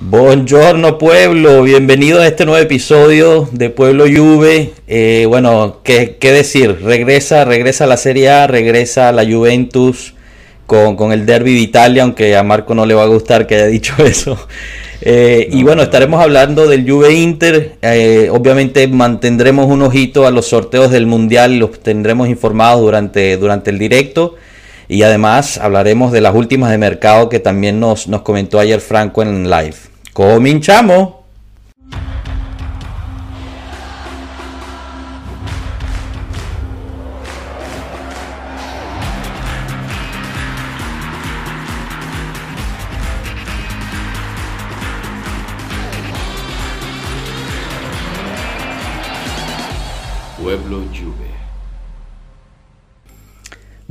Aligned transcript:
Buongiorno 0.00 0.96
pueblo, 0.96 1.64
bienvenido 1.64 2.20
a 2.20 2.26
este 2.28 2.46
nuevo 2.46 2.62
episodio 2.62 3.48
de 3.50 3.68
Pueblo 3.68 4.04
Juve. 4.04 4.70
Eh, 4.86 5.26
bueno, 5.26 5.80
¿qué, 5.82 6.16
decir? 6.20 6.78
Regresa, 6.84 7.44
regresa 7.44 7.82
a 7.82 7.86
la 7.88 7.96
Serie 7.96 8.30
A, 8.30 8.46
regresa 8.46 9.08
a 9.08 9.12
la 9.12 9.24
Juventus 9.24 10.14
con, 10.66 11.10
el 11.10 11.26
Derby 11.26 11.52
de 11.52 11.60
Italia, 11.60 12.04
aunque 12.04 12.36
a 12.36 12.44
Marco 12.44 12.76
no 12.76 12.86
le 12.86 12.94
va 12.94 13.02
a 13.02 13.06
gustar 13.06 13.48
que 13.48 13.56
haya 13.56 13.66
dicho 13.66 13.92
eso. 14.04 14.38
Eh, 15.00 15.48
y 15.50 15.64
bueno, 15.64 15.82
estaremos 15.82 16.22
hablando 16.22 16.68
del 16.68 16.88
Juve 16.88 17.14
Inter. 17.14 17.76
Eh, 17.82 18.28
obviamente 18.30 18.86
mantendremos 18.86 19.66
un 19.66 19.82
ojito 19.82 20.28
a 20.28 20.30
los 20.30 20.46
sorteos 20.46 20.92
del 20.92 21.06
Mundial, 21.06 21.58
los 21.58 21.80
tendremos 21.80 22.28
informados 22.28 22.82
durante, 22.82 23.36
durante 23.36 23.70
el 23.70 23.80
directo. 23.80 24.36
Y 24.88 25.02
además 25.02 25.58
hablaremos 25.58 26.12
de 26.12 26.22
las 26.22 26.34
últimas 26.34 26.70
de 26.70 26.78
mercado 26.78 27.28
que 27.28 27.40
también 27.40 27.78
nos, 27.78 28.08
nos 28.08 28.22
comentó 28.22 28.58
ayer 28.58 28.80
Franco 28.80 29.22
en 29.22 29.50
live. 29.50 29.76
Cominchamos. 30.14 31.17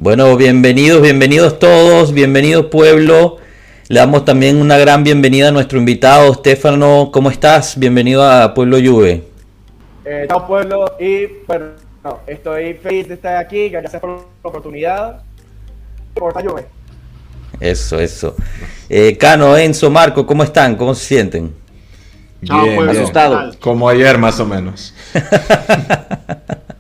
Bueno, 0.08 0.38
bienvenidos, 0.38 1.02
bienvenidos 1.02 1.60
todos, 1.60 2.14
bienvenidos 2.14 2.68
pueblo. 2.68 3.40
Le 3.90 4.00
damos 4.00 4.24
también 4.24 4.56
una 4.56 4.78
gran 4.78 5.04
bienvenida 5.04 5.50
a 5.50 5.52
nuestro 5.52 5.80
invitado, 5.80 6.34
Stefano. 6.34 7.10
¿Cómo 7.12 7.30
estás? 7.30 7.78
Bienvenido 7.78 8.24
a 8.24 8.54
Pueblo 8.54 8.78
Juve. 8.78 9.26
Eh, 10.06 10.26
chao, 10.30 10.48
Pueblo. 10.48 10.96
Y 10.98 11.26
bueno, 11.46 11.72
estoy 12.26 12.76
feliz 12.76 13.10
de 13.10 13.16
estar 13.16 13.36
aquí. 13.36 13.68
Gracias 13.68 14.00
por 14.00 14.12
la 14.12 14.22
oportunidad. 14.44 15.24
Por 16.14 16.34
la 16.42 16.50
Juve. 16.50 16.68
Eso, 17.60 18.00
eso. 18.00 18.34
Eh, 18.88 19.18
Cano, 19.18 19.58
Enzo, 19.58 19.90
Marco, 19.90 20.26
¿cómo 20.26 20.42
están? 20.44 20.78
¿Cómo 20.78 20.96
se 20.96 21.04
sienten? 21.04 21.54
Chao, 22.46 22.64
Pueblo. 22.64 22.92
Asustado. 22.94 23.52
Como 23.60 23.90
ayer, 23.90 24.18
más 24.18 24.40
o 24.40 24.46
menos. 24.46 24.94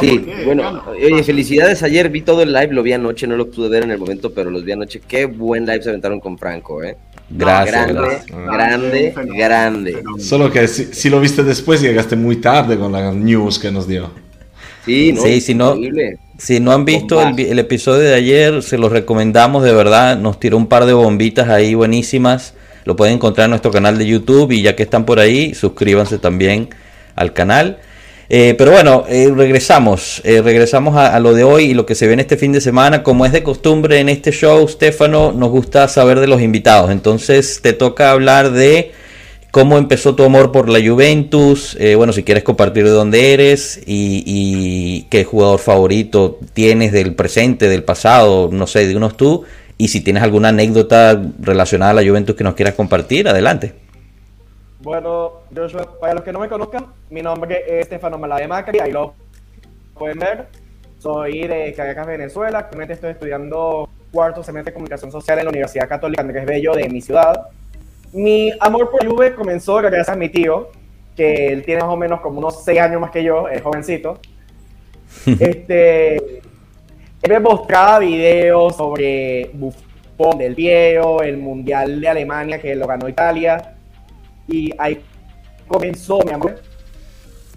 sí, 0.00 0.26
Bueno, 0.44 0.82
oye, 0.88 1.22
felicidades. 1.22 1.82
Ayer 1.82 2.08
vi 2.08 2.22
todo 2.22 2.42
el 2.42 2.52
live, 2.52 2.68
lo 2.72 2.82
vi 2.82 2.92
anoche, 2.92 3.26
no 3.26 3.36
lo 3.36 3.50
pude 3.50 3.68
ver 3.68 3.84
en 3.84 3.90
el 3.90 3.98
momento, 3.98 4.32
pero 4.32 4.50
los 4.50 4.64
vi 4.64 4.72
anoche. 4.72 5.00
Qué 5.06 5.26
buen 5.26 5.66
live 5.66 5.82
se 5.82 5.88
aventaron 5.90 6.20
con 6.20 6.38
Franco, 6.38 6.82
¿eh? 6.82 6.96
Gracias. 7.30 7.86
Grande, 7.86 9.12
grande, 9.14 9.14
grande. 9.36 10.02
Solo 10.18 10.50
que 10.50 10.68
si, 10.68 11.08
lo 11.08 11.20
viste 11.20 11.42
después, 11.42 11.80
llegaste 11.80 12.16
muy 12.16 12.36
tarde 12.36 12.78
con 12.78 12.92
la 12.92 13.12
news 13.12 13.58
que 13.58 13.70
nos 13.70 13.88
dio. 13.88 14.10
Sí, 14.84 15.12
no, 15.12 15.22
sí 15.22 15.40
si, 15.40 15.54
no 15.54 15.76
si 16.38 16.58
no 16.58 16.72
han 16.72 16.84
visto 16.84 17.22
el, 17.22 17.38
el, 17.38 17.58
episodio 17.60 18.00
de 18.00 18.14
ayer, 18.14 18.62
se 18.62 18.76
los 18.76 18.90
recomendamos 18.90 19.62
de 19.62 19.72
verdad. 19.72 20.18
Nos 20.18 20.40
tiró 20.40 20.56
un 20.56 20.66
par 20.66 20.86
de 20.86 20.92
bombitas 20.92 21.48
ahí 21.48 21.74
buenísimas. 21.74 22.54
Lo 22.84 22.96
pueden 22.96 23.14
encontrar 23.14 23.44
en 23.44 23.50
nuestro 23.50 23.70
canal 23.70 23.96
de 23.96 24.06
YouTube 24.06 24.50
y 24.50 24.62
ya 24.62 24.74
que 24.74 24.82
están 24.82 25.04
por 25.04 25.20
ahí, 25.20 25.54
suscríbanse 25.54 26.18
también 26.18 26.68
al 27.14 27.32
canal. 27.32 27.78
Eh, 28.34 28.54
pero 28.56 28.70
bueno, 28.70 29.04
eh, 29.10 29.30
regresamos, 29.36 30.22
eh, 30.24 30.40
regresamos 30.40 30.96
a, 30.96 31.20
lo 31.20 31.34
de 31.34 31.44
hoy 31.44 31.64
y 31.64 31.74
lo 31.74 31.84
que 31.84 31.94
se 31.94 32.06
ve 32.06 32.14
en 32.14 32.20
este 32.20 32.38
fin 32.38 32.50
de 32.50 32.62
semana. 32.62 33.02
Como 33.02 33.26
es 33.26 33.32
de 33.32 33.42
costumbre 33.42 34.00
en 34.00 34.08
este 34.08 34.32
show, 34.32 34.66
Stefano, 34.66 35.32
nos 35.32 35.50
gusta 35.50 35.86
saber 35.86 36.18
de 36.18 36.26
los 36.26 36.40
invitados. 36.40 36.90
Entonces 36.90 37.60
te 37.60 37.74
toca 37.74 38.10
hablar 38.10 38.52
de 38.52 38.92
cómo 39.50 39.76
empezó 39.76 40.14
tu 40.14 40.24
amor 40.24 40.50
por 40.50 40.70
la 40.70 40.80
Juventus. 40.80 41.76
bueno, 41.98 42.14
si 42.14 42.22
quieres 42.22 42.42
compartir 42.42 42.84
de 42.84 42.90
dónde 42.90 43.34
eres 43.34 43.82
y, 43.84 44.22
y, 44.24 45.02
qué 45.10 45.24
jugador 45.24 45.60
favorito 45.60 46.40
tienes 46.54 46.90
del 46.92 47.14
presente, 47.14 47.68
del 47.68 47.84
pasado, 47.84 48.48
no 48.50 48.66
sé, 48.66 48.86
de 48.86 48.96
unos 48.96 49.14
tú. 49.18 49.44
Y 49.76 49.88
si 49.88 50.00
tienes 50.00 50.22
alguna 50.22 50.48
anécdota 50.48 51.22
relacionada 51.38 51.90
a 51.90 51.94
la 52.02 52.02
Juventus 52.02 52.34
que 52.34 52.44
nos 52.44 52.54
quieras 52.54 52.76
compartir, 52.76 53.28
adelante. 53.28 53.81
Bueno, 54.82 55.42
Joshua, 55.54 55.96
para 56.00 56.14
los 56.14 56.24
que 56.24 56.32
no 56.32 56.40
me 56.40 56.48
conozcan, 56.48 56.86
mi 57.08 57.22
nombre 57.22 57.62
es 57.66 57.82
Estefano 57.82 58.18
Malade 58.18 58.48
Macri, 58.48 58.80
ahí 58.80 58.90
lo 58.90 59.14
pueden 59.94 60.18
ver. 60.18 60.48
Soy 60.98 61.46
de 61.46 61.72
Caracas, 61.72 62.04
Venezuela. 62.04 62.58
Actualmente 62.58 62.94
estoy 62.94 63.12
estudiando 63.12 63.88
cuarto 64.10 64.42
semestre 64.42 64.70
de 64.70 64.74
comunicación 64.74 65.12
social 65.12 65.38
en 65.38 65.44
la 65.44 65.50
Universidad 65.50 65.88
Católica 65.88 66.22
Andrés 66.22 66.44
Bello 66.44 66.74
de 66.74 66.88
mi 66.88 67.00
ciudad. 67.00 67.48
Mi 68.12 68.52
amor 68.58 68.90
por 68.90 69.06
Juve 69.06 69.34
comenzó 69.34 69.76
gracias 69.76 70.08
a 70.08 70.16
mi 70.16 70.28
tío, 70.28 70.70
que 71.16 71.46
él 71.46 71.64
tiene 71.64 71.82
más 71.82 71.90
o 71.90 71.96
menos 71.96 72.20
como 72.20 72.40
unos 72.40 72.64
6 72.64 72.80
años 72.80 73.00
más 73.00 73.12
que 73.12 73.22
yo, 73.22 73.48
es 73.48 73.62
jovencito. 73.62 74.18
este, 75.26 76.16
él 76.38 77.28
me 77.28 77.38
mostraba 77.38 78.00
videos 78.00 78.74
sobre 78.74 79.48
Buffon 79.52 80.38
del 80.38 80.56
Piero, 80.56 81.22
el 81.22 81.36
Mundial 81.36 82.00
de 82.00 82.08
Alemania 82.08 82.60
que 82.60 82.74
lo 82.74 82.88
ganó 82.88 83.08
Italia 83.08 83.71
y 84.52 84.70
ahí 84.78 85.02
comenzó, 85.66 86.20
mi 86.20 86.32
amor. 86.32 86.60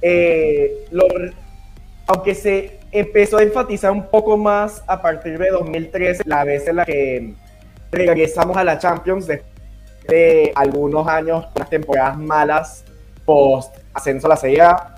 Eh, 0.02 0.88
aunque 2.08 2.34
se 2.34 2.80
empezó 2.92 3.38
a 3.38 3.44
enfatizar 3.44 3.92
un 3.92 4.08
poco 4.10 4.38
más 4.38 4.84
a 4.88 5.02
partir 5.02 5.38
de 5.38 5.50
2013, 5.50 6.24
la 6.26 6.44
vez 6.44 6.68
en 6.68 6.76
la 6.78 6.86
que 6.86 7.34
regresamos 7.92 8.56
a 8.56 8.64
la 8.64 8.78
Champions 8.80 9.28
después 9.28 9.54
de 10.08 10.52
algunos 10.56 11.08
años, 11.08 11.46
unas 11.56 11.70
temporadas 11.70 12.18
malas 12.18 12.86
post 13.26 13.76
ascenso 13.94 14.28
a 14.28 14.30
la 14.30 14.38
Serie 14.38 14.62
A. 14.62 14.96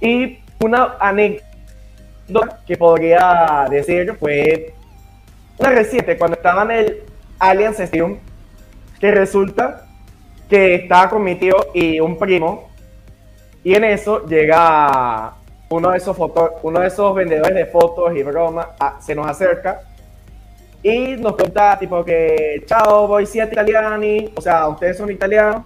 Y 0.00 0.38
una 0.62 0.96
anécdota 1.00 2.60
que 2.66 2.76
podría 2.76 3.66
decir 3.70 4.14
fue 4.20 4.74
una 5.58 5.70
reciente, 5.70 6.18
cuando 6.18 6.36
estaba 6.36 6.62
en 6.64 6.70
el 6.70 7.02
Allianz 7.38 7.80
Stadium, 7.80 8.18
que 9.00 9.10
resulta 9.10 9.85
que 10.48 10.76
estaba 10.76 11.10
con 11.10 11.22
mi 11.22 11.34
tío 11.34 11.56
y 11.74 12.00
un 12.00 12.18
primo. 12.18 12.70
Y 13.64 13.74
en 13.74 13.84
eso 13.84 14.24
llega 14.26 15.34
uno 15.68 15.90
de 15.90 15.98
esos 15.98 16.16
uno 16.62 16.80
de 16.80 16.86
esos 16.86 17.14
vendedores 17.14 17.54
de 17.54 17.66
fotos 17.66 18.16
y 18.16 18.22
bromas, 18.22 18.68
ah, 18.78 18.98
se 19.00 19.14
nos 19.14 19.26
acerca 19.26 19.82
y 20.82 21.16
nos 21.16 21.34
cuenta 21.34 21.76
tipo 21.78 22.04
que 22.04 22.62
chao, 22.64 23.08
voy 23.08 23.26
siete 23.26 23.54
italiani, 23.54 24.32
o 24.36 24.40
sea, 24.40 24.68
ustedes 24.68 24.96
son 24.96 25.10
italianos. 25.10 25.64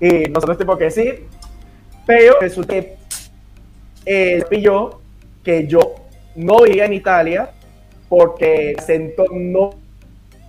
Y 0.00 0.28
nosotros 0.30 0.58
tipo 0.58 0.76
que 0.76 0.90
sí. 0.90 1.26
Pero 2.06 2.40
resulta 2.40 2.74
que 2.74 2.96
él 4.04 4.44
pilló 4.50 5.00
que 5.44 5.68
yo 5.68 5.94
no 6.34 6.62
vivía 6.62 6.86
en 6.86 6.94
Italia 6.94 7.50
porque 8.08 8.74
acento 8.76 9.26
no, 9.30 9.70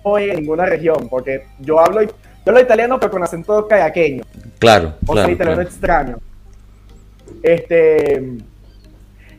no 0.04 0.18
en 0.18 0.40
ninguna 0.40 0.66
región, 0.66 1.08
porque 1.08 1.44
yo 1.60 1.78
hablo 1.78 2.00
yo 2.44 2.52
lo 2.52 2.60
italiano, 2.60 2.98
pero 2.98 3.12
con 3.12 3.22
acento 3.22 3.66
cayaqueño. 3.68 4.24
Claro. 4.58 4.94
O 5.06 5.14
sea, 5.14 5.30
italiano 5.30 5.62
extraño. 5.62 6.18
Este. 7.42 8.38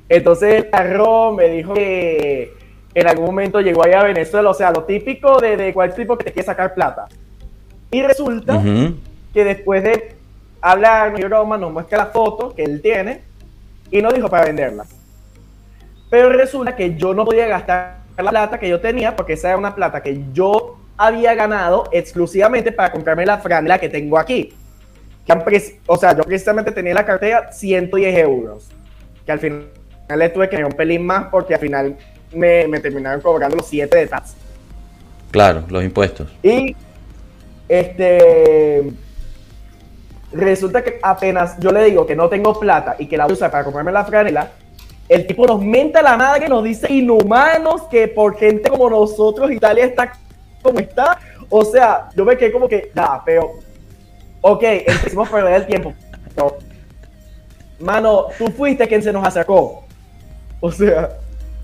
Entonces, 0.09 0.65
Arro 0.71 1.33
me 1.33 1.47
dijo 1.47 1.73
que 1.73 2.53
en 2.93 3.07
algún 3.07 3.25
momento 3.25 3.61
llegó 3.61 3.83
allá 3.83 4.01
a 4.01 4.03
Venezuela, 4.03 4.49
o 4.49 4.53
sea, 4.53 4.71
lo 4.71 4.83
típico 4.83 5.39
de, 5.39 5.57
de 5.57 5.73
cualquier 5.73 6.05
tipo 6.05 6.17
que 6.17 6.25
te 6.25 6.31
quiere 6.31 6.45
sacar 6.45 6.73
plata. 6.73 7.07
Y 7.91 8.01
resulta 8.01 8.61
que 9.33 9.43
después 9.43 9.83
de 9.83 10.15
hablar 10.61 11.11
mi 11.13 11.21
broma, 11.23 11.57
nos 11.57 11.71
muestra 11.71 11.97
la 11.97 12.05
foto 12.07 12.53
que 12.55 12.63
él 12.63 12.81
tiene 12.81 13.21
y 13.91 14.01
nos 14.01 14.13
dijo 14.13 14.29
para 14.29 14.45
venderla. 14.45 14.85
Pero 16.09 16.29
resulta 16.29 16.75
que 16.75 16.95
yo 16.95 17.13
no 17.13 17.25
podía 17.25 17.47
gastar 17.47 17.97
la 18.17 18.29
plata 18.29 18.59
que 18.59 18.69
yo 18.69 18.79
tenía 18.79 19.15
porque 19.15 19.33
esa 19.33 19.49
era 19.49 19.57
una 19.57 19.75
plata 19.75 20.01
que 20.01 20.23
yo 20.33 20.77
había 21.05 21.35
ganado 21.35 21.89
exclusivamente 21.91 22.71
para 22.71 22.91
comprarme 22.91 23.25
la 23.25 23.37
franela 23.37 23.77
que 23.77 23.89
tengo 23.89 24.17
aquí. 24.17 24.53
o 25.85 25.97
sea, 25.97 26.15
yo 26.15 26.23
precisamente 26.23 26.71
tenía 26.71 26.93
la 26.93 27.05
cartera 27.05 27.51
110 27.51 28.17
euros. 28.19 28.69
Que 29.25 29.31
al 29.31 29.39
final 29.39 29.67
le 30.15 30.29
tuve 30.29 30.49
que 30.49 30.55
dar 30.55 30.65
un 30.65 30.71
pelín 30.71 31.05
más 31.05 31.25
porque 31.25 31.55
al 31.55 31.59
final 31.59 31.97
me, 32.33 32.79
terminaron 32.79 33.21
cobrando 33.21 33.57
los 33.57 33.67
7 33.67 33.95
de 33.95 34.07
tax. 34.07 34.35
Claro, 35.31 35.63
los 35.67 35.83
impuestos. 35.83 36.29
Y 36.41 36.75
este 37.67 38.91
resulta 40.31 40.83
que 40.83 40.99
apenas 41.01 41.59
yo 41.59 41.71
le 41.71 41.83
digo 41.85 42.07
que 42.07 42.15
no 42.15 42.27
tengo 42.27 42.59
plata 42.59 42.95
y 42.97 43.05
que 43.07 43.17
la 43.17 43.27
usa 43.27 43.51
para 43.51 43.63
comprarme 43.63 43.91
la 43.91 44.03
franela, 44.03 44.51
el 45.07 45.27
tipo 45.27 45.45
nos 45.45 45.61
menta 45.61 46.01
la 46.01 46.17
madre, 46.17 46.49
nos 46.49 46.63
dice 46.63 46.91
inhumanos 46.91 47.83
que 47.83 48.07
por 48.07 48.35
gente 48.35 48.69
como 48.69 48.89
nosotros 48.89 49.51
Italia 49.51 49.85
está 49.85 50.13
como 50.63 50.79
está. 50.79 51.19
O 51.49 51.63
sea, 51.63 52.09
yo 52.15 52.25
me 52.25 52.35
quedé 52.35 52.51
como 52.51 52.67
que, 52.67 52.91
ya, 52.95 53.21
pero, 53.23 53.51
ok, 54.41 54.63
empecemos 54.87 55.27
a 55.27 55.31
perder 55.31 55.53
el 55.53 55.67
tiempo. 55.67 55.93
mano, 57.79 58.25
tú 58.37 58.47
fuiste 58.47 58.87
quien 58.87 59.03
se 59.03 59.13
nos 59.13 59.25
acercó. 59.27 59.85
O 60.59 60.71
sea. 60.71 61.09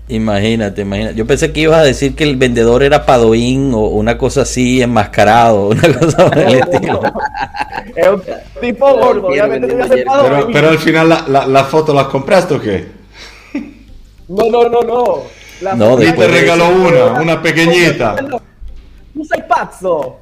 Imagínate, 0.08 0.82
imagínate. 0.82 1.14
Yo 1.14 1.26
pensé 1.26 1.52
que 1.52 1.60
ibas 1.60 1.78
a 1.78 1.84
decir 1.84 2.14
que 2.14 2.24
el 2.24 2.36
vendedor 2.36 2.82
era 2.82 3.06
Padoín 3.06 3.72
o 3.74 3.86
una 3.86 4.18
cosa 4.18 4.42
así, 4.42 4.82
enmascarado, 4.82 5.68
una 5.68 5.98
cosa 5.98 6.28
por 6.28 6.38
el 6.38 6.54
estilo. 6.60 7.00
Es 7.94 8.08
un 8.08 8.22
tipo 8.60 8.94
gordo, 8.94 9.28
obviamente 9.28 9.68
pero, 9.68 10.48
pero, 10.52 10.68
al 10.68 10.78
final 10.78 11.08
la, 11.08 11.46
la, 11.46 11.64
foto 11.64 11.94
la 11.94 12.08
compraste 12.08 12.54
o 12.54 12.60
qué? 12.60 12.86
No, 14.28 14.50
no, 14.50 14.68
no, 14.68 14.82
no. 14.82 15.22
La 15.60 15.74
no, 15.74 16.02
y 16.02 16.12
te 16.12 16.28
regaló 16.28 16.68
una, 16.68 17.20
una 17.20 17.42
pequeñita. 17.42 18.16
No 19.50 19.56
pazzo. 19.56 20.20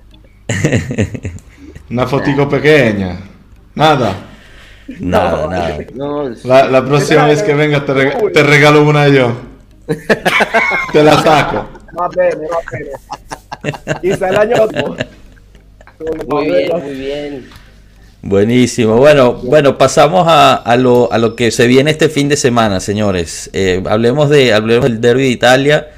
Una 1.90 2.06
fotico 2.06 2.48
pequeña. 2.48 3.18
Nada. 3.74 4.14
Nada, 5.00 5.46
nada. 5.46 5.78
La, 6.44 6.66
la 6.68 6.84
próxima 6.84 7.26
vez 7.26 7.42
que 7.42 7.52
venga 7.54 7.84
te, 7.84 7.92
te 8.32 8.42
regalo 8.42 8.82
una 8.88 9.06
yo. 9.08 9.32
Te 10.92 11.02
la 11.02 11.22
saco. 11.22 11.68
Va 11.98 12.08
bene, 12.08 12.46
va 12.48 12.58
bene. 12.72 14.00
Quizá 14.00 14.28
el 14.28 14.36
año 14.36 14.56
Muy 16.26 16.46
bien, 16.46 16.82
muy 16.82 16.94
bien. 16.94 17.48
Buenísimo. 18.22 18.96
Bueno, 18.96 19.34
bueno, 19.34 19.78
pasamos 19.78 20.26
a, 20.26 20.56
a, 20.56 20.76
lo, 20.76 21.12
a 21.12 21.18
lo 21.18 21.36
que 21.36 21.50
se 21.50 21.66
viene 21.66 21.90
este 21.90 22.08
fin 22.08 22.28
de 22.28 22.36
semana, 22.36 22.80
señores. 22.80 23.48
Eh, 23.52 23.82
hablemos 23.88 24.28
de 24.30 24.52
hablemos 24.52 24.84
del 24.84 25.00
Derby 25.00 25.22
de 25.24 25.28
Italia. 25.28 25.88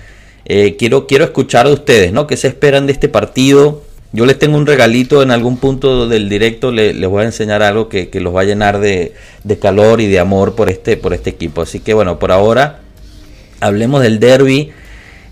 Eh, 0.45 0.77
quiero, 0.77 1.07
quiero 1.07 1.25
escuchar 1.25 1.67
de 1.67 1.75
ustedes, 1.75 2.13
¿no? 2.13 2.27
¿Qué 2.27 2.37
se 2.37 2.49
esperan 2.49 2.87
de 2.87 2.93
este 2.93 3.09
partido? 3.09 3.83
Yo 4.13 4.27
les 4.27 4.39
tengo 4.39 4.57
un 4.57 4.67
regalito 4.67 5.23
en 5.23 5.31
algún 5.31 5.57
punto 5.59 6.09
del 6.09 6.29
directo, 6.29 6.73
les 6.73 7.07
voy 7.07 7.23
a 7.23 7.27
enseñar 7.27 7.63
algo 7.63 7.89
que, 7.89 8.09
que 8.09 8.21
los 8.21 8.35
va 8.35 8.41
a 8.41 8.45
llenar 8.45 8.81
de, 8.81 9.15
de, 9.45 9.59
calor 9.59 10.01
y 10.01 10.09
de 10.09 10.19
amor 10.19 10.57
por 10.57 10.69
este, 10.69 10.97
por 10.97 11.15
este 11.15 11.31
equipo. 11.31 11.63
Así 11.63 11.79
que 11.79 11.95
bueno, 11.95 12.19
por 12.19 12.33
ahora 12.33 12.81
hablemos 13.61 14.03
del 14.03 14.19
derby. 14.19 14.73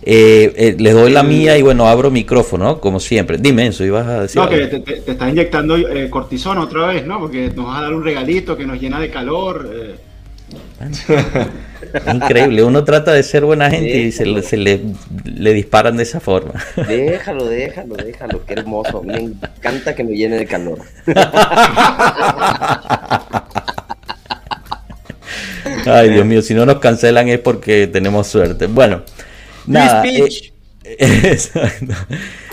Eh, 0.02 0.54
eh, 0.56 0.76
les 0.78 0.94
doy 0.94 1.10
la 1.10 1.24
mía 1.24 1.58
y 1.58 1.62
bueno, 1.62 1.88
abro 1.88 2.10
micrófono, 2.10 2.80
como 2.80 3.00
siempre. 3.00 3.36
Dime 3.36 3.66
eso, 3.66 3.84
ibas 3.84 4.06
a 4.06 4.22
decir. 4.22 4.40
No, 4.40 4.48
que 4.48 4.66
te, 4.68 4.80
te, 4.80 5.10
estás 5.10 5.28
inyectando 5.28 5.76
eh, 5.76 6.08
cortisona 6.08 6.62
otra 6.62 6.86
vez, 6.86 7.04
¿no? 7.04 7.18
Porque 7.18 7.50
nos 7.54 7.66
vas 7.66 7.80
a 7.80 7.82
dar 7.82 7.94
un 7.94 8.04
regalito 8.04 8.56
que 8.56 8.64
nos 8.64 8.80
llena 8.80 9.00
de 9.00 9.10
calor. 9.10 9.68
Increíble, 12.12 12.62
uno 12.62 12.84
trata 12.84 13.12
de 13.12 13.22
ser 13.22 13.44
buena 13.44 13.70
gente 13.70 13.98
y 13.98 14.12
se, 14.12 14.26
le, 14.26 14.42
se 14.42 14.56
le, 14.56 14.80
le, 15.24 15.54
disparan 15.54 15.96
de 15.96 16.02
esa 16.02 16.20
forma. 16.20 16.52
Déjalo, 16.86 17.46
déjalo, 17.46 17.96
déjalo, 17.96 18.44
qué 18.44 18.52
hermoso. 18.54 19.02
Me 19.02 19.18
encanta 19.18 19.94
que 19.94 20.04
me 20.04 20.14
llene 20.14 20.36
de 20.36 20.46
calor. 20.46 20.80
Ay, 25.86 26.10
Dios 26.10 26.26
mío, 26.26 26.42
si 26.42 26.54
no 26.54 26.66
nos 26.66 26.78
cancelan 26.78 27.28
es 27.28 27.38
porque 27.38 27.86
tenemos 27.86 28.26
suerte. 28.26 28.66
Bueno, 28.66 29.02
nada. 29.66 30.02
Eh, 30.04 31.38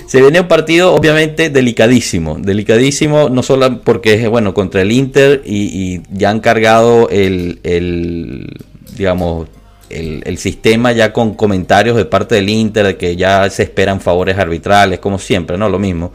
Se 0.08 0.22
viene 0.22 0.40
un 0.40 0.48
partido 0.48 0.94
obviamente 0.94 1.50
delicadísimo, 1.50 2.38
delicadísimo, 2.40 3.30
no 3.30 3.42
solo 3.42 3.82
porque 3.82 4.14
es 4.14 4.30
bueno 4.30 4.54
contra 4.54 4.82
el 4.82 4.92
Inter 4.92 5.42
y, 5.46 6.02
ya 6.12 6.30
han 6.30 6.40
cargado 6.40 7.10
el, 7.10 7.60
el 7.64 8.50
digamos, 8.96 9.48
el, 9.90 10.22
el, 10.26 10.38
sistema 10.38 10.92
ya 10.92 11.12
con 11.12 11.34
comentarios 11.34 11.98
de 11.98 12.06
parte 12.06 12.36
del 12.36 12.50
Inter 12.50 12.86
de 12.86 12.98
que 12.98 13.16
ya 13.16 13.50
se 13.50 13.64
esperan 13.64 14.00
favores 14.00 14.38
arbitrales, 14.38 15.00
como 15.00 15.18
siempre, 15.18 15.58
¿no? 15.58 15.70
Lo 15.70 15.80
mismo. 15.80 16.14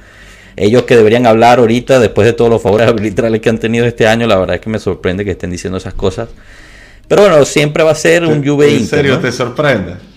Ellos 0.56 0.82
que 0.82 0.96
deberían 0.96 1.26
hablar 1.26 1.58
ahorita, 1.58 1.98
después 1.98 2.26
de 2.26 2.32
todos 2.32 2.50
los 2.50 2.62
favores 2.62 2.88
arbitrales 2.88 3.40
que 3.40 3.48
han 3.48 3.58
tenido 3.58 3.86
este 3.86 4.06
año, 4.06 4.26
la 4.26 4.36
verdad 4.36 4.56
es 4.56 4.60
que 4.60 4.70
me 4.70 4.78
sorprende 4.78 5.24
que 5.24 5.32
estén 5.32 5.50
diciendo 5.50 5.78
esas 5.78 5.94
cosas. 5.94 6.28
Pero 7.08 7.22
bueno, 7.22 7.44
siempre 7.44 7.82
va 7.82 7.92
a 7.92 7.96
ser 7.96 8.24
un 8.24 8.46
Juve 8.46 8.76
¿En 8.76 8.86
serio 8.86 9.18
te 9.18 9.32
sorprende? 9.32 10.09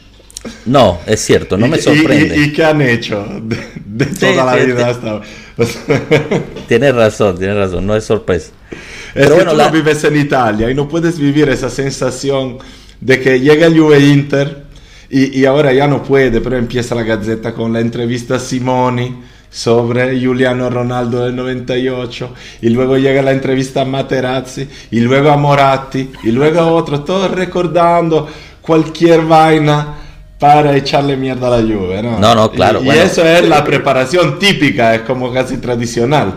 No, 0.66 1.00
es 1.06 1.22
cierto, 1.22 1.57
no 1.57 1.68
me 1.68 1.80
sorprende. 1.80 2.38
¿Y, 2.38 2.51
qué 2.51 2.63
han 2.66 2.81
hecho 2.81 3.25
de, 3.44 4.06
toda 4.06 4.45
la 4.45 4.56
vida 4.56 4.90
hasta 4.90 5.22
Tienes 6.68 6.95
razón, 6.95 7.38
tienes 7.38 7.56
razón, 7.56 7.86
no 7.86 7.95
es 7.95 8.04
sorpresa. 8.04 8.51
Es 8.72 9.28
Pero 9.28 9.38
que 9.38 9.45
tú 9.45 9.56
no 9.56 9.72
vives 9.72 10.04
en 10.04 10.18
Italia 10.18 10.69
y 10.69 10.75
no 10.75 10.88
puedes 10.88 11.19
vivir 11.19 11.50
esa 11.50 11.69
sensación 11.69 12.57
de 13.00 13.19
que 13.19 13.40
llega 13.40 13.68
el 13.68 13.80
Juve 13.80 14.00
Inter 14.00 14.63
y, 15.10 15.40
y, 15.40 15.45
ahora 15.45 15.72
ya 15.74 15.88
no 15.88 16.01
puede, 16.01 16.42
pero 16.42 16.57
empieza 16.57 16.95
la 16.95 17.04
Gazzetta 17.04 17.54
con 17.54 17.72
la 17.72 17.80
entrevista 17.80 18.36
a 18.36 18.40
Simoni 18.40 19.16
sobre 19.51 20.19
Giuliano 20.19 20.69
Ronaldo 20.72 21.24
del 21.24 21.36
98 21.36 22.34
y 22.63 22.69
luego 22.69 22.98
llega 22.98 23.22
la 23.22 23.31
entrevista 23.31 23.81
a 23.81 23.86
Materazzi 23.86 24.68
y 24.90 25.00
luego 25.01 25.30
a 25.30 25.38
Moratti 25.38 26.10
y 26.24 26.31
luego 26.31 26.60
a 26.60 26.72
otro, 26.72 27.04
todos 27.04 27.30
recordando 27.30 28.28
cualquier 28.62 29.22
vaina 29.22 30.02
para 30.39 30.75
echarle 30.75 31.15
mierda 31.15 31.47
a 31.47 31.62
la 31.62 31.62
Juve, 31.62 32.01
¿no? 32.03 32.19
No, 32.19 32.35
no, 32.35 32.51
claro. 32.51 32.83
Y, 32.83 32.89
eso 32.89 33.25
es 33.25 33.47
la 33.47 33.63
preparación 33.63 34.39
típica, 34.39 34.95
es 34.95 35.01
como 35.01 35.31
casi 35.31 35.57
tradicional. 35.57 36.35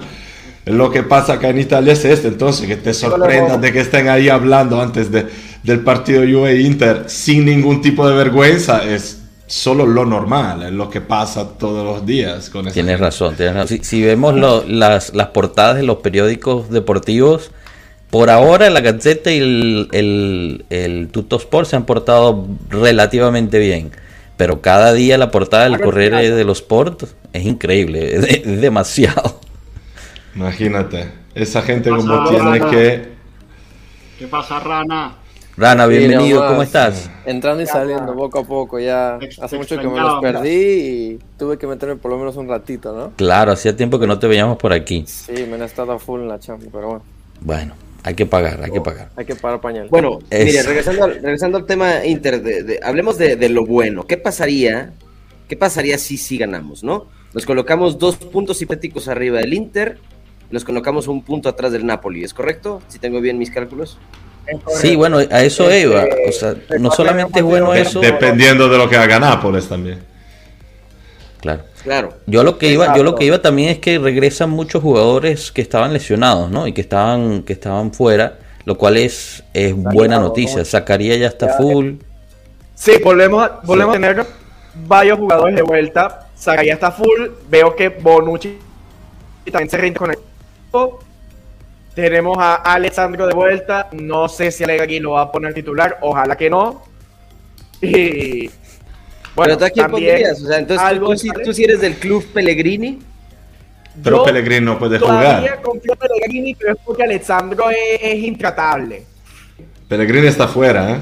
Lo 0.66 0.90
que 0.90 1.02
pasa 1.02 1.34
acá 1.34 1.48
en 1.48 1.60
Italia 1.60 1.93
es 1.93 2.04
esto, 2.04 2.28
entonces 2.28 2.66
que 2.66 2.76
te 2.76 2.93
sorprendas 2.93 3.60
de 3.60 3.72
que 3.72 3.81
estén 3.81 4.08
ahí 4.08 4.28
hablando 4.28 4.81
antes 4.81 5.12
de, 5.12 5.26
del 5.62 5.81
partido 5.81 6.22
Juve-Inter 6.22 7.04
sin 7.06 7.44
ningún 7.44 7.81
tipo 7.81 8.08
de 8.08 8.16
vergüenza, 8.16 8.84
es 8.84 9.20
solo 9.46 9.87
lo 9.87 10.04
normal, 10.04 10.64
es 10.64 10.72
lo 10.72 10.90
que 10.90 11.00
pasa 11.00 11.48
todos 11.56 11.84
los 11.84 12.04
días 12.04 12.50
con 12.50 12.66
Tienes 12.72 12.98
razón, 12.98 13.37
tienes 13.37 13.54
razón. 13.54 13.78
Si, 13.82 14.02
vemos 14.02 14.34
las, 14.69 15.14
las, 15.14 15.28
portadas 15.28 15.76
de 15.76 15.84
los 15.84 15.98
periódicos 15.98 16.70
deportivos, 16.70 17.52
por 18.11 18.31
ahora 18.31 18.70
la 18.70 18.81
Gazzetta 18.81 19.31
y 19.32 19.38
el, 19.38 19.88
el, 19.93 20.64
el 20.70 21.11
Sport 21.14 21.69
se 21.69 21.76
han 21.76 21.85
portado 21.85 22.47
relativamente 22.70 23.58
bien. 23.58 23.91
Pero 24.37 24.61
cada 24.61 24.93
día 24.93 25.17
la 25.17 25.31
portada 25.31 25.64
del 25.64 25.81
Corriere 25.81 26.31
de 26.31 26.44
los 26.44 26.58
Sport 26.58 27.05
es 27.32 27.44
increíble, 27.44 28.17
es, 28.44 28.61
demasiado. 28.61 29.41
Imagínate, 30.35 31.11
esa 31.35 31.62
gente 31.62 31.91
como 31.91 32.29
tiene 32.29 32.61
que... 32.70 33.17
¿Qué 34.19 34.26
pasa, 34.26 34.61
Rana? 34.61 35.17
Rana, 35.56 35.87
bienvenido, 35.87 36.47
¿cómo 36.47 36.62
estás? 36.62 37.11
Entrando 37.25 37.62
y 37.62 37.67
saliendo 37.67 38.14
poco 38.14 38.41
a 38.41 38.44
poco, 38.44 38.79
ya 38.79 39.19
hace 39.41 39.56
mucho 39.56 39.79
que 39.79 39.88
me 39.88 39.99
los 39.99 40.20
perdí 40.20 40.50
y 40.50 41.19
tuve 41.38 41.56
que 41.56 41.67
meterme 41.67 41.97
por 41.97 42.11
lo 42.11 42.19
menos 42.19 42.37
un 42.37 42.47
ratito, 42.47 42.94
¿no? 42.94 43.12
Claro, 43.17 43.53
hacía 43.53 43.75
tiempo 43.75 43.99
que 43.99 44.06
no 44.06 44.19
te 44.19 44.26
veíamos 44.26 44.58
por 44.58 44.75
aquí. 44.75 45.05
Sí, 45.06 45.47
me 45.49 45.55
han 45.55 45.62
estado 45.62 45.99
full 45.99 46.20
en 46.20 46.29
la 46.29 46.38
chamba, 46.38 46.67
pero 46.70 46.88
bueno. 46.88 47.03
Bueno, 47.41 47.75
hay 48.06 48.14
que 48.14 48.25
pagar, 48.25 48.62
hay 48.62 48.70
que 48.70 48.81
pagar. 48.81 49.08
Hay 49.17 49.25
que 49.25 49.35
pagar 49.35 49.61
pañal. 49.61 49.88
Bueno, 49.91 50.20
mire, 50.31 50.62
regresando 50.62 51.05
al, 51.06 51.14
regresando 51.20 51.58
al 51.58 51.67
tema 51.67 52.06
Inter, 52.06 52.41
de, 52.41 52.79
hablemos 52.81 53.19
de, 53.19 53.49
lo 53.49 53.67
bueno. 53.67 54.06
¿Qué 54.06 54.17
pasaría? 54.17 54.93
¿Qué 55.49 55.56
pasaría 55.56 55.99
si 55.99 56.17
sí 56.17 56.38
ganamos, 56.38 56.85
no? 56.85 57.08
Nos 57.35 57.44
colocamos 57.44 57.99
dos 57.99 58.14
puntos 58.14 58.62
hipotéticos 58.62 59.08
arriba 59.08 59.41
del 59.41 59.53
Inter, 59.55 59.99
nos 60.53 60.64
colocamos 60.64 61.08
un 61.08 61.25
punto 61.25 61.48
atrás 61.48 61.72
del 61.72 61.84
Napoli, 61.84 62.22
¿es 62.22 62.32
correcto? 62.32 62.81
Si 62.86 63.01
tengo 63.01 63.20
bien 63.20 63.39
mis 63.39 63.51
cálculos. 63.51 63.98
Sí, 64.81 64.94
bueno, 64.94 65.19
a 65.19 65.43
eso 65.43 65.75
iba. 65.75 66.05
O 66.29 66.32
sea, 66.32 66.55
no 66.79 66.93
solamente 66.93 67.41
es 67.41 67.44
bueno 67.44 67.75
eso. 67.75 67.98
Dependiendo 67.98 68.69
de 68.69 68.79
lo 68.79 68.89
que 68.89 68.96
haga 68.96 69.19
Nápoles 69.19 69.67
también. 69.67 69.98
Claro. 71.41 71.65
Claro. 71.86 72.14
Yo 72.26 72.43
lo 72.43 72.58
que 72.58 72.72
iba, 72.72 72.96
yo 72.96 73.05
lo 73.05 73.14
que 73.14 73.24
iba 73.24 73.40
también 73.40 73.69
es 73.69 73.78
que 73.78 74.00
regresan 74.00 74.50
muchos 74.50 74.82
jugadores 74.82 75.52
que 75.52 75.62
estaban 75.62 75.93
lesionados, 75.93 76.50
¿no? 76.50 76.66
Y 76.66 76.72
que 76.72 76.81
estaban, 76.81 77.44
que 77.44 77.52
estaban 77.52 77.93
fuera, 77.93 78.40
lo 78.64 78.76
cual 78.76 78.96
es, 78.96 79.44
es 79.55 79.72
buena 79.72 80.19
noticia. 80.19 80.64
Zacarías 80.64 81.20
ya 81.20 81.28
está 81.28 81.50
full. 81.50 81.93
Sí, 82.74 82.94
volvemos, 83.05 83.48
volvemos 83.62 83.94
a 83.94 84.00
tener 84.00 84.26
varios 84.74 85.16
jugadores 85.16 85.55
de 85.55 85.62
vuelta. 85.62 86.26
Zacarías 86.36 86.74
está 86.74 86.90
full. 86.90 87.28
Veo 87.48 87.76
que 87.76 87.88
Bonucci 87.88 88.58
también 89.52 89.70
se 89.70 89.76
rinde 89.76 90.00
con 90.00 90.10
el 90.10 90.19
tenemos 91.94 92.36
a 92.38 92.56
Alessandro 92.56 93.28
de 93.28 93.32
vuelta. 93.32 93.90
No 93.93 94.28
sé 94.28 94.50
si 94.50 94.64
Allegri 94.64 94.98
lo 94.98 95.12
va 95.12 95.22
a 95.22 95.31
poner 95.31 95.55
titular. 95.55 95.98
Ojalá 96.00 96.36
que 96.36 96.50
no. 96.50 96.82
Y. 97.81 98.50
Bueno, 99.36 99.58
¿tú 99.58 99.64
a 99.66 99.70
quién 99.70 99.90
pondrías? 99.90 100.43
O 100.43 100.46
sea, 100.46 100.58
entonces 100.58 100.98
tú, 100.98 101.16
si, 101.16 101.28
tú, 101.44 101.52
si 101.52 101.64
eres 101.64 101.81
del 101.81 101.94
club 101.96 102.24
Pellegrini. 102.32 102.98
Pero 104.02 104.24
Pellegrini 104.24 104.64
no 104.64 104.78
puede 104.78 104.98
jugar. 104.98 105.60
confío 105.62 105.93
en 105.93 105.98
Pellegrini, 105.98 106.55
pero 106.55 106.72
es 106.72 106.78
porque 106.84 107.02
Alessandro 107.05 107.66
es, 107.70 108.14
intratable. 108.24 109.05
Pellegrini 109.88 110.26
está 110.26 110.48
fuera, 110.48 110.90
¿eh? 110.90 110.98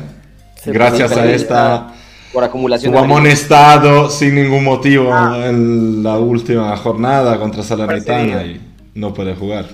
Gracias 0.66 1.16
a 1.16 1.30
esta. 1.30 1.94
Por 2.32 2.42
acumulación. 2.42 2.92
Fue 2.92 3.00
amonestado 3.00 4.10
sin 4.10 4.34
ningún 4.34 4.64
motivo 4.64 5.12
ah. 5.12 5.46
en 5.46 6.02
la 6.02 6.18
última 6.18 6.76
jornada 6.76 7.38
contra 7.38 7.62
Salernitana 7.62 8.40
pues 8.40 8.46
y 8.46 8.60
no 8.94 9.14
puede 9.14 9.36
jugar. 9.36 9.66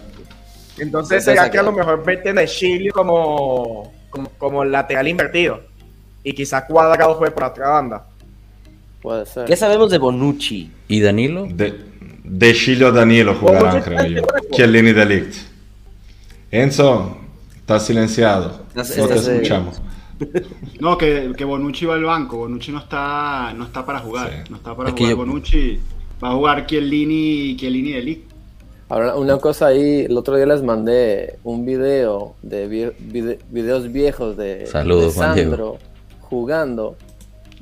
Entonces 0.79 1.25
será 1.25 1.51
que 1.51 1.59
a 1.59 1.63
lo 1.63 1.73
mejor 1.73 2.05
meten 2.05 2.39
a 2.39 2.45
Chile 2.45 2.91
como, 2.91 3.91
como, 4.37 4.65
lateral 4.65 5.09
invertido. 5.09 5.63
Y 6.23 6.35
quizá 6.35 6.67
Cuadrado 6.67 7.15
juegue 7.15 7.33
por 7.33 7.45
otra 7.45 7.71
banda. 7.71 8.10
Puede 9.01 9.27
ser. 9.27 9.47
¿Qué 9.47 9.57
sabemos 9.57 9.91
de 9.91 9.99
Bonucci? 9.99 10.71
¿Y 10.89 11.01
Danilo? 11.01 11.47
De, 11.47 11.75
de 12.25 12.55
Chile 12.55 12.85
o 12.85 12.93
Danilo 12.93 13.35
jugarán, 13.35 13.83
creo 13.83 14.05
yo. 14.07 14.23
Chiellini 14.53 14.93
Delict. 14.93 15.35
Enzo, 16.51 17.17
estás 17.57 17.87
silenciado. 17.87 18.65
no 18.75 18.83
te 18.83 19.15
escuchamos. 19.15 19.81
No, 20.81 20.99
que, 20.99 21.33
que, 21.35 21.47
Bonucci 21.47 21.87
va 21.87 21.95
al 21.95 22.05
banco. 22.05 22.37
Bonucci 22.37 22.73
no 22.73 22.81
está, 22.81 23.55
no 23.57 23.65
está 23.65 23.87
para 23.87 24.01
jugar. 24.01 24.45
No 24.51 24.57
está 24.57 24.77
para 24.77 24.91
jugar. 24.91 25.15
Bonucci 25.15 25.81
va 26.23 26.29
a 26.29 26.35
jugar 26.35 26.67
Chiellini 26.67 27.57
Chiellini 27.57 27.93
de 27.93 28.03
Ligue. 28.03 28.25
Ahora, 28.91 29.15
una 29.15 29.39
cosa 29.39 29.69
ahí, 29.69 30.01
el 30.01 30.19
otro 30.19 30.37
día 30.37 30.47
les 30.47 30.63
mandé 30.63 31.39
un 31.45 31.65
video 31.65 32.35
de 32.43 32.93
videos 33.49 33.91
viejos 33.93 34.37
de, 34.37 34.67
Sandro 34.67 35.79
jugando. 36.21 36.97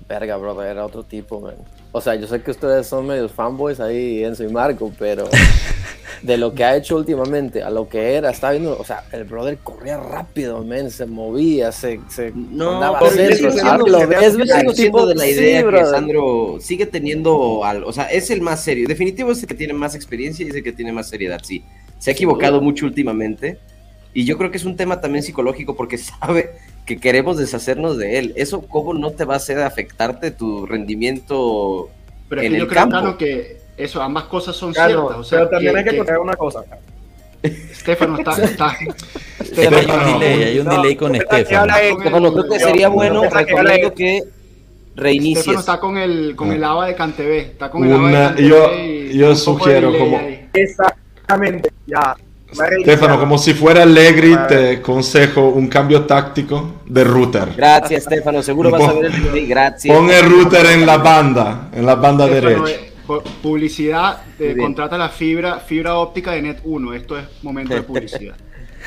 Verga, 0.09 0.37
bro, 0.39 0.63
era 0.63 0.87
otro 0.87 1.03
tipo, 1.03 1.39
man. 1.39 1.57
O 1.93 2.01
sea, 2.01 2.15
yo 2.15 2.27
sé 2.27 2.41
que 2.41 2.51
ustedes 2.51 2.87
son 2.87 3.07
medios 3.07 3.31
fanboys 3.31 3.79
ahí, 3.79 4.25
en 4.25 4.35
y 4.39 4.51
Marco, 4.51 4.91
pero 4.99 5.29
de 6.23 6.37
lo 6.39 6.55
que 6.55 6.65
ha 6.65 6.77
hecho 6.77 6.97
últimamente 6.97 7.63
a 7.63 7.69
lo 7.69 7.89
que 7.91 8.15
era, 8.15 8.31
está 8.31 8.53
viendo, 8.53 8.79
o 8.79 8.85
sea, 8.85 9.05
el 9.13 9.25
brother 9.25 9.59
corría 9.59 9.99
rápido, 9.99 10.65
men, 10.65 10.91
se 10.91 11.05
movía, 11.05 11.73
se, 11.73 12.01
se 12.09 12.33
no, 12.35 12.97
pero 12.99 13.23
es 13.23 14.77
tipo 14.77 15.07
de 15.07 15.15
la 15.15 15.27
idea 15.27 15.63
que 15.69 15.85
Sandro 15.85 16.57
sigue 16.59 16.87
teniendo, 16.87 17.65
al, 17.65 17.85
o 17.85 17.93
sea, 17.93 18.05
es 18.05 18.31
el 18.31 18.41
más 18.41 18.65
serio, 18.65 18.89
definitivo 18.89 19.33
es 19.33 19.43
el 19.43 19.49
que 19.49 19.55
tiene 19.55 19.75
más 19.75 19.95
experiencia 19.95 20.45
y 20.47 20.49
es 20.49 20.55
el 20.55 20.63
que 20.63 20.73
tiene 20.73 20.93
más 20.93 21.09
seriedad, 21.09 21.41
sí. 21.45 21.65
Se 21.99 22.11
ha 22.11 22.13
equivocado 22.15 22.63
mucho 22.63 22.87
últimamente 22.87 23.59
y 24.15 24.25
yo 24.25 24.39
creo 24.39 24.51
que 24.51 24.57
es 24.57 24.65
un 24.65 24.77
tema 24.77 25.01
también 25.01 25.23
psicológico 25.23 25.77
porque 25.77 25.99
sabe 25.99 26.53
que 26.89 26.99
queremos 26.99 27.37
deshacernos 27.37 27.99
de 27.99 28.19
él. 28.19 28.33
¿Eso 28.35 28.63
cómo 28.63 28.95
no 28.95 29.11
te 29.11 29.27
va 29.27 29.35
a 29.35 29.37
hacer 29.37 29.61
afectarte 29.61 30.31
tu 30.31 30.65
rendimiento 30.65 31.91
pero 32.31 32.41
en 32.41 32.55
el 32.55 32.61
yo 32.61 32.67
creo, 32.67 32.89
campo? 32.89 33.19
que 33.19 33.59
eso, 33.77 34.01
ambas 34.01 34.25
cosas 34.25 34.57
son 34.57 34.73
ciertas. 34.73 34.97
O 34.97 35.23
sea, 35.23 35.41
pero 35.41 35.51
también 35.51 35.77
hay 35.77 35.85
que, 35.85 35.91
que... 35.91 36.13
una 36.17 36.33
cosa. 36.33 36.65
Estefano 37.43 38.19
está. 38.19 38.33
está 38.43 38.77
Estefano, 39.39 40.03
hay 40.03 40.15
un 40.15 40.21
delay, 40.21 40.43
hay 40.45 40.59
un 40.61 40.69
delay 40.69 40.97
con 40.97 41.15
Estefano. 41.15 41.77
Estefano, 41.77 42.33
creo 42.33 42.49
que 42.49 42.59
sería 42.59 42.89
bueno 42.89 43.23
recomiendo 43.29 43.93
que 43.93 44.25
reinicies. 44.97 45.41
Estefano 45.41 45.61
está 45.61 45.79
con 45.79 45.99
el, 45.99 46.35
con 46.35 46.53
el 46.53 46.65
ABA 46.65 46.87
de 46.87 46.95
Cantebé. 46.95 47.39
Está 47.41 47.71
con 47.71 47.85
el 47.85 47.93
ABA 47.93 48.09
de 48.09 48.15
Cantebé 48.15 48.49
Yo, 48.49 48.73
yo 49.13 49.37
sugiero 49.37 49.93
como. 49.99 50.19
Exactamente, 50.55 51.71
ya. 51.87 52.17
Stefano, 52.51 53.19
como 53.19 53.37
si 53.37 53.53
fuera 53.53 53.83
Allegri, 53.83 54.35
te 54.49 54.77
aconsejo 54.77 55.49
un 55.49 55.69
cambio 55.69 56.05
táctico 56.05 56.81
de 56.87 57.05
router. 57.05 57.53
Gracias, 57.57 58.05
Stefano. 58.05 58.43
Seguro 58.43 58.71
vas 58.71 58.89
a 58.89 58.93
ver 58.95 59.13
el 59.35 59.47
Gracias. 59.47 59.95
Pon 59.95 60.11
el 60.11 60.25
router 60.25 60.67
en 60.67 60.87
la 60.87 60.97
banda, 60.97 61.69
en 61.73 61.85
la 61.85 61.95
banda 61.95 62.27
derecha. 62.27 62.71
Eh, 62.71 62.93
publicidad, 63.43 64.23
eh, 64.39 64.55
contrata 64.59 64.99
la 64.99 65.09
fibra, 65.09 65.59
fibra 65.61 65.97
óptica 65.97 66.33
de 66.33 66.43
Net 66.43 66.61
1. 66.65 66.95
Esto 66.95 67.19
es 67.19 67.25
momento 67.43 67.75
de 67.75 67.83
publicidad. 67.85 68.37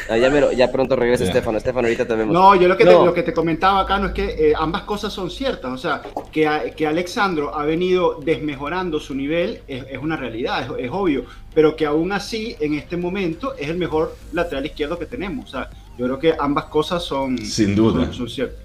Ah, 0.10 0.18
ya, 0.18 0.72
pronto 0.72 0.96
regresa 0.96 1.24
Estefano. 1.24 1.58
Estefano, 1.58 1.88
ahorita 1.88 2.08
te 2.08 2.16
vemos. 2.16 2.34
No, 2.34 2.56
yo 2.56 2.68
lo 2.68 2.78
que, 2.78 2.86
Te, 2.86 2.92
lo 2.92 3.14
que 3.14 3.24
te 3.24 3.34
comentaba 3.34 3.82
acá 3.82 4.00
no 4.00 4.08
es 4.08 4.14
que 4.14 4.50
eh, 4.50 4.54
ambas 4.58 4.84
cosas 4.84 5.14
son 5.14 5.30
ciertas. 5.30 5.72
O 5.72 5.78
sea, 5.78 6.02
que, 6.32 6.74
que 6.76 6.88
Alexandro 6.88 7.56
ha 7.58 7.66
venido 7.66 8.20
desmejorando 8.24 9.00
su 9.00 9.16
nivel 9.16 9.62
es, 9.68 9.98
una 10.02 10.18
realidad, 10.18 10.80
es, 10.80 10.90
obvio. 10.92 11.26
Pero 11.54 11.76
que 11.76 11.86
aún 11.86 12.12
así, 12.12 12.56
en 12.60 12.74
este 12.74 12.98
momento, 12.98 13.56
es 13.56 13.70
el 13.70 13.78
mejor 13.78 14.16
lateral 14.34 14.66
izquierdo 14.66 14.98
que 14.98 15.06
tenemos. 15.06 15.46
O 15.46 15.48
sea, 15.50 15.70
yo 15.98 16.06
creo 16.06 16.20
que 16.20 16.34
ambas 16.40 16.66
cosas 16.66 17.04
son, 17.04 17.38
Sin 17.38 17.76
duda. 17.76 18.12
son, 18.14 18.30
ciertas. 18.30 18.60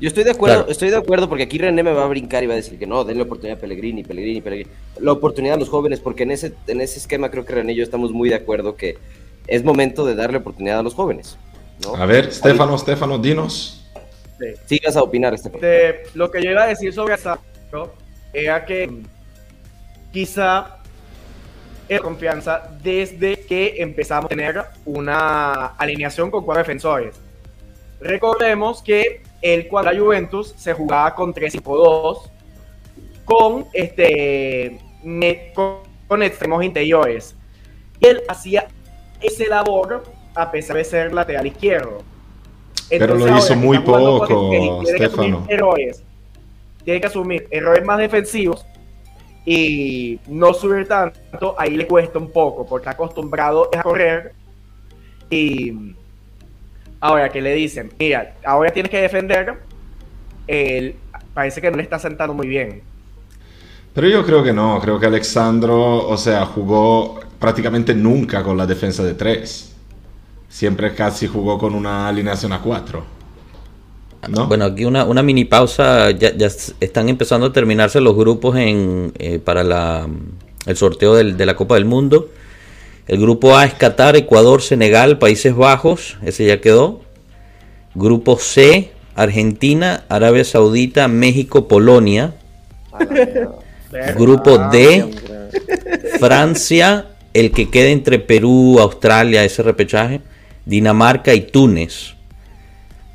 Yo 0.00 0.08
estoy 0.08 0.24
de 0.24 0.32
acuerdo, 0.32 0.66
estoy 0.68 0.90
de 0.90 0.96
acuerdo 0.96 1.28
porque 1.28 1.44
aquí 1.44 1.56
René 1.56 1.82
me 1.82 1.92
va 1.92 2.04
a 2.04 2.08
brincar 2.08 2.42
y 2.42 2.46
va 2.46 2.54
a 2.54 2.56
decir 2.56 2.78
que 2.78 2.86
no, 2.86 3.04
denle 3.04 3.22
oportunidad 3.22 3.58
a 3.58 3.60
Pellegrini, 3.60 4.02
Pellegrini, 4.02 4.40
Pellegrini. 4.40 4.70
La 5.00 5.12
oportunidad 5.12 5.54
a 5.54 5.58
los 5.58 5.68
jóvenes, 5.68 6.00
porque 6.00 6.24
en 6.24 6.32
ese, 6.32 6.52
en 6.66 6.80
ese 6.80 6.98
esquema 6.98 7.30
creo 7.30 7.44
que 7.44 7.54
René 7.54 7.72
y 7.72 7.76
yo 7.76 7.84
estamos 7.84 8.12
muy 8.12 8.28
de 8.28 8.34
acuerdo 8.34 8.74
que 8.74 8.98
es 9.46 9.64
momento 9.64 10.04
de 10.04 10.14
darle 10.14 10.38
oportunidad 10.38 10.78
a 10.78 10.82
los 10.82 10.94
jóvenes. 10.94 11.38
A 11.96 12.06
ver, 12.06 12.32
Stefano, 12.32 12.78
Stefano, 12.78 13.18
dinos. 13.18 13.80
Sí. 14.66 14.80
vas 14.84 14.96
a 14.96 15.02
opinar, 15.02 15.36
Stefano. 15.38 15.62
lo 16.14 16.30
que 16.30 16.42
yo 16.42 16.50
iba 16.50 16.64
a 16.64 16.66
decir 16.66 16.92
sobre 16.92 17.14
esa 17.14 17.38
era 18.32 18.64
que 18.64 19.02
quizá 20.12 20.78
es 21.88 22.00
confianza 22.00 22.70
desde 22.82 23.40
que 23.40 23.74
empezamos 23.78 24.26
a 24.26 24.28
tener 24.28 24.64
una 24.84 25.66
alineación 25.76 26.30
con 26.30 26.44
cuatro 26.44 26.62
defensores. 26.62 27.16
Recordemos 28.00 28.82
que 28.82 29.22
el 29.42 29.68
cuadro 29.68 30.04
Juventus 30.04 30.54
se 30.56 30.72
jugaba 30.72 31.14
con 31.14 31.34
3-5-2 31.34 32.30
con 33.24 33.66
este 33.72 34.78
con, 35.54 35.78
con 36.06 36.22
extremos 36.22 36.64
interiores. 36.64 37.34
Y 38.00 38.06
él 38.06 38.22
hacía 38.28 38.68
ese 39.26 39.48
labor 39.48 40.04
a 40.34 40.50
pesar 40.50 40.76
de 40.76 40.84
ser 40.84 41.12
lateral 41.12 41.46
izquierdo. 41.46 42.02
Pero 42.88 43.14
lo 43.14 43.38
hizo 43.38 43.56
muy 43.56 43.78
poco, 43.78 44.82
Stefano. 44.86 45.46
Errores, 45.48 46.02
tiene 46.84 47.00
que 47.00 47.06
asumir 47.06 47.48
errores 47.50 47.84
más 47.84 47.98
defensivos 47.98 48.64
y 49.46 50.18
no 50.26 50.54
subir 50.54 50.86
tanto, 50.88 51.54
ahí 51.58 51.76
le 51.76 51.86
cuesta 51.86 52.18
un 52.18 52.30
poco, 52.30 52.66
porque 52.66 52.88
acostumbrado 52.88 53.68
a 53.76 53.82
correr. 53.82 54.32
Y 55.30 55.94
ahora 57.00 57.28
que 57.30 57.40
le 57.40 57.54
dicen, 57.54 57.92
mira, 57.98 58.34
ahora 58.44 58.70
tienes 58.70 58.90
que 58.90 59.00
defender, 59.00 59.58
él 60.46 60.96
parece 61.32 61.60
que 61.60 61.70
no 61.70 61.76
le 61.76 61.82
está 61.82 61.98
sentando 61.98 62.34
muy 62.34 62.46
bien. 62.46 62.82
Pero 63.94 64.08
yo 64.08 64.24
creo 64.26 64.42
que 64.42 64.52
no, 64.52 64.80
creo 64.80 64.98
que 64.98 65.06
Alexandro, 65.06 66.08
o 66.08 66.16
sea, 66.16 66.44
jugó 66.46 67.20
prácticamente 67.44 67.94
nunca 67.94 68.42
con 68.42 68.56
la 68.56 68.66
defensa 68.66 69.04
de 69.04 69.12
3. 69.12 69.70
Siempre 70.48 70.94
casi 70.94 71.26
jugó 71.26 71.58
con 71.58 71.74
una 71.74 72.08
alineación 72.08 72.54
a 72.54 72.62
4. 72.62 73.04
Bueno, 74.48 74.64
aquí 74.64 74.86
una, 74.86 75.22
mini 75.22 75.44
pausa. 75.44 76.10
Ya, 76.12 76.30
están 76.80 77.10
empezando 77.10 77.48
a 77.48 77.52
terminarse 77.52 78.00
los 78.00 78.16
grupos 78.16 78.56
en, 78.56 79.12
eh, 79.18 79.38
para 79.40 79.62
la, 79.62 80.08
el 80.64 80.76
sorteo 80.78 81.16
de 81.16 81.44
la 81.44 81.54
Copa 81.54 81.74
del 81.74 81.84
Mundo. 81.84 82.30
El 83.06 83.20
grupo 83.20 83.54
A 83.58 83.66
es 83.66 83.74
Qatar, 83.74 84.16
Ecuador, 84.16 84.62
Senegal, 84.62 85.18
Países 85.18 85.54
Bajos. 85.54 86.16
Ese 86.24 86.46
ya 86.46 86.62
quedó. 86.62 87.02
Grupo 87.94 88.38
C, 88.38 88.90
Argentina, 89.16 90.04
Arabia 90.08 90.44
Saudita, 90.44 91.08
México, 91.08 91.68
Polonia. 91.68 92.36
Grupo 94.16 94.56
D, 94.72 95.10
Francia, 96.18 97.10
el 97.34 97.50
que 97.50 97.68
quede 97.68 97.90
entre 97.90 98.18
Perú, 98.18 98.78
Australia, 98.80 99.44
ese 99.44 99.62
repechaje, 99.62 100.22
Dinamarca 100.64 101.34
y 101.34 101.42
Túnez. 101.42 102.14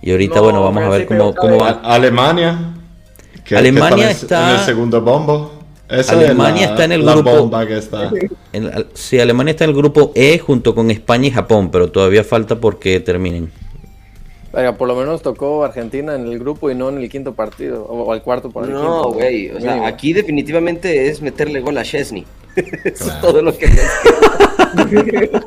Y 0.02 0.12
ahorita, 0.12 0.42
bueno, 0.42 0.62
vamos 0.62 0.84
a 0.84 0.90
ver 0.90 1.08
cómo, 1.08 1.34
cómo 1.34 1.58
va. 1.58 1.82
Alemania. 1.84 2.76
Alemania 3.56 4.12
está, 4.12 4.52
en 4.52 4.60
el 4.60 4.66
segundo 4.66 5.02
bombo. 5.02 5.60
Alemania 5.90 6.68
está 6.68 6.86
en 6.86 6.92
el 6.92 7.04
grupo. 7.04 7.50
sí, 8.94 9.20
Alemania 9.20 9.52
está 9.52 9.64
en 9.64 9.72
el 9.72 9.76
grupo 9.76 10.12
E 10.14 10.38
junto 10.38 10.76
con 10.76 10.92
España 10.92 11.28
y 11.28 11.32
Japón, 11.32 11.72
pero 11.72 11.90
todavía 11.92 12.24
falta 12.24 12.60
porque 12.60 13.00
terminen. 13.00 13.52
Por 14.52 14.88
lo 14.88 14.96
menos 14.96 15.22
tocó 15.22 15.64
Argentina 15.64 16.16
en 16.16 16.28
el 16.28 16.40
grupo 16.40 16.72
y 16.72 16.76
no 16.76 16.90
en 16.90 16.98
el 16.98 17.10
quinto 17.10 17.34
partido, 17.34 17.84
o, 17.84 18.12
al 18.12 18.24
cuarto 18.24 18.50
por 18.50 18.66
el 18.66 18.74
No, 18.74 19.12
güey, 19.12 19.50
o 19.50 19.60
sea, 19.60 19.86
aquí 19.86 20.14
definitivamente 20.14 21.08
es 21.08 21.22
meterle 21.22 21.62
gol 21.62 21.78
a 21.78 21.84
Chesney. 21.84 22.26
Eso 22.56 23.08
es 23.08 23.22
todo 23.22 23.42
lo 23.42 23.56
que 23.58 23.70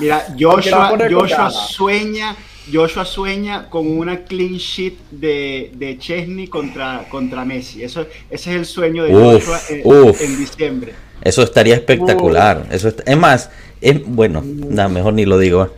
Mira, 0.00 0.26
Joshua, 0.38 0.96
Joshua 1.10 1.50
sueña, 1.50 2.36
Joshua 2.70 3.04
sueña 3.04 3.70
con 3.70 3.86
una 3.86 4.24
clean 4.24 4.56
sheet 4.56 4.94
de, 5.10 5.72
de 5.74 5.98
Chesney 5.98 6.48
contra, 6.48 7.06
contra 7.08 7.44
Messi. 7.44 7.82
Eso, 7.82 8.06
ese 8.30 8.50
es 8.50 8.56
el 8.56 8.66
sueño 8.66 9.04
de 9.04 9.12
Joshua 9.14 9.58
en, 9.70 10.36
diciembre. 10.36 10.94
Eso 11.22 11.42
estaría 11.42 11.74
espectacular. 11.74 12.66
Eso 12.70 12.92
es 13.04 13.16
más, 13.16 13.50
es, 13.80 14.06
bueno, 14.06 14.42
nada, 14.44 14.88
mejor 14.88 15.14
ni 15.14 15.24
lo 15.24 15.38
digo. 15.38 15.70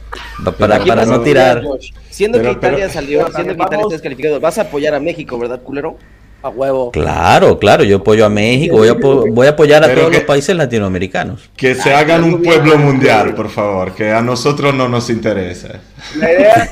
Para, 0.58 0.84
para 0.84 1.04
no 1.04 1.20
tirar. 1.20 1.62
Siendo 2.10 2.40
que 2.40 2.50
Italia 2.50 2.88
salió, 2.88 3.26
siendo 3.34 3.56
que 3.56 3.62
Italia 3.62 3.78
está 3.78 3.94
descalificado, 3.94 4.40
vas 4.40 4.58
a 4.58 4.62
apoyar 4.62 4.94
a 4.94 5.00
México, 5.00 5.38
¿verdad, 5.38 5.60
culero? 5.62 5.96
A 6.40 6.50
huevo. 6.50 6.92
Claro, 6.92 7.58
claro, 7.58 7.82
yo 7.82 7.96
apoyo 7.96 8.24
a 8.24 8.28
México, 8.28 8.76
voy 8.76 8.88
a, 8.88 8.92
voy 8.94 9.46
a 9.48 9.50
apoyar 9.50 9.82
a 9.82 9.92
todos 9.92 10.12
los 10.12 10.22
países 10.22 10.56
latinoamericanos. 10.56 11.50
Que 11.56 11.74
se 11.74 11.92
hagan 11.92 12.22
un 12.22 12.40
pueblo 12.42 12.78
mundial, 12.78 13.34
por 13.34 13.48
favor, 13.48 13.92
que 13.92 14.12
a 14.12 14.22
nosotros 14.22 14.72
no 14.72 14.88
nos 14.88 15.10
interesa. 15.10 15.80
La 16.16 16.32
idea, 16.32 16.70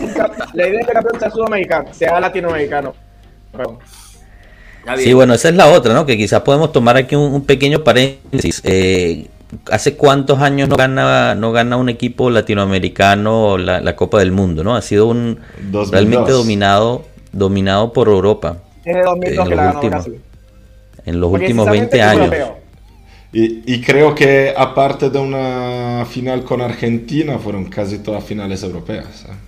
la 0.54 0.68
idea 0.68 0.80
es 0.80 0.87
que 0.87 0.92
campeón 0.92 1.18
sea 1.18 1.30
sudamericano, 1.30 1.92
sea 1.92 2.21
latinoamericano. 2.21 2.95
Sí, 4.99 5.12
bueno, 5.12 5.35
esa 5.35 5.49
es 5.49 5.56
la 5.56 5.66
otra, 5.66 5.95
¿no? 5.95 6.06
Que 6.06 6.16
quizás 6.16 6.42
podemos 6.42 6.71
tomar 6.71 6.97
aquí 6.97 7.16
un, 7.16 7.45
pequeño 7.45 7.83
paréntesis. 7.83 8.61
Eh, 8.64 9.26
¿Hace 9.70 9.96
cuántos 9.96 10.40
años 10.40 10.68
no 10.68 10.76
gana, 10.76 11.34
no 11.34 11.52
gana 11.52 11.76
un 11.76 11.88
equipo 11.88 12.30
latinoamericano 12.30 13.56
la, 13.58 13.96
Copa 13.96 14.18
del 14.18 14.32
Mundo, 14.32 14.64
¿no? 14.64 14.74
Ha 14.74 14.82
sido 14.82 15.06
un 15.06 15.38
realmente 15.90 16.32
dominado, 16.32 17.04
dominado 17.32 17.92
por 17.92 18.08
Europa. 18.08 18.58
en, 18.84 19.02
los 19.02 19.74
últimos, 19.74 20.08
en 21.04 21.20
los 21.20 21.30
últimos 21.30 21.70
20 21.70 22.02
años. 22.02 22.34
Y, 23.32 23.82
creo 23.82 24.14
que 24.14 24.54
aparte 24.56 25.10
de 25.10 25.18
una 25.18 26.06
final 26.08 26.42
con 26.42 26.62
Argentina, 26.62 27.38
fueron 27.38 27.66
casi 27.66 27.98
todas 27.98 28.24
finales 28.24 28.62
europeas. 28.62 29.26
¿eh? 29.28 29.45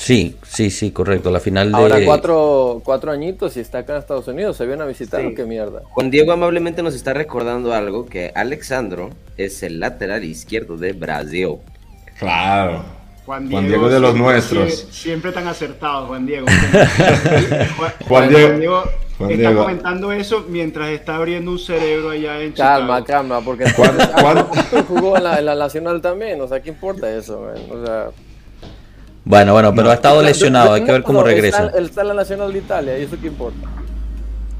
Sí, 0.00 0.34
sí, 0.48 0.70
sí, 0.70 0.92
correcto. 0.92 1.30
La 1.30 1.40
final 1.40 1.70
de. 1.70 1.76
Ahora 1.76 1.98
cuatro, 2.06 2.80
cuatro 2.82 3.12
añitos 3.12 3.58
y 3.58 3.60
está 3.60 3.80
acá 3.80 3.92
en 3.92 3.98
Estados 3.98 4.26
Unidos. 4.28 4.56
¿Se 4.56 4.64
viene 4.64 4.82
a 4.82 4.86
visitar 4.86 5.22
qué 5.34 5.44
mierda? 5.44 5.82
Juan 5.90 6.10
Diego 6.10 6.32
amablemente 6.32 6.82
nos 6.82 6.94
está 6.94 7.12
recordando 7.12 7.74
algo: 7.74 8.06
que 8.06 8.32
Alexandro 8.34 9.10
es 9.36 9.62
el 9.62 9.78
lateral 9.78 10.24
izquierdo 10.24 10.78
de 10.78 10.94
Brasil. 10.94 11.56
Claro. 12.18 12.82
Juan 13.26 13.46
Diego, 13.46 13.90
de 13.90 14.00
los 14.00 14.16
nuestros. 14.16 14.86
Siempre, 14.90 15.32
tan 15.32 15.46
acertado, 15.46 16.06
Juan 16.06 16.24
Diego. 16.24 16.46
Juan, 18.08 18.28
Diego, 18.30 18.84
está 19.28 19.54
comentando 19.54 20.12
eso 20.12 20.46
mientras 20.48 20.88
está 20.88 21.16
abriendo 21.16 21.50
un 21.50 21.58
cerebro 21.58 22.08
allá 22.08 22.40
en 22.40 22.52
Calma, 22.52 23.04
calma, 23.04 23.42
porque 23.42 23.66
jugó 24.88 25.18
en 25.18 25.44
la, 25.44 25.54
Nacional 25.54 26.00
también, 26.00 26.40
o 26.40 26.48
sea, 26.48 26.60
¿qué 26.60 26.70
importa 26.70 27.14
eso? 27.14 27.46
O 27.70 27.84
sea, 27.84 28.10
bueno, 29.30 29.52
bueno, 29.52 29.74
pero 29.74 29.90
ha 29.90 29.94
estado 29.94 30.22
lesionado, 30.22 30.72
hay 30.72 30.84
que 30.84 30.92
ver 30.92 31.02
cómo 31.02 31.22
regresa. 31.22 31.70
Él 31.76 31.86
está 31.86 32.02
en 32.02 32.08
la 32.08 32.14
Nacional 32.14 32.52
de 32.52 32.58
Italia, 32.58 32.98
¿y 32.98 33.04
eso 33.04 33.16
qué 33.20 33.28
importa? 33.28 33.68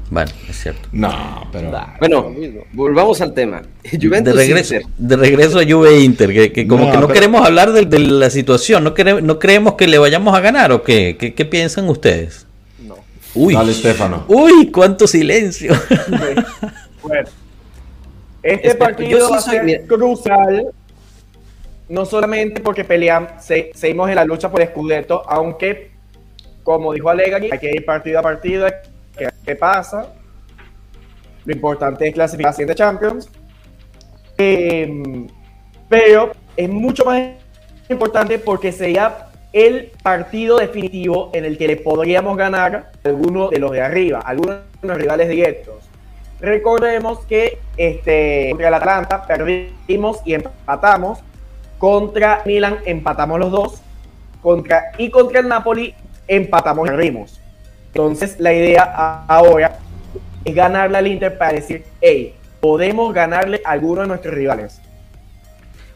Bueno, 0.09 0.31
es 0.49 0.61
cierto. 0.61 0.87
No, 0.91 1.47
pero. 1.51 1.71
bueno, 1.99 2.33
volvamos 2.73 3.21
al 3.21 3.33
tema. 3.33 3.61
de 3.83 4.21
regreso, 4.33 4.75
de 4.97 5.15
regreso 5.15 5.59
a 5.59 5.63
Juve 5.63 5.99
Inter, 6.01 6.51
que, 6.51 6.67
como 6.67 6.89
que 6.89 6.97
no 6.97 7.07
queremos 7.09 7.45
hablar 7.45 7.71
de, 7.71 7.99
la 7.99 8.29
situación, 8.29 8.83
no, 8.83 8.93
queremos, 8.93 9.23
no 9.23 9.39
creemos 9.39 9.75
que 9.75 9.87
le 9.87 9.97
vayamos 9.97 10.35
a 10.35 10.39
ganar 10.39 10.71
o 10.71 10.83
qué. 10.83 11.15
¿Qué, 11.17 11.45
piensan 11.45 11.87
ustedes? 11.89 12.45
No. 12.85 12.95
Uy, 13.35 13.53
Dale, 13.53 13.73
Stefano. 13.73 14.25
Uy, 14.27 14.69
cuánto 14.71 15.05
silencio. 15.05 15.73
bueno, 17.03 17.29
este 18.43 18.75
partido 18.75 19.29
va 19.29 19.37
a 19.37 19.41
ser 19.41 19.85
crucial, 19.87 20.67
no 21.91 22.05
solamente 22.05 22.61
porque 22.61 22.85
peleamos, 22.85 23.31
seguimos 23.73 24.09
en 24.09 24.15
la 24.15 24.23
lucha 24.23 24.49
por 24.49 24.61
el 24.61 24.69
Scudetto, 24.69 25.23
aunque, 25.27 25.91
como 26.63 26.93
dijo 26.93 27.09
Allegri, 27.09 27.49
hay 27.51 27.59
que 27.59 27.69
ir 27.69 27.83
partido 27.83 28.19
a 28.19 28.21
partido, 28.21 28.67
qué, 29.45 29.55
pasa. 29.57 30.13
Lo 31.43 31.53
importante 31.53 32.07
es 32.07 32.13
clasificación 32.13 32.69
de 32.69 32.75
Champions. 32.75 33.29
Em, 34.37 35.27
pero 35.89 36.31
es 36.55 36.69
mucho 36.69 37.03
más 37.03 37.21
importante 37.89 38.39
porque 38.39 38.71
sería 38.71 39.27
el 39.51 39.91
partido 40.01 40.59
definitivo 40.59 41.29
en 41.33 41.43
el 41.43 41.57
que 41.57 41.67
le 41.67 41.75
podríamos 41.75 42.37
ganar 42.37 42.91
a 43.03 43.09
alguno 43.09 43.49
de 43.49 43.59
los 43.59 43.71
de 43.71 43.81
arriba, 43.81 44.19
algunos 44.19 44.59
de 44.81 44.87
los 44.87 44.97
rivales 44.97 45.27
directos. 45.27 45.89
Recordemos 46.39 47.25
que 47.25 47.59
este, 47.75 48.51
contra 48.51 48.69
el 48.69 48.73
Atlanta 48.75 49.27
perdimos 49.27 50.21
y 50.23 50.35
empatamos. 50.35 51.21
Contra 51.81 52.43
Milan 52.45 52.77
empatamos 52.85 53.39
los 53.39 53.51
dos. 53.51 53.81
Contra, 54.43 54.91
y 54.99 55.09
contra 55.09 55.39
el 55.39 55.47
Napoli 55.47 55.95
empatamos 56.27 56.87
y 56.87 56.91
perdimos. 56.91 57.41
Entonces, 57.87 58.35
la 58.37 58.53
idea 58.53 59.25
ahora 59.27 59.79
es 60.45 60.53
ganarle 60.53 60.99
al 60.99 61.07
Inter 61.07 61.39
para 61.39 61.53
decir, 61.53 61.83
hey, 61.99 62.35
podemos 62.59 63.11
ganarle 63.15 63.63
a 63.65 63.71
alguno 63.71 64.01
de 64.01 64.09
nuestros 64.09 64.35
rivales. 64.35 64.79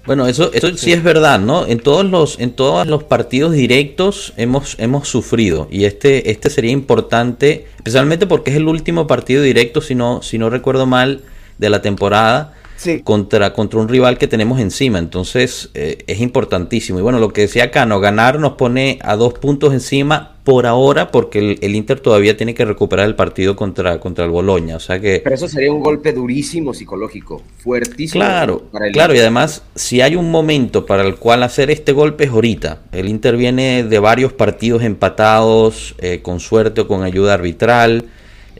Bueno, 0.08 0.26
eso, 0.26 0.52
eso 0.54 0.76
sí 0.76 0.92
es 0.92 1.04
verdad, 1.04 1.40
¿no? 1.40 1.68
En 1.68 1.80
todos 1.80 2.04
los, 2.04 2.40
en 2.40 2.54
todos 2.54 2.88
los 2.88 3.04
partidos 3.04 3.54
directos 3.54 4.34
hemos, 4.38 4.78
hemos 4.80 5.08
sufrido. 5.08 5.68
Y 5.70 5.86
este, 5.86 6.32
este 6.32 6.50
sería 6.50 6.72
importante, 6.72 7.68
especialmente 7.76 8.26
porque 8.26 8.50
es 8.50 8.58
el 8.58 8.68
último 8.68 9.06
partido 9.06 9.44
directo, 9.44 9.82
si 9.82 9.94
no, 9.94 10.24
si 10.24 10.40
no 10.40 10.50
recuerdo 10.50 10.88
mal, 10.88 11.22
de 11.60 11.70
la 11.70 11.84
temporada 11.84 12.56
contra, 13.04 13.54
contra 13.54 13.80
un 13.80 13.88
rival 13.88 14.18
que 14.18 14.28
tenemos 14.28 14.60
encima. 14.60 15.00
Entonces 15.00 15.70
eh, 15.74 16.04
es 16.08 16.20
importantísimo. 16.20 17.00
Y 17.00 17.02
bueno, 17.02 17.20
lo 17.20 17.34
que 17.34 17.42
decía 17.42 17.72
Cano, 17.72 18.00
ganar 18.00 18.40
nos 18.40 18.54
pone 18.54 19.00
a 19.02 19.16
dos 19.16 19.34
puntos 19.34 19.74
encima 19.74 20.36
por 20.46 20.68
ahora 20.68 21.12
porque 21.12 21.58
el, 21.60 21.76
Inter 21.76 22.00
todavía 22.00 22.38
tiene 22.38 22.54
que 22.54 22.66
recuperar 22.66 23.08
el 23.08 23.16
partido 23.16 23.56
contra, 23.56 24.00
contra 24.00 24.26
el 24.26 24.32
Boloña. 24.32 24.76
O 24.76 24.80
sea 24.80 25.00
que... 25.00 25.20
Pero 25.24 25.36
eso 25.36 25.48
sería 25.48 25.72
un 25.72 25.82
golpe 25.82 26.14
durísimo 26.14 26.74
psicológico, 26.74 27.42
fuertísimo. 27.58 28.24
Claro, 28.24 28.66
claro, 28.94 29.16
y 29.16 29.18
además 29.18 29.64
si 29.74 30.02
hay 30.02 30.16
un 30.16 30.30
momento 30.30 30.86
para 30.86 31.04
el 31.04 31.16
cual 31.16 31.42
hacer 31.42 31.72
este 31.72 31.94
golpe 31.94 32.26
es 32.26 32.30
ahorita. 32.30 32.84
El 32.92 33.10
Inter 33.10 33.38
viene 33.38 33.84
de 33.84 34.00
varios 34.00 34.34
partidos 34.34 34.84
empatados, 34.84 35.96
eh, 35.98 36.20
con 36.22 36.40
suerte 36.40 36.82
o 36.82 36.88
con 36.88 37.02
ayuda 37.02 37.34
arbitral. 37.34 38.06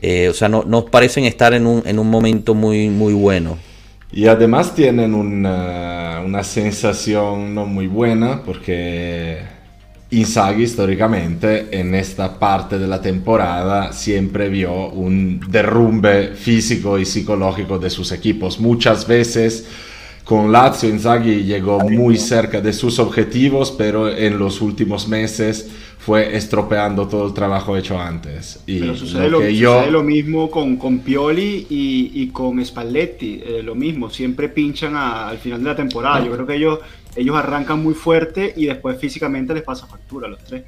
Eh, 0.02 0.28
o 0.28 0.34
sea, 0.34 0.48
no, 0.48 0.64
nos 0.64 0.84
parecen 0.84 1.24
estar 1.24 1.54
en 1.54 1.66
un, 1.66 1.82
en 1.86 2.00
un 2.00 2.10
momento 2.10 2.54
muy, 2.54 2.88
muy 2.88 3.14
bueno. 3.14 3.58
Y 4.12 4.26
además 4.26 4.74
tienen 4.74 5.14
una, 5.14 6.42
sensación 6.42 7.54
no 7.54 7.66
muy 7.66 7.86
buena 7.86 8.42
porque 8.44 9.38
Inzaghi 10.10 10.64
históricamente 10.64 11.68
en 11.70 11.94
esta 11.94 12.38
parte 12.38 12.78
de 12.78 12.86
la 12.86 13.00
temporada 13.00 13.92
siempre 13.92 14.48
vio 14.48 14.88
un 14.88 15.40
derrumbe 15.48 16.34
físico 16.34 16.98
y 16.98 17.04
psicológico 17.04 17.78
de 17.78 17.90
sus 17.90 18.12
equipos. 18.12 18.60
Muchas 18.60 19.06
veces 19.06 19.66
con 20.26 20.50
Lazio 20.50 20.88
Inzaghi 20.88 21.44
llegó 21.44 21.78
muy 21.78 22.16
cerca 22.16 22.60
de 22.60 22.72
sus 22.72 22.98
objetivos, 22.98 23.70
pero 23.70 24.10
en 24.10 24.40
los 24.40 24.60
últimos 24.60 25.06
meses 25.06 25.70
fue 25.98 26.36
estropeando 26.36 27.06
todo 27.06 27.28
el 27.28 27.32
trabajo 27.32 27.76
hecho 27.76 28.00
antes. 28.00 28.60
Y 28.66 28.80
Pero 28.80 28.96
sucede 28.96 29.30
lo, 29.30 29.38
que 29.38 29.54
yo... 29.54 29.86
lo 29.88 30.02
mismo 30.02 30.50
con, 30.50 30.78
con 30.78 30.98
Pioli 30.98 31.68
y, 31.70 32.10
y 32.12 32.28
con 32.30 32.64
Spalletti, 32.64 33.40
eh, 33.40 33.62
lo 33.62 33.76
mismo, 33.76 34.10
siempre 34.10 34.48
pinchan 34.48 34.96
al 34.96 35.38
final 35.38 35.62
de 35.62 35.70
la 35.70 35.76
temporada. 35.76 36.24
Yo 36.24 36.32
creo 36.32 36.44
que 36.44 36.56
ellos, 36.56 36.80
ellos 37.14 37.36
arrancan 37.36 37.80
muy 37.80 37.94
fuerte 37.94 38.52
y 38.56 38.66
después 38.66 38.98
físicamente 38.98 39.54
les 39.54 39.62
pasa 39.62 39.86
factura 39.86 40.26
a 40.26 40.30
los 40.30 40.42
tres. 40.42 40.64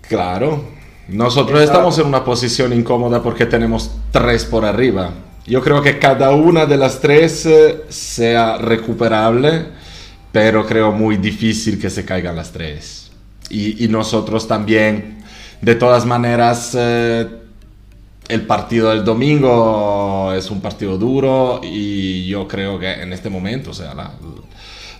Claro, 0.00 0.64
nosotros 1.06 1.60
estamos 1.60 1.96
en 2.00 2.06
una 2.08 2.24
posición 2.24 2.72
incómoda 2.72 3.22
porque 3.22 3.46
tenemos 3.46 3.92
tres 4.10 4.44
por 4.44 4.64
arriba. 4.64 5.12
Yo 5.48 5.62
creo 5.62 5.80
que 5.80 5.98
cada 5.98 6.32
una 6.32 6.66
de 6.66 6.76
las 6.76 7.00
tres 7.00 7.46
eh, 7.46 7.84
sea 7.88 8.58
recuperable, 8.58 9.66
pero 10.30 10.66
creo 10.66 10.92
muy 10.92 11.16
difícil 11.16 11.80
que 11.80 11.88
se 11.88 12.04
caigan 12.04 12.36
las 12.36 12.52
tres 12.52 13.10
y, 13.50 13.88
nosotros 13.88 14.46
también. 14.46 15.18
De 15.62 15.74
todas 15.74 16.04
maneras, 16.04 16.76
eh, 16.78 17.26
el 18.28 18.42
partido 18.42 18.90
del 18.90 19.04
domingo 19.04 20.32
es 20.36 20.50
un 20.50 20.60
partido 20.60 20.98
duro 20.98 21.60
y 21.64 22.26
yo 22.26 22.46
creo 22.46 22.78
que 22.78 22.92
en 23.02 23.12
este 23.12 23.30
momento, 23.30 23.70
o 23.70 23.74
sea, 23.74 23.94
la, 23.94 24.12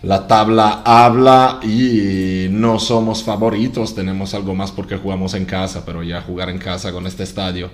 la 0.03 0.27
tabla 0.27 0.83
habla 0.85 1.61
y 1.63 2.47
no 2.51 2.81
somos 2.81 3.23
favoritos, 3.23 3.95
tenemos 3.95 4.33
algo 4.33 4.55
más 4.55 4.73
porque 4.73 4.97
jugamos 4.97 5.35
en 5.35 5.45
casa, 5.45 5.85
pero 5.85 6.03
ya 6.03 6.23
jugar 6.23 6.49
en 6.49 6.59
casa 6.59 6.91
con 6.91 7.07
este 7.07 7.23
estadio 7.23 7.71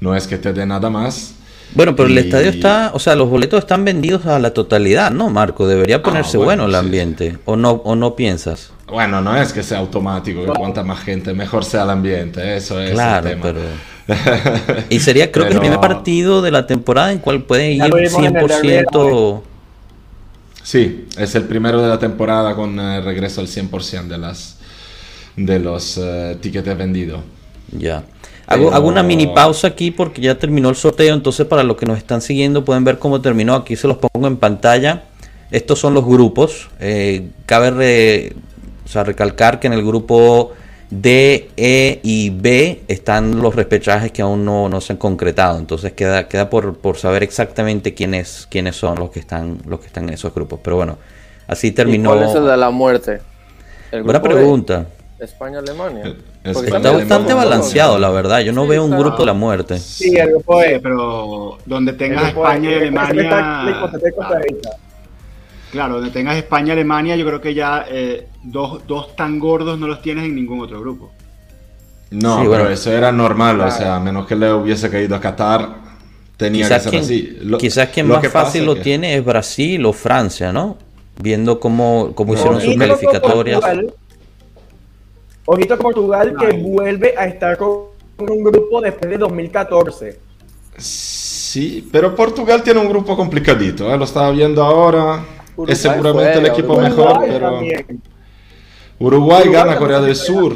no 0.00 0.14
es 0.14 0.26
que 0.26 0.36
te 0.36 0.52
dé 0.52 0.66
nada 0.66 0.90
más. 0.90 1.34
Bueno, 1.74 1.94
pero 1.94 2.08
el 2.08 2.18
estadio 2.18 2.50
está, 2.50 2.90
o 2.94 2.98
sea, 2.98 3.14
los 3.14 3.30
boletos 3.30 3.60
están 3.60 3.84
vendidos 3.84 4.26
a 4.26 4.38
la 4.38 4.52
totalidad, 4.52 5.10
¿no, 5.10 5.30
Marco? 5.30 5.68
Debería 5.68 5.96
ah, 5.96 6.02
ponerse 6.02 6.36
bueno, 6.36 6.66
el 6.66 6.74
ambiente, 6.74 7.38
¿o 7.44 7.56
no, 7.56 7.70
o 7.72 7.94
no 7.94 8.16
piensas? 8.16 8.72
Bueno, 8.88 9.20
no 9.20 9.36
es 9.36 9.52
que 9.52 9.62
sea 9.62 9.78
automático, 9.78 10.44
que 10.44 10.52
cuanta 10.52 10.82
más 10.82 11.00
gente, 11.00 11.32
mejor 11.32 11.64
sea 11.64 11.84
el 11.84 11.90
ambiente, 11.90 12.56
eso 12.56 12.80
es 12.80 12.90
claro, 12.90 13.28
el 13.28 13.40
tema. 13.40 13.42
Pero... 13.42 13.60
y 14.88 14.98
sería, 14.98 15.30
creo 15.30 15.46
que 15.46 15.54
el 15.54 15.60
primer 15.60 15.80
partido 15.80 16.42
de 16.42 16.50
la 16.50 16.66
temporada 16.66 17.12
en 17.12 17.18
cual 17.18 17.42
pueden 17.44 17.72
ir 17.72 17.82
100%... 17.82 19.42
Sí, 20.62 21.06
es 21.16 21.34
el 21.34 21.44
primero 21.44 21.80
de 21.80 21.88
la 21.88 21.98
temporada 21.98 22.54
con 22.54 22.78
eh, 22.78 23.00
regreso 23.00 23.40
al 23.40 23.46
100% 23.46 24.08
de, 24.08 24.18
las, 24.18 24.58
de 25.36 25.58
los 25.58 25.96
uh, 25.96 26.36
tickets 26.40 26.76
vendidos. 26.76 27.20
Ya. 27.72 28.04
Hago, 28.50 28.74
hago, 28.74 28.88
una 28.88 29.04
mini 29.04 29.28
pausa 29.28 29.68
aquí 29.68 29.92
porque 29.92 30.20
ya 30.20 30.36
terminó 30.36 30.70
el 30.70 30.74
sorteo, 30.74 31.14
entonces 31.14 31.46
para 31.46 31.62
los 31.62 31.76
que 31.76 31.86
nos 31.86 31.98
están 31.98 32.20
siguiendo 32.20 32.64
pueden 32.64 32.82
ver 32.82 32.98
cómo 32.98 33.20
terminó. 33.20 33.54
Aquí 33.54 33.76
se 33.76 33.86
los 33.86 33.96
pongo 33.96 34.26
en 34.26 34.36
pantalla. 34.36 35.04
Estos 35.50 35.78
son 35.78 35.94
los 35.94 36.04
grupos. 36.04 36.68
Eh, 36.80 37.28
cabe 37.46 37.70
re, 37.70 38.32
o 38.84 38.88
sea, 38.88 39.04
recalcar 39.04 39.60
que 39.60 39.68
en 39.68 39.72
el 39.72 39.84
grupo 39.84 40.52
D, 40.90 41.50
E 41.56 42.00
y 42.02 42.30
B 42.30 42.82
están 42.88 43.40
los 43.40 43.54
repechajes 43.54 44.10
que 44.10 44.22
aún 44.22 44.44
no, 44.44 44.80
se 44.80 44.94
han 44.94 44.96
concretado. 44.96 45.58
Entonces 45.58 45.92
queda, 45.92 46.26
queda 46.26 46.50
por, 46.50 46.96
saber 46.96 47.22
exactamente 47.22 47.94
quiénes, 47.94 48.48
quiénes 48.50 48.74
son 48.74 48.98
los 48.98 49.10
que 49.10 49.20
están, 49.20 49.58
los 49.66 49.78
que 49.78 49.86
están 49.86 50.08
en 50.08 50.14
esos 50.14 50.34
grupos. 50.34 50.58
Pero 50.62 50.76
bueno, 50.76 50.98
así 51.46 51.70
terminó. 51.70 52.14
¿Y 52.14 52.18
cuál 52.18 52.28
es 52.28 52.34
el 52.34 52.46
de 52.46 52.56
la 52.56 52.70
muerte? 52.70 53.20
Buena 53.92 54.20
pregunta. 54.20 54.86
España-Alemania. 55.20 56.16
Está 56.42 56.92
bastante 56.92 57.34
balanceado, 57.34 57.98
la 57.98 58.10
verdad. 58.10 58.40
Yo 58.40 58.52
no 58.52 58.66
veo 58.66 58.84
un 58.84 58.98
grupo 58.98 59.18
de 59.18 59.26
la 59.26 59.34
muerte. 59.34 59.78
Sí, 59.78 60.16
el 60.16 60.30
grupo 60.30 60.62
E, 60.62 60.80
pero 60.80 61.58
donde 61.66 61.92
tengas 61.92 62.28
España 62.28 62.70
y 62.70 62.74
Alemania. 62.74 63.88
Claro, 65.70 65.94
donde 65.96 66.10
tengas 66.10 66.36
España, 66.36 66.72
Alemania, 66.72 67.14
yo 67.14 67.24
creo 67.24 67.40
que 67.40 67.54
ya 67.54 67.86
eh, 67.88 68.26
dos, 68.42 68.86
dos, 68.88 69.14
tan 69.14 69.38
gordos 69.38 69.78
no 69.78 69.86
los 69.86 70.02
tienes 70.02 70.24
en 70.24 70.34
ningún 70.34 70.60
otro 70.60 70.80
grupo. 70.80 71.12
No, 72.10 72.44
pero 72.50 72.68
eso 72.68 72.90
era 72.90 73.12
normal, 73.12 73.60
o 73.60 73.70
sea, 73.70 73.96
a 73.96 74.00
menos 74.00 74.26
que 74.26 74.34
le 74.34 74.52
hubiese 74.52 74.90
caído 74.90 75.14
a 75.14 75.20
Qatar, 75.20 75.76
tenía 76.36 76.68
que 76.68 76.80
ser 76.80 76.96
así. 76.96 77.38
quizás 77.58 77.88
quien 77.90 78.08
más 78.08 78.26
fácil 78.28 78.66
lo 78.66 78.74
tiene 78.76 79.14
es 79.14 79.24
Brasil 79.24 79.84
o 79.86 79.92
Francia, 79.92 80.52
¿no? 80.52 80.76
Viendo 81.22 81.60
cómo, 81.60 82.12
cómo 82.16 82.34
hicieron 82.34 82.60
sus 82.60 82.74
calificatorias. 82.76 83.60
Ojito 85.52 85.76
Portugal 85.76 86.36
que 86.38 86.56
vuelve 86.58 87.12
a 87.18 87.26
estar 87.26 87.56
con 87.56 87.88
un 88.18 88.44
grupo 88.44 88.80
después 88.80 89.10
de 89.10 89.18
2014. 89.18 90.20
Sí, 90.76 91.88
pero 91.90 92.14
Portugal 92.14 92.62
tiene 92.62 92.78
un 92.78 92.88
grupo 92.88 93.16
complicadito, 93.16 93.92
¿eh? 93.92 93.98
lo 93.98 94.04
estaba 94.04 94.30
viendo 94.30 94.62
ahora. 94.62 95.24
es 95.66 95.78
seguramente 95.78 96.38
el 96.38 96.46
equipo 96.46 96.78
mejor, 96.78 97.18
pero. 97.26 97.60
Uruguay 99.00 99.48
gana 99.48 99.76
Corea 99.76 100.00
del 100.00 100.14
Sur. 100.14 100.54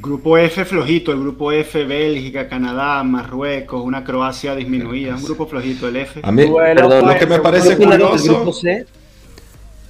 Grupo 0.00 0.38
F 0.38 0.64
flojito, 0.64 1.12
el 1.12 1.20
grupo 1.20 1.52
F, 1.52 1.84
Bélgica, 1.84 2.48
Canadá, 2.48 3.00
Marruecos, 3.04 3.80
una 3.80 4.02
Croacia 4.02 4.56
disminuida, 4.56 5.14
un 5.14 5.22
grupo 5.22 5.46
flojito 5.46 5.86
el 5.86 5.96
F. 5.98 6.20
A 6.24 6.32
mí, 6.32 6.46
perdón, 6.52 7.06
lo 7.06 7.14
que 7.14 7.26
me 7.26 7.38
parece 7.38 7.76
curioso. 7.76 8.24
El 8.24 8.34
grupo 8.34 8.52
C, 8.52 8.86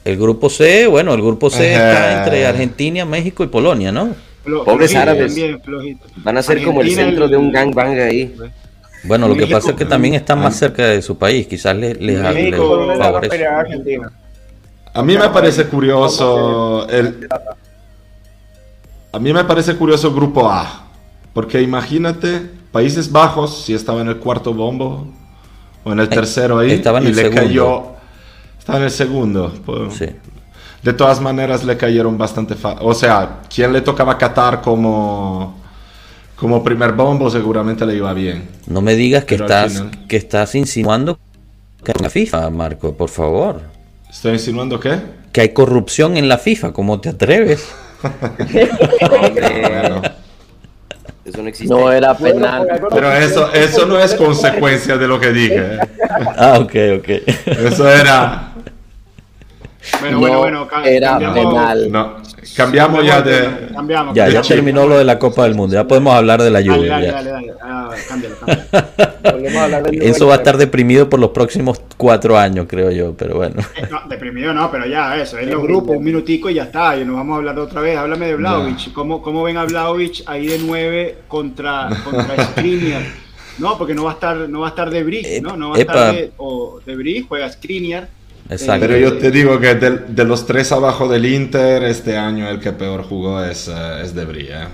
el 0.05 0.17
grupo 0.19 0.51
C 0.51 0.87
bueno, 0.87 1.15
el 1.15 1.23
grupo 1.23 1.51
C 1.51 1.73
está 1.73 2.19
entre 2.19 2.47
Argentina, 2.47 3.05
México 3.05 3.45
y 3.45 3.49
Polonia, 3.49 3.91
¿no? 3.93 4.15
Pobres 4.65 4.95
árabes. 4.95 5.35
Van 6.17 6.37
a 6.37 6.43
ser 6.43 6.63
como 6.63 6.83
el 6.83 6.91
centro 6.91 7.29
de 7.29 7.37
un 7.37 7.51
gangbang 7.51 7.99
ahí. 7.99 8.35
Bueno, 9.05 9.29
lo 9.29 9.37
que 9.37 9.47
pasa 9.47 9.71
es 9.71 9.77
que 9.77 9.85
también 9.85 10.15
están 10.15 10.41
más 10.41 10.57
cerca 10.57 10.87
de 10.87 11.03
su 11.03 11.19
país, 11.19 11.47
quizás 11.47 11.77
les, 11.77 12.01
les, 12.01 12.21
favorece. 12.99 13.47
A 14.95 15.03
mí 15.03 15.19
me 15.19 15.29
parece 15.31 15.65
curioso 15.67 16.89
el, 16.89 17.27
a 19.15 19.19
mí 19.21 19.33
me 19.33 19.45
parece 19.45 19.77
curioso 19.77 20.09
el 20.09 20.15
grupo 20.15 20.51
A, 20.51 20.87
porque 21.33 21.63
imagínate, 21.63 22.51
Países 22.73 23.13
Bajos, 23.13 23.65
si 23.65 23.73
estaba 23.73 24.01
en 24.01 24.09
el 24.09 24.17
cuarto 24.17 24.53
bombo 24.53 25.07
o 25.85 25.93
en 25.93 26.01
el 26.01 26.07
eh, 26.07 26.09
tercero 26.09 26.59
ahí, 26.59 26.73
estaba 26.73 26.99
en 26.99 27.05
y 27.05 27.09
el 27.11 27.17
le 27.17 27.23
segundo. 27.23 27.41
cayó, 27.41 27.94
estaba 28.65 28.79
en 28.79 28.85
el 28.85 28.91
segundo. 28.91 29.53
Pues, 29.67 29.93
sí. 29.93 30.07
De 30.83 30.95
todas 30.95 31.21
maneras 31.21 31.65
le 31.65 31.77
cayeron 31.77 32.17
bastante 32.17 32.55
fácil. 32.55 32.79
O 32.81 32.95
sea, 32.95 33.41
quien 33.55 33.75
le 33.75 33.83
tocaba 33.83 34.17
Qatar 34.17 34.63
como 34.63 35.63
como 36.35 36.65
primer 36.65 36.93
bombo 36.93 37.29
seguramente 37.29 37.85
le 37.85 37.97
iba 37.97 38.11
bien. 38.15 38.49
No 38.67 38.81
me 38.81 38.95
digas 38.95 39.27
que 39.27 39.35
estás 39.35 39.85
que 40.09 40.17
estás 40.17 40.55
insinuando 40.55 41.19
que 41.85 41.93
en 41.93 42.03
la 42.03 42.09
FIFA, 42.09 42.49
Marco, 42.49 42.95
por 42.95 43.11
favor. 43.11 43.61
¿Estoy 44.09 44.33
insinuando 44.33 44.81
qué? 44.81 44.99
Que 45.31 45.43
hay 45.43 45.51
corrupción 45.51 46.17
en 46.17 46.27
la 46.27 46.39
FIFA, 46.39 46.73
¿cómo 46.73 47.03
te 47.03 47.11
atreves? 47.11 47.69
Eso 51.25 51.43
no 51.43 51.49
existe. 51.49 51.75
No 51.75 51.91
era 51.91 52.17
penal. 52.17 52.69
Pero 52.91 53.13
eso, 53.13 53.53
eso 53.53 53.87
no 53.87 53.99
es 53.99 54.15
consecuencia 54.15 54.99
de 54.99 55.09
lo 55.09 55.19
que 55.19 55.33
dije. 55.33 55.57
¿eh? 55.57 55.79
Ah, 56.37 56.59
ok, 56.61 56.75
ok. 56.99 57.09
Eso 57.47 57.89
era. 57.89 58.53
Bueno, 60.01 60.19
bueno, 60.19 60.39
bueno. 60.39 60.69
Era 60.85 61.19
penal. 61.19 61.91
No, 61.91 62.17
Cambiamos 62.57 63.05
ya 63.05 63.23
de. 63.23 63.69
Cambiamos, 63.73 64.15
ya, 64.15 64.29
ya 64.29 64.43
terminó 64.43 64.87
lo 64.87 64.99
de 64.99 65.05
la 65.05 65.19
Copa 65.19 65.45
del 65.45 65.55
Mundo. 65.55 65.75
Ya 65.75 65.87
podemos 65.87 66.15
hablar 66.15 66.43
de 66.43 66.51
la 66.51 66.61
lluvia. 66.61 66.93
Dale, 66.93 67.07
dale, 67.11 67.31
dale, 67.31 67.55
ah, 67.63 67.91
cámbialo, 68.09 68.37
Eso 70.03 70.27
va 70.27 70.35
a 70.35 70.37
estar 70.37 70.57
deprimido 70.57 71.09
por 71.09 71.21
los 71.21 71.31
próximos 71.31 71.81
cuatro 71.97 72.39
años, 72.39 72.67
creo 72.69 72.91
yo. 72.91 73.15
Pero 73.17 73.37
bueno. 73.37 73.63
Eh, 73.77 73.89
no, 73.91 74.03
deprimido 74.09 74.53
no, 74.53 74.71
pero 74.71 74.87
ya, 74.87 75.17
eso. 75.17 75.39
Es 75.39 75.49
los 75.49 75.63
grupos, 75.63 75.97
un 75.97 76.05
minutico 76.05 76.51
y 76.51 76.55
ya 76.55 76.65
está. 76.65 76.97
Y 76.97 77.05
nos 77.05 77.17
vamos 77.17 77.35
a 77.35 77.39
hablar 77.39 77.59
otra 77.59 77.81
vez. 77.81 77.97
Háblame 77.97 78.27
de 78.27 78.37
Vlaovic. 78.37 78.93
¿Cómo, 78.93 79.23
¿Cómo, 79.23 79.43
ven 79.43 79.57
a 79.57 79.65
Vlaovic 79.65 80.23
ahí 80.27 80.47
de 80.47 80.59
nueve 80.59 81.19
contra, 81.29 81.89
contra 82.05 82.45
Skriniar? 82.47 83.03
No, 83.57 83.79
porque 83.79 83.95
no 83.95 84.03
va 84.03 84.11
a 84.11 84.15
estar, 84.15 84.37
no 84.49 84.61
va 84.61 84.67
a 84.67 84.71
estar 84.71 84.91
de 84.91 85.41
¿no? 85.41 85.57
No 85.57 85.71
va 85.71 85.77
a 85.77 85.79
estar 85.79 86.13
de, 86.13 86.33
o 86.39 86.81
de 86.85 87.25
juega 87.29 87.49
Skriniar 87.49 88.09
pero 88.49 88.97
yo 88.97 89.19
te 89.19 89.31
digo 89.31 89.59
que 89.59 89.75
de, 89.75 90.25
los 90.25 90.47
tres 90.47 90.73
abajo 90.73 91.09
del 91.09 91.27
Inter, 91.27 91.83
este 91.85 92.17
año 92.17 92.49
el 92.49 92.61
que 92.61 92.73
peor 92.73 93.03
jugó 93.05 93.43
es, 93.43 93.69
uh, 93.69 94.03
es 94.03 94.15
Debris. 94.15 94.51
¿eh? 94.51 94.67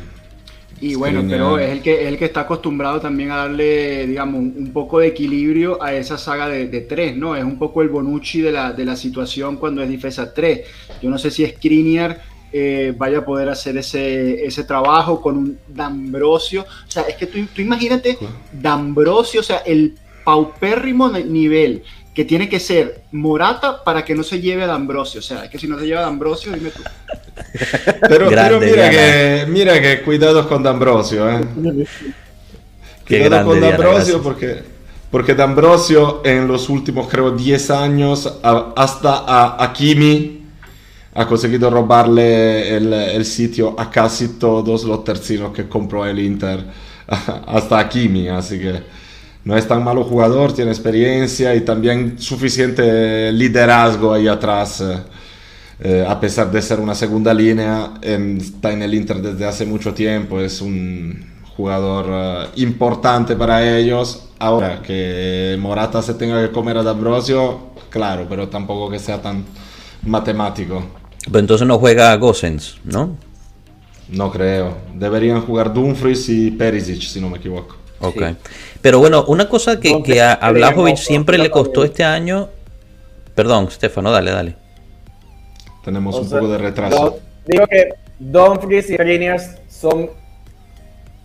Y 0.80 0.94
bueno, 0.94 1.22
pero 1.28 1.58
es 1.58 1.70
el, 1.70 1.82
que, 1.82 2.08
el 2.08 2.16
que 2.16 2.24
está 2.24 2.40
acostumbrado 2.40 3.00
también 3.00 3.30
a 3.30 3.36
darle, 3.36 4.06
digamos, 4.06 4.40
un 4.40 4.72
poco 4.72 5.00
de 5.00 5.08
equilibrio 5.08 5.82
a 5.82 5.92
esa 5.92 6.16
saga 6.16 6.48
de, 6.48 6.80
tres, 6.80 7.14
¿no? 7.16 7.36
Es 7.36 7.44
un 7.44 7.58
poco 7.58 7.82
el 7.82 7.90
Bonucci 7.90 8.40
de 8.40 8.50
la, 8.50 8.72
de 8.72 8.86
la 8.86 8.96
situación 8.96 9.56
cuando 9.58 9.82
es 9.82 9.90
defensa 9.90 10.32
3. 10.32 10.60
Yo 11.02 11.10
no 11.10 11.18
sé 11.18 11.30
si 11.30 11.46
Skriniar 11.46 12.22
eh, 12.50 12.94
vaya 12.96 13.18
a 13.18 13.24
poder 13.26 13.50
hacer 13.50 13.76
ese, 13.76 14.44
ese 14.44 14.64
trabajo 14.64 15.20
con 15.20 15.36
un 15.36 15.58
D'Ambrosio. 15.68 16.62
O 16.62 16.90
sea, 16.90 17.02
es 17.02 17.14
que 17.16 17.26
tú, 17.26 17.38
tú 17.54 17.60
imagínate 17.60 18.16
D'Ambrosio, 18.50 19.40
o 19.40 19.44
sea, 19.44 19.58
el 19.58 19.96
paupérrimo 20.24 21.10
nivel 21.10 21.82
que 22.14 22.24
tiene 22.24 22.48
que 22.48 22.58
ser 22.58 23.02
Morata 23.12 23.84
para 23.84 24.04
que 24.04 24.14
no 24.14 24.22
se 24.22 24.40
lleve 24.40 24.64
a 24.64 24.66
D'Ambrosio. 24.66 25.20
O 25.20 25.22
sea, 25.22 25.44
es 25.44 25.50
que 25.50 25.58
si 25.58 25.68
no 25.68 25.78
se 25.78 25.86
lleva 25.86 26.00
a 26.00 26.04
D'Ambrosio, 26.04 26.52
dime 26.52 26.70
tú. 26.70 26.82
Pero, 28.08 28.30
mira, 28.60 28.90
que, 28.90 29.46
mira 29.48 29.80
que 29.80 30.02
cuidado 30.02 30.48
con 30.48 30.62
D'Ambrosio, 30.62 31.30
¿eh? 31.30 31.40
cuidado 33.06 33.46
con 33.46 33.60
D'Ambrosio 33.60 34.22
porque, 34.22 34.62
porque 35.10 35.34
D'Ambrosio 35.34 36.22
en 36.24 36.48
los 36.48 36.68
últimos, 36.68 37.08
creo, 37.08 37.30
10 37.30 37.70
años, 37.70 38.38
hasta 38.42 39.24
a 39.26 39.64
Hakimi 39.64 40.40
ha 41.14 41.26
conseguido 41.26 41.70
robarle 41.70 42.76
el, 42.76 42.92
el, 42.92 43.24
sitio 43.24 43.74
a 43.78 43.90
casi 43.90 44.38
todos 44.38 44.84
los 44.84 45.02
tercinos 45.02 45.52
que 45.52 45.68
compró 45.68 46.06
el 46.06 46.18
Inter, 46.18 46.64
hasta 47.06 47.78
Hakimi, 47.78 48.28
así 48.28 48.58
que 48.58 48.99
no 49.44 49.56
es 49.56 49.66
tan 49.66 49.82
malo 49.82 50.04
jugador, 50.04 50.52
tiene 50.52 50.70
experiencia 50.70 51.54
y 51.54 51.62
también 51.62 52.18
suficiente 52.18 53.32
liderazgo 53.32 54.12
ahí 54.12 54.28
atrás. 54.28 54.80
Eh, 54.80 54.98
eh, 55.82 56.04
a 56.06 56.20
pesar 56.20 56.50
de 56.50 56.60
ser 56.60 56.78
una 56.78 56.94
segunda 56.94 57.32
línea, 57.32 57.94
está 58.02 58.70
en 58.70 58.82
el 58.82 58.92
Inter 58.92 59.22
desde 59.22 59.46
hace 59.46 59.64
mucho 59.64 59.94
tiempo, 59.94 60.38
es 60.38 60.60
un 60.60 61.24
jugador 61.56 62.06
eh, 62.10 62.48
importante 62.56 63.34
para 63.34 63.76
ellos. 63.78 64.28
Ahora 64.38 64.82
que 64.82 65.56
Morata 65.58 66.02
se 66.02 66.14
tenga 66.14 66.42
que 66.42 66.52
comer 66.52 66.76
a 66.76 66.82
D'Ambrosio, 66.82 67.70
claro, 67.88 68.26
pero 68.28 68.48
tampoco 68.48 68.90
que 68.90 68.98
sea 68.98 69.22
tan 69.22 69.44
matemático. 70.04 70.82
Pero 71.24 71.38
entonces 71.38 71.66
no 71.66 71.78
juega 71.78 72.14
Gosens, 72.16 72.78
¿no? 72.84 73.16
No 74.08 74.30
creo. 74.30 74.76
Deberían 74.94 75.42
jugar 75.42 75.72
Dumfries 75.72 76.28
y 76.28 76.50
Perisic, 76.50 77.02
si 77.02 77.20
no 77.20 77.30
me 77.30 77.38
equivoco. 77.38 77.79
Ok. 78.00 78.22
Pero 78.80 78.98
bueno, 78.98 79.24
una 79.26 79.48
cosa 79.48 79.78
que, 79.78 80.02
que 80.02 80.22
a, 80.22 80.32
a 80.32 80.96
siempre 80.96 81.38
le 81.38 81.50
costó 81.50 81.84
este 81.84 82.04
año. 82.04 82.48
Perdón, 83.34 83.70
Stefano, 83.70 84.10
dale, 84.10 84.30
dale. 84.30 84.56
Tenemos 85.84 86.16
un 86.16 86.28
poco 86.28 86.48
de 86.48 86.58
retraso. 86.58 87.20
digo 87.46 87.66
que 87.66 87.88
Dumfries 88.18 88.90
y 88.90 88.96
Riniers 88.96 89.56
son 89.68 90.10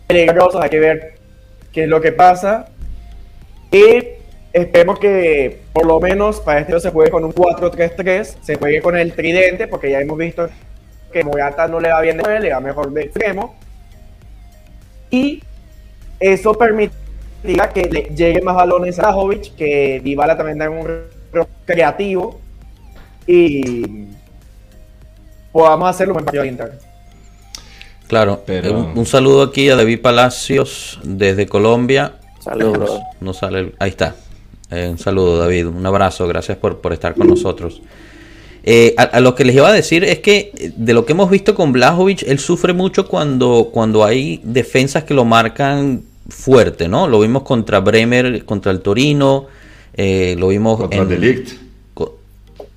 peligrosos, 0.08 0.62
hay 0.62 0.70
que 0.70 0.80
ver 0.80 1.16
qué 1.72 1.84
es 1.84 1.90
lo 1.90 2.00
que 2.02 2.12
pasa. 2.12 2.68
Y 3.72 4.04
esperemos 4.54 5.00
que 5.00 5.62
por 5.74 5.86
lo 5.86 6.00
menos 6.00 6.40
para 6.40 6.60
este 6.60 6.80
se 6.80 6.92
juegue 6.92 7.12
con 7.12 7.26
un 7.26 7.34
4-3-3, 7.34 8.38
se 8.42 8.56
juegue 8.56 8.82
con 8.82 8.98
el 8.98 9.14
tridente, 9.14 9.68
porque 9.68 9.92
ya 9.92 10.00
hemos 10.00 10.18
visto 10.18 10.48
que 11.12 11.24
Morata 11.24 11.68
no 11.68 11.80
le 11.80 11.90
va 11.90 12.02
bien 12.02 12.18
de 12.18 12.40
le 12.40 12.54
va 12.54 12.60
mejor 12.62 12.92
de 12.92 13.04
extremo. 13.04 13.56
Y 15.12 15.44
eso 16.20 16.54
permitirá 16.54 17.70
que 17.74 17.84
le 17.84 18.02
lleguen 18.16 18.44
más 18.44 18.56
balones 18.56 19.00
a 19.00 19.12
Jovic, 19.14 19.56
que 19.56 20.02
Dybala 20.04 20.38
también 20.38 20.58
tenga 20.60 20.72
un 20.72 21.06
creativo 21.66 22.40
y 23.28 24.08
podamos 25.52 25.90
hacerlo 25.90 26.18
en 26.18 26.26
partido 26.26 26.44
de 26.44 26.50
Inter. 26.50 26.80
Claro, 28.08 28.44
Pero... 28.46 28.92
un, 28.96 29.06
saludo 29.06 29.42
aquí 29.42 29.70
a 29.70 29.76
David 29.76 30.02
Palacios 30.02 31.00
desde 31.04 31.48
Colombia. 31.48 32.14
Saludos. 32.40 33.02
No 33.20 33.34
sale, 33.34 33.74
ahí 33.80 33.90
está. 33.90 34.16
Eh, 34.70 34.88
un 34.90 35.00
saludo, 35.00 35.40
David. 35.40 35.68
Un 35.68 35.86
abrazo. 35.86 36.28
Gracias 36.28 36.58
por, 36.58 36.82
por 36.82 36.94
estar 36.94 37.16
con 37.16 37.28
nosotros. 37.28 37.82
Eh, 38.68 38.96
a, 38.98 39.20
lo 39.20 39.36
que 39.36 39.46
les 39.46 39.56
iba 39.56 39.70
a 39.70 39.74
decir 39.74 40.04
es 40.04 40.20
que 40.20 40.52
eh, 40.58 40.72
de 40.76 40.94
lo 40.96 41.06
que 41.06 41.14
hemos 41.14 41.30
visto 41.30 41.54
con 41.54 41.72
Blajovic, 41.72 42.24
él 42.24 42.40
sufre 42.40 42.74
mucho 42.74 43.08
cuando, 43.08 43.70
cuando 43.72 44.04
hay 44.04 44.42
defensas 44.44 45.04
que 45.04 45.14
lo 45.14 45.24
marcan 45.24 46.02
fuerte, 46.30 46.88
¿no? 46.88 47.08
Lo 47.08 47.20
vimos 47.20 47.44
contra 47.44 47.80
Bremer, 47.80 48.44
contra 48.44 48.72
el 48.72 48.82
Torino, 48.82 49.46
eh, 49.94 50.36
lo 50.40 50.48
vimos 50.48 50.80
contra 50.80 51.06
Delict. 51.06 51.52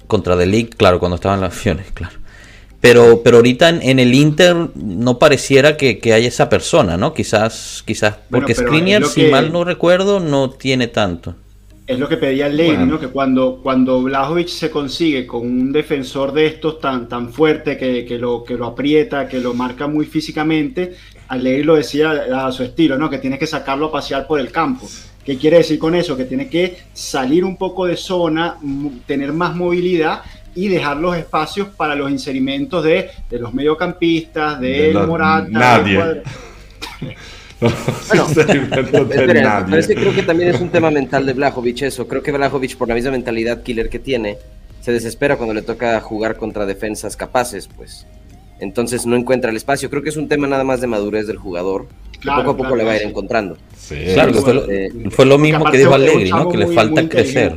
contra 0.07 0.37
Delict, 0.37 0.75
claro, 0.75 1.01
cuando 1.01 1.15
estaban 1.15 1.41
las 1.41 1.55
acciones, 1.55 1.87
claro. 1.95 2.19
Pero, 2.83 3.23
pero 3.25 3.39
ahorita 3.39 3.71
en, 3.71 3.99
el 3.99 4.15
Inter 4.15 4.57
no 4.75 5.19
pareciera 5.19 5.79
que, 5.79 5.99
que, 5.99 6.13
haya 6.13 6.29
esa 6.29 6.51
persona, 6.51 6.99
¿no? 6.99 7.15
Quizás, 7.15 7.83
quizás, 7.87 8.17
porque 8.31 8.55
Skriniar, 8.55 9.07
si 9.07 9.25
mal 9.25 9.53
no 9.53 9.65
recuerdo, 9.65 10.21
no 10.21 10.51
tiene 10.51 10.87
tanto 10.87 11.35
es 11.89 11.99
lo 11.99 12.07
que 12.07 12.19
pedía 12.19 12.51
Levy, 12.51 12.85
¿no? 12.85 13.01
Que 13.01 13.09
cuando, 13.09 13.61
cuando 13.63 14.03
Blajovic 14.03 14.49
se 14.49 14.71
consigue 14.71 15.27
con 15.27 15.41
un 15.41 15.73
defensor 15.73 16.33
de 16.33 16.45
estos 16.45 16.81
tan, 16.81 17.09
tan 17.09 17.33
fuerte 17.33 17.79
que, 17.79 18.05
que, 18.05 18.19
lo, 18.19 18.45
que 18.45 18.59
lo 18.59 18.67
aprieta, 18.67 19.27
que 19.27 19.41
lo 19.41 19.55
marca 19.55 19.87
muy 19.87 20.05
físicamente, 20.05 20.97
Levy 21.35 21.63
lo 21.63 21.77
decía 21.77 22.11
a 22.47 22.53
su 22.53 22.63
estilo, 22.63 22.99
¿no? 22.99 23.09
Que 23.09 23.17
tiene 23.17 23.39
que 23.39 23.47
sacarlo 23.47 23.87
a 23.87 23.93
pasear 23.93 24.27
por 24.27 24.39
el 24.39 24.53
campo. 24.53 24.87
¿Qué 25.25 25.39
quiere 25.39 25.57
decir 25.57 25.79
con 25.79 25.95
eso? 25.95 26.15
Que 26.15 26.27
tiene 26.27 26.51
que 26.51 26.77
salir 26.93 27.43
un 27.43 27.57
poco 27.57 27.87
de 27.87 27.97
zona, 27.97 28.59
tener 29.07 29.33
más 29.33 29.57
movilidad 29.57 30.21
y 30.55 30.69
dejar 30.69 30.99
los 30.99 31.17
espacios 31.17 31.69
para 31.69 31.95
los 31.95 32.11
inserimientos 32.11 32.85
de, 32.85 33.09
de 33.31 33.39
los 33.39 33.55
mediocampistas, 33.55 34.61
de, 34.61 34.93
de 34.93 35.07
Morata. 35.07 35.49
Nadie. 35.49 36.23
bueno, 37.61 38.27
pero 38.35 39.77
es 39.77 39.87
que 39.87 39.95
creo 39.95 40.15
que 40.15 40.23
también 40.23 40.51
es 40.51 40.61
un 40.61 40.71
tema 40.71 40.91
mental 40.91 41.27
de 41.27 41.33
Blajovic 41.33 41.83
eso. 41.83 42.07
Creo 42.07 42.23
que 42.23 42.31
Blajovic, 42.31 42.77
por 42.77 42.89
la 42.89 42.95
misma 42.95 43.11
mentalidad 43.11 43.63
killer 43.63 43.89
que 43.89 43.99
tiene, 43.99 44.39
se 44.81 44.93
desespera 44.93 45.37
cuando 45.37 45.55
le 45.55 45.63
toca 45.63 46.01
jugar 46.01 46.37
contra 46.37 46.67
defensas 46.67 47.17
capaces, 47.17 47.69
pues. 47.69 48.07
Entonces 48.61 49.07
no 49.07 49.17
encuentra 49.17 49.51
el 49.51 49.57
espacio. 49.57 49.91
Creo 49.91 50.03
que 50.03 50.09
es 50.09 50.17
un 50.17 50.29
tema 50.29 50.47
nada 50.47 50.65
más 50.65 50.81
de 50.81 50.87
madurez 50.87 51.27
del 51.27 51.37
jugador. 51.37 51.87
que 52.21 52.29
poco 52.29 52.51
a 52.51 52.57
poco 52.57 52.77
le 52.77 52.85
va 52.85 52.93
a 52.93 52.97
ir 52.97 53.03
encontrando. 53.03 53.57
Sí, 53.77 53.97
claro, 54.15 54.35
fue, 54.35 54.55
lo, 54.55 54.71
eh, 54.71 54.91
fue 55.11 55.27
lo 55.27 55.39
mismo 55.39 55.65
que 55.71 55.79
dijo 55.79 55.95
Allegri, 55.95 56.31
¿no? 56.31 56.49
Que 56.49 56.59
le 56.59 56.67
falta 56.69 57.09
crecer. 57.09 57.57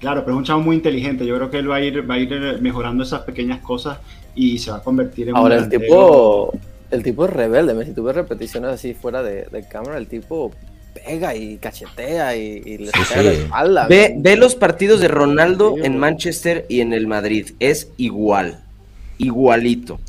Claro, 0.00 0.22
pero 0.24 0.34
es 0.34 0.38
un 0.38 0.44
chavo 0.44 0.60
muy 0.60 0.76
inteligente. 0.76 1.26
Yo 1.26 1.36
creo 1.36 1.50
que 1.50 1.58
él 1.58 1.70
va 1.70 1.76
a 1.76 1.80
ir, 1.82 2.10
va 2.10 2.14
a 2.14 2.18
ir 2.18 2.58
mejorando 2.62 3.04
esas 3.04 3.20
pequeñas 3.22 3.60
cosas 3.60 3.98
y 4.34 4.58
se 4.58 4.70
va 4.70 4.78
a 4.78 4.82
convertir 4.82 5.28
en 5.28 5.36
Ahora, 5.36 5.56
el 5.56 5.68
tipo, 5.68 6.52
el 6.90 7.02
tipo 7.02 7.24
es 7.24 7.32
rebelde. 7.32 7.84
Si 7.84 7.92
tuve 7.92 8.12
repeticiones 8.12 8.70
así 8.70 8.94
fuera 8.94 9.22
de, 9.22 9.64
cámara, 9.70 9.98
el 9.98 10.06
tipo 10.06 10.52
pega 10.94 11.34
y 11.34 11.56
cachetea 11.58 12.36
y, 12.36 12.78
le 12.78 12.90
saca 12.90 13.22
la 13.22 13.32
espalda. 13.32 13.86
Ve, 13.86 14.14
ve, 14.16 14.36
los 14.36 14.54
partidos 14.54 15.00
de 15.00 15.08
Ronaldo 15.08 15.76
en 15.82 15.98
Manchester 15.98 16.66
y 16.68 16.80
en 16.80 16.92
el 16.92 17.06
Madrid. 17.06 17.50
Es 17.60 17.88
igual. 17.96 18.60
Igualito. 19.18 20.00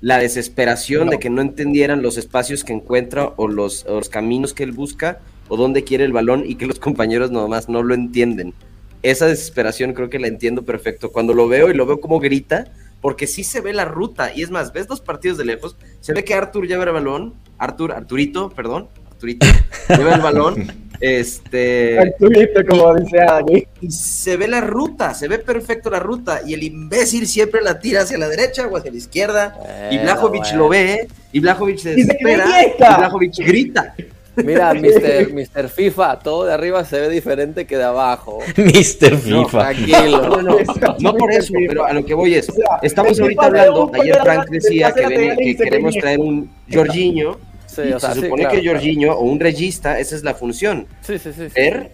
La 0.00 0.18
desesperación 0.18 1.10
de 1.10 1.18
que 1.18 1.30
no 1.30 1.42
entendieran 1.42 2.02
los 2.02 2.18
espacios 2.18 2.62
que 2.62 2.72
encuentra 2.72 3.32
o 3.36 3.48
los, 3.48 3.84
o 3.86 3.96
los 3.96 4.08
caminos 4.08 4.54
que 4.54 4.62
él 4.62 4.72
busca 4.72 5.18
o 5.48 5.56
dónde 5.56 5.82
quiere 5.82 6.04
el 6.04 6.12
balón 6.12 6.44
y 6.46 6.54
que 6.54 6.66
los 6.66 6.78
compañeros 6.78 7.30
nomás 7.30 7.68
no 7.68 7.82
lo 7.82 7.94
entienden 7.94 8.54
esa 9.02 9.26
desesperación 9.26 9.92
creo 9.92 10.10
que 10.10 10.18
la 10.18 10.28
entiendo 10.28 10.62
perfecto. 10.62 11.10
Cuando 11.10 11.34
lo 11.34 11.48
veo 11.48 11.70
y 11.70 11.74
lo 11.74 11.86
veo 11.86 12.00
como 12.00 12.18
grita, 12.20 12.66
porque 13.00 13.26
sí 13.26 13.44
se 13.44 13.60
ve 13.60 13.72
la 13.72 13.84
ruta. 13.84 14.32
Y 14.34 14.42
es 14.42 14.50
más, 14.50 14.72
ves 14.72 14.86
dos 14.86 15.00
partidos 15.00 15.38
de 15.38 15.44
lejos, 15.44 15.76
se 16.00 16.12
ve 16.12 16.24
que 16.24 16.34
Artur 16.34 16.66
lleva 16.66 16.84
el 16.84 16.92
balón, 16.92 17.34
Artur, 17.58 17.92
Arturito, 17.92 18.50
perdón, 18.50 18.88
Arturito, 19.10 19.46
lleva 19.96 20.14
el 20.14 20.20
balón. 20.20 20.88
Este. 21.00 21.96
Arturito, 21.96 22.66
como 22.66 22.92
dice 22.96 23.18
Y 23.80 23.90
se 23.90 24.36
ve 24.36 24.48
la 24.48 24.60
ruta, 24.60 25.14
se 25.14 25.28
ve 25.28 25.38
perfecto 25.38 25.90
la 25.90 26.00
ruta. 26.00 26.40
Y 26.44 26.54
el 26.54 26.62
imbécil 26.64 27.28
siempre 27.28 27.62
la 27.62 27.78
tira 27.78 28.02
hacia 28.02 28.18
la 28.18 28.28
derecha 28.28 28.66
o 28.66 28.76
hacia 28.76 28.90
la 28.90 28.96
izquierda. 28.96 29.88
y 29.92 29.98
Blajovic 29.98 30.52
lo 30.54 30.68
ve, 30.68 31.06
y 31.30 31.38
Blajovic 31.38 31.78
se 31.78 31.94
desespera, 31.94 32.46
y 32.64 32.76
Blajovic 32.76 33.36
grita. 33.38 33.94
Mira, 34.44 34.74
Mr. 34.74 35.32
Mister 35.32 35.68
FIFA, 35.68 36.18
todo 36.18 36.46
de 36.46 36.52
arriba 36.52 36.84
se 36.84 37.00
ve 37.00 37.08
diferente 37.08 37.66
que 37.66 37.76
de 37.76 37.84
abajo. 37.84 38.38
Mr. 38.56 39.16
FIFA. 39.16 39.48
tranquilo. 39.48 40.28
No, 40.28 40.42
no, 40.42 40.58
no, 41.00 41.14
por 41.14 41.32
eso, 41.32 41.52
pero 41.66 41.84
a 41.84 41.92
lo 41.92 42.04
que 42.04 42.14
voy 42.14 42.34
es, 42.34 42.52
estamos 42.82 43.20
ahorita 43.20 43.46
hablando, 43.46 43.90
ayer 43.94 44.18
Frank 44.22 44.48
decía 44.48 44.92
que, 44.92 45.56
queremos 45.56 45.94
traer 45.96 46.20
un 46.20 46.50
Jorginho, 46.72 47.38
se 47.66 47.98
supone 47.98 48.48
que 48.48 48.66
Jorginho 48.66 49.12
o 49.12 49.24
un 49.24 49.40
regista, 49.40 49.98
esa 49.98 50.16
es 50.16 50.22
la 50.22 50.34
función, 50.34 50.86
sí, 51.02 51.18
sí, 51.18 51.32
sí, 51.32 51.48
ver 51.54 51.90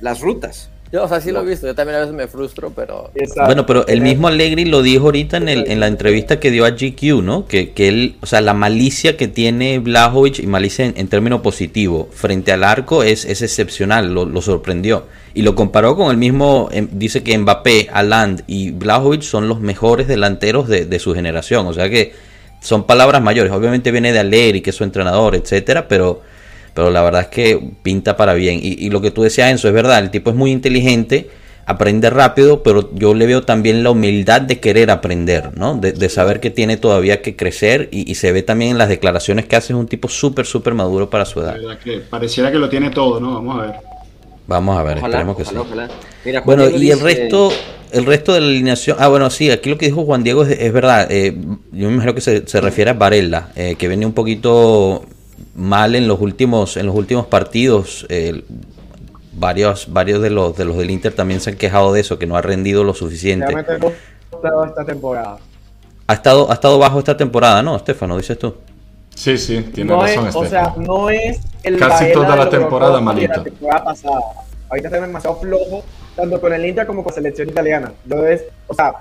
las 0.00 0.20
rutas. 0.20 0.70
Yo, 0.94 1.02
o 1.02 1.08
sea, 1.08 1.20
sí 1.20 1.32
lo 1.32 1.42
he 1.42 1.44
visto. 1.44 1.66
Yo 1.66 1.74
también 1.74 1.96
a 1.96 2.00
veces 2.02 2.14
me 2.14 2.28
frustro, 2.28 2.70
pero. 2.70 3.10
Bueno, 3.46 3.66
pero 3.66 3.84
el 3.88 4.00
mismo 4.00 4.28
Allegri 4.28 4.64
lo 4.64 4.80
dijo 4.80 5.06
ahorita 5.06 5.38
en, 5.38 5.48
el, 5.48 5.68
en 5.68 5.80
la 5.80 5.88
entrevista 5.88 6.38
que 6.38 6.52
dio 6.52 6.64
a 6.64 6.70
GQ, 6.70 7.20
¿no? 7.20 7.46
Que, 7.46 7.72
que 7.72 7.88
él, 7.88 8.14
o 8.20 8.26
sea, 8.26 8.40
la 8.40 8.54
malicia 8.54 9.16
que 9.16 9.26
tiene 9.26 9.80
Blajovic, 9.80 10.38
y 10.38 10.46
malicia 10.46 10.84
en, 10.84 11.08
término 11.08 11.42
positivo, 11.42 12.08
frente 12.12 12.52
al 12.52 12.62
arco 12.62 13.02
es, 13.02 13.24
es 13.24 13.42
excepcional, 13.42 14.14
lo, 14.14 14.40
sorprendió. 14.40 15.06
Y 15.34 15.42
lo 15.42 15.56
comparó 15.56 15.96
con 15.96 16.12
el 16.12 16.16
mismo, 16.16 16.68
em, 16.70 16.86
dice 16.92 17.24
que 17.24 17.36
Mbappé, 17.36 17.88
Aland 17.92 18.44
y 18.46 18.70
Blajovic 18.70 19.22
son 19.22 19.48
los 19.48 19.58
mejores 19.58 20.06
delanteros 20.06 20.68
de, 20.68 20.86
de 20.86 20.98
su 21.00 21.12
generación. 21.12 21.66
O 21.66 21.72
sea 21.72 21.90
que 21.90 22.12
son 22.60 22.86
palabras 22.86 23.20
mayores. 23.20 23.52
Obviamente 23.52 23.90
viene 23.90 24.12
de 24.12 24.20
Allegri, 24.20 24.60
que 24.60 24.70
es 24.70 24.76
su 24.76 24.84
entrenador, 24.84 25.34
etcétera, 25.34 25.88
pero 25.88 26.22
pero 26.74 26.90
la 26.90 27.02
verdad 27.02 27.22
es 27.22 27.28
que 27.28 27.70
pinta 27.82 28.16
para 28.16 28.34
bien. 28.34 28.58
Y, 28.62 28.90
lo 28.90 29.00
que 29.00 29.10
tú 29.10 29.22
decías, 29.22 29.50
Enzo, 29.50 29.68
es 29.68 29.74
verdad, 29.74 30.00
el 30.00 30.10
tipo 30.10 30.30
es 30.30 30.36
muy 30.36 30.50
inteligente, 30.50 31.30
aprende 31.66 32.10
rápido, 32.10 32.62
pero 32.62 32.90
yo 32.94 33.14
le 33.14 33.26
veo 33.26 33.42
también 33.42 33.84
la 33.84 33.90
humildad 33.90 34.42
de 34.42 34.58
querer 34.58 34.90
aprender, 34.90 35.56
¿no? 35.56 35.76
De, 35.76 36.08
saber 36.08 36.40
que 36.40 36.50
tiene 36.50 36.76
todavía 36.76 37.22
que 37.22 37.36
crecer 37.36 37.88
y, 37.92 38.12
se 38.16 38.32
ve 38.32 38.42
también 38.42 38.72
en 38.72 38.78
las 38.78 38.88
declaraciones 38.88 39.46
que 39.46 39.54
hace, 39.54 39.72
es 39.72 39.78
un 39.78 39.86
tipo 39.86 40.08
súper, 40.08 40.46
súper 40.46 40.74
maduro 40.74 41.08
para 41.08 41.24
su 41.24 41.40
edad. 41.40 41.56
Que 41.82 42.00
pareciera 42.00 42.50
que 42.50 42.58
lo 42.58 42.68
tiene 42.68 42.90
todo, 42.90 43.20
¿no? 43.20 43.34
Vamos 43.34 43.58
a 43.58 43.66
ver. 43.66 43.74
Vamos 44.46 44.76
a 44.76 44.82
ver, 44.82 44.98
esperemos 44.98 45.36
que 45.38 45.44
sí. 45.46 45.54
bueno, 46.44 46.68
y 46.68 46.90
el 46.90 47.00
resto, 47.00 47.50
el 47.92 48.04
resto 48.04 48.34
de 48.34 48.40
la 48.40 48.48
alineación. 48.48 48.98
Ah, 49.00 49.08
bueno, 49.08 49.30
sí, 49.30 49.50
aquí 49.50 49.70
lo 49.70 49.78
que 49.78 49.86
dijo 49.86 50.04
Juan 50.04 50.22
Diego 50.22 50.44
es, 50.44 50.72
verdad. 50.72 51.06
Eh, 51.10 51.34
yo 51.72 51.88
me 51.88 51.94
imagino 51.94 52.14
que 52.14 52.20
se, 52.20 52.46
se 52.46 52.60
refiere 52.60 52.90
a 52.90 52.94
Varela, 52.94 53.48
eh, 53.56 53.76
que 53.78 53.88
viene 53.88 54.04
un 54.04 54.12
poquito 54.12 55.06
mal 55.54 55.94
en 55.94 56.08
los 56.08 56.20
últimos, 56.20 56.76
en 56.76 56.86
los 56.86 56.94
últimos 56.94 57.26
partidos. 57.26 58.06
varios, 59.32 59.92
varios 59.92 60.22
de 60.22 60.30
los 60.30 60.56
de 60.56 60.64
los 60.64 60.76
del 60.76 60.90
Inter 60.90 61.12
también 61.12 61.40
se 61.40 61.50
han 61.50 61.56
quejado 61.56 61.92
de 61.92 62.00
eso, 62.00 62.18
que 62.18 62.26
no 62.26 62.36
ha 62.36 62.42
rendido 62.42 62.84
lo 62.84 62.94
suficiente. 62.94 63.54
Esta 64.32 64.84
temporada. 64.84 65.38
Ha 66.06 66.12
estado, 66.12 66.50
ha 66.50 66.54
estado 66.54 66.78
bajo 66.78 66.98
esta 66.98 67.16
temporada, 67.16 67.62
¿no, 67.62 67.76
Estefano? 67.76 68.16
Dices 68.16 68.38
tú. 68.38 68.54
Sí, 69.14 69.38
sí, 69.38 69.62
tiene 69.72 69.94
razón. 69.94 70.30
o 70.34 70.44
sea, 70.44 70.74
no 70.76 71.08
es 71.08 71.40
el 71.62 71.78
casi 71.78 72.12
toda 72.12 72.36
la 72.36 72.50
temporada 72.50 73.00
malita. 73.00 73.38
La 73.38 73.44
temporada 73.44 73.84
pasada. 73.84 74.20
Ahorita 74.68 74.88
está 74.88 75.00
demasiado 75.00 75.36
flojo, 75.36 75.84
tanto 76.16 76.40
con 76.40 76.52
el 76.52 76.64
Inter 76.66 76.86
como 76.86 77.02
con 77.02 77.10
la 77.10 77.14
selección 77.14 77.48
italiana. 77.48 77.92
Entonces, 78.04 78.44
o 78.66 78.74
sea, 78.74 78.92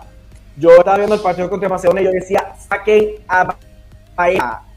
yo 0.55 0.77
estaba 0.77 0.97
viendo 0.97 1.15
el 1.15 1.21
partido 1.21 1.49
contra 1.49 1.67
Macedonia 1.67 2.03
y 2.03 2.05
yo 2.05 2.11
decía, 2.11 2.53
saquen 2.69 3.15
a 3.27 3.55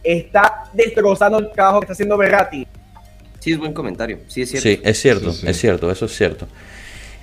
está 0.03 0.65
destrozando 0.73 1.39
el 1.39 1.51
trabajo 1.51 1.81
que 1.81 1.85
está 1.85 1.93
haciendo 1.93 2.17
Berratti. 2.17 2.67
Sí, 3.41 3.53
es 3.53 3.59
buen 3.59 3.73
comentario. 3.73 4.19
Sí, 4.29 4.43
es 4.43 4.51
cierto. 4.51 4.69
Sí, 4.69 4.81
es 4.83 5.01
cierto, 5.01 5.31
es 5.31 5.59
cierto, 5.59 5.91
eso 5.91 6.07
es 6.07 6.17
cierto. 6.17 6.49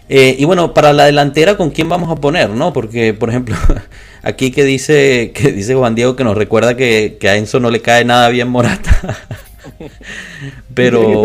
Eh, 0.10 0.36
y 0.38 0.46
bueno, 0.46 0.74
para 0.74 0.94
la 0.94 1.06
delantera, 1.06 1.56
¿con 1.56 1.70
quién 1.70 1.88
vamos 1.88 2.12
a 2.12 2.20
poner? 2.20 2.50
no 2.50 2.74
Porque, 2.74 3.14
por 3.14 3.30
ejemplo, 3.30 3.56
aquí 4.22 4.52
que 4.52 4.64
dice 4.64 5.32
que 5.34 5.52
dice 5.52 5.76
Juan 5.76 5.96
Diego 5.96 6.16
que 6.16 6.24
nos 6.24 6.38
recuerda 6.38 6.76
que, 6.76 7.18
a 7.24 7.36
Enzo 7.36 7.60
no 7.60 7.70
le 7.70 7.82
cae 7.82 8.06
nada 8.06 8.30
bien 8.30 8.50
Morata. 8.50 8.92
pero, 10.74 11.24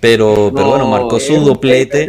pero, 0.00 0.52
pero 0.54 0.68
bueno, 0.68 0.86
marcó 0.88 1.18
su 1.18 1.34
doblete, 1.40 2.06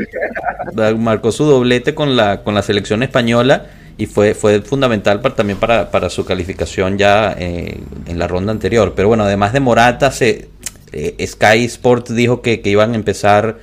marcó 0.98 1.32
su 1.32 1.46
doblete 1.46 1.96
con 1.96 2.16
la, 2.16 2.44
con 2.44 2.54
la 2.54 2.62
selección 2.62 3.02
española 3.04 3.68
y 3.98 4.06
fue, 4.06 4.34
fue 4.34 4.62
fundamental 4.62 5.22
para, 5.22 5.36
también 5.36 5.60
para, 5.60 5.92
para, 5.92 6.10
su 6.10 6.26
calificación 6.26 6.98
ya 6.98 7.36
eh, 7.38 7.78
en 8.08 8.20
la 8.20 8.28
ronda 8.28 8.52
anterior. 8.52 8.94
Pero 8.96 9.08
bueno, 9.08 9.24
además 9.24 9.54
de 9.54 9.60
Morata, 9.60 10.12
se, 10.12 10.50
eh, 10.92 11.26
Sky 11.26 11.66
Sports 11.66 12.14
dijo 12.16 12.42
que, 12.42 12.62
que, 12.62 12.70
iban 12.70 12.94
a 12.94 12.96
empezar 12.96 13.60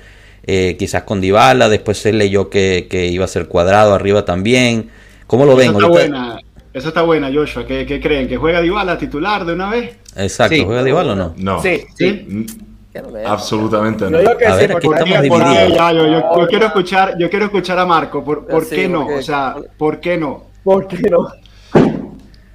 eh, 0.47 0.77
quizás 0.79 1.03
con 1.03 1.21
Dybala, 1.21 1.69
después 1.69 1.99
se 1.99 2.13
leyó 2.13 2.49
que, 2.49 2.87
que, 2.89 3.07
iba 3.07 3.25
a 3.25 3.29
ser 3.29 3.49
cuadrado 3.49 3.95
arriba 3.95 4.25
también. 4.25 4.91
¿Cómo 5.27 5.45
lo 5.45 5.57
ven? 5.57 5.73
Está 5.73 5.89
buena. 5.89 6.39
Eso 6.73 6.89
está 6.89 7.03
buena, 7.03 7.31
Joshua. 7.33 7.67
¿Qué, 7.67 7.85
¿Qué, 7.85 8.01
creen? 8.01 8.29
¿Que 8.29 8.37
juega 8.37 8.61
Dybala 8.61 8.97
titular 8.97 9.45
de 9.45 9.55
una 9.55 9.71
vez? 9.71 9.97
Exacto, 10.17 10.65
¿juega 10.65 10.85
Dybala 10.85 11.13
o 11.13 11.17
no? 11.17 11.35
No. 11.37 11.61
Sí, 11.61 11.83
sí. 11.97 12.47
Mm, 12.93 13.27
Absolutamente 13.27 14.11
no. 14.11 14.21
Yo, 14.21 14.31
a 14.31 14.57
ver, 14.57 14.77
aquí 14.77 14.89
estamos 14.89 15.23
divididos. 15.23 15.93
yo, 16.37 16.47
quiero 16.49 16.67
escuchar, 16.67 17.17
yo 17.19 17.31
quiero 17.31 17.45
escuchar 17.45 17.79
a 17.79 17.87
Marco. 17.87 18.25
¿Por, 18.25 18.47
por 18.47 18.69
qué 18.69 18.89
no? 18.89 19.07
O 19.07 19.23
sea, 19.23 19.57
¿por 19.79 20.01
qué 20.01 20.17
no? 20.19 20.45
¿Por 20.65 20.87
qué 20.89 20.99
no? 21.09 21.29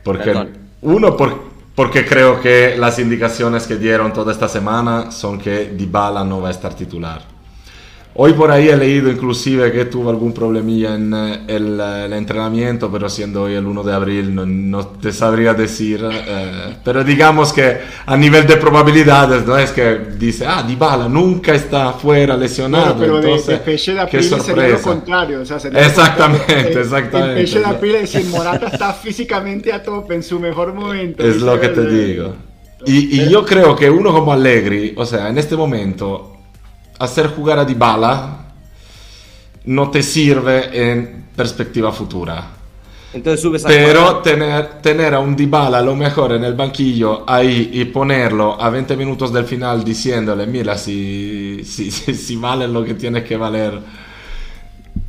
Porque, 0.04 0.50
uno, 0.82 1.18
por, 1.18 1.42
porque 1.74 2.06
creo 2.06 2.40
que 2.42 2.76
las 2.78 3.00
indicaciones 3.00 3.66
que 3.66 3.78
dieron 3.78 4.14
toda 4.14 4.32
esta 4.32 4.48
semana 4.48 5.12
son 5.12 5.40
que 5.40 5.70
Dybala 5.70 6.24
no 6.24 6.42
va 6.42 6.50
a 6.50 6.52
estar 6.52 6.74
titular. 6.74 7.35
Hoy 8.18 8.32
por 8.32 8.50
ahí 8.50 8.70
he 8.70 8.78
leído 8.78 9.12
inclusive 9.12 9.74
que 9.74 9.84
tuvo 9.86 10.10
algún 10.10 10.32
problemilla 10.32 10.96
en 10.96 11.14
eh, 11.14 11.42
el, 11.48 11.78
el, 11.78 12.14
entrenamiento, 12.14 12.90
pero 12.90 13.10
siendo 13.10 13.44
hoy 13.44 13.56
el 13.56 13.66
1 13.66 13.84
de 13.84 13.94
abril 13.94 14.34
no, 14.34 14.46
no 14.46 14.88
te 14.88 15.12
sabría 15.12 15.54
decir. 15.54 16.00
Eh, 16.10 16.78
pero 16.82 17.04
digamos 17.04 17.52
que 17.52 17.78
a 18.06 18.16
nivel 18.16 18.48
de 18.48 18.56
probabilidades 18.56 19.46
no 19.46 19.58
es 19.58 19.72
que 19.72 20.00
dice, 20.18 20.46
ah, 20.48 20.64
Dybala 20.66 21.10
nunca 21.10 21.54
está 21.54 21.92
fuera 21.92 22.38
lesionado. 22.38 22.96
pero 22.98 23.18
entonces, 23.18 23.48
de, 23.66 23.94
de 23.94 24.00
April 24.00 24.24
sería 24.24 24.70
lo 24.70 24.82
contrario. 24.82 25.42
O 25.42 25.46
sea, 25.46 25.58
exactamente, 25.58 26.72
exactamente. 26.80 27.40
El 27.42 27.46
Peche 27.46 27.60
de 27.60 27.66
April 27.66 27.96
es 27.96 28.14
decir, 28.14 28.30
Morata 28.32 28.68
está 28.68 28.94
físicamente 28.94 29.74
a 29.74 29.84
tope 29.84 30.16
en 30.16 30.24
su 30.24 30.40
mejor 30.40 30.74
momento. 30.74 31.22
Es 31.22 31.42
lo 31.42 31.60
que 31.60 31.68
te 31.68 31.86
digo. 31.86 32.34
Y, 32.86 33.24
y 33.24 33.30
yo 33.30 33.44
creo 33.46 33.76
que 33.76 33.90
uno 33.90 34.14
como 34.14 34.32
Allegri, 34.32 34.94
o 34.96 35.06
sea, 35.06 35.28
en 35.28 35.38
este 35.38 35.58
momento 35.58 36.35
hacer 37.00 37.28
jugar 37.28 37.60
a 37.60 37.66
Dybala 37.66 38.46
no 39.66 39.90
te 39.90 40.04
sirve 40.04 40.92
en 40.92 41.26
perspectiva 41.36 41.92
futura. 41.92 42.52
Entonces 43.14 43.42
subes 43.42 43.66
a 43.66 43.68
Pero 43.68 44.18
tener, 44.18 44.82
tener 44.82 45.14
a 45.14 45.20
un 45.20 45.36
Dybala 45.36 45.80
a 45.80 45.82
lo 45.82 45.96
mejor 45.96 46.34
en 46.34 46.44
el 46.44 46.54
banquillo 46.54 47.24
ahí 47.28 47.70
y 47.74 47.86
ponerlo 47.86 48.62
a 48.62 48.70
20 48.70 48.98
minutos 48.98 49.32
del 49.32 49.46
final 49.46 49.84
diciéndole, 49.84 50.46
mira, 50.46 50.78
si, 50.78 51.64
si, 51.64 51.92
si, 51.92 52.36
vale 52.36 52.68
lo 52.68 52.84
que 52.84 52.94
tiene 52.94 53.24
que 53.24 53.38
valer, 53.38 53.80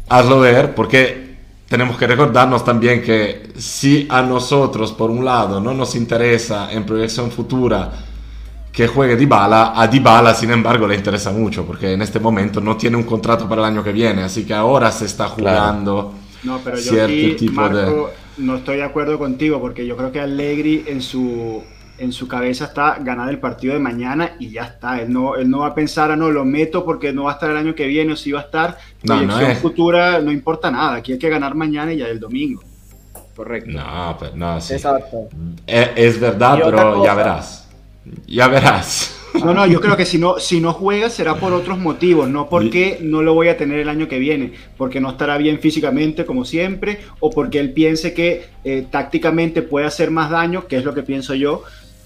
hazlo 0.09 0.41
ver, 0.41 0.75
porque 0.75 1.27
tenemos 1.69 1.97
que 1.97 2.07
recordarnos 2.07 2.65
también 2.65 3.03
que 3.03 3.51
si 3.59 4.07
a 4.09 4.23
nosotros, 4.23 4.93
por 4.93 5.11
un 5.11 5.25
lado, 5.25 5.61
no 5.61 5.75
nos 5.75 5.97
interesa 5.97 6.73
en 6.73 6.87
proyección 6.87 7.33
futura 7.33 8.06
que 8.77 8.87
juegue 8.87 9.17
Dybala, 9.17 9.73
a 9.75 9.89
Dybala, 9.89 10.35
sin 10.35 10.51
embargo, 10.51 10.87
le 10.87 10.97
interesa 10.97 11.33
mucho, 11.33 11.65
porque 11.65 11.95
en 11.95 12.03
este 12.03 12.21
momento 12.21 12.61
no 12.61 12.77
tiene 12.77 12.99
un 12.99 13.05
contrato 13.05 13.49
para 13.49 13.63
el 13.63 13.69
año 13.69 13.83
que 13.83 13.91
viene, 13.91 14.23
así 14.23 14.45
que 14.45 14.53
ahora 14.53 14.93
se 14.93 15.07
está 15.07 15.29
jugando 15.29 16.13
no, 16.43 16.61
pero 16.63 16.79
yo 16.79 17.07
tipo 17.37 17.69
de... 17.71 18.05
No 18.37 18.57
estoy 18.57 18.77
de 18.77 18.83
acuerdo 18.83 19.19
contigo, 19.19 19.63
porque 19.63 19.87
yo 19.87 19.97
creo 19.97 20.13
que 20.13 20.21
Allegri 20.21 20.85
en 20.87 21.01
su 21.01 21.63
en 21.97 22.13
su 22.13 22.29
cabeza 22.29 22.67
está 22.67 22.99
ganar 23.01 23.31
el 23.31 23.39
partido 23.39 23.73
de 23.73 23.81
mañana 23.81 24.33
y 24.39 24.51
ya 24.51 24.65
está. 24.65 25.01
Él 25.01 25.11
no, 25.11 25.37
él 25.37 25.49
no 25.49 25.61
va 25.61 25.69
a 25.69 25.75
pensar, 25.75 26.11
ah, 26.11 26.17
no, 26.17 26.31
lo 26.31 26.45
meto 26.45 26.85
porque 26.85 27.15
no 27.15 27.25
va 27.25 27.31
a 27.31 27.35
estar 27.35 27.51
el 27.51 27.57
año 27.57 27.75
que 27.75 27.87
viene 27.87 28.13
o 28.13 28.17
si 28.17 28.31
va 28.31 28.41
a 28.41 28.43
estar. 28.43 28.77
Proyección 29.03 29.49
no, 29.49 29.55
futura 29.55 30.21
no 30.21 30.31
importa 30.31 30.71
nada. 30.71 30.97
Aquí 30.97 31.13
hay 31.13 31.19
que 31.19 31.31
ganar 31.31 31.55
mañana 31.55 31.95
y 31.95 31.97
ya 31.97 32.09
el 32.09 32.21
domingo. 32.21 32.63
Correcto. 33.35 33.71
No, 33.71 34.17
pero 34.21 34.37
no, 34.37 34.61
sí. 34.61 34.75
Exacto. 34.75 35.29
Es, 35.67 35.89
es 35.97 36.21
verdad, 36.21 36.59
pero 36.63 37.03
ya 37.03 37.15
verás. 37.15 37.66
Ya 38.27 38.49
verás. 38.49 39.13
No, 39.35 39.53
no, 39.53 39.67
yo 39.67 39.81
creo 39.81 39.97
que 39.97 40.07
si 40.07 40.19
no, 40.19 40.39
si 40.39 40.61
no 40.61 40.73
juega 40.73 41.11
será 41.11 41.35
por 41.35 41.53
otros 41.53 41.79
motivos, 41.79 42.29
no 42.29 42.49
porque 42.49 42.99
no 43.03 43.23
lo 43.23 43.35
voy 43.35 43.49
a 43.49 43.57
tener 43.57 43.81
el 43.81 43.89
año 43.89 44.09
que 44.09 44.19
viene, 44.19 44.53
porque 44.77 45.01
no 45.01 45.11
estará 45.11 45.37
bien 45.37 45.59
físicamente 45.61 46.25
como 46.25 46.45
siempre, 46.45 47.01
o 47.21 47.31
porque 47.31 47.59
él 47.59 47.73
piense 47.73 48.15
que 48.15 48.47
eh, 48.65 48.87
tácticamente 48.91 49.63
puede 49.63 49.87
hacer 49.87 50.11
más 50.11 50.31
daño, 50.31 50.67
que 50.67 50.77
es 50.77 50.85
lo 50.85 50.95
que 50.95 51.03
pienso 51.03 51.35
yo, 51.35 51.63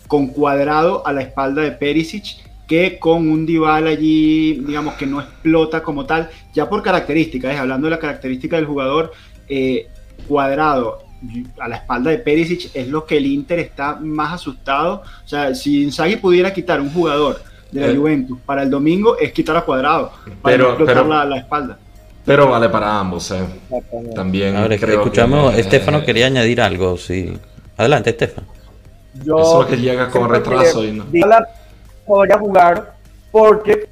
con 0.08 0.28
cuadrado 0.28 1.06
a 1.06 1.12
la 1.12 1.22
espalda 1.22 1.62
de 1.62 1.72
Perisic 1.72 2.50
que 2.66 3.00
con 3.00 3.28
un 3.28 3.46
Dival 3.46 3.88
allí, 3.88 4.60
digamos 4.64 4.94
que 4.94 5.04
no 5.04 5.20
explota 5.20 5.82
como 5.82 6.06
tal, 6.06 6.30
ya 6.54 6.68
por 6.68 6.84
características, 6.84 7.58
hablando 7.58 7.86
de 7.86 7.90
la 7.90 7.98
característica 7.98 8.54
del 8.54 8.66
jugador, 8.66 9.10
eh, 9.48 9.88
cuadrado 10.28 11.09
a 11.58 11.68
la 11.68 11.76
espalda 11.76 12.10
de 12.10 12.18
Perisic 12.18 12.70
es 12.74 12.88
lo 12.88 13.04
que 13.04 13.16
el 13.16 13.26
Inter 13.26 13.58
está 13.58 13.96
más 14.00 14.34
asustado. 14.34 15.02
O 15.24 15.28
sea, 15.28 15.54
si 15.54 15.82
Inzaghi 15.82 16.16
pudiera 16.16 16.52
quitar 16.52 16.80
un 16.80 16.92
jugador 16.92 17.40
de 17.70 17.80
la 17.80 17.88
eh. 17.88 17.96
Juventus 17.96 18.38
para 18.44 18.62
el 18.62 18.70
domingo, 18.70 19.18
es 19.18 19.32
quitar 19.32 19.56
a 19.56 19.62
cuadrado, 19.62 20.12
para 20.42 20.56
pero, 20.56 20.68
explotar 20.70 21.06
la, 21.06 21.36
espalda. 21.36 21.78
Pero 22.24 22.48
vale 22.48 22.68
para 22.68 22.98
ambos, 22.98 23.30
eh. 23.30 23.44
También. 24.14 24.56
Ahora, 24.56 24.74
escuchamos, 24.74 25.54
Estefano 25.54 26.04
quería 26.04 26.26
añadir 26.26 26.60
algo, 26.60 26.96
sí. 26.96 27.36
Adelante, 27.76 28.10
Estefano. 28.10 28.46
Yo 29.24 29.38
Eso 29.38 29.62
es 29.62 29.68
que 29.68 29.76
llega 29.76 30.08
con 30.08 30.28
retraso 30.28 30.84
y 30.84 30.92
no. 30.92 31.06
Podría 32.06 32.38
jugar 32.38 32.94
porque 33.30 33.88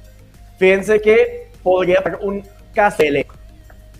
fíjense 0.57 0.99
que 1.01 1.49
podría 1.63 1.99
haber 1.99 2.19
un 2.21 2.43
caso 2.73 3.03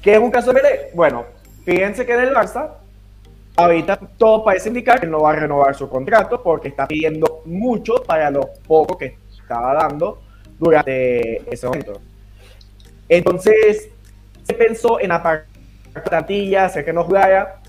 ¿Qué 0.02 0.14
es 0.14 0.20
un 0.20 0.32
caso 0.32 0.54
de 0.54 0.62
Bueno, 0.94 1.26
fíjense 1.66 2.06
que 2.06 2.14
en 2.14 2.22
el 2.22 2.34
Barça 2.34 2.70
ahorita 3.64 4.00
todo 4.18 4.44
parece 4.44 4.70
indicar 4.70 5.00
que 5.00 5.08
no 5.08 5.22
va 5.22 5.32
a 5.32 5.36
renovar 5.36 5.76
su 5.76 5.90
contrato 5.90 6.42
porque 6.42 6.70
está 6.70 6.88
pidiendo 6.88 7.42
mucho 7.46 8.04
para 8.04 8.32
lo 8.32 8.50
poco 8.66 8.98
que 8.98 9.18
estaba 9.32 9.74
dando 9.74 10.22
durante 10.58 11.54
ese 11.54 11.68
momento. 11.68 12.00
Entonces, 13.08 13.90
se 14.44 14.54
pensó 14.54 15.00
en 15.00 15.12
apartar 15.12 15.48
plantilla, 16.06 16.66
hacer 16.66 16.86
que 16.86 16.94
no 16.94 17.04
jugara, 17.04 17.60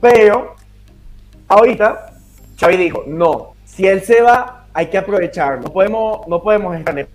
pero 0.00 0.56
ahorita 1.48 2.12
Xavi 2.58 2.76
dijo, 2.76 3.04
no, 3.06 3.54
si 3.64 3.86
él 3.86 4.02
se 4.02 4.20
va, 4.20 4.66
hay 4.74 4.86
que 4.86 4.98
aprovechar, 4.98 5.60
no 5.60 5.72
podemos, 5.72 6.26
no 6.26 6.42
podemos 6.42 6.76
estar 6.76 7.06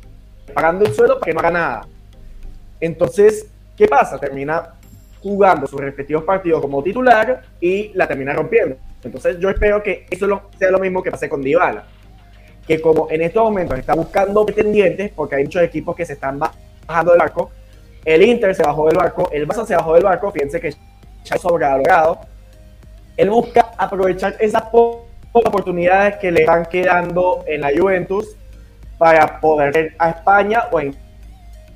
pagando 0.54 0.86
el 0.86 0.94
suelo 0.94 1.20
para 1.20 1.26
que 1.26 1.34
no 1.34 1.40
haga 1.40 1.52
nada. 1.52 1.88
Entonces, 2.80 3.48
¿qué 3.76 3.88
pasa? 3.88 4.18
Termina 4.18 4.77
jugando 5.22 5.68
sus 5.68 5.80
respectivos 5.80 6.24
partidos 6.24 6.62
como 6.62 6.84
titular 6.84 7.44
y 7.60 7.92
la 7.94 8.08
termina 8.08 8.34
rompiendo. 8.34 8.78
Entonces 9.04 9.38
yo 9.40 9.50
espero 9.50 9.82
que 9.82 10.06
eso 10.10 10.42
sea 10.58 10.72
lo 10.72 10.80
mismo 10.80 11.02
que 11.02 11.12
pase 11.12 11.30
con 11.30 11.42
Dybala, 11.42 11.86
que 12.68 12.82
como 12.82 13.08
en 13.10 13.22
estos 13.22 13.44
momentos 13.44 13.78
está 13.78 13.96
buscando 13.96 14.46
pretendientes, 14.46 15.12
porque 15.12 15.36
hay 15.36 15.44
muchos 15.44 15.62
equipos 15.64 15.96
que 15.96 16.06
se 16.06 16.14
están 16.14 16.40
bajando 16.40 17.12
del 17.12 17.20
barco, 17.20 17.52
el 18.06 18.24
Inter 18.24 18.56
se 18.56 18.64
bajó 18.64 18.88
del 18.88 18.98
barco, 18.98 19.30
el 19.32 19.48
Barça 19.48 19.66
se 19.66 19.76
bajó 19.76 19.94
del 19.94 20.04
barco, 20.04 20.32
fíjense 20.32 20.60
que 20.60 20.72
ya 21.24 21.36
es 21.36 21.42
sobrevalorado, 21.42 22.20
él 23.18 23.30
busca 23.30 23.72
aprovechar 23.78 24.36
esas 24.40 24.64
oportunidades 25.32 26.18
que 26.18 26.32
le 26.32 26.42
están 26.42 26.66
quedando 26.66 27.44
en 27.48 27.62
la 27.62 27.72
Juventus 27.76 28.38
para 28.98 29.40
poder 29.40 29.76
ir 29.78 29.96
a 30.00 30.10
España 30.12 30.66
o 30.72 30.80
en 30.80 30.96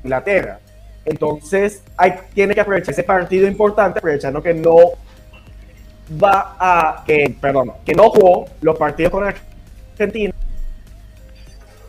Inglaterra. 0.03 0.59
Entonces, 1.05 1.83
hay, 1.97 2.13
tiene 2.33 2.53
que 2.53 2.61
aprovechar 2.61 2.93
ese 2.93 3.03
partido 3.03 3.47
importante, 3.47 3.99
aprovechando 3.99 4.41
que 4.41 4.53
no 4.53 4.77
va 6.21 6.55
a, 6.59 7.03
que, 7.05 7.35
perdón, 7.39 7.73
que 7.85 7.93
no 7.93 8.09
jugó 8.09 8.45
los 8.61 8.77
partidos 8.77 9.11
con 9.11 9.23
Argentina, 9.23 10.33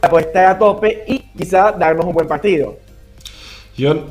para 0.01 0.21
estar 0.21 0.47
a 0.47 0.59
tope 0.59 1.05
y 1.07 1.19
quizá 1.37 1.73
darnos 1.73 2.07
un 2.07 2.13
buen 2.13 2.27
partido. 2.27 2.77
Yo 3.77 4.07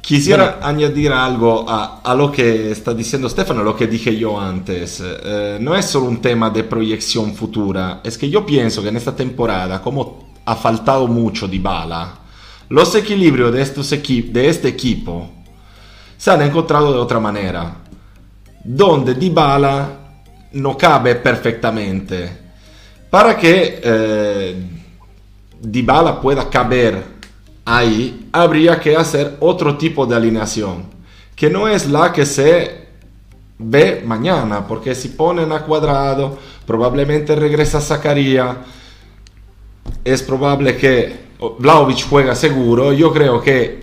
quisiera 0.00 0.58
añadir 0.62 1.12
algo 1.12 1.64
a, 1.68 2.14
lo 2.16 2.32
que 2.32 2.72
está 2.72 2.92
diciendo 2.92 3.28
Stefano, 3.28 3.62
lo 3.62 3.76
que 3.76 3.86
dije 3.86 4.16
yo 4.16 4.38
antes. 4.38 5.02
Eh, 5.04 5.58
no 5.60 5.76
es 5.76 5.86
solo 5.86 6.06
un 6.06 6.20
tema 6.20 6.50
de 6.50 6.64
proyección 6.64 7.34
futura, 7.34 8.00
es 8.02 8.18
que 8.18 8.28
yo 8.28 8.44
pienso 8.44 8.82
que 8.82 8.88
en 8.88 8.96
esta 8.96 9.14
temporada, 9.14 9.80
como 9.80 10.30
ha 10.44 10.56
faltado 10.56 11.06
mucho 11.06 11.46
de 11.46 11.58
bala, 11.58 12.19
los 12.70 12.94
equilibrios 12.94 13.52
de, 13.52 14.48
este 14.48 14.68
equipo 14.68 15.28
se 16.16 16.30
han 16.30 16.42
encontrado 16.42 16.92
de 16.92 16.98
otra 16.98 17.18
manera, 17.18 17.76
donde 18.62 19.14
Dybala 19.14 19.88
no 20.52 20.78
cabe 20.78 21.16
perfectamente. 21.16 22.30
Para 23.10 23.36
que 23.36 23.80
eh, 23.82 24.54
Dybala 25.60 26.20
pueda 26.20 26.48
caber 26.48 27.02
ahí, 27.64 28.28
habría 28.32 28.78
que 28.78 28.94
hacer 28.94 29.36
otro 29.40 29.76
tipo 29.76 30.06
de 30.06 30.14
alineación, 30.14 30.84
que 31.34 31.50
no 31.50 31.66
es 31.66 31.88
la 31.88 32.12
que 32.12 32.24
se 32.24 32.88
ve 33.58 34.02
mañana, 34.06 34.64
porque 34.66 34.94
si 34.94 35.08
ponen 35.08 35.50
a 35.50 35.64
cuadrado, 35.64 36.38
probablemente 36.64 37.34
regresa 37.34 37.80
Zacarías, 37.80 38.56
es 40.04 40.22
probable 40.22 40.76
que 40.76 41.30
Vlaovic 41.58 42.08
juega 42.08 42.34
seguro, 42.34 42.92
yo 42.92 43.12
creo 43.12 43.40
que 43.40 43.80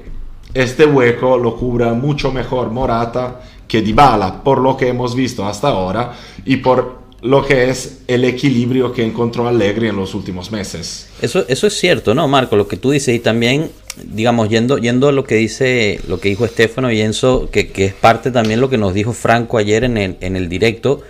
este 0.53 0.85
hueco 0.85 1.37
lo 1.37 1.55
cubra 1.55 1.93
mucho 1.93 2.31
mejor 2.31 2.71
Morata 2.71 3.41
que 3.67 3.81
Dybala, 3.81 4.43
por 4.43 4.59
lo 4.59 4.77
que 4.77 4.87
hemos 4.87 5.15
visto 5.15 5.45
hasta 5.45 5.69
ahora 5.69 6.13
y 6.45 6.57
por 6.57 7.07
lo 7.21 7.45
que 7.45 7.69
es 7.69 8.03
el 8.07 8.23
equilibrio 8.25 8.93
que 8.93 9.03
encontró 9.03 9.47
Allegri 9.47 9.87
en 9.87 9.95
los 9.95 10.13
últimos 10.13 10.51
meses. 10.51 11.09
Eso, 11.21 11.45
eso 11.47 11.67
es 11.67 11.73
cierto, 11.73 12.13
¿no, 12.13 12.27
Marco? 12.27 12.55
Lo 12.55 12.67
que 12.67 12.77
tú 12.77 12.91
dices 12.91 13.15
y 13.15 13.19
también, 13.19 13.71
digamos, 14.03 14.49
yendo, 14.49 14.77
yendo 14.77 15.07
a 15.09 15.11
lo 15.11 15.23
que 15.23 15.35
dice, 15.35 15.99
lo 16.07 16.19
que 16.19 16.29
dijo 16.29 16.45
Estefano 16.45 16.91
y 16.91 17.01
Enzo, 17.01 17.49
que, 17.51 17.69
que 17.69 17.85
es 17.85 17.93
parte 17.93 18.31
también 18.31 18.61
lo 18.61 18.69
que 18.69 18.77
nos 18.77 18.93
dijo 18.93 19.13
Franco 19.13 19.57
ayer 19.57 19.83
en 19.83 19.97
el, 19.97 20.17
en 20.21 20.35
el 20.35 20.47
directo, 20.47 21.01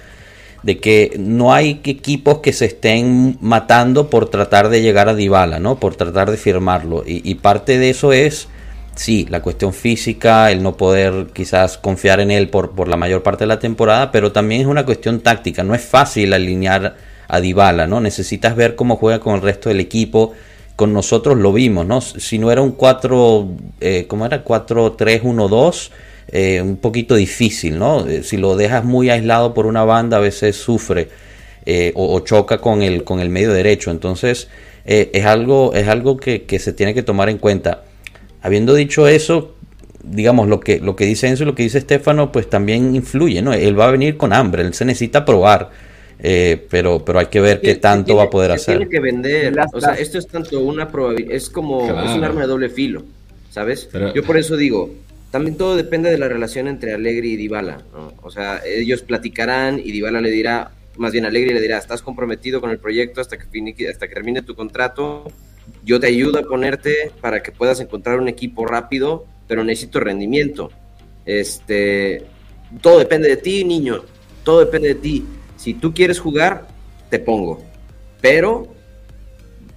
de 0.68 0.80
que 0.80 1.16
no 1.18 1.54
hay 1.54 1.80
equipos 1.86 2.40
que 2.40 2.52
se 2.52 2.66
estén 2.66 3.38
matando 3.40 4.10
por 4.10 4.30
tratar 4.30 4.68
de 4.68 4.82
llegar 4.82 5.08
a 5.08 5.16
Dybala, 5.16 5.60
¿no? 5.60 5.80
Por 5.80 5.96
tratar 5.96 6.30
de 6.30 6.36
firmarlo. 6.36 7.06
Y, 7.08 7.36
parte 7.36 7.80
de 7.80 7.90
eso 7.90 8.12
es, 8.12 8.50
sí, 8.94 9.26
la 9.30 9.42
cuestión 9.42 9.72
física, 9.72 10.52
el 10.52 10.62
no 10.62 10.76
poder 10.76 11.28
quizás 11.32 11.78
confiar 11.78 12.20
en 12.20 12.32
él 12.32 12.50
por, 12.50 12.72
por 12.72 12.90
la 12.90 12.98
mayor 12.98 13.24
parte 13.24 13.46
de 13.46 13.48
la 13.48 13.60
temporada, 13.60 14.12
pero 14.12 14.34
también 14.34 14.60
es 14.60 14.68
una 14.68 14.86
cuestión 14.86 15.22
táctica. 15.22 15.64
No 15.64 15.74
es 15.74 15.82
fácil 15.86 16.34
alinear 16.34 16.98
a 17.30 17.40
Dybala, 17.40 17.88
¿no? 17.88 18.02
Necesitas 18.02 18.54
ver 18.58 18.76
cómo 18.76 18.98
juega 18.98 19.22
con 19.22 19.36
el 19.36 19.42
resto 19.44 19.70
del 19.70 19.80
equipo. 19.80 20.34
Con 20.76 20.92
nosotros 20.92 21.38
lo 21.38 21.54
vimos, 21.54 21.86
¿no? 21.86 22.02
Si 22.02 22.40
no 22.40 22.52
era 22.52 22.62
un 22.62 22.72
4, 22.74 23.48
eh, 23.80 24.06
¿cómo 24.10 24.26
era? 24.26 24.44
4-3-1-2 24.44 25.92
eh, 26.30 26.62
un 26.62 26.78
poquito 26.78 27.16
difícil, 27.16 27.80
¿no? 27.80 28.06
Eh, 28.06 28.22
si 28.24 28.36
lo 28.36 28.58
dejas 28.58 28.84
muy 28.84 29.10
aislado 29.10 29.54
por 29.54 29.66
una 29.66 29.86
banda, 29.86 30.18
a 30.18 30.20
veces 30.20 30.58
sufre 30.58 31.08
eh, 31.66 31.94
o, 31.96 32.20
choca 32.20 32.58
con 32.58 32.82
el, 32.82 33.06
con 33.06 33.22
el 33.22 33.30
medio 33.30 33.54
derecho. 33.54 33.92
Entonces, 33.92 34.50
es 34.86 35.26
algo, 35.26 35.74
es 35.74 35.88
algo 35.90 36.16
que, 36.16 36.46
se 36.60 36.74
tiene 36.74 36.94
que 36.94 37.04
tomar 37.04 37.30
en 37.30 37.38
cuenta. 37.38 37.84
Habiendo 38.42 38.74
dicho 38.74 39.08
eso, 39.08 39.56
digamos, 40.04 40.48
lo 40.48 40.62
que, 40.62 40.80
lo 40.80 40.96
que 40.96 41.06
dice 41.06 41.28
Enzo 41.28 41.44
y 41.44 41.46
lo 41.46 41.56
que 41.56 41.64
dice 41.64 41.78
Estefano, 41.78 42.32
pues 42.32 42.50
también 42.50 42.96
influye, 42.96 43.42
¿no? 43.42 43.54
Él 43.54 43.78
va 43.78 43.88
a 43.88 43.92
venir 43.92 44.16
con 44.16 44.32
hambre, 44.32 44.64
él 44.64 44.74
se 44.74 44.86
necesita 44.86 45.26
probar. 45.26 45.72
pero, 46.22 47.04
pero 47.06 47.20
hay 47.20 47.28
que 47.28 47.42
ver 47.42 47.62
qué 47.62 47.76
tanto 47.76 48.16
va 48.16 48.24
a 48.24 48.30
poder 48.30 48.52
hacer. 48.52 48.78
Tiene 48.78 48.92
que 48.92 49.00
vender. 49.00 49.54
O 49.74 49.82
sea, 49.82 49.94
esto 49.94 50.18
es 50.18 50.28
tanto 50.28 50.60
una 50.62 50.90
probabilidad, 50.90 51.34
es 51.34 51.50
como 51.50 51.86
es 51.86 52.16
un 52.16 52.24
arma 52.24 52.42
de 52.42 52.48
doble 52.48 52.70
filo, 52.70 53.04
¿sabes? 53.50 53.90
Yo 54.16 54.24
por 54.24 54.38
eso 54.38 54.56
digo, 54.56 54.90
también 55.38 55.56
todo 55.56 55.76
depende 55.76 56.10
de 56.10 56.18
la 56.18 56.28
relación 56.28 56.68
entre 56.68 56.96
Alegri 56.96 57.34
y 57.34 57.36
Dybala, 57.36 57.84
O 58.24 58.32
sea, 58.32 58.60
ellos 58.66 59.04
platicarán 59.04 59.78
y 59.78 59.92
Dybala 59.92 60.20
le 60.20 60.32
dirá, 60.32 60.72
más 60.98 61.12
bien 61.12 61.28
Alegri 61.28 61.54
le 61.54 61.62
dirá, 61.62 61.78
estás 61.78 62.02
comprometido 62.02 62.60
con 62.60 62.72
el 62.72 62.80
proyecto 62.80 63.22
hasta 63.22 63.38
que, 63.38 63.88
hasta 63.88 64.08
que 64.08 64.16
termine 64.16 64.42
tu 64.42 64.56
contrato, 64.56 65.32
yo 65.86 66.00
te 66.00 66.08
ayudo 66.08 66.40
a 66.40 66.42
ponerte 66.42 67.12
para 67.22 67.44
que 67.44 67.52
puedas 67.52 67.80
encontrar 67.80 68.20
un 68.20 68.28
equipo 68.28 68.66
rápido, 68.66 69.28
pero 69.48 69.64
necesito 69.64 70.00
rendimiento. 70.00 70.72
Este, 71.24 72.24
todo 72.82 72.98
depende 72.98 73.30
de 73.30 73.38
ti, 73.38 73.64
niño, 73.64 74.06
todo 74.44 74.62
depende 74.62 74.88
de 74.88 74.96
ti. 74.96 75.24
Si 75.56 75.76
tú 75.76 75.94
quieres 75.94 76.20
jugar, 76.20 76.68
te 77.12 77.20
pongo, 77.20 77.64
pero 78.22 78.74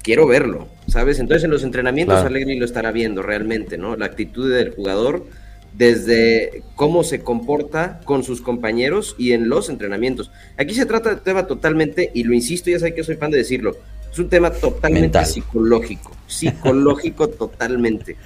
quiero 0.03 0.27
verlo, 0.27 0.69
¿sabes? 0.89 1.19
Entonces 1.19 1.45
en 1.45 1.51
los 1.51 1.65
entrenamientos 1.65 2.25
Allegri 2.25 2.59
lo 2.59 2.65
estará 2.65 2.93
viendo 2.93 3.21
realmente, 3.21 3.77
¿no? 3.77 3.95
La 3.95 4.07
actitud 4.07 4.51
del 4.51 4.71
jugador 4.71 5.27
desde 5.73 6.63
cómo 6.75 7.05
se 7.05 7.21
comporta 7.21 8.01
con 8.05 8.23
sus 8.23 8.43
compañeros 8.43 9.15
y 9.19 9.33
en 9.33 9.49
los 9.49 9.69
entrenamientos. 9.69 10.31
Aquí 10.57 10.75
se 10.75 10.87
trata 10.87 11.11
de 11.11 11.21
tema 11.21 11.47
totalmente, 11.47 12.11
y 12.15 12.25
lo 12.25 12.35
insisto, 12.35 12.71
ya 12.71 12.79
sé 12.79 12.95
que 12.95 13.05
soy 13.05 13.17
fan 13.17 13.31
de 13.31 13.39
decirlo, 13.39 13.77
es 14.11 14.19
un 14.19 14.29
tema 14.29 14.51
totalmente 14.51 15.25
psicológico, 15.25 16.17
psicológico 16.27 17.29
totalmente. 17.29 18.17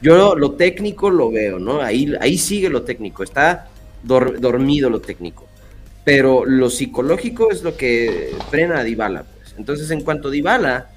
Yo 0.00 0.34
lo 0.34 0.52
técnico 0.52 1.10
lo 1.10 1.30
veo, 1.30 1.58
¿no? 1.58 1.80
Ahí, 1.80 2.12
ahí 2.20 2.36
sigue 2.36 2.68
lo 2.68 2.82
técnico, 2.82 3.22
está 3.22 3.68
dormido 4.02 4.90
lo 4.90 5.00
técnico. 5.00 5.46
Pero 6.04 6.44
lo 6.44 6.68
psicológico 6.68 7.50
es 7.50 7.62
lo 7.62 7.76
que 7.76 8.32
frena 8.50 8.80
a 8.80 8.84
Dybala. 8.84 9.24
Pues. 9.24 9.54
Entonces, 9.56 9.90
en 9.90 10.02
cuanto 10.02 10.30
Dybala 10.30 10.90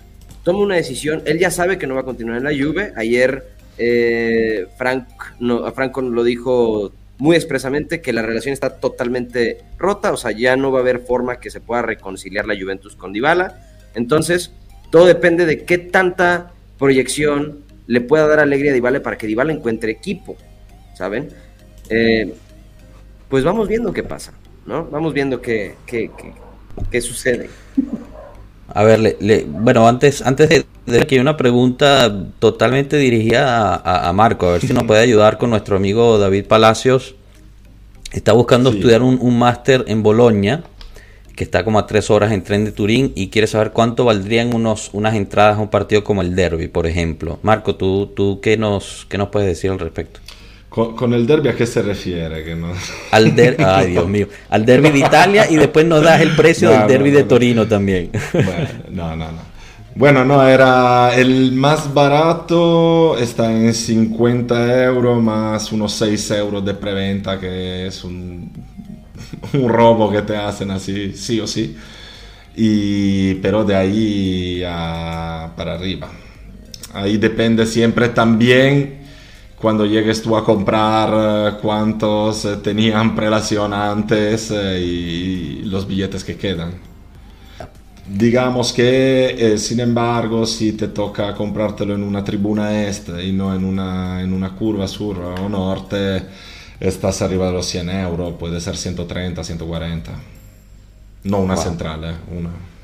toma 0.43 0.59
una 0.59 0.75
decisión, 0.75 1.21
él 1.25 1.39
ya 1.39 1.51
sabe 1.51 1.77
que 1.77 1.87
no 1.87 1.95
va 1.95 2.01
a 2.01 2.05
continuar 2.05 2.37
en 2.37 2.43
la 2.43 2.51
Juve. 2.51 2.91
Ayer 2.97 3.45
eh, 3.77 4.67
Frank, 4.77 5.07
no, 5.39 5.71
Franco 5.71 6.01
lo 6.01 6.23
dijo 6.23 6.91
muy 7.19 7.35
expresamente 7.35 8.01
que 8.01 8.13
la 8.13 8.21
relación 8.21 8.53
está 8.53 8.79
totalmente 8.79 9.63
rota, 9.77 10.11
o 10.11 10.17
sea, 10.17 10.31
ya 10.31 10.55
no 10.55 10.71
va 10.71 10.79
a 10.79 10.81
haber 10.81 10.99
forma 10.99 11.39
que 11.39 11.49
se 11.49 11.61
pueda 11.61 11.81
reconciliar 11.81 12.45
la 12.45 12.55
Juventus 12.59 12.95
con 12.95 13.13
Dybala. 13.13 13.59
Entonces, 13.95 14.51
todo 14.91 15.05
depende 15.05 15.45
de 15.45 15.65
qué 15.65 15.77
tanta 15.77 16.51
proyección 16.77 17.59
le 17.87 18.01
pueda 18.01 18.27
dar 18.27 18.39
alegría 18.39 18.71
a 18.71 18.75
Dybala 18.75 19.01
para 19.01 19.17
que 19.17 19.27
Dybala 19.27 19.53
encuentre 19.53 19.91
equipo, 19.91 20.37
¿saben? 20.95 21.29
Eh, 21.89 22.33
pues 23.29 23.43
vamos 23.43 23.67
viendo 23.67 23.93
qué 23.93 24.03
pasa, 24.03 24.33
¿no? 24.65 24.85
Vamos 24.85 25.13
viendo 25.13 25.41
qué, 25.41 25.75
qué, 25.85 26.11
qué, 26.91 27.01
sucede. 27.01 27.49
A 28.73 28.83
ver, 28.83 28.99
le, 28.99 29.45
bueno, 29.45 29.87
antes, 29.87 30.21
antes 30.21 30.49
de, 30.49 30.65
de, 30.85 31.07
que 31.07 31.15
hay 31.15 31.21
una 31.21 31.37
pregunta 31.37 32.13
totalmente 32.39 32.97
dirigida 32.97 33.75
a, 33.75 34.11
Marco, 34.13 34.47
a 34.47 34.53
ver 34.53 34.61
si 34.61 34.73
nos 34.73 34.83
puede 34.83 35.01
ayudar 35.01 35.37
con 35.37 35.49
nuestro 35.49 35.77
amigo 35.77 36.17
David 36.17 36.45
Palacios. 36.45 37.15
Está 38.11 38.33
buscando 38.33 38.69
estudiar 38.69 39.01
un, 39.01 39.17
un 39.21 39.39
máster 39.39 39.85
en 39.87 40.03
Bolonia, 40.03 40.63
que 41.35 41.43
está 41.43 41.63
como 41.63 41.79
a 41.79 41.87
tres 41.87 42.09
horas 42.09 42.31
en 42.31 42.43
tren 42.43 42.65
de 42.65 42.71
Turín, 42.71 43.13
y 43.15 43.29
quiere 43.29 43.47
saber 43.47 43.71
cuánto 43.71 44.05
valdrían 44.05 44.53
unos, 44.53 44.89
unas 44.93 45.15
entradas 45.15 45.57
a 45.57 45.61
un 45.61 45.69
partido 45.69 46.03
como 46.03 46.21
el 46.21 46.35
Derby, 46.35 46.67
por 46.67 46.87
ejemplo. 46.87 47.39
Marco, 47.43 47.75
¿tú, 47.75 48.07
tú 48.15 48.39
qué, 48.41 48.57
nos, 48.57 49.05
qué 49.09 49.17
nos 49.17 49.29
puedes 49.29 49.47
decir 49.47 49.71
al 49.71 49.79
respecto? 49.79 50.19
Con, 50.69 51.13
el 51.13 51.25
derby 51.25 51.49
a 51.49 51.55
qué 51.55 51.65
se 51.65 51.81
refiere? 51.81 52.43
Que 52.43 52.55
no... 52.55 52.71
Al 53.11 53.35
derby, 53.35 53.63
ay 53.67 53.91
Dios 53.91 54.07
mío, 54.07 54.27
al 54.49 54.65
derby 54.65 54.91
de 54.91 54.99
Italia 54.99 55.47
y 55.49 55.55
después 55.55 55.85
nos 55.85 56.03
das 56.03 56.21
el 56.21 56.35
precio 56.35 56.69
del 56.69 56.87
derby 56.87 57.09
de 57.09 57.23
Torino 57.23 57.67
también. 57.67 58.11
Bueno, 58.33 58.67
no, 58.91 59.15
no, 59.15 59.31
no. 59.31 59.57
Bueno, 59.95 60.23
no, 60.23 60.47
era 60.47 61.15
el 61.15 61.53
más 61.53 61.91
barato, 61.91 63.17
está 63.17 63.51
en 63.51 63.73
50 63.73 64.83
euros 64.83 65.23
más 65.23 65.71
unos 65.71 65.93
6 65.93 66.31
euros 66.31 66.63
de 66.63 66.75
preventa, 66.75 67.39
que 67.39 67.87
es 67.87 68.03
un, 68.03 68.51
un 69.53 69.69
robo 69.69 70.11
que 70.11 70.21
te 70.21 70.37
hacen 70.37 70.69
así, 70.69 71.13
sí 71.13 71.39
o 71.39 71.47
sí. 71.47 71.75
Y, 72.55 73.35
pero 73.35 73.63
de 73.63 73.75
ahí 73.75 74.61
para 74.61 75.73
arriba. 75.73 76.09
Ahí 76.93 77.17
depende 77.17 77.65
siempre 77.65 78.09
también 78.09 79.06
cuando 79.59 79.85
llegues 79.85 80.21
tú 80.21 80.35
a 80.37 80.43
comprar 80.43 81.09
eh, 81.13 81.57
cuántos 81.61 82.45
eh, 82.45 82.57
tenían 82.57 83.15
prelación 83.15 83.73
antes 83.73 84.51
eh, 84.51 84.79
y 84.79 85.61
los 85.63 85.87
billetes 85.87 86.23
que 86.23 86.37
quedan. 86.37 86.73
Digamos 88.07 88.71
que, 88.71 89.55
sin 89.57 89.81
embargo, 89.81 90.45
si 90.45 90.71
te 90.71 90.87
toca 90.87 91.33
comprártelo 91.33 91.93
en 91.93 92.03
una 92.03 92.23
tribuna 92.23 92.87
este 92.87 93.21
y 93.25 93.33
no 93.33 93.53
en 93.53 93.65
una, 93.65 94.21
en 94.21 94.31
una 94.31 94.55
curva 94.55 94.87
sur 94.87 95.17
o 95.17 95.49
norte, 95.49 96.23
estás 96.79 97.21
arriba 97.21 97.47
de 97.47 97.53
los 97.53 97.65
100 97.65 97.89
euros, 97.89 98.35
puede 98.39 98.61
ser 98.61 98.77
130, 98.77 99.43
140. 99.43 100.11
No 101.25 101.39
una 101.39 101.57
central, 101.57 102.17
una. 102.31 102.76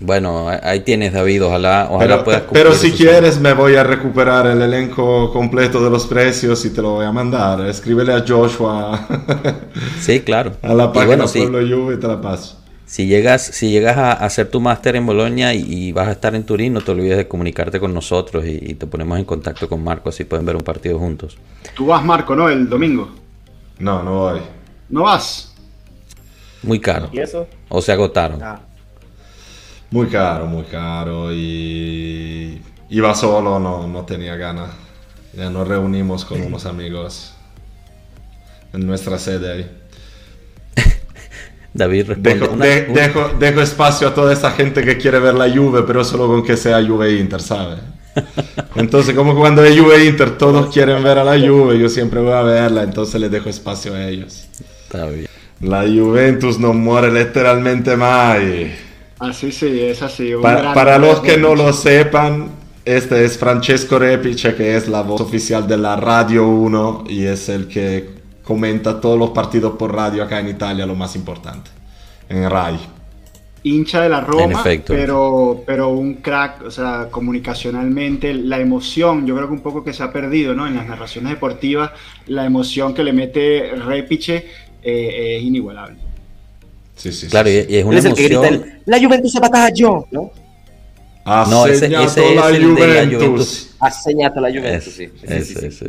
Bueno, 0.00 0.48
ahí 0.48 0.80
tienes 0.80 1.12
David, 1.12 1.44
ojalá, 1.44 1.88
ojalá 1.90 2.14
pero, 2.16 2.24
puedas 2.24 2.42
Pero 2.52 2.72
si 2.72 2.92
quieres 2.92 3.40
me 3.40 3.52
voy 3.52 3.74
a 3.74 3.82
recuperar 3.82 4.46
el 4.46 4.62
elenco 4.62 5.32
completo 5.32 5.82
de 5.82 5.90
los 5.90 6.06
precios 6.06 6.64
y 6.64 6.70
te 6.70 6.80
lo 6.80 6.92
voy 6.92 7.06
a 7.06 7.10
mandar. 7.10 7.66
Escríbele 7.66 8.12
a 8.12 8.24
Joshua. 8.26 9.08
sí, 10.00 10.20
claro. 10.20 10.52
A 10.62 10.72
la 10.72 10.92
página 10.92 11.24
Pueblo 11.26 11.58
Juve 11.58 11.94
y 11.94 11.98
te 11.98 12.06
la 12.06 12.20
paso. 12.20 12.58
Si 12.86 13.06
llegas, 13.06 13.44
si 13.44 13.70
llegas 13.70 13.98
a 13.98 14.12
hacer 14.12 14.48
tu 14.48 14.60
máster 14.60 14.96
en 14.96 15.04
Bolonia 15.04 15.52
y, 15.52 15.92
vas 15.92 16.08
a 16.08 16.12
estar 16.12 16.34
en 16.34 16.44
Turín, 16.44 16.72
no 16.72 16.80
te 16.80 16.92
olvides 16.92 17.18
de 17.18 17.28
comunicarte 17.28 17.80
con 17.80 17.92
nosotros 17.92 18.46
y, 18.46 18.74
te 18.74 18.86
ponemos 18.86 19.18
en 19.18 19.24
contacto 19.24 19.68
con 19.68 19.82
Marco, 19.82 20.08
así 20.08 20.24
pueden 20.24 20.46
ver 20.46 20.56
un 20.56 20.62
partido 20.62 20.98
juntos. 20.98 21.36
Tú 21.74 21.86
vas, 21.86 22.02
Marco, 22.04 22.34
¿no? 22.34 22.48
El 22.48 22.68
domingo. 22.68 23.10
No, 23.78 24.02
no 24.02 24.12
voy. 24.20 24.40
¿No 24.88 25.02
vas? 25.02 25.54
Muy 26.62 26.80
caro. 26.80 27.10
¿Y 27.12 27.18
eso? 27.18 27.46
O 27.68 27.82
se 27.82 27.92
agotaron. 27.92 28.42
Ah. 28.42 28.60
Muy 29.90 30.06
caro, 30.08 30.46
muy 30.46 30.64
caro 30.64 31.32
y 31.32 32.60
iba 32.90 33.14
solo, 33.14 33.58
no, 33.58 33.86
no 33.86 34.04
tenía 34.04 34.36
ganas. 34.36 34.70
Ya 35.34 35.50
nos 35.50 35.66
reunimos 35.66 36.24
con 36.24 36.40
unos 36.42 36.66
amigos 36.66 37.34
en 38.72 38.86
nuestra 38.86 39.18
sede 39.18 39.52
ahí. 39.52 39.70
David 41.74 42.08
responde. 42.08 42.86
Dejo, 42.86 43.30
dejo, 43.38 43.60
espacio 43.62 44.08
a 44.08 44.14
toda 44.14 44.32
esa 44.32 44.50
gente 44.50 44.84
que 44.84 44.98
quiere 44.98 45.18
ver 45.20 45.34
la 45.34 45.48
Juve, 45.50 45.84
pero 45.86 46.04
solo 46.04 46.26
con 46.26 46.44
que 46.44 46.56
sea 46.56 46.84
Juve 46.84 47.18
Inter, 47.18 47.40
¿sabes? 47.40 47.78
Entonces, 48.74 49.14
como 49.14 49.36
cuando 49.36 49.62
hay 49.62 49.78
Juve 49.78 50.04
Inter, 50.04 50.36
todos 50.36 50.72
quieren 50.72 51.02
ver 51.02 51.18
a 51.18 51.24
la 51.24 51.38
Juve, 51.38 51.78
yo 51.78 51.88
siempre 51.88 52.20
voy 52.20 52.32
a 52.32 52.42
verla, 52.42 52.82
entonces 52.82 53.20
les 53.20 53.30
dejo 53.30 53.48
espacio 53.48 53.94
a 53.94 54.06
ellos. 54.08 54.46
Está 54.84 55.06
bien. 55.06 55.28
La 55.60 55.82
Juventus 55.82 56.58
no 56.58 56.72
muere 56.72 57.12
literalmente 57.12 57.96
más. 57.96 58.38
Así 59.18 59.52
sí, 59.52 59.80
es 59.80 60.02
así. 60.02 60.32
para 60.40 60.98
los 60.98 61.20
que 61.20 61.36
no 61.36 61.54
lo 61.54 61.72
sepan, 61.72 62.50
este 62.84 63.24
es 63.24 63.36
Francesco 63.36 63.98
Repice, 63.98 64.54
que 64.54 64.76
es 64.76 64.88
la 64.88 65.02
voz 65.02 65.20
oficial 65.20 65.66
de 65.66 65.76
la 65.76 65.96
Radio 65.96 66.48
1 66.48 67.04
y 67.08 67.24
es 67.24 67.48
el 67.48 67.68
que 67.68 68.18
comenta 68.42 68.98
todos 68.98 69.18
los 69.18 69.30
partidos 69.30 69.76
por 69.76 69.94
radio 69.94 70.22
acá 70.22 70.40
en 70.40 70.48
Italia, 70.48 70.86
lo 70.86 70.94
más 70.94 71.14
importante, 71.14 71.70
en 72.30 72.48
RAI. 72.48 72.78
Hincha 73.64 74.00
de 74.00 74.08
la 74.08 74.22
Roma, 74.22 74.64
pero, 74.86 75.62
pero 75.66 75.88
un 75.90 76.14
crack, 76.14 76.62
o 76.62 76.70
sea, 76.70 77.08
comunicacionalmente, 77.10 78.32
la 78.32 78.58
emoción, 78.58 79.26
yo 79.26 79.36
creo 79.36 79.48
que 79.48 79.52
un 79.52 79.60
poco 79.60 79.84
que 79.84 79.92
se 79.92 80.02
ha 80.02 80.10
perdido, 80.10 80.54
¿no? 80.54 80.66
En 80.66 80.76
las 80.76 80.86
narraciones 80.86 81.32
deportivas, 81.32 81.90
la 82.26 82.46
emoción 82.46 82.94
que 82.94 83.04
le 83.04 83.12
mete 83.12 83.72
Repiche 83.84 84.46
eh, 84.82 85.36
es 85.36 85.42
inigualable. 85.42 86.07
Sí, 86.98 87.12
sí, 87.12 87.28
claro, 87.28 87.48
y, 87.48 87.64
es 87.68 87.84
una 87.84 88.00
emoción. 88.00 88.64
la 88.84 88.98
Juventus 88.98 89.32
se 89.32 89.40
yo, 89.74 90.06
¿no? 90.10 90.30
Ha 91.24 91.46
no, 91.48 91.66
ese, 91.66 91.86
ese 91.86 92.02
es 92.02 92.16
el 92.16 92.64
Juventus. 92.64 92.80
de 92.80 92.86
la 92.86 93.18
Juventus. 93.18 93.70
Ha 93.78 93.90
señado 93.90 94.40
la 94.40 94.48
Juventus, 94.50 94.92
sí. 94.92 95.08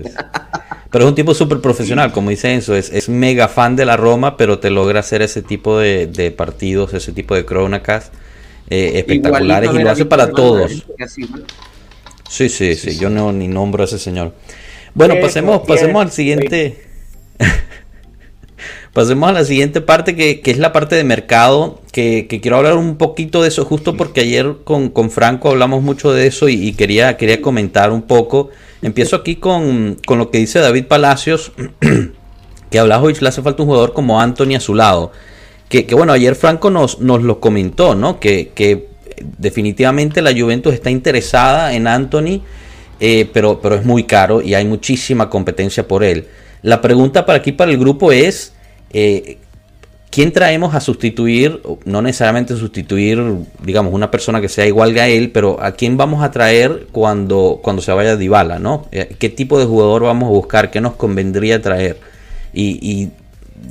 Pero 0.91 1.05
es 1.05 1.09
un 1.09 1.15
tipo 1.15 1.33
súper 1.33 1.61
profesional, 1.61 2.11
como 2.11 2.29
dice 2.29 2.53
Enzo, 2.53 2.75
es, 2.75 2.91
es, 2.91 3.09
mega 3.09 3.47
fan 3.47 3.75
de 3.75 3.85
la 3.85 3.95
Roma, 3.95 4.37
pero 4.37 4.57
te 4.57 4.71
logra 4.71 5.01
hacer 5.01 5.21
ese 5.21 5.43
tipo 5.43 5.77
de, 5.77 6.07
de 6.07 6.31
partidos, 6.31 6.95
ese 6.95 7.11
tipo 7.11 7.35
de 7.35 7.45
crónicas 7.45 8.09
eh, 8.71 8.93
espectaculares 8.95 9.71
y 9.71 9.79
lo 9.79 9.91
hace 9.91 10.05
para 10.05 10.31
todos. 10.31 10.83
Sí, 12.27 12.49
sí, 12.49 12.75
sí, 12.75 12.97
yo 12.97 13.09
no 13.11 13.31
ni 13.31 13.47
nombro 13.47 13.83
a 13.83 13.85
ese 13.85 13.99
señor. 13.99 14.33
Bueno, 14.95 15.15
pasemos, 15.21 15.61
pasemos 15.67 16.01
al 16.01 16.11
siguiente. 16.11 16.85
Pasemos 18.93 19.29
a 19.29 19.33
la 19.33 19.45
siguiente 19.45 19.81
parte, 19.81 20.15
que, 20.15 20.41
es 20.43 20.57
la 20.57 20.73
parte 20.73 20.95
de 20.95 21.03
mercado, 21.03 21.79
que, 21.91 22.27
quiero 22.41 22.57
hablar 22.57 22.75
un 22.75 22.97
poquito 22.97 23.43
de 23.43 23.49
eso, 23.49 23.63
justo 23.63 23.95
porque 23.95 24.21
ayer 24.21 24.55
con, 24.63 25.11
Franco 25.11 25.49
hablamos 25.49 25.83
mucho 25.83 26.11
de 26.11 26.25
eso 26.25 26.49
y, 26.49 26.73
quería, 26.73 27.15
quería 27.15 27.41
comentar 27.41 27.91
un 27.91 28.01
poco. 28.01 28.49
Empiezo 28.81 29.15
aquí 29.15 29.35
con, 29.35 29.97
lo 30.07 30.31
que 30.31 30.39
dice 30.39 30.59
David 30.59 30.85
Palacios, 30.85 31.51
que 32.71 32.79
a 32.79 32.83
Blajovic 32.83 33.21
le 33.21 33.29
hace 33.29 33.43
falta 33.43 33.61
un 33.61 33.67
jugador 33.67 33.93
como 33.93 34.19
Anthony 34.19 34.55
a 34.55 34.59
su 34.59 34.73
lado. 34.73 35.11
Que, 35.69 35.83
bueno, 35.93 36.13
ayer 36.13 36.33
Franco 36.33 36.71
nos, 36.71 36.99
nos 36.99 37.21
lo 37.21 37.39
comentó, 37.39 37.93
¿no? 37.93 38.19
Que, 38.19 38.89
definitivamente 39.37 40.21
la 40.21 40.31
Juventus 40.31 40.73
está 40.73 40.89
interesada 40.89 41.73
en 41.73 41.87
Anthony, 41.87 42.41
eh, 43.01 43.29
pero, 43.33 43.59
pero 43.61 43.75
es 43.75 43.85
muy 43.85 44.05
caro 44.05 44.41
y 44.41 44.55
hay 44.55 44.65
muchísima 44.65 45.29
competencia 45.29 45.87
por 45.87 46.03
él. 46.03 46.27
La 46.63 46.81
pregunta 46.81 47.25
para 47.25 47.39
aquí, 47.39 47.51
para 47.51 47.69
el 47.69 47.77
grupo, 47.77 48.11
es 48.11 48.53
eh, 48.91 49.37
¿quién 50.09 50.31
traemos 50.31 50.75
a 50.75 50.81
sustituir? 50.81 51.61
No 51.85 52.01
necesariamente 52.01 52.55
sustituir, 52.55 53.23
digamos, 53.63 53.93
una 53.93 54.11
persona 54.11 54.41
que 54.41 54.49
sea 54.49 54.65
igual 54.65 54.93
que 54.93 55.01
a 55.01 55.07
él, 55.07 55.31
pero 55.31 55.61
¿a 55.61 55.73
quién 55.73 55.97
vamos 55.97 56.23
a 56.23 56.31
traer 56.31 56.87
cuando, 56.91 57.59
cuando 57.61 57.81
se 57.81 57.91
vaya 57.91 58.15
Dybala, 58.15 58.59
¿no? 58.59 58.87
Eh, 58.91 59.15
¿Qué 59.19 59.29
tipo 59.29 59.59
de 59.59 59.65
jugador 59.65 60.03
vamos 60.03 60.27
a 60.27 60.31
buscar? 60.31 60.71
¿Qué 60.71 60.81
nos 60.81 60.95
convendría 60.95 61.61
traer? 61.61 61.99
Y, 62.51 63.09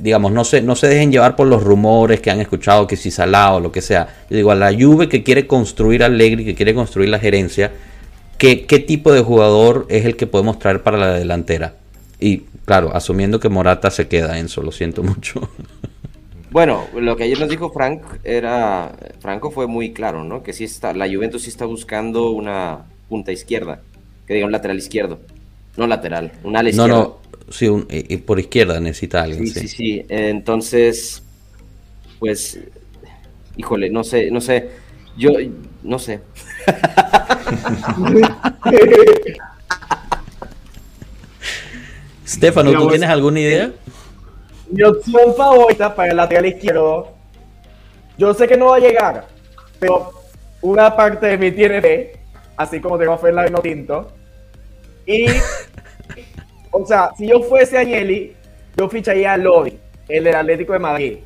digamos, 0.01 0.31
no 0.31 0.45
se, 0.45 0.61
no 0.61 0.75
se 0.75 0.87
dejen 0.87 1.11
llevar 1.11 1.35
por 1.35 1.47
los 1.47 1.63
rumores 1.63 2.21
que 2.21 2.31
han 2.31 2.39
escuchado, 2.39 2.87
que 2.87 2.95
si 2.95 3.11
Salah 3.11 3.55
o 3.55 3.59
lo 3.59 3.71
que 3.71 3.81
sea. 3.81 4.07
Yo 4.29 4.37
digo, 4.37 4.51
a 4.51 4.55
la 4.55 4.71
Juve 4.71 5.09
que 5.09 5.23
quiere 5.23 5.47
construir 5.47 6.03
Allegri, 6.03 6.45
que 6.45 6.55
quiere 6.55 6.73
construir 6.73 7.09
la 7.09 7.19
gerencia, 7.19 7.71
¿qué, 8.37 8.65
¿qué 8.65 8.79
tipo 8.79 9.11
de 9.11 9.21
jugador 9.21 9.85
es 9.89 10.05
el 10.05 10.15
que 10.15 10.27
podemos 10.27 10.59
traer 10.59 10.81
para 10.81 10.97
la 10.97 11.13
delantera? 11.13 11.73
Y 12.19 12.39
claro, 12.65 12.95
asumiendo 12.95 13.39
que 13.39 13.49
Morata 13.49 13.89
se 13.89 14.07
queda, 14.07 14.39
Enzo, 14.39 14.61
lo 14.61 14.71
siento 14.71 15.03
mucho. 15.03 15.49
Bueno, 16.51 16.87
lo 16.95 17.15
que 17.15 17.25
ayer 17.25 17.39
nos 17.39 17.47
dijo 17.47 17.69
Frank 17.69 18.01
era, 18.23 18.95
Franco 19.19 19.51
fue 19.51 19.67
muy 19.67 19.93
claro, 19.93 20.23
¿no? 20.23 20.41
Que 20.41 20.51
sí 20.51 20.63
está, 20.63 20.93
la 20.93 21.07
Juventus 21.07 21.43
sí 21.43 21.49
está 21.49 21.65
buscando 21.65 22.31
una 22.31 22.85
punta 23.07 23.31
izquierda, 23.31 23.81
que 24.25 24.33
diga 24.33 24.47
un 24.47 24.51
lateral 24.51 24.79
izquierdo, 24.79 25.19
no 25.77 25.85
lateral, 25.85 26.31
un 26.43 26.57
ala 26.57 26.69
izquierda. 26.69 26.87
No, 26.87 27.03
no, 27.03 27.19
sí, 27.51 27.67
y 27.91 28.17
por 28.17 28.39
izquierda 28.39 28.79
necesita 28.79 29.21
alguien. 29.21 29.45
Sí, 29.45 29.59
sí, 29.59 29.67
sí, 29.67 30.05
Entonces, 30.09 31.21
pues, 32.17 32.59
híjole, 33.55 33.91
no 33.91 34.03
sé, 34.03 34.31
no 34.31 34.41
sé, 34.41 34.71
yo, 35.17 35.33
no 35.83 35.99
sé. 35.99 36.19
Stefano, 42.29 42.71
¿tú 42.73 42.87
tienes 42.89 43.09
alguna 43.09 43.39
idea? 43.39 43.71
Mi 44.69 44.83
opción 44.83 45.33
favorita 45.35 45.95
para 45.95 46.11
el 46.11 46.17
lateral 46.17 46.45
izquierdo, 46.45 47.11
yo 48.19 48.35
sé 48.35 48.47
que 48.47 48.55
no 48.55 48.67
va 48.67 48.75
a 48.75 48.79
llegar, 48.79 49.25
pero 49.79 50.11
una 50.61 50.95
parte 50.95 51.25
de 51.25 51.37
mí 51.39 51.51
tiene 51.51 51.81
fe, 51.81 52.19
así 52.55 52.79
como 52.79 52.99
tengo 52.99 53.17
fe 53.17 53.29
en 53.29 53.35
la 53.35 53.45
Vino 53.45 53.59
Tinto. 53.61 54.11
Y, 55.07 55.25
o 56.71 56.85
sea, 56.85 57.09
si 57.17 57.27
yo 57.27 57.41
fuese 57.41 57.79
a 57.79 57.83
Yeli, 57.83 58.35
yo 58.77 58.87
ficharía 58.87 59.33
a 59.33 59.37
Lodi, 59.37 59.79
el 60.07 60.23
del 60.25 60.35
Atlético 60.35 60.73
de 60.73 60.79
Madrid. 60.79 61.17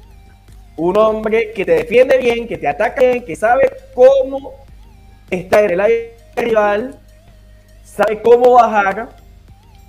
Un 0.78 0.96
hombre 0.96 1.52
que 1.52 1.66
te 1.66 1.74
defiende 1.74 2.18
bien, 2.18 2.48
que 2.48 2.58
te 2.58 2.68
ataca 2.68 3.02
bien, 3.02 3.26
que 3.26 3.36
sabe 3.36 3.70
cómo 3.94 4.54
estar 5.30 5.66
en 5.66 5.72
el 5.72 5.82
área 5.82 5.98
rival, 6.38 6.98
sabe 7.84 8.22
cómo 8.22 8.54
bajar 8.54 9.23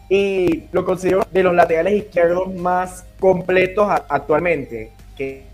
y 0.09 0.65
lo 0.73 0.85
considero 0.85 1.27
de 1.31 1.43
los 1.43 1.55
laterales 1.55 1.95
izquierdos 1.95 2.55
más 2.55 3.07
completos 3.19 3.89
actualmente, 4.09 4.93
que, 5.17 5.45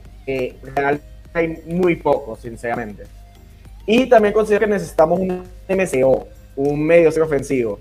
realmente 0.74 1.04
hay 1.32 1.62
muy 1.66 1.96
pocos, 1.96 2.40
sinceramente. 2.40 3.04
Y 3.86 4.06
también 4.06 4.34
considero 4.34 4.66
que 4.66 4.72
necesitamos 4.72 5.20
un 5.20 5.44
MCO, 5.68 6.26
un 6.56 6.82
medio 6.82 7.10
ser 7.10 7.22
ofensivo. 7.22 7.80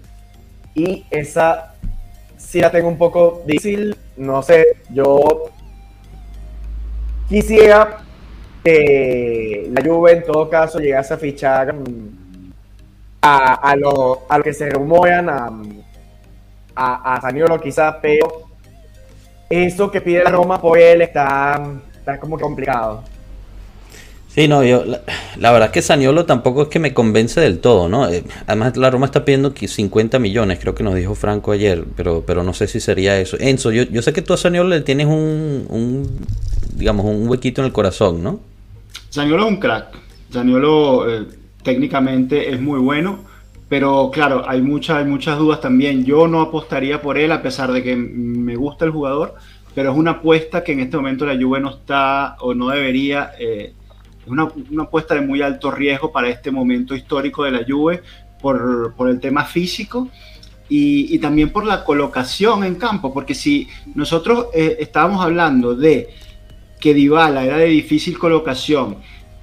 Y 0.74 1.06
esa 1.10 1.76
sí 2.38 2.60
la 2.60 2.72
tengo 2.72 2.88
un 2.88 2.98
poco 2.98 3.44
difícil, 3.46 3.96
no 4.18 4.42
sé, 4.42 4.66
yo 4.92 5.52
quisiera 7.28 7.98
que 8.64 9.70
la 9.72 9.84
Juve 9.84 10.14
en 10.14 10.24
todo 10.24 10.50
caso 10.50 10.80
llegase 10.80 11.14
a 11.14 11.18
fichar 11.18 11.76
a, 13.22 13.54
a, 13.54 13.76
lo, 13.76 14.24
a 14.30 14.38
lo 14.38 14.44
que 14.44 14.54
se 14.54 14.70
rumoran 14.70 15.30
a, 15.30 15.52
a, 16.80 17.16
a 17.16 17.22
Saniolo 17.22 17.60
quizás, 17.60 17.96
pero 18.02 18.48
eso 19.50 19.92
que 19.92 20.02
pide 20.02 20.24
la 20.24 20.32
Roma 20.32 20.62
por 20.62 20.78
él 20.78 21.02
está, 21.02 21.62
está 21.98 22.20
como 22.20 22.40
complicado. 22.40 23.04
Sí, 24.28 24.48
no, 24.48 24.64
yo, 24.64 24.86
la, 24.86 25.52
verdad 25.52 25.68
es 25.70 25.72
que 25.72 25.82
Saniolo 25.82 26.26
tampoco 26.26 26.62
es 26.62 26.68
que 26.68 26.78
me 26.78 26.94
convence 26.94 27.42
del 27.42 27.60
todo, 27.60 27.90
¿no? 27.90 28.08
Eh, 28.08 28.24
además, 28.46 28.78
la 28.78 28.92
Roma 28.92 29.08
está 29.08 29.26
pidiendo 29.26 29.54
50 29.56 30.20
millones, 30.20 30.60
creo 30.62 30.76
que 30.76 30.84
nos 30.84 30.94
dijo 30.94 31.16
Franco 31.16 31.52
ayer, 31.52 31.84
pero, 31.96 32.24
pero 32.26 32.44
no 32.44 32.54
sé 32.54 32.68
si 32.68 32.80
sería 32.80 33.20
eso. 33.20 33.38
Enzo, 33.40 33.72
yo, 33.72 33.84
yo 33.84 34.04
sé 34.04 34.14
que 34.14 34.22
tú 34.22 34.34
a 34.34 34.38
Saniolo 34.38 34.70
le 34.70 34.82
tienes 34.82 35.08
un, 35.08 35.66
un, 35.68 36.20
digamos, 36.76 37.08
un 37.08 37.28
huequito 37.28 37.62
en 37.62 37.66
el 37.66 37.74
corazón, 37.74 38.24
¿no? 38.24 38.40
Saniolo 39.10 39.48
es 39.48 39.52
un 39.52 39.60
crack. 39.60 39.98
Saniolo 40.32 41.10
eh, 41.10 41.26
técnicamente 41.64 42.52
es 42.52 42.62
muy 42.62 42.80
bueno. 42.80 43.26
Pero 43.70 44.10
claro, 44.12 44.44
hay, 44.48 44.62
muchas 44.62 44.98
hay 44.98 45.06
muchas 45.06 45.38
dudas 45.38 45.62
también. 45.62 46.04
Yo 46.04 46.28
no 46.28 46.42
apostaría 46.42 47.02
por 47.02 47.18
él 47.18 47.32
a 47.32 47.42
pesar 47.42 47.72
de 47.72 47.84
que 47.84 47.96
me 47.96 48.56
gusta 48.56 48.84
el 48.86 48.92
jugador, 48.92 49.36
pero 49.76 49.92
es 49.92 49.98
una 49.98 50.12
apuesta 50.12 50.64
que 50.64 50.72
en 50.74 50.80
este 50.80 50.98
momento 50.98 51.26
la 51.26 51.40
Juve 51.40 51.60
no 51.60 51.70
está 51.70 52.36
o 52.40 52.56
no 52.56 52.70
debería. 52.70 53.32
Eh, 53.40 53.74
es 54.24 54.28
una, 54.28 54.48
una, 54.72 54.84
apuesta 54.84 55.14
de 55.14 55.22
muy 55.22 55.44
alto 55.44 55.70
riesgo 55.70 56.12
para 56.12 56.30
este 56.30 56.50
momento 56.50 56.96
histórico 56.96 57.44
de 57.44 57.52
la 57.52 57.62
Juve 57.68 58.02
por, 58.42 58.96
por 58.96 59.08
el 59.08 59.20
tema 59.20 59.46
físico 59.46 60.10
y, 60.68 61.14
y, 61.14 61.20
también 61.20 61.52
por 61.52 61.66
la 61.66 61.84
colocación 61.84 62.64
en 62.64 62.76
campo, 62.76 63.14
porque 63.14 63.34
si 63.36 63.68
nosotros 63.96 64.48
eh, 64.54 64.78
estábamos 64.80 65.24
hablando 65.24 65.76
de 65.76 66.10
que 66.80 66.94
Dybala 66.94 67.44
era 67.44 67.58
de 67.58 67.66
difícil 67.66 68.18
colocación 68.18 68.98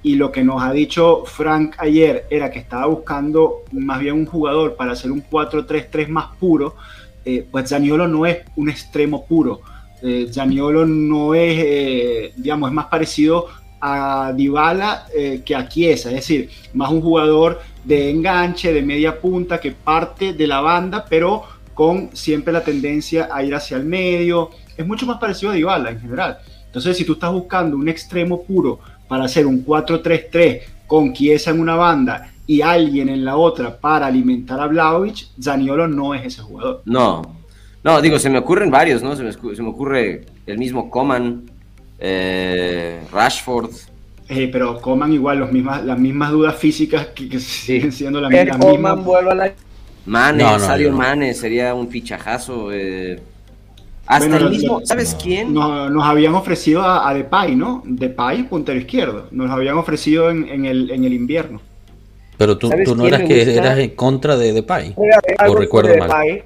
y 0.07 0.15
lo 0.15 0.31
que 0.31 0.45
nos 0.45 0.63
ha 0.63 0.73
dicho 0.73 1.25
Frank 1.25 1.75
ayer 1.79 2.27
era 2.31 2.49
que 2.49 2.61
estaba 2.61 2.87
buscando 2.87 3.65
más 3.73 3.99
bien 3.99 4.15
un 4.15 4.25
jugador 4.25 4.77
para 4.77 4.93
hacer 4.93 5.11
un 5.11 5.21
4-3-3 5.21 6.07
más 6.07 6.29
puro, 6.37 6.77
eh, 7.25 7.45
pues 7.51 7.71
Zaniolo 7.71 8.07
no 8.07 8.25
es 8.25 8.39
un 8.55 8.69
extremo 8.69 9.27
puro. 9.27 9.63
Eh, 10.01 10.29
Zaniolo 10.33 10.87
no 10.87 11.35
es, 11.35 11.59
eh, 11.59 12.33
digamos, 12.37 12.71
es 12.71 12.75
más 12.75 12.87
parecido 12.87 13.49
a 13.81 14.33
Dybala 14.33 15.09
eh, 15.13 15.43
que 15.45 15.57
a 15.57 15.69
Chiesa, 15.69 16.11
es 16.11 16.15
decir, 16.15 16.51
más 16.73 16.93
un 16.93 17.01
jugador 17.01 17.61
de 17.83 18.09
enganche, 18.09 18.73
de 18.73 18.83
media 18.83 19.21
punta, 19.21 19.59
que 19.59 19.73
parte 19.73 20.35
de 20.35 20.47
la 20.47 20.61
banda, 20.61 21.05
pero 21.11 21.43
con 21.75 22.11
siempre 22.15 22.53
la 22.53 22.63
tendencia 22.63 23.29
a 23.33 23.43
ir 23.43 23.57
hacia 23.57 23.77
el 23.77 23.85
medio. 23.85 24.51
Es 24.77 24.87
mucho 24.87 25.05
más 25.05 25.19
parecido 25.19 25.51
a 25.51 25.57
Dybala 25.57 25.91
en 25.91 26.01
general. 26.01 26.39
Entonces, 26.67 26.97
si 26.97 27.05
tú 27.05 27.15
estás 27.15 27.33
buscando 27.33 27.77
un 27.77 27.89
extremo 27.89 28.45
puro 28.45 28.79
para 29.09 29.25
hacer 29.25 29.47
un 29.47 29.65
4-3-3 29.65 30.61
con 30.87 31.13
Chiesa 31.13 31.51
en 31.51 31.61
una 31.61 31.75
banda 31.75 32.33
y 32.47 32.61
alguien 32.63 33.09
en 33.09 33.25
la 33.25 33.37
otra 33.37 33.77
para 33.77 34.07
alimentar 34.07 34.61
a 34.61 34.67
Vlaovic, 34.67 35.27
Zaniolo 35.43 35.89
no 35.89 36.15
es 36.15 36.27
ese 36.27 36.43
jugador. 36.43 36.83
No, 36.85 37.23
no, 37.83 38.01
digo, 38.01 38.19
se 38.19 38.31
me 38.31 38.39
ocurren 38.39 38.71
varios, 38.71 39.03
¿no? 39.03 39.17
Se 39.17 39.23
me, 39.23 39.69
ocurre 39.69 40.25
el 40.47 40.59
mismo 40.59 40.91
Coman, 40.91 41.43
eh, 41.99 43.01
Rashford. 43.13 43.71
Eh, 44.29 44.49
pero 44.53 44.81
Coman 44.81 45.13
igual 45.13 45.39
los 45.39 45.53
mismas, 45.53 45.85
las 45.85 45.99
mismas 45.99 46.33
dudas 46.33 46.57
físicas 46.57 47.07
que, 47.15 47.39
siguen 47.39 47.93
siendo 47.93 48.21
las, 48.21 48.31
mismas. 48.31 48.99
Mane, 50.05 50.59
Sadio 50.59 50.93
Mane 50.93 51.35
sería 51.35 51.75
un 51.75 51.89
fichajazo. 51.89 52.73
Eh, 52.73 53.21
hasta 54.07 54.37
el 54.37 54.51
mismo, 54.51 54.81
¿sabes 54.85 55.17
quién? 55.21 55.53
Nos, 55.53 56.05
habían 56.05 56.35
ofrecido 56.35 56.83
a, 56.83 57.13
Depay, 57.13 57.57
¿no? 57.57 57.83
Depay, 57.85 58.45
puntero 58.45 58.79
izquierdo. 58.79 59.27
Nos 59.31 59.51
habían 59.51 59.77
ofrecido 59.79 60.31
en, 60.31 60.65
el, 60.65 60.91
en 60.91 61.05
el 61.05 61.13
invierno. 61.13 61.61
Pero 62.39 62.59
tú, 62.59 62.71
tú 62.85 62.95
no 62.95 63.07
eras 63.07 63.23
que 63.23 63.57
eras 63.57 63.79
en 63.79 63.91
contra 63.91 64.37
de 64.37 64.53
Depay. 64.53 64.95
O 65.49 65.55
recuerdo 65.55 65.91
de 65.91 65.99
mal. 65.99 66.45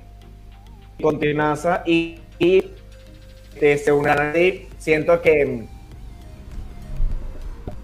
con 1.02 1.18
Tinaza 1.18 1.82
y, 1.86 2.18
y 2.38 2.64
según 3.82 4.06
siento 4.78 5.20
que 5.20 5.66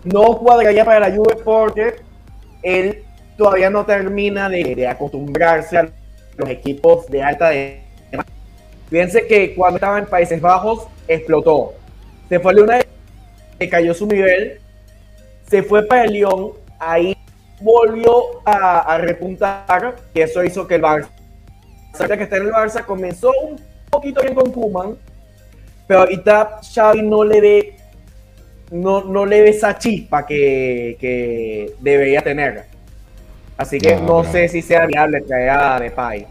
no 0.05 0.39
cuadraría 0.39 0.85
para 0.85 1.09
la 1.09 1.15
Juve 1.15 1.37
porque 1.45 1.97
él 2.63 3.03
todavía 3.37 3.69
no 3.71 3.85
termina 3.85 4.49
de, 4.49 4.75
de 4.75 4.87
acostumbrarse 4.87 5.77
a 5.79 5.89
los 6.37 6.49
equipos 6.49 7.07
de 7.09 7.23
alta 7.23 7.51
de 7.51 7.86
Fíjense 8.89 9.27
que 9.27 9.55
cuando 9.55 9.77
estaba 9.77 9.99
en 9.99 10.07
Países 10.07 10.41
Bajos 10.41 10.87
explotó. 11.09 11.75
Se 12.29 12.41
fue 12.41 12.53
a 12.53 12.63
una 12.63 12.81
que 13.59 13.69
cayó 13.69 13.95
su 13.95 14.07
nivel, 14.07 14.61
se 15.49 15.63
fue 15.63 15.87
para 15.87 16.05
el 16.05 16.13
Lyon, 16.13 16.53
ahí 16.79 17.17
volvió 17.61 18.43
a, 18.45 18.99
repuntar, 18.99 19.97
y 20.13 20.21
eso 20.21 20.45
hizo 20.45 20.67
que 20.67 20.75
el 20.75 20.83
Barça, 20.83 21.09
que 21.97 22.23
está 22.23 22.37
en 22.37 22.43
el 22.43 22.53
Barça, 22.53 22.85
comenzó 22.85 23.33
un 23.43 23.61
poquito 23.91 24.21
bien 24.23 24.35
con 24.35 24.53
Kuman, 24.53 24.97
pero 25.87 26.01
ahorita 26.01 26.61
Xavi 26.63 27.03
no 27.03 27.25
le 27.25 27.41
ve 27.41 27.77
no, 28.71 29.05
no 29.05 29.25
le 29.25 29.43
ve 29.43 29.51
esa 29.51 29.79
chispa 29.79 30.27
que, 30.27 31.73
debería 31.81 32.21
tener. 32.21 32.65
Así 33.57 33.79
que 33.79 33.97
no, 33.97 34.25
sé 34.25 34.49
si 34.49 34.61
sea 34.61 34.87
viable 34.87 35.21
traer 35.23 35.51
a 35.51 35.81
Depay. 35.81 36.27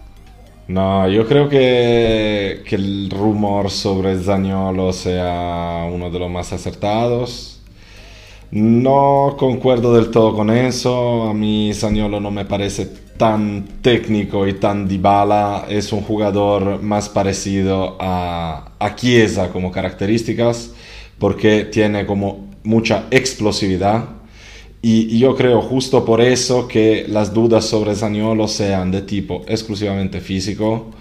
No, 0.68 1.08
yo 1.08 1.28
creo 1.28 1.48
que, 1.48 2.64
que, 2.68 2.76
el 2.76 3.12
rumor 3.12 3.70
sobre 3.70 4.18
Zaniolo 4.18 4.94
sea 4.94 5.88
uno 5.92 6.10
de 6.10 6.18
los 6.20 6.30
más 6.30 6.52
acertados. 6.54 7.62
No 8.50 9.36
concuerdo 9.38 9.94
del 9.94 10.10
todo 10.10 10.36
con 10.36 10.50
eso. 10.50 11.30
A 11.30 11.34
mí 11.34 11.72
Zaniolo 11.74 12.20
no 12.20 12.32
me 12.32 12.46
parece 12.46 12.88
tan 13.18 13.66
técnico 13.82 14.48
y 14.48 14.54
tan 14.54 14.88
dibala. 14.88 15.66
Es 15.70 15.94
un 15.94 16.02
jugador 16.02 16.82
más 16.82 17.10
parecido 17.10 17.98
a, 18.00 18.72
a 18.80 18.96
Chiesa 18.96 19.50
como 19.52 19.72
características 19.72 20.74
porque 21.20 21.66
tiene 21.66 22.06
como 22.06 22.50
mucha 22.64 23.06
explosividad 23.12 24.15
y, 24.88 25.18
yo 25.18 25.36
creo 25.36 25.64
justo 25.64 26.06
por 26.06 26.22
eso 26.22 26.68
que 26.68 27.08
las 27.10 27.34
dudas 27.34 27.66
sobre 27.66 27.96
Zaniolo 27.96 28.48
sean 28.48 28.92
de 28.92 29.02
tipo 29.02 29.44
exclusivamente 29.48 30.22
físico, 30.22 30.92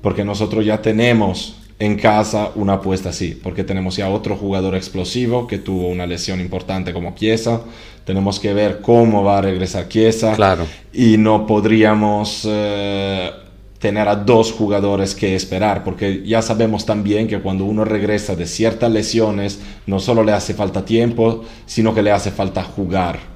porque 0.00 0.24
nosotros 0.24 0.64
ya 0.64 0.80
tenemos 0.80 1.56
en 1.78 1.96
casa 1.98 2.52
una 2.54 2.74
apuesta 2.74 3.10
así, 3.10 3.38
porque 3.42 3.62
tenemos 3.62 3.96
ya 3.96 4.08
otro 4.08 4.36
jugador 4.36 4.74
explosivo 4.74 5.46
que 5.46 5.58
tuvo 5.58 5.88
una 5.88 6.06
lesión 6.06 6.40
importante 6.40 6.94
como 6.94 7.14
Chiesa, 7.14 7.60
tenemos 8.06 8.40
que 8.40 8.54
ver 8.54 8.80
cómo 8.80 9.22
va 9.22 9.36
a 9.36 9.42
regresar 9.42 9.88
Chiesa 9.88 10.34
claro. 10.36 10.66
y 10.94 11.18
no 11.18 11.46
podríamos 11.46 12.48
eh, 12.48 13.30
tener 13.78 14.08
a 14.08 14.16
dos 14.16 14.52
jugadores 14.52 15.14
que 15.14 15.34
esperar, 15.34 15.84
porque 15.84 16.22
ya 16.24 16.40
sabemos 16.40 16.86
también 16.86 17.28
que 17.28 17.40
cuando 17.40 17.66
uno 17.66 17.84
regresa 17.84 18.36
de 18.36 18.46
ciertas 18.46 18.90
lesiones, 18.90 19.60
no 19.86 20.00
solo 20.00 20.24
le 20.24 20.32
hace 20.32 20.54
falta 20.54 20.86
tiempo, 20.86 21.44
sino 21.66 21.94
que 21.94 22.02
le 22.02 22.10
hace 22.10 22.30
falta 22.30 22.62
jugar. 22.62 23.33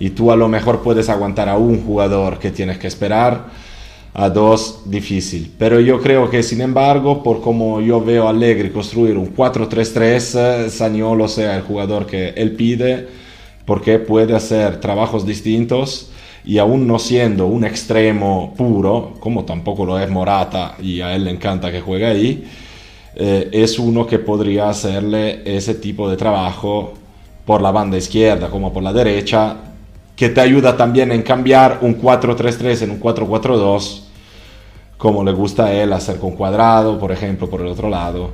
Y 0.00 0.10
tú 0.10 0.30
a 0.30 0.36
lo 0.36 0.48
mejor 0.48 0.82
puedes 0.82 1.08
aguantar 1.08 1.48
a 1.48 1.56
un 1.56 1.84
jugador 1.84 2.38
que 2.38 2.50
tienes 2.50 2.78
que 2.78 2.86
esperar 2.86 3.46
a 4.14 4.30
dos 4.30 4.82
difícil. 4.86 5.52
Pero 5.58 5.80
yo 5.80 6.00
creo 6.00 6.28
que, 6.30 6.42
sin 6.42 6.60
embargo, 6.60 7.22
por 7.22 7.40
como 7.40 7.80
yo 7.80 8.00
veo 8.00 8.26
a 8.26 8.30
Allegri 8.30 8.70
construir 8.70 9.16
un 9.16 9.34
4-3-3, 9.34 10.68
Saniolo 10.68 11.28
sea 11.28 11.56
el 11.56 11.62
jugador 11.62 12.06
que 12.06 12.30
él 12.30 12.52
pide, 12.52 13.08
porque 13.64 13.98
puede 13.98 14.34
hacer 14.34 14.80
trabajos 14.80 15.26
distintos 15.26 16.10
y 16.44 16.58
aún 16.58 16.86
no 16.86 16.98
siendo 16.98 17.46
un 17.46 17.64
extremo 17.64 18.54
puro, 18.56 19.14
como 19.20 19.44
tampoco 19.44 19.84
lo 19.84 19.98
es 19.98 20.08
Morata 20.08 20.76
y 20.80 21.00
a 21.00 21.14
él 21.14 21.24
le 21.24 21.30
encanta 21.30 21.70
que 21.70 21.80
juegue 21.80 22.06
ahí, 22.06 22.44
eh, 23.14 23.50
es 23.52 23.78
uno 23.78 24.06
que 24.06 24.18
podría 24.18 24.70
hacerle 24.70 25.42
ese 25.44 25.74
tipo 25.74 26.08
de 26.08 26.16
trabajo 26.16 26.94
por 27.44 27.60
la 27.60 27.70
banda 27.70 27.98
izquierda 27.98 28.48
como 28.48 28.72
por 28.72 28.82
la 28.82 28.92
derecha, 28.92 29.56
que 30.18 30.28
te 30.28 30.40
ayuda 30.40 30.76
también 30.76 31.12
en 31.12 31.22
cambiar 31.22 31.78
un 31.80 32.02
4-3-3 32.02 32.82
en 32.82 32.90
un 32.90 33.00
4-4-2 33.00 34.02
como 34.96 35.22
le 35.22 35.30
gusta 35.30 35.66
a 35.66 35.72
él 35.72 35.92
hacer 35.92 36.16
con 36.16 36.32
cuadrado, 36.32 36.98
por 36.98 37.12
ejemplo, 37.12 37.48
por 37.48 37.60
el 37.60 37.68
otro 37.68 37.88
lado. 37.88 38.32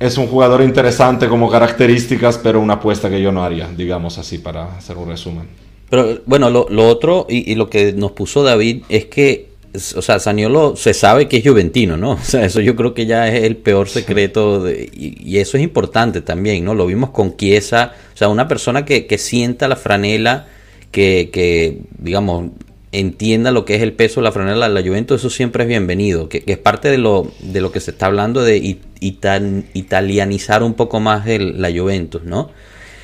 Es 0.00 0.16
un 0.16 0.26
jugador 0.26 0.62
interesante 0.62 1.28
como 1.28 1.50
características, 1.50 2.38
pero 2.38 2.60
una 2.60 2.74
apuesta 2.74 3.10
que 3.10 3.20
yo 3.20 3.30
no 3.30 3.44
haría, 3.44 3.68
digamos 3.76 4.16
así, 4.16 4.38
para 4.38 4.74
hacer 4.78 4.96
un 4.96 5.10
resumen. 5.10 5.48
Pero 5.90 6.20
bueno, 6.24 6.48
lo, 6.48 6.88
otro 6.88 7.26
y, 7.28 7.54
lo 7.56 7.68
que 7.68 7.92
nos 7.92 8.12
puso 8.12 8.42
David 8.42 8.84
es 8.88 9.04
que, 9.04 9.50
o 9.74 10.00
sea, 10.00 10.18
Saniolo 10.18 10.76
se 10.76 10.94
sabe 10.94 11.28
que 11.28 11.36
es 11.36 11.46
juventino, 11.46 11.98
¿no? 11.98 12.12
O 12.12 12.22
sea, 12.22 12.46
eso 12.46 12.62
yo 12.62 12.74
creo 12.74 12.94
que 12.94 13.04
ya 13.04 13.28
es 13.28 13.44
el 13.44 13.58
peor 13.58 13.90
secreto 13.90 14.64
y, 14.70 15.36
eso 15.36 15.58
es 15.58 15.62
importante 15.62 16.22
también, 16.22 16.64
¿no? 16.64 16.74
Lo 16.74 16.86
vimos 16.86 17.10
con 17.10 17.36
Chiesa, 17.36 17.92
o 18.14 18.16
sea, 18.16 18.28
una 18.30 18.48
persona 18.48 18.86
que, 18.86 19.06
que 19.06 19.18
sienta 19.18 19.68
la 19.68 19.76
franela, 19.76 20.46
que, 20.90 21.30
que 21.32 21.82
digamos, 21.98 22.50
entienda 22.92 23.50
lo 23.50 23.64
que 23.64 23.76
es 23.76 23.82
el 23.82 23.92
peso 23.92 24.20
de 24.20 24.24
la 24.24 24.32
franela 24.32 24.68
de 24.68 24.74
la 24.74 24.82
Juventus, 24.82 25.20
eso 25.20 25.30
siempre 25.30 25.64
es 25.64 25.68
bienvenido, 25.68 26.28
que, 26.28 26.42
es 26.46 26.58
parte 26.58 26.88
de 26.88 26.98
lo, 26.98 27.30
de 27.40 27.60
lo 27.60 27.70
que 27.72 27.80
se 27.80 27.92
está 27.92 28.06
hablando 28.06 28.42
de 28.42 28.78
italianizar 28.98 30.62
un 30.62 30.74
poco 30.74 31.00
más 31.00 31.26
el, 31.26 31.60
la 31.60 31.70
Juventus, 31.70 32.24
¿no? 32.24 32.50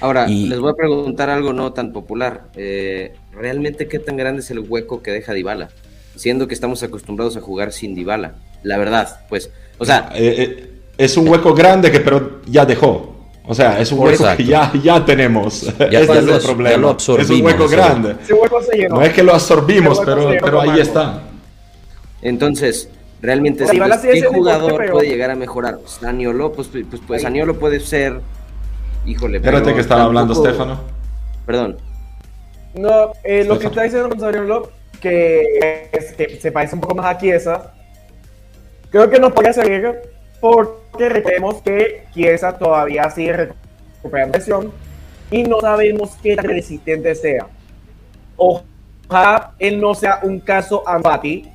Ahora, 0.00 0.26
les 0.26 0.58
voy 0.58 0.72
a 0.72 0.74
preguntar 0.74 1.30
algo 1.30 1.54
no 1.54 1.72
tan 1.72 1.92
popular. 1.92 2.48
Eh, 2.54 3.14
¿Realmente 3.32 3.88
qué 3.88 3.98
tan 3.98 4.16
grande 4.16 4.40
es 4.40 4.50
el 4.50 4.58
hueco 4.58 5.02
que 5.02 5.10
deja 5.10 5.32
Dybala? 5.32 5.70
Siendo 6.16 6.48
que 6.48 6.54
estamos 6.54 6.82
acostumbrados 6.82 7.36
a 7.36 7.40
jugar 7.40 7.72
sin 7.72 7.94
Dybala. 7.94 8.34
La 8.62 8.76
verdad, 8.76 9.20
pues, 9.28 9.50
o 9.78 9.84
sea... 9.84 10.10
Eh, 10.14 10.34
eh, 10.38 10.70
es 10.98 11.16
un 11.18 11.28
hueco 11.28 11.54
grande 11.54 11.92
que 11.92 12.00
pero 12.00 12.40
ya 12.46 12.64
dejó. 12.64 13.15
O 13.48 13.54
sea, 13.54 13.80
es 13.80 13.92
un 13.92 14.00
hueco 14.00 14.24
que 14.36 14.44
ya, 14.44 14.72
ya 14.82 15.04
tenemos. 15.04 15.72
Ya 15.78 16.00
es 16.00 16.08
el 16.08 16.40
problema. 16.40 16.96
es 16.98 17.30
un 17.30 17.42
hueco 17.42 17.68
grande. 17.68 18.16
No 18.90 19.02
es 19.02 19.12
que 19.12 19.22
lo 19.22 19.32
absorbimos, 19.32 20.00
pero, 20.04 20.30
pero 20.40 20.60
ahí 20.60 20.80
está. 20.80 21.22
Entonces, 22.22 22.90
realmente, 23.22 23.64
¿qué 23.66 24.22
jugador 24.22 24.90
puede 24.90 25.08
llegar 25.08 25.30
a 25.30 25.36
mejorar? 25.36 25.78
Saniolo, 25.86 26.52
pues, 26.52 26.68
pues, 26.68 27.00
pues 27.06 27.22
Saniolo 27.22 27.58
puede 27.58 27.78
ser. 27.78 28.20
Híjole, 29.04 29.36
Espérate 29.36 29.72
que 29.72 29.80
estaba 29.80 30.02
hablando 30.02 30.34
Stefano. 30.34 30.80
Perdón. 31.46 31.76
No, 32.74 33.12
eh, 33.22 33.44
lo 33.44 33.58
que 33.58 33.68
está 33.68 33.84
diciendo 33.84 34.08
con 34.08 34.18
Saniolo, 34.18 34.72
que, 35.00 35.88
es, 35.92 36.12
que 36.14 36.40
se 36.40 36.50
parece 36.50 36.74
un 36.74 36.80
poco 36.80 36.96
más 36.96 37.06
a 37.06 37.16
Chiesa, 37.16 37.72
creo 38.90 39.08
que 39.08 39.20
no 39.20 39.32
podría 39.32 39.52
ser 39.52 40.15
porque 40.50 41.08
recordemos 41.08 41.62
que 41.62 42.04
Chiesa 42.14 42.56
todavía 42.56 43.10
sigue 43.10 43.32
recuperando 43.96 44.38
lesión 44.38 44.72
y 45.30 45.42
no 45.42 45.60
sabemos 45.60 46.16
qué 46.22 46.36
tan 46.36 46.46
resistente 46.46 47.14
sea. 47.14 47.46
Ojalá 48.36 49.54
él 49.58 49.80
no 49.80 49.94
sea 49.94 50.20
un 50.22 50.40
caso 50.40 50.86
Anfati 50.86 51.50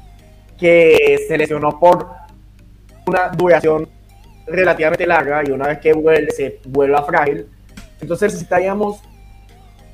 que 0.60 1.20
se 1.28 1.38
lesionó 1.38 1.80
por 1.80 2.08
una 3.08 3.30
duración 3.30 3.88
relativamente 4.46 5.08
larga 5.08 5.42
y 5.46 5.52
una 5.52 5.68
vez 5.68 5.80
que 5.80 5.94
vuelve 5.94 6.32
se 6.32 6.60
vuelva 6.66 7.04
frágil. 7.04 7.48
Entonces 8.02 8.34
necesitaríamos 8.34 9.02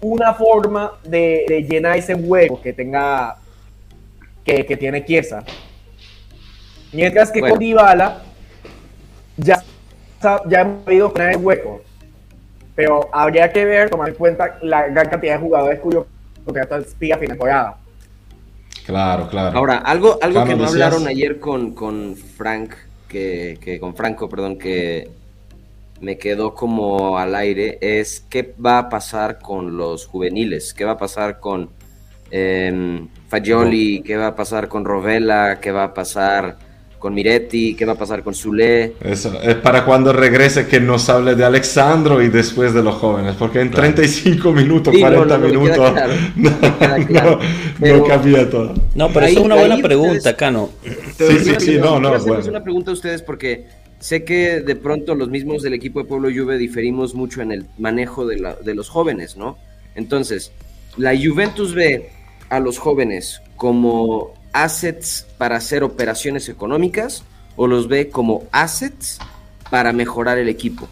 una 0.01 0.33
forma 0.33 0.93
de, 1.03 1.65
llenar 1.69 1.97
ese 1.97 2.15
hueco 2.15 2.59
que 2.61 2.73
tenga 2.73 3.37
que, 4.43 4.63
tiene 4.77 5.05
Chiesa. 5.05 5.43
Mientras 6.93 7.31
que 7.31 7.41
con 7.41 7.59
Dybala 7.59 8.23
ya, 9.37 9.63
ya 10.47 10.61
hemos 10.61 10.83
podido 10.83 11.13
poner 11.13 11.31
el 11.31 11.37
hueco. 11.37 11.81
Pero 12.75 13.09
habría 13.11 13.51
que 13.51 13.65
ver, 13.65 13.89
tomar 13.89 14.09
en 14.09 14.15
cuenta 14.15 14.59
la 14.61 14.87
gran 14.87 15.09
cantidad 15.09 15.35
de 15.35 15.39
jugadores 15.39 15.79
cuyo 15.79 16.05
contrato 16.45 16.77
expira 16.77 17.15
a 17.15 17.19
fin 17.19 17.27
de 17.27 17.33
temporada. 17.33 17.77
Claro, 18.85 19.27
claro. 19.29 19.57
Ahora, 19.57 19.77
algo, 19.79 20.17
algo 20.21 20.45
que 20.45 20.55
no 20.55 20.65
hablaron 20.65 21.07
ayer 21.07 21.39
con, 21.39 21.73
con 21.73 22.15
Frank, 22.15 22.73
que, 23.07 23.57
que, 23.61 23.79
con 23.79 23.95
Franco, 23.95 24.29
perdón, 24.29 24.57
que 24.57 25.09
me 25.99 26.17
quedó 26.17 26.53
como 26.53 27.17
al 27.17 27.35
aire, 27.35 27.79
es 27.81 28.23
qué 28.29 28.53
va 28.63 28.77
a 28.77 28.89
pasar 28.89 29.39
con 29.39 29.75
los 29.75 30.05
juveniles, 30.05 30.73
qué 30.73 30.85
va 30.85 30.93
a 30.93 30.97
pasar 30.97 31.39
con 31.39 31.69
eh, 32.31 33.07
Fagioli, 33.27 34.01
qué 34.03 34.17
va 34.17 34.27
a 34.27 34.35
pasar 34.35 34.67
con 34.67 34.85
Rovella, 34.85 35.59
qué 35.59 35.71
va 35.71 35.85
a 35.85 35.93
pasar 35.93 36.57
con 36.99 37.13
Miretti, 37.13 37.75
qué 37.75 37.85
va 37.85 37.93
a 37.93 37.97
pasar 37.97 38.23
con 38.23 38.33
Zule. 38.33 38.93
Eso, 39.01 39.39
es 39.41 39.55
para 39.55 39.85
cuando 39.85 40.11
regrese 40.13 40.67
que 40.67 40.79
nos 40.79 41.09
hable 41.09 41.35
de 41.35 41.43
Alexandro 41.43 42.21
y 42.21 42.29
después 42.29 42.73
de 42.73 42.81
los 42.81 42.95
jóvenes, 42.95 43.35
porque 43.37 43.61
en 43.61 43.71
35 43.71 44.51
minutos, 44.51 44.95
40 44.97 45.37
minutos, 45.37 45.93
no, 46.35 48.03
cambia 48.03 48.49
todo. 48.49 48.73
No, 48.95 49.09
pero 49.09 49.25
eso 49.27 49.39
es 49.39 49.45
una 49.45 49.55
buena 49.55 49.77
pregunta, 49.77 50.35
Cano. 50.35 50.69
Sí, 51.17 51.39
sí, 51.43 51.55
sí, 51.59 51.77
no, 51.77 51.99
no. 51.99 52.17
Bueno. 52.19 52.43
una 52.49 52.63
pregunta 52.63 52.91
a 52.91 52.93
ustedes 52.93 53.21
porque 53.21 53.65
sé 53.99 54.23
que 54.23 54.61
de 54.61 54.75
pronto 54.75 55.15
los 55.15 55.29
mismos 55.29 55.61
del 55.61 55.73
equipo 55.73 55.99
de 55.99 56.05
Pueblo 56.05 56.29
Juve 56.33 56.57
diferimos 56.57 57.13
mucho 57.13 57.41
en 57.41 57.51
el 57.51 57.65
manejo 57.77 58.25
de, 58.25 58.39
la, 58.39 58.55
de 58.55 58.73
los 58.73 58.89
jóvenes, 58.89 59.37
¿no? 59.37 59.57
Entonces, 59.95 60.51
la 60.97 61.13
Juventus 61.15 61.73
ve 61.73 62.09
a 62.49 62.59
los 62.59 62.77
jóvenes 62.77 63.41
como 63.55 64.33
assets 64.63 65.27
para 65.37 65.57
hacer 65.57 65.83
operaciones 65.83 66.49
económicas 66.49 67.23
o 67.55 67.67
los 67.67 67.87
ve 67.87 68.09
como 68.09 68.43
assets 68.51 69.19
para 69.69 69.93
mejorar 69.93 70.37
el 70.37 70.49
equipo? 70.49 70.87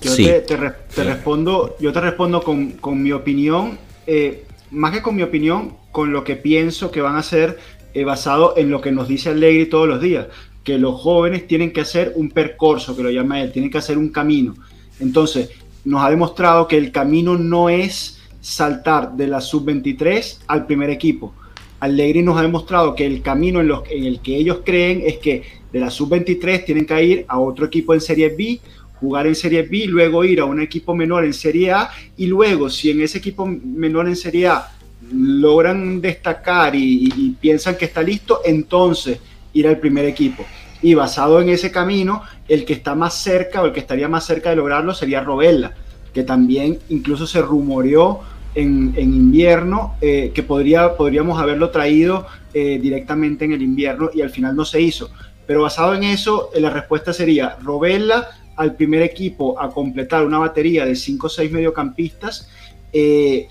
Yo 0.00 0.14
te, 0.14 0.56
respondo, 0.56 1.76
yo 1.80 1.92
te 1.92 2.00
respondo 2.00 2.42
con, 2.42 3.02
mi 3.02 3.12
opinión, 3.12 3.78
eh, 4.06 4.44
más 4.70 4.92
que 4.92 5.02
con 5.02 5.16
mi 5.16 5.22
opinión, 5.22 5.74
con 5.90 6.12
lo 6.12 6.22
que 6.22 6.36
pienso 6.36 6.90
que 6.90 7.00
van 7.00 7.16
a 7.16 7.20
hacer 7.20 7.58
eh, 7.94 8.04
basado 8.04 8.54
en 8.58 8.70
lo 8.70 8.80
que 8.82 8.92
nos 8.92 9.08
dice 9.08 9.30
Allegri 9.30 9.66
todos 9.66 9.88
los 9.88 10.00
días, 10.00 10.26
que 10.62 10.78
los 10.78 11.00
jóvenes 11.00 11.46
tienen 11.46 11.72
que 11.72 11.80
hacer 11.80 12.12
un 12.14 12.30
percorso, 12.30 12.94
que 12.94 13.02
lo 13.02 13.10
llama 13.10 13.40
él, 13.40 13.52
tienen 13.52 13.70
que 13.70 13.78
hacer 13.78 13.96
un 13.96 14.10
camino. 14.10 14.54
Entonces, 15.00 15.50
nos 15.84 16.04
ha 16.04 16.10
demostrado 16.10 16.68
que 16.68 16.76
el 16.76 16.92
camino 16.92 17.38
no 17.38 17.70
es 17.70 18.20
saltar 18.42 19.12
de 19.12 19.28
la 19.28 19.40
sub-23 19.40 20.40
al 20.46 20.66
primer 20.66 20.90
equipo 20.90 21.32
Allegri 21.80 22.22
nos 22.22 22.38
ha 22.38 22.42
demostrado 22.42 22.94
que 22.94 23.06
el 23.06 23.22
camino 23.22 23.60
en, 23.60 23.70
en 23.90 24.04
el 24.04 24.20
que 24.20 24.36
ellos 24.36 24.60
creen 24.64 25.02
es 25.04 25.18
que 25.18 25.42
de 25.72 25.80
la 25.80 25.90
sub-23 25.90 26.64
tienen 26.64 26.86
que 26.86 27.04
ir 27.04 27.24
a 27.28 27.38
otro 27.38 27.66
equipo 27.66 27.92
en 27.92 28.00
Serie 28.00 28.30
B, 28.30 28.60
jugar 29.00 29.26
en 29.26 29.34
Serie 29.34 29.62
B, 29.62 29.86
luego 29.86 30.24
ir 30.24 30.40
a 30.40 30.44
un 30.44 30.60
equipo 30.60 30.94
menor 30.94 31.24
en 31.24 31.34
Serie 31.34 31.72
A 31.72 31.90
y 32.16 32.26
luego 32.26 32.70
si 32.70 32.90
en 32.90 33.02
ese 33.02 33.18
equipo 33.18 33.46
menor 33.46 34.08
en 34.08 34.16
Serie 34.16 34.48
A 34.48 34.70
logran 35.12 36.00
destacar 36.00 36.74
y, 36.74 37.36
piensan 37.40 37.76
que 37.76 37.84
está 37.84 38.02
listo, 38.02 38.40
entonces 38.44 39.18
ir 39.52 39.68
al 39.68 39.78
primer 39.78 40.04
equipo. 40.04 40.44
Y 40.82 40.94
basado 40.94 41.40
en 41.40 41.48
ese 41.48 41.70
camino, 41.70 42.22
el 42.48 42.64
que 42.64 42.72
está 42.72 42.94
más 42.94 43.14
cerca 43.14 43.62
o 43.62 43.66
el 43.66 43.72
que 43.72 43.80
estaría 43.80 44.08
más 44.08 44.24
cerca 44.24 44.50
de 44.50 44.56
lograrlo 44.56 44.94
sería 44.94 45.22
Robella, 45.22 45.74
que 46.12 46.22
también 46.22 46.78
incluso 46.88 47.26
se 47.26 47.42
rumoreó 47.42 48.20
en, 48.56 48.94
invierno, 48.98 49.96
eh, 50.00 50.32
que 50.34 50.42
podría, 50.42 50.96
podríamos 50.96 51.40
haberlo 51.40 51.70
traído 51.70 52.26
eh, 52.54 52.78
directamente 52.80 53.44
en 53.44 53.52
el 53.52 53.62
invierno 53.62 54.10
y 54.12 54.22
al 54.22 54.30
final 54.30 54.56
no 54.56 54.64
se 54.64 54.80
hizo. 54.80 55.10
Pero 55.46 55.62
basado 55.62 55.94
en 55.94 56.02
eso, 56.02 56.50
eh, 56.54 56.60
la 56.60 56.70
respuesta 56.70 57.12
sería 57.12 57.56
Robella 57.62 58.28
al 58.56 58.74
primer 58.74 59.02
equipo 59.02 59.60
a 59.60 59.70
completar 59.70 60.24
una 60.24 60.38
batería 60.38 60.86
de 60.86 60.96
5 60.96 61.26
o 61.26 61.30
6 61.30 61.52
mediocampistas. 61.52 62.50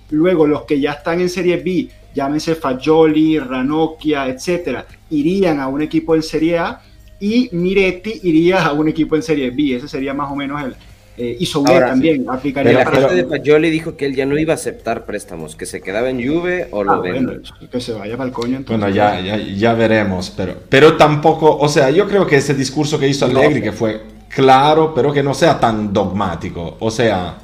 luego 0.10 0.47
los 0.47 0.64
que 0.64 0.80
ya 0.80 0.93
están 0.93 1.22
en 1.22 1.30
Serie 1.30 1.58
B, 1.58 1.88
llámense 2.16 2.56
Fagioli, 2.56 3.38
Ranocchia, 3.38 4.28
etcétera, 4.28 4.88
irían 5.12 5.60
a 5.60 5.68
un 5.68 5.84
equipo 5.84 6.16
en 6.16 6.24
Serie 6.24 6.58
A 6.58 6.82
y 7.20 7.49
Miretti 7.51 8.22
iría 8.24 8.66
a 8.66 8.74
un 8.74 8.89
equipo 8.89 9.16
en 9.16 9.22
Serie 9.22 9.51
B. 9.51 9.76
Ese 9.76 9.88
sería 9.88 10.16
más 10.16 10.32
o 10.32 10.36
menos 10.36 10.64
el, 10.64 10.76
eh, 11.18 11.38
y 11.39 11.45
sobre 11.45 11.80
también 11.80 12.26
aplicaría 12.30 12.74
la 12.74 12.84
parte 12.84 13.16
de 13.16 13.24
Pajoli 13.24 13.70
dijo 13.70 13.95
que 13.95 14.05
él 14.05 14.16
ya 14.16 14.26
no 14.26 14.38
iba 14.38 14.53
a 14.53 14.55
aceptar 14.55 15.05
préstamos, 15.05 15.55
que 15.55 15.66
se 15.66 15.82
quedaba 15.82 16.09
en 16.09 16.18
Juve 16.18 16.68
o 16.72 16.84
lo 16.84 16.93
ah, 16.93 16.99
vende. 16.99 17.39
que 17.72 17.80
se 17.80 17.93
vaya 17.93 18.18
para 18.18 18.28
el 18.28 18.34
coño 18.34 18.57
entonces. 18.57 18.80
Bueno, 18.80 18.93
ya, 18.93 19.22
ya, 19.22 19.38
ya, 19.38 19.74
veremos, 19.74 20.34
pero, 20.36 20.55
pero 20.68 20.97
tampoco, 20.97 21.57
o 21.57 21.70
sea, 21.70 21.89
yo 21.89 22.07
creo 22.07 22.28
que 22.28 22.36
ese 22.36 22.53
discurso 22.53 22.99
que 22.99 23.07
hizo 23.07 23.26
Allegri, 23.26 23.61
que 23.61 23.72
fue 23.72 24.01
claro, 24.28 24.93
pero 24.93 25.13
que 25.13 25.24
no 25.24 25.34
sea 25.34 25.57
tan 25.57 25.93
dogmático, 25.93 26.76
o 26.80 26.91
sea, 26.91 27.38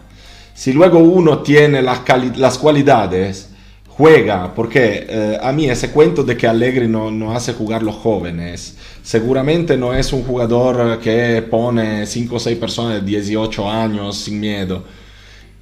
si 0.53 0.73
luego 0.73 0.99
uno 0.99 1.39
tiene 1.39 1.81
las, 1.81 2.01
las 2.35 2.57
cualidades, 2.57 3.50
juega, 3.97 4.53
porque 4.53 5.05
eh, 5.07 5.37
a 5.41 5.51
mí 5.51 5.69
ese 5.69 5.91
cuento 5.91 6.23
de 6.23 6.37
que 6.37 6.47
Allegri 6.47 6.87
no, 6.87 7.11
no 7.11 7.33
hace 7.33 7.53
jugar 7.53 7.83
los 7.83 7.95
jóvenes, 7.95 8.77
seguramente 9.03 9.77
no 9.77 9.93
es 9.93 10.13
un 10.13 10.23
jugador 10.23 10.99
que 10.99 11.41
pone 11.49 12.05
5 12.05 12.35
o 12.35 12.39
6 12.39 12.57
personas 12.57 12.95
de 12.95 13.01
18 13.01 13.69
años 13.69 14.17
sin 14.17 14.39
miedo. 14.39 14.83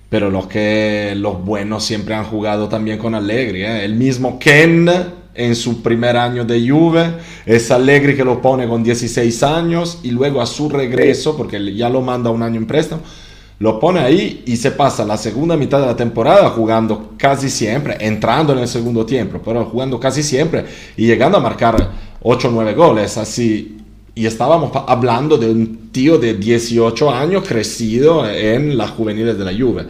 Pero 0.10 0.32
los 0.32 0.48
que 0.48 1.14
los 1.16 1.44
buenos 1.46 1.84
siempre 1.84 2.16
han 2.16 2.26
jugado 2.26 2.68
también 2.68 2.98
con 2.98 3.14
Allegri. 3.14 3.62
¿eh? 3.62 3.86
El 3.86 3.94
mismo 3.94 4.40
Ken 4.40 4.90
en 5.40 5.56
su 5.56 5.82
primer 5.82 6.18
año 6.18 6.44
de 6.44 6.70
Juve, 6.70 7.14
es 7.46 7.72
Allegri 7.72 8.16
que 8.16 8.26
lo 8.26 8.42
pone 8.42 8.68
con 8.68 8.84
16 8.84 9.44
años 9.44 10.00
y 10.04 10.12
luego 10.12 10.42
a 10.42 10.46
su 10.46 10.68
regreso, 10.70 11.38
porque 11.38 11.74
ya 11.76 11.88
lo 11.90 12.02
manda 12.02 12.30
un 12.30 12.44
año 12.44 12.58
en 12.58 12.68
préstamo, 12.68 13.02
lo 13.60 13.78
pone 13.78 14.00
ahí 14.00 14.44
y 14.46 14.56
se 14.56 14.72
pasa 14.72 15.06
la 15.06 15.18
segunda 15.18 15.58
mitad 15.58 15.82
de 15.82 15.88
la 15.88 15.96
temporada 15.96 16.50
jugando 16.50 17.12
casi 17.18 17.50
siempre, 17.50 17.98
entrando 18.00 18.54
en 18.54 18.60
el 18.60 18.68
segundo 18.70 19.06
tiempo, 19.06 19.42
pero 19.44 19.66
jugando 19.66 20.00
casi 20.00 20.24
siempre 20.24 20.64
y 20.96 21.06
llegando 21.06 21.38
a 21.38 21.42
marcar 21.42 21.92
8 22.22 22.48
o 22.48 22.52
9 22.52 22.74
goles, 22.74 23.18
así. 23.18 23.76
Y 24.16 24.26
estábamos 24.26 24.72
hablando 24.88 25.38
de 25.38 25.52
un 25.52 25.92
tío 25.92 26.18
de 26.18 26.36
18 26.36 27.12
años 27.12 27.44
crecido 27.48 28.30
en 28.30 28.78
las 28.78 28.92
juveniles 28.92 29.38
de 29.38 29.46
la 29.46 29.52
Juve. 29.52 29.86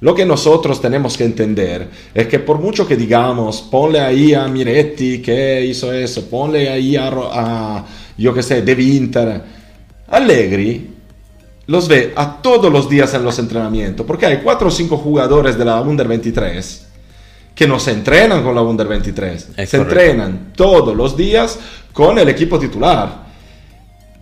Lo 0.00 0.14
que 0.14 0.24
nosotros 0.24 0.80
tenemos 0.80 1.16
que 1.18 1.24
entender 1.24 1.88
es 2.14 2.26
que 2.26 2.38
por 2.38 2.58
mucho 2.58 2.86
que 2.88 2.96
digamos, 2.96 3.60
ponle 3.60 4.00
ahí 4.00 4.32
a 4.32 4.48
Miretti 4.48 5.20
que 5.20 5.64
hizo 5.66 5.92
eso, 5.92 6.24
ponle 6.28 6.70
ahí 6.70 6.96
a, 6.96 7.08
a 7.08 7.86
yo 8.16 8.32
que 8.32 8.42
sé, 8.42 8.62
De 8.62 8.74
Winter, 8.74 9.42
Allegri 10.08 10.99
los 11.70 11.86
ve 11.86 12.12
a 12.16 12.42
todos 12.42 12.70
los 12.70 12.90
días 12.90 13.14
en 13.14 13.22
los 13.22 13.38
entrenamientos, 13.38 14.04
porque 14.04 14.26
hay 14.26 14.38
4 14.38 14.66
o 14.66 14.70
5 14.72 14.96
jugadores 14.96 15.56
de 15.56 15.64
la 15.64 15.80
Under 15.80 16.08
23 16.08 16.86
que 17.54 17.66
no 17.68 17.78
se 17.78 17.92
entrenan 17.92 18.42
con 18.42 18.56
la 18.56 18.62
Under 18.62 18.88
23, 18.88 19.50
se 19.66 19.76
entrenan 19.76 20.52
todos 20.56 20.96
los 20.96 21.16
días 21.16 21.58
con 21.92 22.18
el 22.18 22.28
equipo 22.28 22.58
titular. 22.58 23.30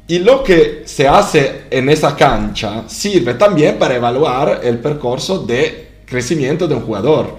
Y 0.06 0.18
lo 0.18 0.42
que 0.42 0.82
se 0.84 1.08
hace 1.08 1.62
en 1.70 1.88
esa 1.88 2.14
cancha 2.14 2.84
sirve 2.86 3.32
también 3.34 3.78
para 3.78 3.94
evaluar 3.94 4.60
el 4.62 4.78
percurso 4.78 5.38
de 5.38 5.88
crecimiento 6.04 6.68
de 6.68 6.74
un 6.74 6.82
jugador. 6.82 7.34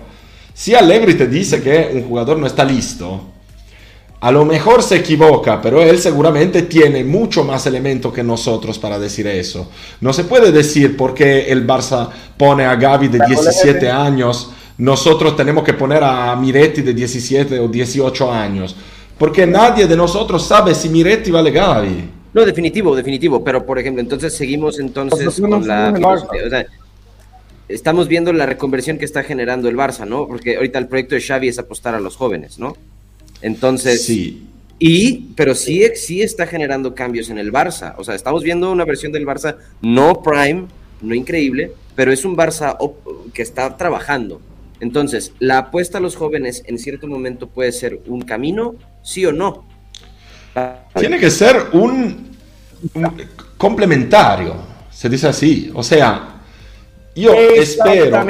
Si 0.56 0.74
Allegri 0.74 1.14
te 1.14 1.28
dice 1.28 1.62
que 1.62 1.92
un 1.94 2.04
jugador 2.08 2.40
no 2.40 2.48
está 2.48 2.64
listo, 2.64 3.26
a 4.22 4.32
lo 4.32 4.46
mejor 4.46 4.84
se 4.84 4.98
equivoca, 4.98 5.62
pero 5.62 5.82
él 5.82 6.00
seguramente 6.00 6.64
tiene 6.64 7.04
mucho 7.04 7.44
más 7.44 7.66
elementos 7.66 8.14
que 8.14 8.24
nosotros 8.24 8.78
para 8.78 9.00
decir 9.00 9.28
eso. 9.28 9.70
No 10.02 10.12
se 10.14 10.26
puede 10.26 10.52
decir 10.52 10.98
porque 10.98 11.52
el 11.52 11.66
Barça 11.66 12.10
pone 12.38 12.66
a 12.66 12.76
Gaby 12.76 13.08
de 13.08 13.20
17 13.26 13.90
años 13.90 14.52
nosotros 14.80 15.36
tenemos 15.36 15.66
que 15.66 15.74
poner 15.74 16.02
a 16.04 16.34
Miretti 16.38 16.82
de 16.82 16.94
17 16.94 17.60
o 17.60 17.68
18 17.68 18.32
años. 18.32 18.76
Porque 19.18 19.46
nadie 19.46 19.86
de 19.86 19.96
nosotros 19.98 20.46
sabe 20.46 20.74
si 20.74 20.88
Miretti 20.88 21.32
vale 21.32 21.52
Gavi. 21.52 22.10
No, 22.34 22.46
definitivo, 22.46 22.96
definitivo. 22.96 23.44
Pero, 23.44 23.66
por 23.66 23.78
ejemplo, 23.78 24.02
entonces 24.02 24.34
seguimos 24.34 24.80
entonces 24.80 25.40
con 25.42 25.68
la... 25.68 25.92
O 25.92 26.50
sea, 26.50 26.66
estamos 27.68 28.08
viendo 28.08 28.32
la 28.32 28.46
reconversión 28.46 28.98
que 28.98 29.04
está 29.04 29.22
generando 29.24 29.68
el 29.68 29.76
Barça, 29.76 30.08
¿no? 30.08 30.26
Porque 30.28 30.56
ahorita 30.56 30.80
el 30.80 30.88
proyecto 30.88 31.16
de 31.16 31.22
Xavi 31.22 31.50
es 31.50 31.60
apostar 31.60 31.94
a 31.94 32.00
los 32.00 32.16
jóvenes, 32.16 32.58
¿no? 32.58 32.78
Entonces... 33.42 34.06
Sí. 34.06 34.46
Y, 34.82 35.34
pero 35.36 35.56
sí, 35.56 35.84
sí 35.96 36.22
está 36.22 36.48
generando 36.48 36.96
cambios 36.96 37.30
en 37.30 37.38
el 37.38 37.52
Barça. 37.52 37.96
O 37.98 38.04
sea, 38.06 38.16
estamos 38.16 38.44
viendo 38.44 38.72
una 38.72 38.86
versión 38.86 39.12
del 39.12 39.26
Barça 39.26 39.58
no 39.82 40.24
prime, 40.24 40.68
no 41.02 41.14
increíble, 41.14 41.74
pero 41.96 42.14
es 42.14 42.24
un 42.24 42.38
Barça 42.38 42.78
que 43.34 43.42
está 43.42 43.76
trabajando. 43.76 44.40
Entonces, 44.80 45.34
la 45.40 45.58
apuesta 45.58 45.98
a 45.98 46.02
los 46.02 46.16
jóvenes 46.16 46.64
en 46.66 46.80
cierto 46.80 47.08
momento 47.08 47.50
puede 47.50 47.74
ser 47.74 48.00
un 48.08 48.22
camino, 48.22 48.76
sí 49.04 49.26
o 49.26 49.34
no. 49.34 49.66
Tiene 50.98 51.20
que 51.20 51.30
ser 51.30 51.68
un, 51.74 52.30
complementario, 53.58 54.56
se 54.90 55.10
dice 55.10 55.28
así. 55.28 55.72
O 55.74 55.84
sea, 55.84 56.42
yo 57.16 57.34
espero 57.34 58.26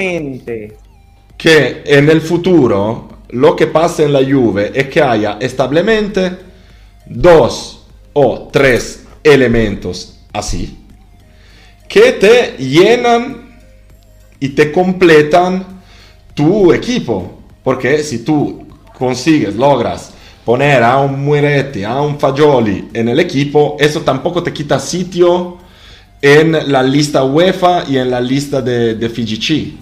que 1.38 1.84
en 1.86 2.10
el 2.10 2.22
futuro 2.22 3.19
lo 3.30 3.56
que 3.56 3.68
pase 3.68 4.04
en 4.04 4.14
la 4.14 4.24
Juve 4.24 4.72
es 4.74 4.88
que 4.90 5.02
haya 5.02 5.38
establemente 5.40 6.38
dos 7.06 7.86
o 8.14 8.50
tres 8.52 9.06
elementos 9.24 10.20
así 10.34 10.80
que 11.90 12.12
te 12.14 12.56
llenan 12.64 13.50
y 14.40 14.50
te 14.50 14.72
completan 14.72 15.82
tu 16.36 16.72
equipo. 16.72 17.42
Porque 17.64 18.04
si 18.04 18.20
tú 18.20 18.66
consigues, 18.98 19.56
logras 19.56 20.12
poner 20.46 20.84
a 20.84 21.00
un 21.00 21.26
Mueretti, 21.26 21.84
a 21.84 22.02
un 22.02 22.18
Fagioli 22.20 22.90
en 22.94 23.10
el 23.10 23.20
equipo, 23.20 23.76
eso 23.80 24.02
tampoco 24.02 24.42
te 24.42 24.54
quita 24.54 24.80
sitio 24.80 25.58
en 26.22 26.72
la 26.72 26.84
lista 26.84 27.24
UEFA 27.24 27.86
y 27.88 27.98
en 27.98 28.12
la 28.12 28.22
lista 28.22 28.62
de, 28.62 28.96
de 28.96 29.10
FIGC. 29.10 29.74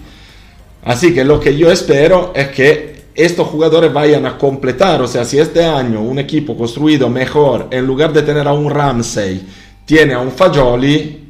Así 0.84 1.12
que 1.12 1.24
lo 1.24 1.38
que 1.38 1.56
yo 1.56 1.70
espero 1.70 2.32
es 2.34 2.48
que 2.48 2.97
estos 3.18 3.48
jugadores 3.48 3.92
vayan 3.92 4.26
a 4.26 4.38
completar, 4.38 5.02
o 5.02 5.08
sea, 5.08 5.24
si 5.24 5.38
este 5.38 5.64
año 5.64 6.00
un 6.00 6.18
equipo 6.18 6.56
construido 6.56 7.10
mejor, 7.10 7.68
en 7.70 7.86
lugar 7.86 8.12
de 8.12 8.22
tener 8.22 8.46
a 8.46 8.52
un 8.52 8.70
Ramsey, 8.70 9.46
tiene 9.84 10.14
a 10.14 10.20
un 10.20 10.30
Fagioli, 10.30 11.24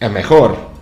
es 0.00 0.10
mejor 0.10 0.74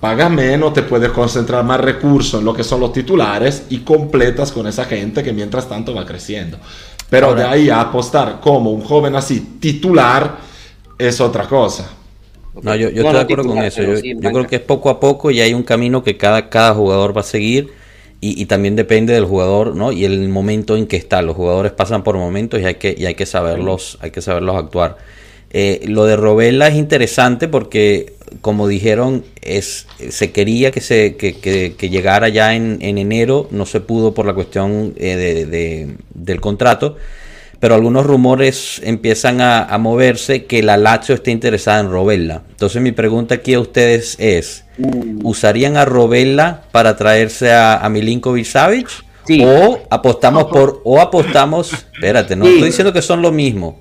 pagas 0.00 0.30
menos, 0.30 0.72
te 0.72 0.82
puedes 0.82 1.10
concentrar 1.10 1.64
más 1.64 1.80
recursos 1.80 2.40
en 2.40 2.46
lo 2.46 2.54
que 2.54 2.64
son 2.64 2.80
los 2.80 2.92
titulares 2.92 3.64
y 3.70 3.78
completas 3.78 4.52
con 4.52 4.66
esa 4.66 4.84
gente 4.84 5.22
que 5.22 5.32
mientras 5.32 5.68
tanto 5.68 5.94
va 5.94 6.06
creciendo. 6.06 6.58
Pero 7.10 7.34
de 7.34 7.44
ahí 7.44 7.70
a 7.70 7.80
apostar 7.80 8.38
como 8.40 8.70
un 8.70 8.82
joven 8.82 9.16
así 9.16 9.56
titular 9.60 10.38
es 10.96 11.20
otra 11.20 11.46
cosa. 11.46 11.90
No, 12.60 12.74
yo, 12.74 12.88
estoy 12.88 13.12
de 13.12 13.20
acuerdo 13.20 13.48
con 13.48 13.58
eso. 13.58 13.82
Yo, 13.82 14.30
creo 14.30 14.46
que 14.46 14.56
es 14.56 14.62
poco 14.62 14.90
a 14.90 15.00
poco 15.00 15.30
y 15.30 15.40
hay 15.40 15.54
un 15.54 15.62
camino 15.62 16.02
que 16.02 16.16
cada, 16.16 16.48
cada 16.48 16.74
jugador 16.74 17.16
va 17.16 17.20
a 17.20 17.24
seguir 17.24 17.72
y, 18.20 18.46
también 18.46 18.74
depende 18.74 19.12
del 19.12 19.24
jugador 19.24 19.76
¿no? 19.76 19.92
y 19.92 20.04
el 20.04 20.28
momento 20.28 20.76
en 20.76 20.86
que 20.86 20.96
está. 20.96 21.22
Los 21.22 21.36
jugadores 21.36 21.72
pasan 21.72 22.02
por 22.02 22.16
momentos 22.16 22.60
y 22.60 22.64
hay 22.64 22.74
que, 22.74 22.94
y 22.96 23.06
hay 23.06 23.14
que, 23.14 23.26
saberlos, 23.26 23.98
hay 24.00 24.10
que 24.10 24.20
saberlos 24.20 24.56
actuar. 24.56 24.96
Eh, 25.50 25.84
lo 25.86 26.04
de 26.04 26.16
Robela 26.16 26.68
es 26.68 26.74
interesante 26.74 27.48
porque 27.48 28.18
como 28.40 28.68
dijeron, 28.68 29.24
es, 29.42 29.86
se 30.10 30.32
quería 30.32 30.70
que, 30.70 30.80
se, 30.80 31.16
que, 31.16 31.88
llegara 31.90 32.28
ya 32.28 32.54
en, 32.54 32.78
enero, 32.80 33.48
no 33.50 33.66
se 33.66 33.80
pudo 33.80 34.14
por 34.14 34.26
la 34.26 34.34
cuestión 34.34 34.94
eh, 34.96 35.96
del 36.14 36.40
contrato, 36.40 36.96
pero 37.60 37.74
algunos 37.74 38.06
rumores 38.06 38.80
empiezan 38.84 39.40
a, 39.40 39.76
moverse 39.78 40.44
que 40.44 40.62
la 40.62 40.76
Lazio 40.76 41.14
está 41.14 41.30
interesada 41.30 41.80
en 41.80 41.90
Robella. 41.90 42.42
Entonces 42.50 42.80
mi 42.82 42.92
pregunta 42.92 43.36
aquí 43.36 43.54
a 43.54 43.60
ustedes 43.60 44.16
es, 44.18 44.64
¿usarían 45.22 45.76
a 45.76 45.84
Robella 45.84 46.62
para 46.72 46.96
traerse 46.96 47.52
a, 47.52 47.78
a 47.78 47.88
Milinkovic 47.88 48.44
Savic? 48.44 48.88
O 49.44 49.80
apostamos 49.90 50.44
por, 50.44 50.80
o 50.84 51.00
apostamos, 51.00 51.72
espérate, 51.72 52.34
no 52.34 52.46
estoy 52.46 52.68
diciendo 52.68 52.94
que 52.94 53.02
son 53.02 53.20
lo 53.20 53.30
mismo 53.30 53.78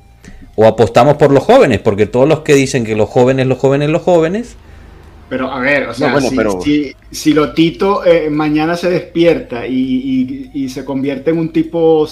o 0.57 0.65
apostamos 0.65 1.17
por 1.17 1.31
los 1.31 1.43
jóvenes, 1.43 1.79
porque 1.79 2.07
todos 2.07 2.27
los 2.27 2.39
que 2.39 2.55
dicen 2.55 2.83
que 2.83 2.95
los 2.95 3.07
jóvenes, 3.07 3.45
los 3.45 3.59
jóvenes, 3.59 3.89
los 3.89 4.01
jóvenes. 4.01 4.57
Pero 5.29 5.51
a 5.51 5.59
ver, 5.59 5.89
o 5.89 5.93
sea, 5.93 6.19
si, 6.61 6.95
si, 7.11 7.33
Lotito 7.33 8.03
eh, 8.03 8.29
mañana 8.31 8.75
se 8.75 8.89
despierta 8.89 9.67
y, 9.67 10.67
se 10.69 10.83
convierte 10.83 11.29
en 11.29 11.37
un 11.37 11.49
tipo 11.49 12.07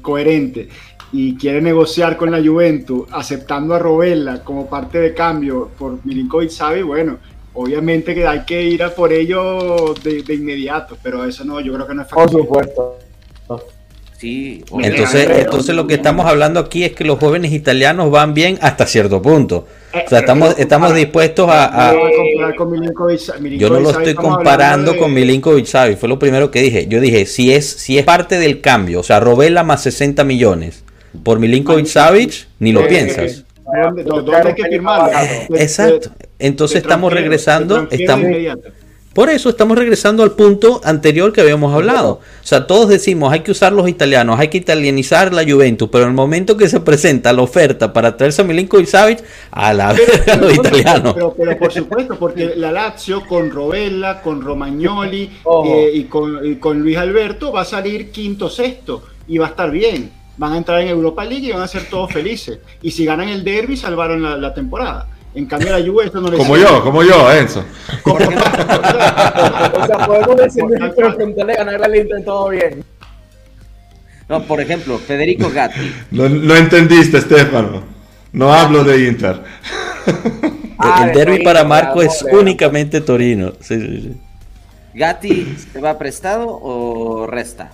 coherente 0.00 0.68
y 1.12 1.36
quiere 1.36 1.60
negociar 1.60 2.16
con 2.16 2.30
la 2.30 2.42
Juventus, 2.42 3.06
aceptando 3.12 3.74
a 3.74 3.78
Robella 3.78 4.42
como 4.42 4.66
parte 4.66 4.98
de 4.98 5.12
cambio 5.12 5.70
por 5.78 5.98
Milinkovic 6.04 6.50
Savi, 6.50 6.80
bueno, 6.80 7.18
obviamente 7.54 8.14
que 8.14 8.26
hay 8.26 8.44
que 8.44 8.62
ir 8.62 8.82
a 8.82 8.94
por 8.94 9.12
ello 9.12 9.94
de, 10.02 10.22
de, 10.22 10.34
inmediato, 10.34 10.96
pero 11.02 11.24
eso 11.24 11.44
no, 11.44 11.60
yo 11.60 11.72
creo 11.74 11.86
que 11.86 11.94
no 11.94 12.02
es 12.02 12.08
fácil. 12.08 12.30
Por 12.30 12.42
supuesto 12.42 12.98
entonces, 14.82 15.28
entonces 15.30 15.74
lo 15.74 15.86
que 15.86 15.94
estamos 15.94 16.26
hablando 16.26 16.60
aquí 16.60 16.84
es 16.84 16.92
que 16.92 17.04
los 17.04 17.18
jóvenes 17.18 17.52
italianos 17.52 18.10
van 18.10 18.32
bien 18.32 18.58
hasta 18.62 18.86
cierto 18.86 19.20
punto. 19.20 19.66
O 19.92 20.08
sea, 20.08 20.20
estamos, 20.20 20.58
estamos 20.58 20.94
dispuestos 20.94 21.48
a... 21.50 21.94
yo 23.56 23.70
no 23.70 23.80
lo 23.80 23.90
estoy 23.90 24.14
comparando 24.14 24.96
con 24.96 25.12
Milinkovic 25.12 25.66
Savic, 25.66 25.98
fue 25.98 26.08
lo 26.08 26.18
primero 26.18 26.50
que 26.50 26.62
dije. 26.62 26.86
Yo 26.88 27.00
dije, 27.00 27.26
si 27.26 27.52
es, 27.52 27.68
si 27.68 27.98
es 27.98 28.04
parte 28.04 28.38
del 28.38 28.60
cambio, 28.60 29.00
o 29.00 29.02
sea, 29.02 29.20
Robela 29.20 29.62
más 29.62 29.82
60 29.82 30.24
millones 30.24 30.84
por 31.22 31.38
Milinkovic 31.38 31.86
Savic, 31.86 32.46
ni 32.58 32.72
lo 32.72 32.86
piensas. 32.88 33.43
¿Dónde, 34.04 34.36
hay 34.36 34.54
que 34.54 34.64
firmarlo? 34.64 35.18
Exacto. 35.56 36.10
Entonces 36.38 36.78
estamos 36.78 37.12
regresando, 37.12 37.88
estamos, 37.90 38.26
por 39.14 39.30
eso 39.30 39.48
estamos 39.48 39.78
regresando 39.78 40.24
al 40.24 40.32
punto 40.32 40.80
anterior 40.82 41.32
que 41.32 41.40
habíamos 41.40 41.72
hablado. 41.72 42.14
O 42.14 42.46
sea, 42.46 42.66
todos 42.66 42.88
decimos 42.88 43.32
hay 43.32 43.40
que 43.40 43.52
usar 43.52 43.72
los 43.72 43.88
italianos, 43.88 44.40
hay 44.40 44.48
que 44.48 44.58
italianizar 44.58 45.32
la 45.32 45.44
Juventus, 45.44 45.88
pero 45.90 46.02
en 46.02 46.10
el 46.10 46.16
momento 46.16 46.56
que 46.56 46.68
se 46.68 46.80
presenta 46.80 47.32
la 47.32 47.42
oferta 47.42 47.92
para 47.92 48.16
traerse 48.16 48.42
a 48.42 48.44
Milinkovic 48.44 48.88
Savic, 48.88 49.22
a 49.52 49.72
la 49.72 49.92
vez 49.92 50.02
los 50.40 50.54
italianos. 50.54 51.14
Pero, 51.14 51.58
por 51.58 51.72
supuesto, 51.72 52.18
porque 52.18 52.54
la 52.56 52.72
Lazio 52.72 53.24
con 53.24 53.52
Robella, 53.52 54.20
con 54.20 54.42
Romagnoli 54.42 55.30
eh, 55.64 55.90
y, 55.94 56.04
con, 56.04 56.80
Luis 56.80 56.96
Alberto 56.96 57.52
va 57.52 57.60
a 57.60 57.64
salir 57.64 58.10
quinto 58.10 58.50
sexto 58.50 59.04
y 59.28 59.38
va 59.38 59.46
a 59.46 59.50
estar 59.50 59.70
bien. 59.70 60.10
Van 60.36 60.52
a 60.52 60.56
entrar 60.56 60.80
en 60.80 60.88
Europa 60.88 61.24
League 61.24 61.46
y 61.46 61.52
van 61.52 61.62
a 61.62 61.68
ser 61.68 61.88
todos 61.88 62.12
felices. 62.12 62.58
Y 62.82 62.90
si 62.90 63.04
ganan 63.04 63.28
el 63.28 63.44
derby, 63.44 63.76
salvaron 63.76 64.40
la 64.40 64.52
temporada. 64.52 65.08
En 65.34 65.46
cambio, 65.46 65.76
la 65.76 65.84
Juve 65.84 66.04
esto 66.04 66.20
no 66.20 66.28
le 66.28 66.36
Como 66.36 66.56
yo, 66.56 66.82
como 66.84 67.02
yo, 67.02 67.32
Enzo. 67.32 67.64
o 68.04 68.18
sea, 69.86 70.06
podemos 70.06 70.36
decir 70.36 70.64
pero 70.96 71.16
contarle 71.16 71.54
ganar 71.54 71.80
la 71.80 71.96
Inter 71.96 72.24
todo 72.24 72.50
bien. 72.50 72.84
No, 74.28 74.42
por 74.44 74.60
ejemplo, 74.60 74.96
Federico 74.98 75.50
Gatti. 75.50 75.92
No, 76.12 76.26
entendiste, 76.54 77.20
Stefano. 77.20 77.82
No 78.32 78.52
hablo 78.52 78.84
de 78.84 79.08
Inter. 79.08 79.42
el 80.06 81.12
derby 81.12 81.42
para 81.42 81.64
Marco 81.64 82.00
es 82.00 82.24
únicamente 82.30 83.00
Torino. 83.00 83.52
Sí, 83.60 83.80
sí, 83.80 84.00
sí. 84.02 84.20
¿Gatti 84.94 85.56
se 85.72 85.80
va 85.80 85.98
prestado 85.98 86.46
o 86.48 87.26
resta? 87.26 87.72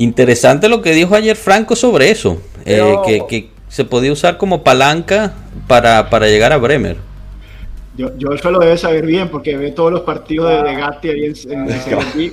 Interesante 0.00 0.70
lo 0.70 0.80
que 0.80 0.92
dijo 0.92 1.14
ayer 1.14 1.36
Franco 1.36 1.76
sobre 1.76 2.10
eso. 2.10 2.40
Eh, 2.64 2.82
que, 3.04 3.26
que, 3.28 3.50
se 3.68 3.84
podía 3.84 4.10
usar 4.10 4.38
como 4.38 4.64
palanca 4.64 5.34
para, 5.68 6.26
llegar 6.26 6.54
a 6.54 6.56
Bremer. 6.56 6.96
Yo, 7.98 8.16
yo 8.16 8.32
eso 8.32 8.50
lo 8.50 8.60
debe 8.60 8.78
saber 8.78 9.04
bien 9.04 9.28
porque 9.28 9.58
ve 9.58 9.72
todos 9.72 9.92
los 9.92 10.00
partidos 10.00 10.64
de, 10.64 10.74
Gatti 10.74 11.08
ahí 11.10 11.24
en, 11.26 11.70
en 11.70 12.32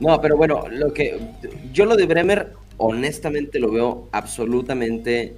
No, 0.00 0.18
pero 0.22 0.38
bueno, 0.38 0.64
lo 0.70 0.94
que 0.94 1.20
yo 1.74 1.84
lo 1.84 1.94
de 1.94 2.06
Bremer 2.06 2.54
honestamente 2.78 3.60
lo 3.60 3.70
veo 3.70 4.08
absolutamente 4.10 5.34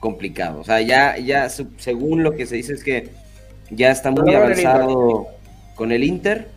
complicado. 0.00 0.60
O 0.60 0.64
sea, 0.64 0.82
ya, 0.82 1.16
ya 1.16 1.48
según 1.48 2.22
lo 2.22 2.32
que 2.32 2.44
se 2.44 2.56
dice 2.56 2.74
es 2.74 2.84
que 2.84 3.08
ya 3.70 3.90
está 3.90 4.10
muy 4.10 4.34
avanzado 4.34 5.26
con 5.74 5.90
el 5.90 6.04
Inter 6.04 6.48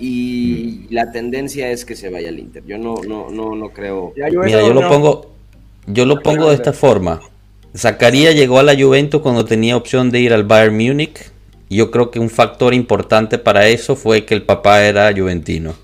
y 0.00 0.86
la 0.88 1.12
tendencia 1.12 1.70
es 1.70 1.84
que 1.84 1.94
se 1.94 2.08
vaya 2.08 2.30
al 2.30 2.38
Inter. 2.38 2.64
Yo 2.66 2.78
no, 2.78 2.94
no, 3.06 3.28
no, 3.30 3.54
no 3.54 3.68
creo. 3.68 4.14
Mira, 4.16 4.62
yo 4.62 4.72
lo 4.72 4.88
pongo, 4.88 5.30
yo 5.86 6.06
lo 6.06 6.22
pongo 6.22 6.48
de 6.48 6.54
esta 6.54 6.72
forma. 6.72 7.20
Zacarías 7.76 8.34
llegó 8.34 8.58
a 8.58 8.62
la 8.62 8.74
Juventus 8.74 9.20
cuando 9.20 9.44
tenía 9.44 9.76
opción 9.76 10.10
de 10.10 10.20
ir 10.20 10.32
al 10.32 10.44
Bayern 10.44 10.74
Múnich. 10.74 11.30
Yo 11.68 11.90
creo 11.90 12.10
que 12.10 12.18
un 12.18 12.30
factor 12.30 12.72
importante 12.72 13.38
para 13.38 13.68
eso 13.68 13.94
fue 13.94 14.24
que 14.24 14.34
el 14.34 14.42
papá 14.42 14.82
era 14.82 15.12
juventino. 15.12 15.74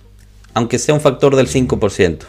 Aunque 0.54 0.78
sea 0.78 0.94
un 0.94 1.00
factor 1.00 1.36
del 1.36 1.46
5%. 1.46 2.20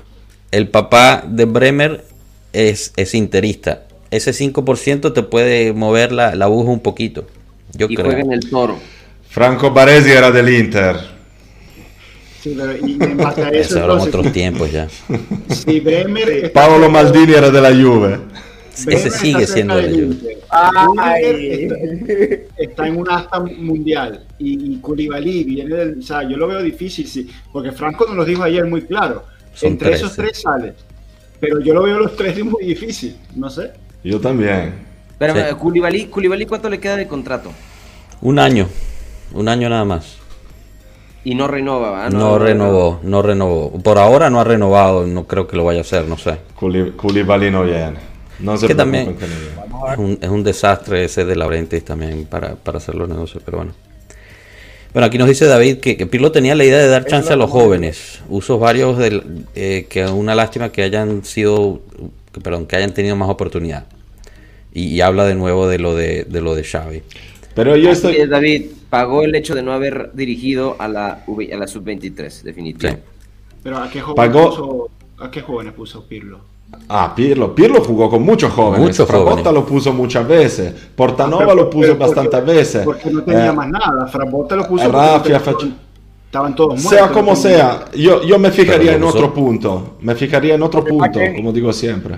El 0.51 0.67
papá 0.67 1.23
de 1.25 1.45
Bremer 1.45 2.03
es, 2.51 2.91
es 2.97 3.15
interista. 3.15 3.83
Ese 4.11 4.31
5% 4.31 5.13
te 5.13 5.23
puede 5.23 5.73
mover 5.73 6.11
la, 6.11 6.35
la 6.35 6.45
aguja 6.45 6.69
un 6.69 6.81
poquito. 6.81 7.25
Yo 7.73 7.87
y 7.89 7.95
creo. 7.95 8.07
juega 8.07 8.21
en 8.21 8.33
el 8.33 8.49
toro. 8.49 8.77
Franco 9.29 9.71
Baresi 9.71 10.11
era 10.11 10.31
del 10.31 10.49
Inter 10.49 11.16
eso, 13.53 13.77
eran 13.77 13.99
otros 13.99 14.31
tiempos 14.31 14.71
ya. 14.71 14.87
Paolo 16.53 16.89
Maldini 16.89 17.33
era 17.33 17.49
de 17.49 17.61
la 17.61 17.69
Juve. 17.69 18.19
Ese 18.87 19.09
sigue 19.09 19.47
siendo 19.47 19.75
de 19.75 19.81
la 19.83 19.89
Juve. 19.89 20.37
Está, 22.57 22.87
en 22.87 22.97
un 22.97 23.09
asta 23.09 23.39
mundial 23.39 24.25
y, 24.37 24.73
y 24.73 24.77
Koulibaly 24.79 25.43
viene 25.43 25.75
del, 25.75 25.99
o 25.99 26.01
sea, 26.01 26.23
yo 26.23 26.37
lo 26.37 26.47
veo 26.47 26.61
difícil, 26.61 27.07
sí, 27.07 27.29
porque 27.51 27.71
Franco 27.71 28.05
nos 28.05 28.15
lo 28.15 28.25
dijo 28.25 28.43
ayer 28.43 28.65
muy 28.65 28.83
claro. 28.83 29.25
Entre 29.61 29.93
esos 29.93 30.15
tres 30.15 30.41
sale, 30.41 30.73
pero 31.39 31.59
yo 31.59 31.73
lo 31.73 31.83
veo 31.83 31.99
los 31.99 32.15
tres 32.15 32.43
muy 32.43 32.63
difícil, 32.65 33.17
no 33.35 33.49
sé. 33.49 33.71
Yo 34.03 34.19
también. 34.19 34.73
Pero 35.17 35.33
sí. 35.33 35.41
Koulibaly, 36.09 36.45
¿cuánto 36.45 36.69
le 36.69 36.79
queda 36.79 36.95
de 36.95 37.07
contrato? 37.07 37.51
Un 38.21 38.39
año, 38.39 38.67
un 39.33 39.47
año 39.47 39.69
nada 39.69 39.85
más. 39.85 40.17
Y 41.27 41.35
no 41.35 41.45
renova, 41.45 42.09
No, 42.09 42.39
renovó, 42.39 43.01
no 43.03 43.21
renovó. 43.21 43.69
Por 43.83 43.97
ahora 43.97 44.29
no 44.29 44.39
ha 44.39 44.45
renovado, 44.45 45.05
no 45.05 45.27
creo 45.27 45.45
que 45.45 45.57
lo 45.57 45.65
vaya 45.65 45.79
a 45.79 45.81
hacer, 45.81 46.07
no 46.07 46.17
sé. 46.17 46.37
Koulibaly 46.55 47.51
no 47.51 47.65
viene. 47.65 47.97
No 48.39 48.55
sé 48.55 48.65
que 48.65 48.73
también 48.73 49.17
es 49.91 49.97
un, 49.97 50.17
es 50.21 50.29
un, 50.29 50.41
desastre 50.41 51.03
ese 51.03 51.25
de 51.25 51.35
Laurentiis 51.35 51.83
también 51.83 52.23
para, 52.27 52.55
para 52.55 52.77
hacer 52.77 52.95
los 52.95 53.09
negocios, 53.09 53.43
pero 53.43 53.57
bueno. 53.57 53.73
Bueno, 54.93 55.05
aquí 55.05 55.17
nos 55.17 55.27
dice 55.27 55.47
David 55.47 55.79
que, 55.79 55.97
que 55.97 56.07
Pirlo 56.07 56.31
tenía 56.31 56.55
la 56.55 56.63
idea 56.63 56.77
de 56.77 56.87
dar 56.87 57.03
chance 57.03 57.33
a 57.33 57.35
los 57.35 57.51
jóvenes. 57.51 58.21
Usos 58.29 58.57
varios 58.57 58.97
de 58.97 59.21
eh, 59.53 59.85
que 59.89 60.05
una 60.05 60.33
lástima 60.33 60.71
que 60.71 60.81
hayan 60.83 61.25
sido, 61.25 61.81
que, 62.31 62.39
perdón, 62.39 62.67
que 62.67 62.77
hayan 62.77 62.93
tenido 62.93 63.17
más 63.17 63.27
oportunidad. 63.27 63.85
Y, 64.73 65.01
habla 65.01 65.25
de 65.25 65.35
nuevo 65.35 65.67
de 65.67 65.77
lo 65.77 65.93
de, 65.93 66.23
de 66.23 66.39
lo 66.39 66.55
de 66.55 66.63
Xavi. 66.63 67.03
Pero 67.57 67.75
yo 67.75 67.89
estoy. 67.89 68.27
David, 68.27 68.67
pagó 68.87 69.23
el 69.23 69.33
hecho 69.33 69.55
de 69.55 69.63
no 69.63 69.73
haber 69.73 70.11
dirigido 70.13 70.75
a 70.77 70.87
la, 70.87 71.23
a 71.25 71.57
la 71.57 71.67
sub-23, 71.67 72.43
definitivamente. 72.43 73.03
Pero 73.63 73.79
¿a 73.79 73.89
qué, 73.89 73.99
puso, 73.99 74.89
¿a 75.17 75.31
qué 75.31 75.41
jóvenes 75.41 75.73
puso 75.73 76.07
Pirlo? 76.07 76.41
Ah, 76.87 77.13
Pirlo. 77.15 77.55
Pirlo 77.55 77.83
jugó 77.83 78.11
con 78.11 78.21
muchos 78.21 78.53
jóvenes. 78.53 78.89
Muchos 78.89 79.07
Frabotta 79.07 79.51
lo 79.51 79.65
puso 79.65 79.91
muchas 79.91 80.27
veces. 80.27 80.71
Portanova 80.95 81.55
lo 81.55 81.67
puso 81.67 81.97
bastantes 81.97 82.45
veces. 82.45 82.85
Porque 82.85 83.09
no 83.09 83.23
tenía 83.23 83.47
eh, 83.47 83.53
más 83.53 83.69
nada. 83.69 84.05
Frabotta 84.05 84.55
lo 84.55 84.67
puso. 84.67 84.91
Raffia, 84.91 85.37
estaban 85.37 86.55
todos 86.55 86.79
muertos. 86.79 86.91
Sea 86.91 87.09
como 87.09 87.35
sea, 87.35 87.85
yo, 87.95 88.21
yo 88.21 88.37
me 88.37 88.51
fijaría 88.51 88.93
en 88.93 89.03
otro 89.03 89.33
punto. 89.33 89.97
Me 90.01 90.13
fijaría 90.13 90.53
en 90.53 90.61
otro 90.61 90.85
punto, 90.85 91.19
como 91.35 91.51
digo 91.51 91.73
siempre. 91.73 92.17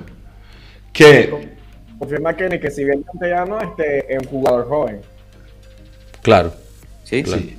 Que. 0.92 1.58
Confirma 1.98 2.36
que, 2.36 2.60
que 2.60 2.70
si 2.70 2.84
bien 2.84 3.04
Castellano 3.04 3.58
este, 3.62 4.14
es 4.14 4.22
un 4.22 4.28
jugador 4.28 4.68
joven. 4.68 5.00
Claro. 6.22 6.54
Sí, 7.04 7.24
sí. 7.26 7.56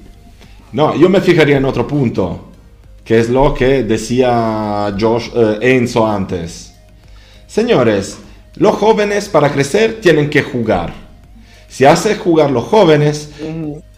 No, 0.73 0.95
yo 0.97 1.09
me 1.09 1.21
fijaría 1.21 1.57
en 1.57 1.65
otro 1.65 1.87
punto, 1.87 2.49
que 3.05 3.19
es 3.19 3.29
lo 3.29 3.53
que 3.55 3.83
decía 3.83 4.95
Josh, 4.99 5.29
eh, 5.35 5.59
Enzo 5.61 6.07
antes. 6.07 6.75
Señores, 7.47 8.19
los 8.55 8.77
jóvenes 8.77 9.29
para 9.29 9.51
crecer 9.51 10.01
tienen 10.01 10.31
que 10.31 10.43
jugar. 10.43 10.95
Si 11.69 11.85
hace 11.85 12.17
jugar 12.17 12.51
los 12.51 12.65
jóvenes, 12.65 13.31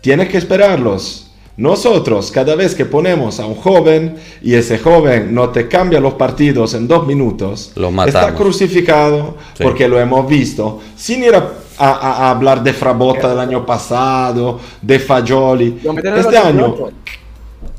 tienes 0.00 0.28
que 0.28 0.38
esperarlos. 0.38 1.30
Nosotros, 1.56 2.30
cada 2.30 2.54
vez 2.54 2.74
que 2.74 2.86
ponemos 2.86 3.38
a 3.38 3.46
un 3.46 3.54
joven 3.54 4.16
y 4.42 4.54
ese 4.54 4.78
joven 4.78 5.34
no 5.34 5.50
te 5.50 5.68
cambia 5.68 6.00
los 6.00 6.14
partidos 6.14 6.72
en 6.74 6.88
dos 6.88 7.06
minutos, 7.06 7.72
está 8.06 8.34
crucificado 8.34 9.36
porque 9.60 9.86
lo 9.86 10.00
hemos 10.00 10.26
visto, 10.28 10.80
sin 10.96 11.22
ir 11.24 11.34
a 11.34 11.52
a, 11.78 12.30
hablar 12.30 12.62
de 12.62 12.72
Frabota 12.72 13.28
del 13.28 13.38
año 13.38 13.64
pasado, 13.64 14.60
de 14.80 14.98
Fagioli. 14.98 15.80
Este 16.16 16.38
año, 16.38 16.74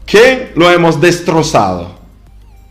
que 0.06 0.52
lo 0.56 0.70
hemos 0.70 1.00
destrozado. 1.00 2.04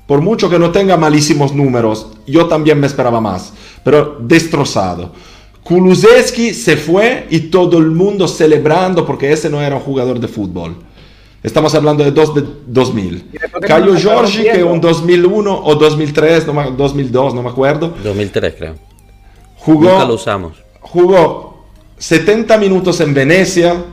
Por 0.06 0.20
mucho 0.20 0.50
que 0.50 0.58
no 0.58 0.70
tenga 0.70 0.96
malísimos 0.96 1.54
números, 1.54 2.08
yo 2.26 2.46
también 2.46 2.78
me 2.78 2.86
esperaba 2.86 3.20
más, 3.20 3.52
pero 3.84 4.18
destrozado. 4.20 5.12
Kulusevski 5.62 6.54
se 6.54 6.76
fue 6.76 7.26
y 7.30 7.40
todo 7.40 7.78
el 7.78 7.86
mundo 7.86 8.26
celebrando 8.26 9.06
porque 9.06 9.32
ese 9.32 9.48
no 9.48 9.62
era 9.62 9.76
un 9.76 9.82
jugador 9.82 10.18
de 10.18 10.28
fútbol. 10.28 10.76
Estamos 11.42 11.74
hablando 11.74 12.04
de, 12.04 12.10
dos, 12.10 12.34
de 12.34 12.44
2000. 12.66 13.30
Caio 13.66 13.96
Giorgi, 13.96 14.44
que 14.44 14.62
un 14.62 14.80
2001 14.80 15.64
o 15.64 15.74
2003, 15.74 16.46
no, 16.46 16.70
2002, 16.72 17.34
no 17.34 17.42
me 17.42 17.48
acuerdo. 17.48 17.94
2003 18.02 18.54
creo. 18.56 18.74
Jugó, 19.56 19.90
Nunca 19.90 20.04
lo 20.04 20.14
usamos 20.14 20.61
jugó 20.82 21.64
70 21.98 22.58
minutos 22.58 23.00
en 23.00 23.14
Venecia. 23.14 23.84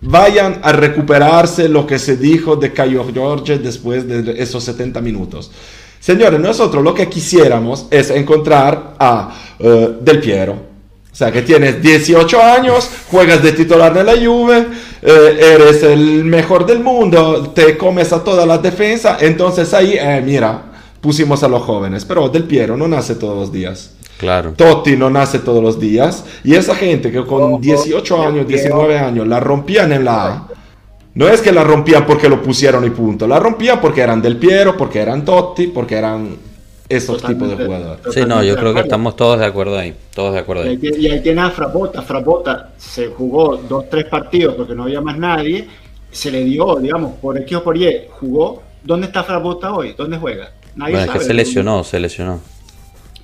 Vayan 0.00 0.60
a 0.62 0.72
recuperarse 0.72 1.68
lo 1.68 1.86
que 1.86 1.98
se 1.98 2.16
dijo 2.16 2.56
de 2.56 2.72
Caio 2.72 3.04
Jorge 3.14 3.58
después 3.58 4.06
de 4.06 4.40
esos 4.40 4.64
70 4.64 5.00
minutos. 5.00 5.50
Señores, 6.00 6.38
nosotros 6.38 6.84
lo 6.84 6.94
que 6.94 7.08
quisiéramos 7.08 7.86
es 7.90 8.10
encontrar 8.10 8.94
a 8.98 9.36
eh, 9.58 9.96
Del 10.00 10.20
Piero. 10.20 10.52
O 11.12 11.16
sea, 11.18 11.32
que 11.32 11.42
tienes 11.42 11.82
18 11.82 12.42
años, 12.42 12.88
juegas 13.10 13.42
de 13.42 13.52
titular 13.52 13.96
en 13.96 14.06
la 14.06 14.12
Juve, 14.12 14.66
eh, 15.00 15.54
eres 15.54 15.82
el 15.82 16.24
mejor 16.24 16.66
del 16.66 16.80
mundo, 16.80 17.52
te 17.54 17.76
comes 17.78 18.12
a 18.12 18.22
toda 18.22 18.44
la 18.44 18.58
defensa, 18.58 19.16
entonces 19.18 19.72
ahí, 19.72 19.96
eh, 19.98 20.22
mira, 20.24 20.62
pusimos 21.00 21.42
a 21.42 21.48
los 21.48 21.62
jóvenes. 21.62 22.04
Pero 22.04 22.28
Del 22.28 22.44
Piero 22.44 22.76
no 22.76 22.86
nace 22.86 23.14
todos 23.14 23.36
los 23.36 23.50
días. 23.50 23.92
Claro. 24.18 24.52
Totti 24.56 24.96
no 24.96 25.10
nace 25.10 25.38
todos 25.40 25.62
los 25.62 25.78
días. 25.78 26.24
Y 26.42 26.54
esa 26.54 26.74
gente 26.74 27.10
que 27.10 27.24
con 27.24 27.60
18 27.60 28.22
años, 28.22 28.48
19 28.48 28.98
años 28.98 29.26
la 29.26 29.40
rompían 29.40 29.92
en 29.92 30.04
la 30.04 30.26
A, 30.26 30.48
no 31.14 31.28
es 31.28 31.40
que 31.40 31.52
la 31.52 31.64
rompían 31.64 32.06
porque 32.06 32.28
lo 32.28 32.42
pusieron 32.42 32.84
y 32.84 32.90
punto. 32.90 33.26
La 33.26 33.38
rompían 33.38 33.80
porque 33.80 34.02
eran 34.02 34.20
del 34.20 34.36
Piero, 34.36 34.76
porque 34.76 35.00
eran 35.00 35.24
Totti, 35.24 35.68
porque 35.68 35.96
eran 35.96 36.36
esos 36.88 37.22
tipos 37.22 37.48
de 37.48 37.64
jugadores. 37.64 38.14
Sí, 38.14 38.20
no, 38.26 38.42
yo 38.42 38.56
creo 38.56 38.74
que 38.74 38.80
estamos 38.80 39.16
todos 39.16 39.38
de 39.38 39.46
acuerdo 39.46 39.78
ahí, 39.78 39.94
todos 40.14 40.34
de 40.34 40.40
acuerdo 40.40 40.64
ahí. 40.64 40.78
Y 40.80 41.08
ahí, 41.08 41.22
tiene 41.22 41.40
a 41.40 41.50
Frabota, 41.50 42.02
Frabota 42.02 42.72
se 42.76 43.08
jugó 43.08 43.56
dos, 43.56 43.88
tres 43.90 44.04
partidos 44.06 44.54
porque 44.54 44.74
no 44.74 44.84
había 44.84 45.00
más 45.00 45.18
nadie, 45.18 45.66
se 46.10 46.30
le 46.30 46.44
dio, 46.44 46.76
digamos, 46.76 47.14
por 47.16 47.36
X 47.38 47.56
o 47.56 47.64
por 47.64 47.76
Y, 47.76 47.88
jugó. 48.10 48.62
¿Dónde 48.84 49.06
está 49.06 49.24
Frabota 49.24 49.72
hoy? 49.72 49.94
¿Dónde 49.96 50.16
juega? 50.16 50.52
Nadie 50.76 50.96
bueno, 50.96 51.12
es 51.12 51.18
que 51.18 51.24
se 51.24 51.34
lesionó, 51.34 51.82
se 51.82 51.98
lesionó. 51.98 52.40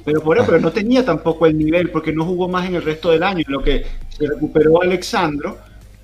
Pero 0.04 0.20
por 0.20 0.36
eso, 0.36 0.46
pero 0.46 0.60
no 0.60 0.72
tenía 0.72 1.04
tampoco 1.04 1.46
el 1.46 1.56
nivel 1.56 1.90
porque 1.90 2.12
no 2.12 2.24
jugó 2.24 2.48
más 2.48 2.66
en 2.66 2.74
el 2.76 2.82
resto 2.82 3.10
del 3.10 3.22
año. 3.22 3.44
lo 3.46 3.62
que 3.62 3.84
se 4.08 4.26
recuperó 4.26 4.82
Alexandro, 4.82 5.58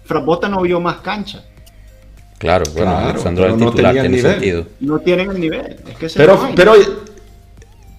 Frabota 0.05 0.49
no 0.49 0.63
vio 0.63 0.81
más 0.81 0.99
cancha. 0.99 1.45
Claro, 2.39 2.65
bueno, 2.73 2.97
Alexandro 2.97 3.47
el 3.47 3.57
titular 3.57 3.95
no 3.95 4.01
tiene 4.01 4.21
sentido. 4.21 4.67
No 4.81 4.99
tienen 5.01 5.31
el 5.31 5.41
nivel. 5.41 5.77
Es 5.89 5.97
que 5.97 6.09
pero, 6.17 6.51
pero 6.55 6.75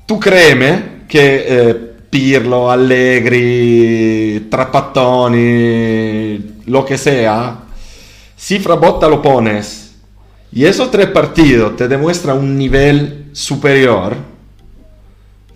tú 0.06 0.20
créeme 0.20 1.00
que 1.08 1.46
eh, 1.48 1.90
Pirlo, 2.10 2.72
Allegri, 2.72 4.48
Trapattoni, 4.50 6.40
lo 6.66 6.86
que 6.86 6.98
sea, 6.98 7.60
si 8.36 8.60
Frabotta 8.60 9.08
lo 9.08 9.22
pones 9.22 9.98
y 10.52 10.66
esos 10.66 10.90
tres 10.90 11.08
partidos 11.08 11.76
te 11.76 11.88
demuestran 11.88 12.40
un 12.40 12.58
nivel 12.58 13.28
superior, 13.34 14.16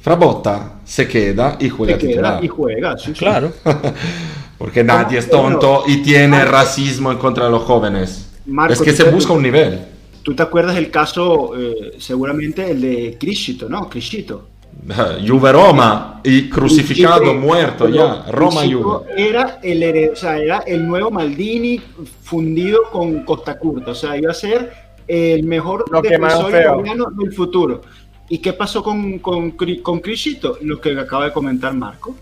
Frabotta 0.04 0.82
se 0.84 1.08
queda 1.08 1.56
y 1.62 1.70
juega 1.70 1.98
se 1.98 2.08
titular. 2.08 2.44
y 2.44 2.50
juega, 2.50 2.98
sí, 2.98 3.14
claro. 3.14 3.54
Porque 4.58 4.84
nadie 4.84 5.18
es 5.18 5.30
tonto 5.30 5.86
y 5.88 6.04
tiene 6.04 6.44
racismo 6.44 7.10
en 7.10 7.18
contra 7.18 7.46
de 7.46 7.52
los 7.52 7.64
jóvenes. 7.64 8.30
es 8.70 8.82
que 8.82 8.92
se 8.92 9.10
busca 9.10 9.32
un 9.32 9.42
nivel. 9.42 9.80
Tú 10.22 10.36
te 10.36 10.44
acuerdas 10.44 10.76
del 10.76 10.92
caso, 10.92 11.54
eh, 11.58 11.94
seguramente 12.00 12.70
el 12.70 12.82
de 12.82 13.18
Criscito, 13.18 13.70
¿no? 13.70 13.90
Criscito. 13.90 14.50
Juve 15.26 15.54
Roma 15.54 16.20
y 16.22 16.50
crucificado, 16.50 17.34
muerto 17.36 17.88
ya. 17.88 18.26
Roma 18.30 18.64
Juve. 18.64 19.06
Era 19.16 19.60
el, 19.64 20.10
o 20.12 20.16
sea, 20.18 20.38
era 20.38 20.60
el 20.68 20.86
nuevo 20.86 21.12
Maldini 21.12 21.80
fundido 22.24 22.90
con 22.92 23.24
Costa 23.24 23.58
Curta. 23.58 23.92
O 23.92 23.96
sea, 23.96 24.18
iba 24.18 24.32
a 24.32 24.34
ser 24.34 24.70
el 25.08 25.44
mejor 25.44 25.86
defensor 26.02 26.50
italiano 26.50 27.06
del 27.18 27.32
futuro. 27.32 27.82
¿Y 28.30 28.38
qué 28.40 28.54
pasó 28.54 28.84
con, 28.84 29.20
con, 29.20 29.52
con 29.52 30.00
Crisito? 30.00 30.58
Lo 30.62 30.80
que 30.80 30.98
acaba 30.98 31.26
de 31.26 31.34
comentar 31.34 31.74
Marco 31.74 32.16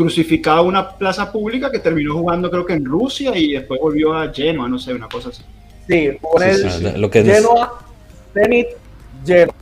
crucificado 0.00 0.58
a 0.60 0.62
una 0.62 0.96
plaza 0.96 1.30
pública 1.30 1.70
que 1.70 1.78
terminó 1.78 2.14
jugando 2.14 2.50
creo 2.50 2.64
que 2.64 2.72
en 2.72 2.86
Rusia 2.86 3.36
y 3.36 3.52
después 3.52 3.78
volvió 3.78 4.14
a 4.14 4.32
Genoa, 4.32 4.66
no 4.66 4.78
sé, 4.78 4.94
una 4.94 5.08
cosa 5.08 5.28
así. 5.28 5.42
Sí, 5.86 6.16
con 6.22 6.42
el 6.42 7.00
lo 7.00 7.10
que 7.10 7.22
Genoa, 7.22 7.78
Zenit, 8.32 8.68
Genoa. 9.26 9.54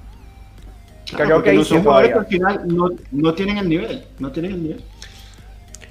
creo 1.16 1.42
que 1.42 1.52
no 1.54 1.64
son 1.64 1.82
jugadores 1.82 2.12
que 2.12 2.18
al 2.18 2.26
final 2.26 2.62
no, 2.68 2.90
no, 3.10 3.34
tienen 3.34 3.58
el 3.58 3.68
nivel, 3.68 4.04
no 4.20 4.30
tienen 4.30 4.52
el 4.52 4.62
nivel. 4.62 4.84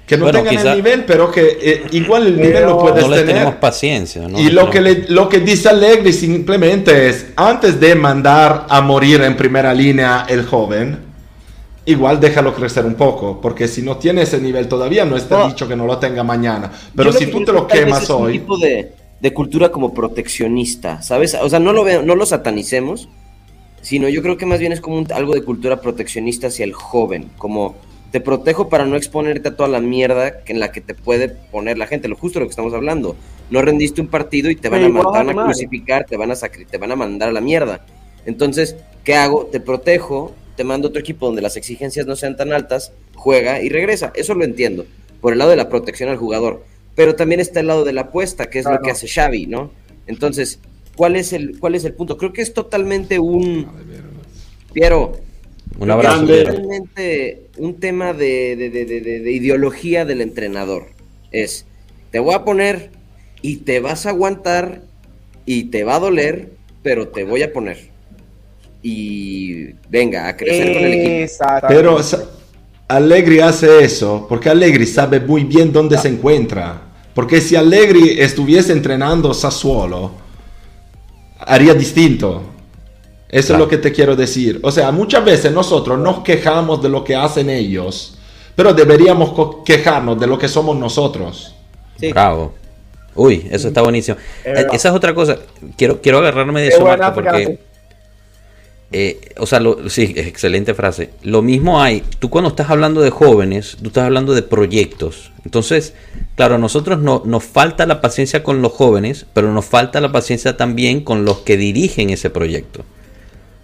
Que 0.08 0.16
no 0.16 0.30
tengan 0.30 0.66
el 0.66 0.76
nivel, 0.76 1.04
pero 1.04 1.30
que 1.30 1.58
eh, 1.60 1.82
igual 1.92 2.26
el 2.28 2.40
nivel 2.40 2.64
lo 2.64 2.78
puedes 2.78 3.04
no 3.04 3.10
tener. 3.10 3.26
tenemos 3.26 3.54
paciencia. 3.56 4.26
¿no? 4.26 4.40
Y 4.40 4.50
lo 4.50 4.70
que, 4.70 4.80
le, 4.80 5.04
lo 5.08 5.28
que 5.28 5.40
dice 5.40 5.68
Allegri 5.68 6.14
simplemente 6.14 7.10
es, 7.10 7.26
antes 7.36 7.78
de 7.78 7.94
mandar 7.94 8.64
a 8.70 8.80
morir 8.80 9.20
en 9.20 9.36
primera 9.36 9.74
línea 9.74 10.24
el 10.26 10.46
joven, 10.46 10.98
igual 11.84 12.18
déjalo 12.20 12.54
crecer 12.54 12.86
un 12.86 12.94
poco, 12.94 13.38
porque 13.38 13.68
si 13.68 13.82
no 13.82 13.98
tiene 13.98 14.22
ese 14.22 14.40
nivel 14.40 14.66
todavía 14.66 15.04
no 15.04 15.14
está 15.14 15.46
dicho 15.46 15.68
que 15.68 15.76
no 15.76 15.84
lo 15.84 15.98
tenga 15.98 16.22
mañana. 16.24 16.72
Pero 16.96 17.12
si 17.12 17.26
tú 17.26 17.44
te 17.44 17.52
lo 17.52 17.66
quemas 17.66 18.08
hoy... 18.08 18.32
un 18.32 18.40
tipo 18.40 18.56
de, 18.56 18.92
de, 19.20 19.34
cultura 19.34 19.70
como 19.70 19.92
proteccionista, 19.92 21.02
¿sabes? 21.02 21.34
O 21.34 21.50
sea, 21.50 21.58
no 21.58 21.74
lo, 21.74 21.84
veo, 21.84 22.00
no 22.02 22.14
lo 22.14 22.24
satanicemos, 22.24 23.10
sino 23.82 24.08
yo 24.08 24.22
creo 24.22 24.38
que 24.38 24.46
más 24.46 24.58
bien 24.58 24.72
es 24.72 24.80
como 24.80 25.04
algo 25.14 25.34
de 25.34 25.42
cultura 25.42 25.82
proteccionista 25.82 26.46
hacia 26.46 26.64
el 26.64 26.72
joven, 26.72 27.30
como 27.36 27.76
te 28.10 28.20
protejo 28.20 28.68
para 28.68 28.86
no 28.86 28.96
exponerte 28.96 29.48
a 29.48 29.56
toda 29.56 29.68
la 29.68 29.80
mierda 29.80 30.40
en 30.46 30.60
la 30.60 30.72
que 30.72 30.80
te 30.80 30.94
puede 30.94 31.28
poner 31.28 31.78
la 31.78 31.86
gente, 31.86 32.08
lo 32.08 32.16
justo 32.16 32.40
lo 32.40 32.46
que 32.46 32.50
estamos 32.50 32.74
hablando. 32.74 33.16
No 33.50 33.62
rendiste 33.62 34.00
un 34.00 34.08
partido 34.08 34.50
y 34.50 34.56
te 34.56 34.68
van 34.68 34.84
a 34.84 34.88
matar, 34.88 35.28
a 35.28 35.34
crucificar, 35.34 36.04
te 36.04 36.16
van 36.16 36.30
a 36.30 36.34
te 36.34 36.78
van 36.78 36.92
a 36.92 36.96
mandar 36.96 37.28
a 37.28 37.32
la 37.32 37.40
mierda. 37.40 37.84
Entonces, 38.26 38.76
¿qué 39.04 39.14
hago? 39.14 39.46
Te 39.46 39.60
protejo 39.60 40.34
te 40.58 40.64
mando 40.64 40.88
otro 40.88 41.00
equipo 41.00 41.26
donde 41.26 41.40
las 41.40 41.56
exigencias 41.56 42.04
no 42.04 42.16
sean 42.16 42.36
tan 42.36 42.52
altas, 42.52 42.90
juega 43.14 43.62
y 43.62 43.68
regresa. 43.68 44.10
Eso 44.16 44.34
lo 44.34 44.44
entiendo, 44.44 44.86
por 45.20 45.32
el 45.32 45.38
lado 45.38 45.50
de 45.50 45.56
la 45.56 45.68
protección 45.68 46.08
al 46.08 46.16
jugador. 46.16 46.64
Pero 46.96 47.14
también 47.14 47.40
está 47.40 47.60
el 47.60 47.68
lado 47.68 47.84
de 47.84 47.92
la 47.92 48.00
apuesta, 48.02 48.50
que 48.50 48.58
es 48.58 48.64
lo 48.64 48.80
que 48.80 48.90
hace 48.90 49.06
Xavi, 49.06 49.46
¿no? 49.46 49.70
Entonces, 50.08 50.58
¿cuál 50.96 51.14
es 51.14 51.32
el, 51.32 51.60
cuál 51.60 51.76
es 51.76 51.84
el 51.84 51.92
punto? 51.92 52.16
Creo 52.16 52.32
que 52.32 52.42
es 52.42 52.52
totalmente 52.52 53.20
un... 53.20 53.68
Piero, 54.72 55.12
un 55.78 55.90
abrazo. 55.90 56.32
Es 56.32 56.44
totalmente 56.44 57.48
un 57.56 57.80
tema 57.80 58.12
de, 58.12 58.56
de 58.56 59.32
ideología 59.32 60.04
del 60.04 60.20
entrenador. 60.20 60.86
Es, 61.30 61.66
te 62.10 62.18
voy 62.18 62.34
a 62.34 62.44
poner 62.44 62.90
y 63.42 63.58
te 63.58 63.80
vas 63.80 64.06
a 64.06 64.10
aguantar 64.10 64.82
y 65.46 65.64
te 65.64 65.84
va 65.84 65.96
a 65.96 66.00
doler, 66.00 66.50
pero 66.82 67.08
te 67.08 67.24
voy 67.24 67.42
a 67.42 67.52
poner 67.52 67.98
y 68.82 69.72
venga 69.88 70.28
a 70.28 70.36
crecer 70.36 70.72
con 70.72 70.84
el 70.84 70.92
equipo. 70.92 71.44
Pero 71.68 71.98
Allegri 72.88 73.40
hace 73.40 73.84
eso 73.84 74.26
porque 74.28 74.48
Allegri 74.48 74.86
sabe 74.86 75.20
muy 75.20 75.44
bien 75.44 75.72
dónde 75.72 75.98
se 75.98 76.08
encuentra. 76.08 76.82
Porque 77.14 77.40
si 77.40 77.56
Allegri 77.56 78.20
estuviese 78.20 78.72
entrenando 78.72 79.34
Sassuolo, 79.34 80.12
haría 81.40 81.74
distinto. 81.74 82.42
Eso 83.28 83.52
es 83.52 83.58
lo 83.58 83.68
que 83.68 83.78
te 83.78 83.92
quiero 83.92 84.16
decir. 84.16 84.58
O 84.62 84.70
sea, 84.70 84.90
muchas 84.90 85.24
veces 85.24 85.52
nosotros 85.52 85.98
nos 85.98 86.20
quejamos 86.20 86.82
de 86.82 86.88
lo 86.88 87.04
que 87.04 87.14
hacen 87.14 87.50
ellos, 87.50 88.18
pero 88.54 88.72
deberíamos 88.72 89.32
quejarnos 89.64 90.18
de 90.18 90.26
lo 90.26 90.38
que 90.38 90.48
somos 90.48 90.76
nosotros. 90.76 91.54
Sí. 92.00 92.10
Bravo. 92.12 92.54
Uy, 93.14 93.46
eso 93.50 93.68
está 93.68 93.82
buenísimo. 93.82 94.16
Eh, 94.44 94.66
esa 94.72 94.88
es 94.88 94.94
otra 94.94 95.14
cosa. 95.14 95.36
Quiero, 95.76 96.00
quiero 96.00 96.18
agarrarme 96.18 96.62
de 96.62 96.68
eso, 96.68 96.86
porque 97.14 97.58
eh, 98.90 99.20
o 99.36 99.44
sea, 99.44 99.60
lo, 99.60 99.90
sí, 99.90 100.14
excelente 100.16 100.72
frase. 100.74 101.10
Lo 101.22 101.42
mismo 101.42 101.82
hay, 101.82 102.02
tú 102.18 102.30
cuando 102.30 102.48
estás 102.48 102.70
hablando 102.70 103.02
de 103.02 103.10
jóvenes, 103.10 103.76
tú 103.82 103.88
estás 103.88 104.04
hablando 104.04 104.34
de 104.34 104.42
proyectos. 104.42 105.30
Entonces, 105.44 105.92
claro, 106.36 106.54
a 106.54 106.58
nosotros 106.58 106.98
no, 106.98 107.22
nos 107.26 107.44
falta 107.44 107.84
la 107.84 108.00
paciencia 108.00 108.42
con 108.42 108.62
los 108.62 108.72
jóvenes, 108.72 109.26
pero 109.34 109.52
nos 109.52 109.66
falta 109.66 110.00
la 110.00 110.10
paciencia 110.10 110.56
también 110.56 111.02
con 111.02 111.26
los 111.26 111.38
que 111.40 111.58
dirigen 111.58 112.08
ese 112.10 112.30
proyecto. 112.30 112.84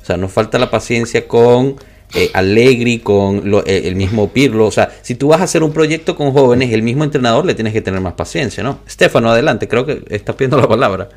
O 0.05 0.07
sea, 0.07 0.19
nos 0.19 0.31
falta 0.31 0.59
la 0.59 0.71
paciencia 0.71 1.27
con 1.27 1.77
eh, 2.15 2.31
Allegri, 2.35 2.99
con 2.99 3.43
eh, 3.65 3.83
el 3.87 3.97
mismo 3.97 4.29
Pirlo. 4.29 4.67
O 4.67 4.71
sea, 4.71 4.91
si 5.01 5.15
tú 5.15 5.29
vas 5.29 5.41
a 5.41 5.45
hacer 5.45 5.63
un 5.63 5.73
proyecto 5.73 6.15
con 6.15 6.31
jóvenes, 6.31 6.71
el 6.75 6.83
mismo 6.83 7.05
entrenador 7.05 7.47
le 7.47 7.55
tienes 7.55 7.73
que 7.73 7.81
tener 7.81 8.03
más 8.03 8.13
paciencia, 8.13 8.63
¿no? 8.63 8.81
Estefano, 8.87 9.31
adelante, 9.31 9.67
creo 9.67 9.87
que 9.87 10.05
estás 10.11 10.37
pidiendo 10.37 10.59
la 10.59 10.69
palabra. 10.69 11.09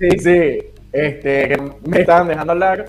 Sí, 0.00 0.08
sí 0.18 0.58
este, 0.92 1.48
que 1.50 1.72
me 1.86 2.00
estaban 2.00 2.26
dejando 2.26 2.52
hablar. 2.52 2.86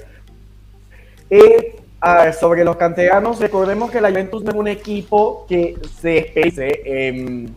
Sobre 2.40 2.66
los 2.66 2.78
canteranos, 2.78 3.40
recordemos 3.40 3.92
que 3.92 4.02
la 4.02 4.10
Juventus 4.10 4.44
no 4.44 4.50
es 4.50 4.58
un 4.58 4.68
equipo 4.70 5.46
que 5.48 5.78
se 6.02 6.18
especie 6.18 6.82
en 6.84 7.54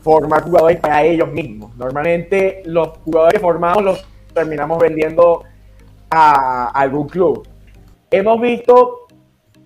formar 0.00 0.42
jugadores 0.42 0.78
para 0.78 1.02
ellos 1.02 1.32
mismos. 1.32 1.76
Normalmente 1.76 2.62
los 2.66 2.90
jugadores 2.98 3.40
formados 3.40 3.82
los 3.82 4.06
terminamos 4.32 4.78
vendiendo 4.78 5.42
a 6.10 6.68
algún 6.68 7.08
club. 7.08 7.46
Hemos 8.10 8.40
visto 8.40 9.08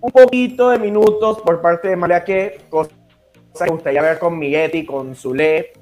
un 0.01 0.11
poquito 0.11 0.69
de 0.69 0.79
minutos 0.79 1.39
por 1.41 1.61
parte 1.61 1.87
de 1.87 1.95
María 1.95 2.23
que 2.23 2.61
cosa 2.69 2.91
que 3.65 3.71
gustaría 3.71 4.01
ver 4.01 4.19
con 4.19 4.37
Miguetti, 4.37 4.85
con 4.85 5.15
Zule, 5.15 5.73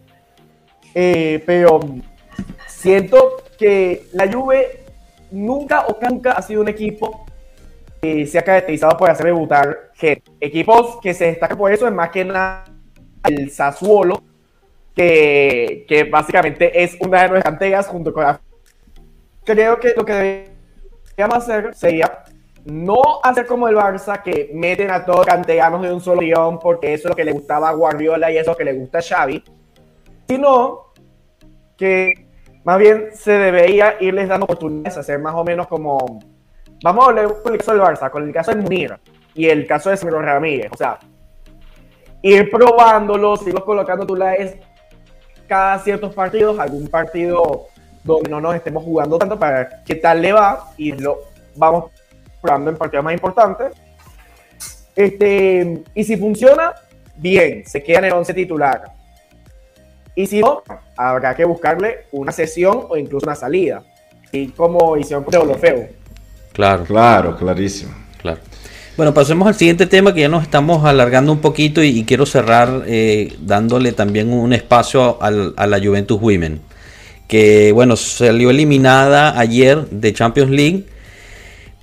eh, 0.93 1.41
pero 1.45 1.79
siento 2.67 3.37
que 3.57 4.07
la 4.13 4.31
Juve 4.31 4.83
nunca 5.31 5.85
o 5.87 5.97
nunca 6.01 6.33
ha 6.33 6.41
sido 6.41 6.61
un 6.61 6.67
equipo 6.67 7.25
que 8.01 8.25
se 8.27 8.39
ha 8.39 8.43
caracterizado 8.43 8.97
por 8.97 9.09
hacer 9.09 9.27
debutar 9.27 9.91
gente. 9.93 10.23
Equipos 10.39 10.99
que 11.01 11.13
se 11.13 11.25
destacan 11.25 11.57
por 11.57 11.71
eso 11.71 11.87
es 11.87 11.93
más 11.93 12.09
que 12.09 12.25
nada 12.25 12.65
el 13.23 13.51
Sassuolo, 13.51 14.23
que, 14.95 15.85
que 15.87 16.03
básicamente 16.03 16.83
es 16.83 16.97
una 16.99 17.23
de 17.23 17.29
nuestras 17.29 17.53
canteras 17.53 17.87
junto 17.87 18.13
con 18.13 18.23
la... 18.23 18.41
Creo 19.43 19.79
que 19.79 19.93
lo 19.95 20.05
que 20.05 20.47
deberíamos 21.17 21.37
hacer 21.37 21.73
sería 21.73 22.23
no 22.65 23.01
hacer 23.23 23.45
como 23.47 23.67
el 23.67 23.75
Barça, 23.75 24.21
que 24.21 24.51
meten 24.53 24.91
a 24.91 25.03
todos 25.03 25.25
canteranos 25.25 25.81
de 25.81 25.91
un 25.91 26.01
solo 26.01 26.21
guion 26.21 26.59
porque 26.59 26.93
eso 26.93 27.07
es 27.07 27.09
lo 27.09 27.15
que 27.15 27.25
le 27.25 27.31
gustaba 27.31 27.69
a 27.69 27.73
Guardiola 27.73 28.31
y 28.31 28.37
eso 28.37 28.41
es 28.41 28.47
lo 28.47 28.57
que 28.57 28.65
le 28.65 28.73
gusta 28.73 28.99
a 28.99 29.01
Xavi, 29.01 29.43
sino 30.27 30.91
que 31.75 32.27
más 32.63 32.77
bien 32.77 33.09
se 33.13 33.31
debería 33.31 33.95
irles 33.99 34.29
dando 34.29 34.45
oportunidades, 34.45 34.97
hacer 34.97 35.19
más 35.19 35.33
o 35.35 35.43
menos 35.43 35.67
como. 35.67 36.19
Vamos 36.83 37.05
a 37.05 37.09
hablar 37.09 37.41
con 37.43 37.53
el 37.53 37.59
caso 37.59 37.71
del 37.73 37.81
Barça, 37.81 38.09
con 38.09 38.23
el 38.23 38.33
caso 38.33 38.51
de 38.51 38.61
Munir 38.61 38.99
y 39.33 39.47
el 39.47 39.65
caso 39.65 39.89
de 39.89 39.97
Semiro 39.97 40.21
Ramírez. 40.21 40.71
O 40.71 40.77
sea, 40.77 40.99
ir 42.21 42.49
probándolos, 42.49 43.45
irlos 43.47 43.63
colocando 43.63 44.05
titulares 44.05 44.57
cada 45.47 45.79
ciertos 45.79 46.13
partidos, 46.13 46.59
algún 46.59 46.87
partido 46.87 47.67
donde 48.03 48.29
no 48.29 48.41
nos 48.41 48.55
estemos 48.55 48.83
jugando 48.83 49.17
tanto 49.17 49.37
para 49.37 49.57
ver 49.57 49.69
qué 49.85 49.95
tal 49.95 50.21
le 50.21 50.33
va 50.33 50.71
y 50.77 50.91
lo 50.93 51.19
vamos 51.55 51.91
jugando 52.41 52.71
en 52.71 52.77
partidos 52.77 53.03
más 53.03 53.13
importantes. 53.13 53.73
Este, 54.95 55.83
y 55.93 56.03
si 56.03 56.17
funciona, 56.17 56.73
bien, 57.17 57.63
se 57.65 57.81
queda 57.81 57.99
en 57.99 58.05
el 58.05 58.13
11 58.13 58.33
titular. 58.33 58.81
Y 60.15 60.27
si 60.27 60.41
no, 60.41 60.63
habrá 60.97 61.35
que 61.35 61.45
buscarle 61.45 62.05
una 62.11 62.31
sesión 62.31 62.85
o 62.89 62.97
incluso 62.97 63.25
una 63.25 63.35
salida. 63.35 63.83
Y 64.31 64.47
como 64.49 64.97
hicieron 64.97 65.23
con 65.23 65.59
feo. 65.59 65.87
Claro. 66.53 66.83
Claro, 66.83 67.37
clarísimo. 67.37 67.93
Claro. 68.21 68.39
Bueno, 68.97 69.13
pasemos 69.13 69.47
al 69.47 69.55
siguiente 69.55 69.85
tema 69.85 70.13
que 70.13 70.21
ya 70.21 70.29
nos 70.29 70.43
estamos 70.43 70.85
alargando 70.85 71.31
un 71.31 71.39
poquito 71.39 71.81
y, 71.81 72.03
quiero 72.03 72.25
cerrar 72.25 72.83
eh, 72.85 73.33
dándole 73.39 73.93
también 73.93 74.33
un 74.33 74.51
espacio 74.51 75.21
al, 75.21 75.53
a 75.55 75.65
la 75.65 75.79
Juventus 75.79 76.21
Women, 76.21 76.61
que 77.31 77.71
bueno, 77.71 77.95
salió 77.95 78.49
eliminada 78.49 79.39
ayer 79.39 79.87
de 79.89 80.11
Champions 80.11 80.51
League, 80.51 80.83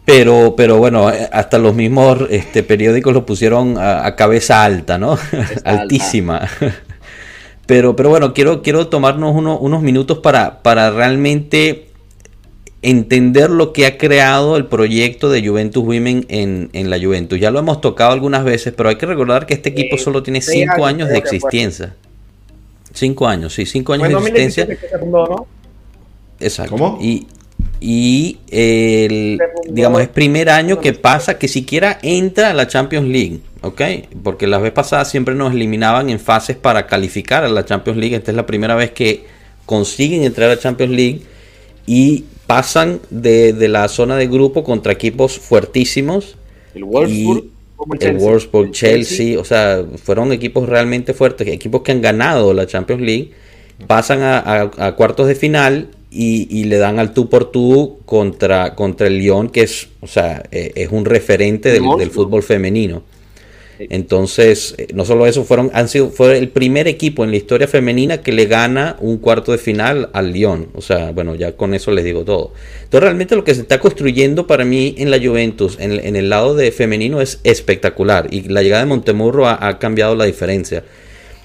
pero, 0.04 0.52
pero 0.54 0.76
bueno, 0.76 1.10
eh, 1.10 1.26
hasta 1.32 1.56
los 1.56 1.74
mismos 1.74 2.18
este, 2.28 2.62
periódicos 2.62 3.14
lo 3.14 3.24
pusieron 3.24 3.76
a, 3.78 4.14
cabeza 4.14 4.62
alta, 4.62 4.98
¿no? 4.98 5.18
Altísima. 5.64 6.46
pero, 7.64 7.96
pero 7.96 8.10
bueno, 8.10 8.34
quiero, 8.34 8.60
quiero 8.60 8.88
tomarnos 8.88 9.34
unos 9.34 9.80
minutos 9.80 10.18
para, 10.18 10.62
para 10.62 10.90
realmente 10.90 11.92
entender 12.82 13.48
lo 13.48 13.72
que 13.72 13.86
ha 13.86 13.96
creado 13.96 14.54
el 14.58 14.66
proyecto 14.66 15.30
de 15.30 15.48
Juventus 15.48 15.82
Women 15.82 16.26
en, 16.28 16.68
en, 16.74 16.90
la 16.90 17.00
Juventus. 17.00 17.40
Ya 17.40 17.50
lo 17.50 17.58
hemos 17.58 17.80
tocado 17.80 18.12
algunas 18.12 18.44
veces, 18.44 18.74
pero 18.76 18.90
hay 18.90 18.96
que 18.96 19.06
recordar 19.06 19.46
que 19.46 19.54
este 19.54 19.70
equipo 19.70 19.96
solo 19.96 20.22
tiene 20.22 20.42
cinco 20.42 20.84
años 20.84 21.08
de 21.08 21.16
existencia. 21.16 21.94
Cinco 22.92 23.26
años, 23.26 23.54
sí, 23.54 23.66
cinco 23.66 23.92
años 23.92 24.08
de 24.08 24.14
existencia. 24.16 24.68
Exacto. 26.40 26.76
¿Cómo? 26.76 26.98
Y, 27.00 27.26
y 27.80 28.38
el, 28.50 29.40
digamos, 29.68 30.02
es 30.02 30.08
primer 30.08 30.50
año 30.50 30.80
que 30.80 30.92
pasa 30.92 31.38
que 31.38 31.48
siquiera 31.48 31.98
entra 32.02 32.50
a 32.50 32.54
la 32.54 32.66
Champions 32.66 33.08
League, 33.08 33.40
¿ok? 33.62 33.82
Porque 34.22 34.46
las 34.46 34.60
veces 34.60 34.74
pasadas 34.74 35.10
siempre 35.10 35.34
nos 35.34 35.52
eliminaban 35.52 36.10
en 36.10 36.18
fases 36.18 36.56
para 36.56 36.86
calificar 36.86 37.44
a 37.44 37.48
la 37.48 37.64
Champions 37.64 37.98
League. 37.98 38.16
Esta 38.16 38.30
es 38.30 38.36
la 38.36 38.46
primera 38.46 38.74
vez 38.74 38.92
que 38.92 39.24
consiguen 39.66 40.22
entrar 40.22 40.50
a 40.50 40.54
la 40.54 40.60
Champions 40.60 40.92
League 40.92 41.22
y 41.86 42.24
pasan 42.46 43.00
de, 43.10 43.52
la 43.68 43.88
zona 43.88 44.16
de 44.16 44.26
grupo 44.26 44.64
contra 44.64 44.92
equipos 44.92 45.38
fuertísimos. 45.38 46.36
El 46.74 46.84
Wolfsburg. 46.84 47.44
El 48.00 48.16
Wolfsburg, 48.18 48.72
Chelsea, 48.72 49.38
o 49.38 49.44
sea, 49.44 49.84
fueron 50.02 50.32
equipos 50.32 50.68
realmente 50.68 51.14
fuertes, 51.14 51.46
equipos 51.48 51.82
que 51.82 51.92
han 51.92 52.02
ganado 52.02 52.52
la 52.52 52.66
Champions 52.66 53.02
League, 53.02 53.30
pasan 53.86 54.20
a, 54.22 54.94
cuartos 54.96 55.28
de 55.28 55.34
final 55.34 55.88
y, 56.10 56.64
le 56.64 56.78
dan 56.78 56.98
al 56.98 57.12
tú 57.12 57.28
por 57.28 57.50
tú 57.50 57.98
contra, 58.04 58.74
contra 58.74 59.06
el 59.06 59.18
Lyon, 59.18 59.50
que 59.50 59.62
es, 59.62 59.88
o 60.00 60.06
sea, 60.06 60.42
eh, 60.50 60.72
es 60.74 60.90
un 60.90 61.04
referente 61.04 61.70
del 61.70 62.10
fútbol 62.10 62.42
femenino. 62.42 63.02
Entonces, 63.78 64.74
eh, 64.78 64.88
no 64.94 65.04
solo 65.04 65.26
eso, 65.26 65.44
fueron, 65.44 65.70
han 65.72 65.88
sido, 65.88 66.10
fue 66.10 66.36
el 66.38 66.48
primer 66.48 66.88
equipo 66.88 67.24
en 67.24 67.30
la 67.30 67.36
historia 67.36 67.68
femenina 67.68 68.22
que 68.22 68.32
le 68.32 68.46
gana 68.46 68.96
un 69.00 69.18
cuarto 69.18 69.52
de 69.52 69.58
final 69.58 70.10
al 70.12 70.32
Lyon. 70.32 70.68
O 70.74 70.80
sea, 70.80 71.12
bueno, 71.12 71.34
ya 71.34 71.52
con 71.52 71.74
eso 71.74 71.90
les 71.92 72.04
digo 72.04 72.24
todo. 72.24 72.52
Entonces, 72.84 73.00
realmente 73.00 73.36
lo 73.36 73.44
que 73.44 73.54
se 73.54 73.62
está 73.62 73.78
construyendo 73.78 74.46
para 74.46 74.64
mí 74.64 74.94
en 74.98 75.10
la 75.10 75.18
Juventus, 75.18 75.76
en, 75.80 76.16
el 76.16 76.28
lado 76.28 76.54
de 76.54 76.72
femenino, 76.72 77.20
es 77.20 77.40
espectacular. 77.44 78.26
Y 78.30 78.42
la 78.48 78.62
llegada 78.62 78.82
de 78.82 78.88
Montemurro 78.88 79.46
ha, 79.46 79.78
cambiado 79.78 80.16
la 80.16 80.24
diferencia. 80.24 80.82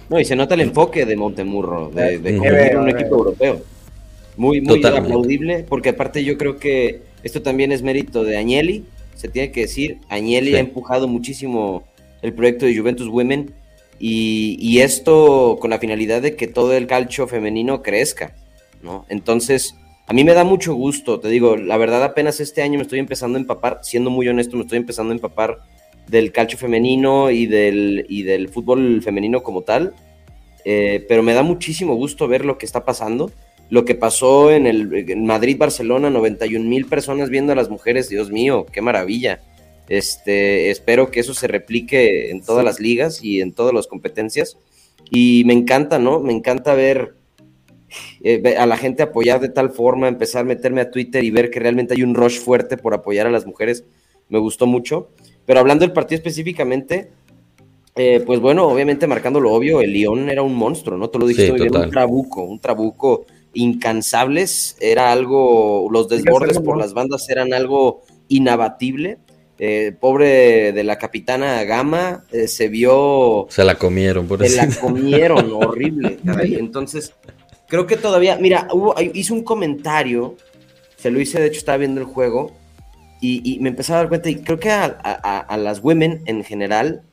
No, 0.10 0.20
y 0.20 0.26
se 0.26 0.36
nota 0.36 0.56
el 0.56 0.62
enfoque 0.62 1.06
de 1.06 1.16
Montemurro, 1.16 1.92
de, 1.94 2.20
de 2.20 2.78
un 2.78 2.90
equipo 2.90 3.18
europeo. 3.18 3.62
Muy, 4.36 4.62
muy 4.62 4.84
aplaudible, 4.84 5.66
porque 5.68 5.90
aparte 5.90 6.24
yo 6.24 6.38
creo 6.38 6.58
que 6.58 7.02
esto 7.24 7.42
también 7.42 7.72
es 7.72 7.84
mérito 7.84 8.24
de 8.24 8.38
Agnelli, 8.38 8.84
se 9.16 9.28
tiene 9.28 9.52
que 9.52 9.62
decir, 9.62 10.00
Agnelli 10.10 10.56
ha 10.56 10.60
empujado 10.60 11.08
muchísimo 11.08 11.84
el 12.24 12.34
proyecto 12.34 12.66
de 12.66 12.76
Juventus 12.76 13.08
Women 13.08 13.54
y, 14.00 14.80
esto 14.80 15.58
con 15.62 15.70
la 15.70 15.80
finalidad 15.80 16.22
de 16.22 16.36
que 16.36 16.48
todo 16.48 16.74
el 16.74 16.88
calcio 16.88 17.28
femenino 17.28 17.82
crezca, 17.82 18.36
¿no? 18.82 19.06
Entonces, 19.08 19.76
a 20.08 20.14
mí 20.14 20.24
me 20.24 20.34
da 20.34 20.44
mucho 20.44 20.74
gusto, 20.74 21.20
te 21.20 21.30
digo, 21.30 21.56
la 21.56 21.78
verdad 21.78 22.04
apenas 22.04 22.40
este 22.40 22.62
año 22.62 22.78
me 22.78 22.82
estoy 22.84 23.00
empezando 23.00 23.38
a 23.38 23.42
empapar, 23.42 23.80
siendo 23.84 24.10
muy 24.10 24.28
honesto, 24.28 24.58
me 24.58 24.64
estoy 24.64 24.80
empezando 24.80 25.12
a 25.12 25.16
empapar 25.16 25.60
del 26.08 26.32
calcio 26.34 26.58
femenino 26.58 27.30
y 27.30 27.46
del, 27.46 28.06
y 28.10 28.24
del 28.24 28.50
fútbol 28.50 29.02
femenino 29.02 29.42
como 29.44 29.62
tal, 29.62 29.94
eh, 30.66 31.06
pero 31.08 31.24
me 31.24 31.34
da 31.34 31.44
muchísimo 31.44 31.96
gusto 31.96 32.28
ver 32.28 32.46
lo 32.46 32.58
que 32.58 32.66
está 32.66 32.84
pasando. 32.84 33.32
Lo 33.70 33.86
que 33.86 33.96
pasó 33.96 34.52
en 34.52 34.68
el 34.68 35.18
Madrid-Barcelona, 35.18 36.10
91 36.10 36.70
mil 36.70 36.86
personas 36.86 37.30
viendo 37.30 37.54
a 37.54 37.56
las 37.56 37.70
mujeres, 37.70 38.10
Dios 38.10 38.30
mío, 38.30 38.66
qué 38.72 38.82
maravilla. 38.82 39.42
Este, 39.90 40.70
espero 40.72 41.12
que 41.12 41.20
eso 41.20 41.34
se 41.34 41.48
replique 41.48 42.32
en 42.32 42.42
todas 42.42 42.64
las 42.64 42.80
ligas 42.80 43.24
y 43.24 43.42
en 43.42 43.54
todas 43.54 43.74
las 43.74 43.88
competencias. 43.88 44.58
Y 45.10 45.44
me 45.46 45.54
encanta, 45.54 46.00
¿no? 46.00 46.20
Me 46.20 46.34
encanta 46.34 46.74
ver 46.74 47.16
eh, 48.24 48.56
a 48.58 48.66
la 48.66 48.78
gente 48.78 49.04
apoyar 49.04 49.40
de 49.40 49.50
tal 49.50 49.70
forma, 49.72 50.08
empezar 50.08 50.42
a 50.42 50.46
meterme 50.46 50.82
a 50.82 50.92
Twitter 50.92 51.24
y 51.24 51.32
ver 51.32 51.50
que 51.50 51.60
realmente 51.60 51.94
hay 51.94 52.04
un 52.04 52.16
rush 52.16 52.40
fuerte 52.40 52.78
por 52.78 52.94
apoyar 52.94 53.28
a 53.28 53.32
las 53.32 53.46
mujeres. 53.46 53.84
Me 54.30 54.40
gustó 54.40 54.66
mucho. 54.66 55.10
Pero 55.46 55.60
hablando 55.60 55.86
del 55.86 55.94
partido 55.94 56.18
específicamente, 56.18 57.10
eh, 57.96 58.24
pues 58.26 58.40
bueno, 58.40 58.68
obviamente 58.68 59.06
marcando 59.08 59.40
lo 59.40 59.54
obvio, 59.54 59.82
el 59.82 59.94
León 59.94 60.30
era 60.30 60.42
un 60.42 60.56
monstruo, 60.56 60.98
¿no? 60.98 61.10
Te 61.10 61.20
lo 61.20 61.28
dijiste, 61.28 61.62
un 61.62 61.92
trabuco, 61.92 62.44
un 62.44 62.60
trabuco 62.60 63.26
incansables, 63.54 64.78
era 64.80 65.12
algo, 65.12 65.88
los 65.92 66.10
desbordes 66.10 66.60
por 66.60 66.78
las 66.78 66.94
bandas 66.94 67.30
eran 67.30 67.54
algo 67.54 68.02
inabatible. 68.30 69.20
Eh, 69.60 69.96
pobre 70.00 70.72
de 70.72 70.84
la 70.84 70.98
capitana 70.98 71.64
Gama, 71.64 72.26
eh, 72.32 72.48
se 72.48 72.70
vio... 72.70 73.46
Se 73.50 73.64
la 73.64 73.76
comieron, 73.76 74.28
por 74.28 74.46
Se 74.48 74.56
la 74.56 74.68
comieron, 74.68 75.52
horrible. 75.54 76.18
Entonces, 76.58 77.14
creo 77.68 77.86
que 77.86 77.96
todavía, 77.96 78.38
mira, 78.38 78.68
hubo, 78.74 78.96
hice 79.00 79.32
un 79.32 79.44
comentario, 79.44 80.36
se 80.98 81.12
lo 81.12 81.20
hice, 81.20 81.40
de 81.40 81.48
hecho 81.48 81.60
estaba 81.60 81.78
viendo 81.78 82.02
el 82.02 82.08
juego, 82.08 82.52
y, 83.22 83.58
me 83.62 83.70
empecé 83.70 83.94
a 83.94 83.98
dar 83.98 84.10
cuenta, 84.10 84.30
y 84.30 84.36
creo 84.36 84.60
que 84.60 84.70
a, 84.70 84.86
a 84.88 85.58
las 85.58 85.82
women 85.82 86.24
en 86.26 86.44
general 86.44 87.04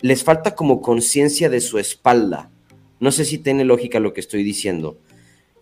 les 0.00 0.24
falta 0.24 0.54
como 0.54 0.80
conciencia 0.80 1.50
de 1.50 1.60
su 1.60 1.78
espalda. 1.78 2.50
No 3.00 3.12
sé 3.12 3.26
si 3.26 3.36
tiene 3.36 3.64
lógica 3.64 4.00
lo 4.00 4.14
que 4.14 4.20
estoy 4.20 4.42
diciendo 4.42 4.96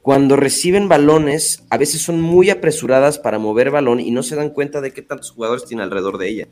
cuando 0.04 0.36
reciben 0.36 0.86
balones, 0.86 1.64
a 1.70 1.78
veces 1.78 2.02
son 2.02 2.20
muy 2.20 2.50
apresuradas 2.50 3.18
para 3.18 3.38
mover 3.38 3.70
balón 3.70 4.00
y 4.00 4.10
no 4.10 4.22
se 4.22 4.36
dan 4.36 4.50
cuenta 4.50 4.82
de 4.82 4.92
qué 4.92 5.00
tantos 5.00 5.30
jugadores 5.30 5.64
tiene 5.64 5.82
alrededor 5.82 6.18
de 6.18 6.28
ella. 6.28 6.48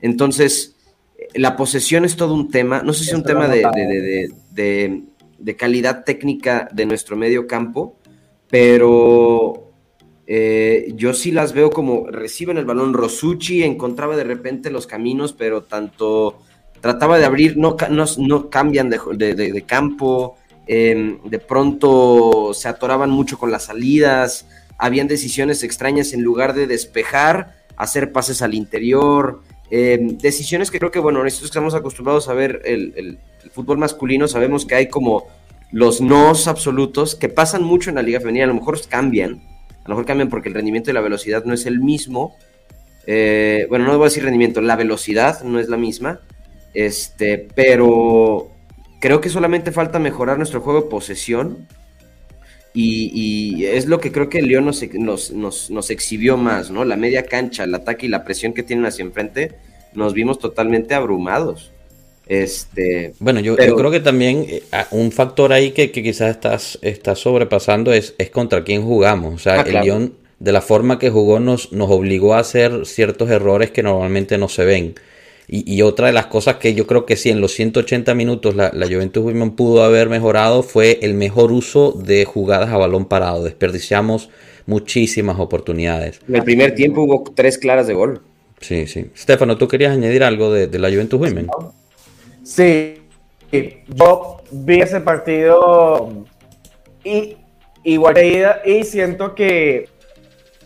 Entonces, 0.00 0.76
eh, 1.18 1.26
la 1.34 1.56
posesión 1.56 2.04
es 2.04 2.14
todo 2.14 2.32
un 2.32 2.48
tema, 2.48 2.82
no 2.82 2.92
sé 2.92 3.02
si 3.02 3.10
es 3.10 3.16
un 3.16 3.24
tema 3.24 3.48
de, 3.48 5.02
calidad 5.56 6.04
técnica 6.04 6.68
de 6.72 6.86
nuestro 6.86 7.16
medio 7.16 7.48
campo, 7.48 7.96
pero 8.48 9.72
eh, 10.28 10.92
yo 10.94 11.12
sí 11.12 11.32
las 11.32 11.54
veo 11.54 11.70
como 11.70 12.06
reciben 12.06 12.56
el 12.56 12.66
balón. 12.66 12.94
Rosucci 12.94 13.64
encontraba 13.64 14.16
de 14.16 14.22
repente 14.22 14.70
los 14.70 14.86
caminos, 14.86 15.32
pero 15.32 15.64
tanto 15.64 16.38
trataba 16.80 17.18
de 17.18 17.24
abrir, 17.24 17.56
no, 17.56 17.76
no, 17.90 18.48
cambian 18.48 18.90
de, 18.90 19.64
campo. 19.66 20.36
Em, 20.66 21.22
de 21.22 21.38
pronto 21.38 22.52
se 22.52 22.68
atoraban 22.68 23.08
mucho 23.10 23.38
con 23.38 23.52
las 23.52 23.64
salidas, 23.64 24.46
habían 24.78 25.06
decisiones 25.06 25.62
extrañas 25.62 26.12
en 26.12 26.22
lugar 26.22 26.54
de 26.54 26.66
despejar, 26.66 27.54
hacer 27.76 28.10
pases 28.10 28.42
al 28.42 28.54
interior, 28.54 29.42
em, 29.70 30.18
decisiones 30.18 30.70
que 30.70 30.78
creo 30.78 30.90
que, 30.90 30.98
bueno, 30.98 31.22
nosotros 31.22 31.50
estamos 31.50 31.74
acostumbrados 31.74 32.28
a 32.28 32.34
ver 32.34 32.62
el, 32.64 33.18
fútbol 33.52 33.78
masculino, 33.78 34.26
sabemos 34.26 34.66
que 34.66 34.74
hay 34.74 34.88
como 34.88 35.28
los 35.70 36.00
nos 36.00 36.48
absolutos 36.48 37.14
que 37.14 37.28
pasan 37.28 37.62
mucho 37.62 37.90
en 37.90 37.96
la 37.96 38.02
liga 38.02 38.18
femenina, 38.18 38.44
a 38.44 38.48
lo 38.48 38.54
mejor 38.54 38.80
cambian, 38.88 39.40
a 39.84 39.88
lo 39.88 39.90
mejor 39.90 40.04
cambian 40.04 40.28
porque 40.28 40.48
el 40.48 40.54
rendimiento 40.56 40.90
y 40.90 40.94
la 40.94 41.00
velocidad 41.00 41.44
no 41.44 41.54
es 41.54 41.64
el 41.64 41.78
mismo, 41.78 42.34
eh, 43.06 43.66
bueno, 43.68 43.84
no 43.84 43.96
voy 43.96 44.06
a 44.06 44.08
decir 44.08 44.24
rendimiento, 44.24 44.60
la 44.60 44.74
velocidad 44.74 45.42
no 45.44 45.60
es 45.60 45.68
la 45.68 45.76
misma, 45.76 46.20
este, 46.74 47.46
pero 47.54 48.50
Creo 49.00 49.20
que 49.20 49.28
solamente 49.28 49.72
falta 49.72 49.98
mejorar 49.98 50.38
nuestro 50.38 50.60
juego 50.60 50.82
de 50.82 50.88
posesión. 50.88 51.66
Y, 52.78 53.64
es 53.64 53.86
lo 53.86 54.00
que 54.00 54.12
creo 54.12 54.28
que 54.28 54.38
el 54.40 54.48
León 54.48 54.66
nos, 54.66 55.30
nos, 55.32 55.90
exhibió 55.90 56.36
más, 56.36 56.70
¿no? 56.70 56.84
La 56.84 56.96
media 56.96 57.24
cancha, 57.24 57.64
el 57.64 57.74
ataque 57.74 58.04
y 58.04 58.08
la 58.10 58.22
presión 58.22 58.52
que 58.52 58.62
tienen 58.62 58.84
hacia 58.84 59.02
enfrente, 59.02 59.52
nos 59.94 60.12
vimos 60.12 60.38
totalmente 60.38 60.94
abrumados. 60.94 61.72
Este, 62.26 63.14
bueno, 63.18 63.40
yo, 63.40 63.56
creo 63.56 63.90
que 63.90 64.00
también 64.00 64.44
eh, 64.48 64.62
un 64.90 65.12
factor 65.12 65.52
ahí 65.52 65.70
que, 65.70 65.90
quizás 65.90 66.30
estás, 66.32 66.78
estás 66.82 67.20
sobrepasando 67.20 67.92
es, 67.92 68.14
es 68.18 68.30
contra 68.30 68.62
quién 68.62 68.82
jugamos. 68.82 69.34
O 69.34 69.38
sea, 69.38 69.60
ah, 69.60 69.64
el 69.66 69.72
León, 69.72 70.14
de 70.38 70.52
la 70.52 70.60
forma 70.60 70.98
que 70.98 71.08
jugó, 71.08 71.40
nos, 71.40 71.72
nos 71.72 71.90
obligó 71.90 72.34
a 72.34 72.40
hacer 72.40 72.84
ciertos 72.84 73.30
errores 73.30 73.70
que 73.70 73.82
normalmente 73.82 74.36
no 74.36 74.48
se 74.48 74.64
ven. 74.66 74.94
Y, 75.48 75.80
otra 75.82 76.08
de 76.08 76.12
las 76.12 76.26
cosas 76.26 76.56
que 76.56 76.74
yo 76.74 76.88
creo 76.88 77.06
que 77.06 77.14
sí, 77.14 77.30
en 77.30 77.40
los 77.40 77.52
180 77.52 78.14
minutos 78.14 78.56
la, 78.56 78.72
la 78.74 78.86
Juventus 78.86 79.22
Women 79.22 79.52
pudo 79.52 79.84
haber 79.84 80.08
mejorado 80.08 80.64
fue 80.64 80.98
el 81.02 81.14
mejor 81.14 81.52
uso 81.52 81.92
de 81.92 82.24
jugadas 82.24 82.70
a 82.70 82.76
balón 82.76 83.04
parado. 83.04 83.44
Desperdiciamos 83.44 84.28
muchísimas 84.66 85.38
oportunidades. 85.38 86.20
En 86.28 86.34
el 86.34 86.42
primer 86.42 86.74
tiempo 86.74 87.02
hubo 87.02 87.22
tres 87.34 87.58
claras 87.58 87.86
de 87.86 87.94
gol. 87.94 88.22
Sí, 88.60 88.86
sí. 88.86 89.10
Stefano, 89.16 89.56
¿tú 89.56 89.68
querías 89.68 89.92
añadir 89.92 90.24
algo 90.24 90.52
de, 90.52 90.78
la 90.78 90.88
Juventus 90.88 91.20
Women? 91.20 91.48
Sí, 92.42 93.02
yo 93.88 94.42
vi 94.50 94.80
ese 94.80 95.00
partido 95.00 96.24
y 97.04 97.36
igual 97.84 98.14
que 98.14 98.48
y 98.64 98.84
siento 98.84 99.34
que 99.34 99.88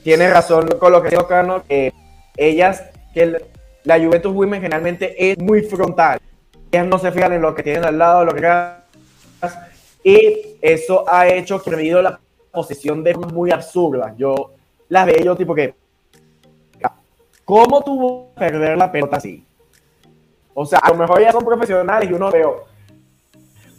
tiene 0.02 0.30
razón 0.30 0.68
con 0.78 0.92
lo 0.92 1.02
que 1.02 1.10
dijo 1.10 1.26
Cano, 1.26 1.62
que 1.68 1.92
ellas, 2.36 2.84
que 3.12 3.36
la 3.84 3.98
Juventus 3.98 4.32
Women 4.32 4.60
generalmente 4.60 5.32
es 5.32 5.38
muy 5.38 5.62
frontal. 5.62 6.20
Ellas 6.70 6.86
no 6.86 6.98
se 6.98 7.10
fijan 7.10 7.32
en 7.32 7.42
lo 7.42 7.54
que 7.54 7.62
tienen 7.62 7.84
al 7.84 7.98
lado, 7.98 8.24
lo 8.24 8.34
que 8.34 8.40
y 10.02 10.56
eso 10.60 11.04
ha 11.08 11.28
hecho 11.28 11.62
que 11.62 11.70
la 11.70 12.18
posición 12.50 13.02
de 13.02 13.14
muy 13.14 13.50
absurda. 13.50 14.14
Yo 14.16 14.52
las 14.88 15.06
veo 15.06 15.22
yo 15.22 15.36
tipo 15.36 15.54
que 15.54 15.74
¿cómo 17.44 17.82
tuvo 17.82 18.32
perder 18.34 18.78
la 18.78 18.90
pelota 18.90 19.16
así? 19.16 19.44
O 20.54 20.64
sea, 20.64 20.78
a 20.78 20.90
lo 20.90 20.96
mejor 20.96 21.20
ya 21.20 21.32
son 21.32 21.44
profesionales 21.44 22.08
y 22.08 22.12
uno 22.12 22.30
veo 22.30 22.64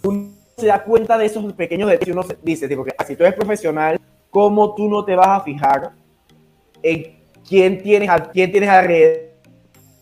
uno 0.03 0.31
se 0.57 0.67
da 0.67 0.83
cuenta 0.83 1.17
de 1.17 1.25
esos 1.25 1.53
pequeños 1.53 1.89
detalles 1.89 2.09
y 2.09 2.11
uno 2.11 2.25
dice 2.41 2.67
tipo 2.67 2.83
que 2.83 2.93
si 3.05 3.15
tú 3.15 3.23
eres 3.23 3.35
profesional, 3.35 3.99
¿cómo 4.29 4.75
tú 4.75 4.87
no 4.87 5.03
te 5.03 5.15
vas 5.15 5.27
a 5.27 5.41
fijar 5.41 5.91
en 6.83 7.17
quién 7.47 7.81
tienes, 7.81 8.09
quién 8.31 8.51
tienes 8.51 8.69
alrededor? 8.69 9.30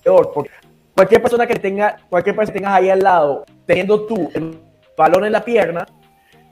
Porque 0.03 0.49
cualquier 0.95 1.21
persona 1.21 1.47
que 1.47 1.55
tenga, 1.55 1.97
cualquier 2.09 2.35
persona 2.35 2.53
que 2.53 2.59
tengas 2.59 2.75
ahí 2.75 2.89
al 2.89 2.99
lado, 2.99 3.45
teniendo 3.65 4.05
tú 4.05 4.29
el 4.33 4.59
balón 4.97 5.25
en 5.25 5.31
la 5.31 5.43
pierna, 5.43 5.85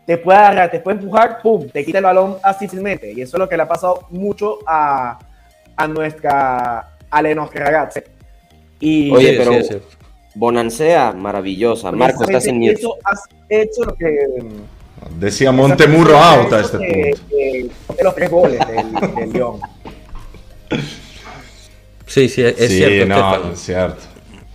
te 0.05 0.17
puede 0.17 0.39
agarrar, 0.39 0.71
te 0.71 0.79
puede 0.79 0.99
empujar, 0.99 1.41
pum, 1.41 1.67
te 1.67 1.83
quita 1.83 1.97
el 1.97 2.05
balón 2.05 2.37
así 2.41 2.65
fácilmente. 2.65 3.11
Y 3.11 3.21
eso 3.21 3.35
es 3.35 3.39
lo 3.39 3.49
que 3.49 3.57
le 3.57 3.63
ha 3.63 3.67
pasado 3.67 4.07
mucho 4.09 4.59
a, 4.65 5.19
a 5.75 5.87
nuestra 5.87 6.93
a 7.09 7.21
ragazze. 7.21 8.05
Y, 8.79 9.11
Oye, 9.11 9.37
pero 9.37 9.81
Bonancea, 10.35 11.13
maravillosa. 11.13 11.91
Marco, 11.91 12.23
estás 12.23 12.45
en 12.45 12.59
mute. 12.59 12.79
has 13.03 13.23
hecho 13.49 13.83
lo 13.83 13.95
que... 13.95 14.15
Decía 15.19 15.51
Montemurro 15.51 16.17
out 16.17 16.53
a 16.53 16.59
este 16.61 16.77
punto. 16.77 17.95
de 17.95 18.03
los 18.03 18.15
tres 18.15 18.29
goles 18.29 18.59
del, 18.67 19.15
del 19.15 19.33
León. 19.33 19.59
Sí, 22.07 22.27
sí, 22.29 22.41
es 22.41 22.55
sí, 22.57 22.77
cierto. 22.77 23.13
No, 23.13 23.51
es 23.53 23.59
cierto. 23.59 24.01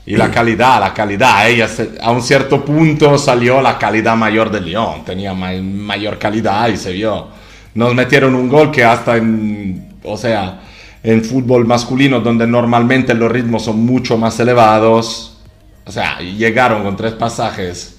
Y 0.05 0.17
la 0.17 0.31
calidad, 0.31 0.81
la 0.81 0.93
calidad, 0.93 1.49
ella 1.49 1.69
a 2.01 2.11
un 2.11 2.23
cierto 2.23 2.65
punto 2.65 3.17
salió 3.19 3.63
la 3.63 3.79
calidad 3.79 4.17
mayor 4.17 4.51
del 4.51 4.65
León, 4.65 5.05
tenía 5.05 5.33
mayor 5.33 6.19
calidad 6.19 6.69
y 6.69 6.77
se 6.77 6.93
vio. 6.93 7.29
Nos 7.75 7.95
metieron 7.95 8.35
un 8.35 8.49
gol 8.49 8.73
que 8.73 8.83
hasta 8.83 9.17
en, 9.17 9.95
o 10.03 10.17
sea, 10.17 10.61
en 11.05 11.25
fútbol 11.25 11.67
masculino 11.67 12.19
donde 12.19 12.49
normalmente 12.49 13.15
los 13.15 13.31
ritmos 13.31 13.65
son 13.65 13.87
mucho 13.87 14.19
más 14.19 14.41
elevados, 14.41 15.39
o 15.85 15.93
sea, 15.93 16.19
llegaron 16.19 16.83
con 16.83 16.97
tres 16.97 17.13
pasajes 17.13 17.97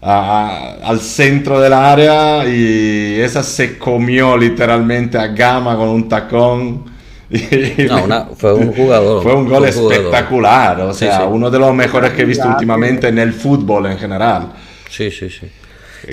al 0.00 1.00
centro 1.00 1.60
del 1.60 1.72
área 1.74 2.48
y 2.48 3.20
esa 3.20 3.42
se 3.42 3.76
comió 3.76 4.36
literalmente 4.36 5.18
a 5.18 5.26
Gama 5.28 5.76
con 5.76 5.88
un 5.88 6.08
tacón 6.08 6.95
no, 8.08 8.30
fue 8.36 8.54
un 8.54 8.72
jugador. 8.72 9.22
Fue 9.22 9.34
un 9.34 9.48
gol 9.48 9.64
espectacular, 9.64 10.80
o 10.80 10.92
sea, 10.92 11.24
uno 11.24 11.50
de 11.50 11.58
los 11.58 11.74
mejores 11.74 12.12
que 12.12 12.22
he 12.22 12.24
visto 12.24 12.46
últimamente 12.48 13.08
en 13.08 13.18
el 13.18 13.32
fútbol 13.32 13.86
en 13.86 13.98
general. 13.98 14.52
Sí, 14.88 15.10
sí, 15.10 15.28
sí. 15.28 15.48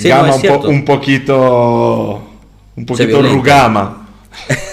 Gama 0.07 0.35
un, 0.65 0.85
poquito. 0.85 2.23
Un 2.76 2.85
poquito 2.85 3.22
rugama. 3.22 4.07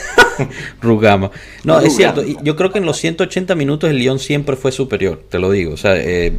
rugama. 0.80 1.30
No, 1.64 1.80
es 1.80 1.94
cierto. 1.94 2.22
Yo 2.42 2.56
creo 2.56 2.72
que 2.72 2.78
en 2.78 2.86
los 2.86 2.96
180 2.96 3.54
minutos 3.54 3.90
el 3.90 3.98
Lyon 3.98 4.18
siempre 4.18 4.56
fue 4.56 4.72
superior, 4.72 5.22
te 5.28 5.38
lo 5.38 5.50
digo. 5.50 5.74
O 5.74 5.76
sea, 5.76 5.96
eh, 5.96 6.32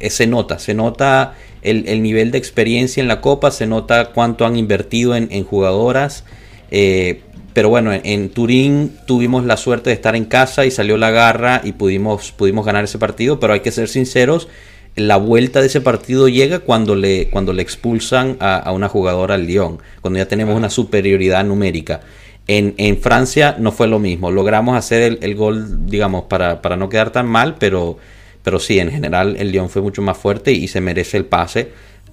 eh, 0.00 0.10
se 0.10 0.26
nota, 0.26 0.58
se 0.58 0.74
nota 0.74 1.34
el, 1.62 2.02
nivel 2.02 2.30
de 2.30 2.36
experiencia 2.36 3.00
en 3.00 3.08
la 3.08 3.22
Copa, 3.22 3.50
se 3.50 3.66
nota 3.66 4.10
cuánto 4.12 4.44
han 4.44 4.56
invertido 4.56 5.16
en, 5.16 5.28
en 5.30 5.44
jugadoras. 5.44 6.24
Eh, 6.70 7.22
pero 7.54 7.68
bueno, 7.68 7.92
en, 7.92 8.28
Turín 8.30 8.96
tuvimos 9.06 9.44
la 9.44 9.56
suerte 9.56 9.90
de 9.90 9.94
estar 9.94 10.16
en 10.16 10.24
casa 10.24 10.66
y 10.66 10.72
salió 10.72 10.96
la 10.96 11.12
garra 11.12 11.60
y 11.62 11.72
pudimos, 11.72 12.32
pudimos 12.32 12.66
ganar 12.66 12.82
ese 12.82 12.98
partido, 12.98 13.38
pero 13.38 13.52
hay 13.52 13.60
que 13.60 13.70
ser 13.70 13.88
sinceros, 13.88 14.48
la 14.96 15.16
vuelta 15.16 15.60
de 15.60 15.68
ese 15.68 15.80
partido 15.80 16.28
llega 16.28 16.58
cuando 16.58 16.96
le, 16.96 17.30
cuando 17.30 17.52
le 17.52 17.62
expulsan 17.62 18.36
a, 18.40 18.70
una 18.72 18.88
jugadora 18.88 19.36
al 19.36 19.46
Lyon, 19.46 19.78
cuando 20.00 20.18
ya 20.18 20.26
tenemos 20.26 20.56
una 20.56 20.68
superioridad 20.68 21.44
numérica. 21.44 22.00
En, 22.48 22.74
en, 22.76 22.98
Francia 22.98 23.56
no 23.58 23.70
fue 23.70 23.86
lo 23.86 24.00
mismo, 24.00 24.32
logramos 24.32 24.76
hacer 24.76 25.02
el, 25.02 25.18
el 25.22 25.36
gol, 25.36 25.86
digamos, 25.86 26.24
para, 26.24 26.60
para, 26.60 26.76
no 26.76 26.88
quedar 26.88 27.10
tan 27.10 27.26
mal, 27.26 27.54
pero, 27.58 27.98
pero 28.42 28.58
sí, 28.58 28.80
en 28.80 28.90
general 28.90 29.36
el 29.38 29.52
Lyon 29.52 29.70
fue 29.70 29.80
mucho 29.80 30.02
más 30.02 30.18
fuerte 30.18 30.52
y 30.52 30.66
se 30.66 30.80
merece 30.80 31.16
el 31.16 31.24
pase 31.24 31.70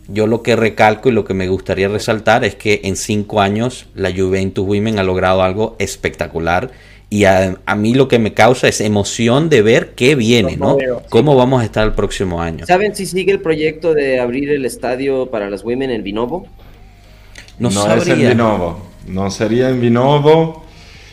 yo 0.07 0.27
lo 0.27 0.41
que 0.41 0.55
recalco 0.55 1.09
y 1.09 1.11
lo 1.11 1.25
que 1.25 1.33
me 1.33 1.47
gustaría 1.47 1.87
resaltar 1.87 2.43
es 2.43 2.55
que 2.55 2.81
en 2.83 2.95
cinco 2.95 3.41
años 3.41 3.87
la 3.95 4.11
Juventus 4.11 4.65
Women 4.65 4.99
ha 4.99 5.03
logrado 5.03 5.43
algo 5.43 5.75
espectacular 5.79 6.71
y 7.09 7.25
a, 7.25 7.57
mí 7.75 7.93
lo 7.93 8.07
que 8.07 8.19
me 8.19 8.33
causa 8.33 8.69
es 8.69 8.79
emoción 8.79 9.49
de 9.49 9.61
ver 9.61 9.95
qué 9.95 10.15
viene, 10.15 10.55
¿no? 10.55 10.77
¿Cómo 11.09 11.35
vamos 11.35 11.61
a 11.61 11.65
estar 11.65 11.85
el 11.85 11.93
próximo 11.93 12.41
año? 12.41 12.65
¿Saben 12.65 12.95
si 12.95 13.05
sigue 13.05 13.33
el 13.33 13.41
proyecto 13.41 13.93
de 13.93 14.21
abrir 14.21 14.49
el 14.49 14.63
estadio 14.63 15.29
para 15.29 15.49
las 15.49 15.65
Women 15.65 15.91
en 15.91 16.03
Vinovo? 16.03 16.47
No, 17.59 17.69
no 17.69 17.93
es 17.95 18.07
en 18.07 18.29
Vinovo, 18.29 18.87
no 19.07 19.29
sería 19.29 19.69
en 19.69 19.81
Vinovo, 19.81 20.63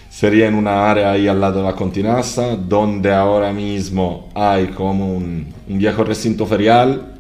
sería 0.09 0.47
en 0.47 0.55
una 0.55 0.89
área 0.89 1.11
ahí 1.11 1.27
al 1.27 1.41
lado 1.41 1.63
de 1.63 1.67
la 1.67 1.75
Continasa, 1.75 2.55
donde 2.55 3.13
ahora 3.13 3.53
mismo 3.53 4.29
hay 4.35 4.69
como 4.69 5.13
un, 5.13 5.53
un 5.69 5.79
viejo 5.79 6.05
recinto 6.05 6.47
ferial 6.47 7.18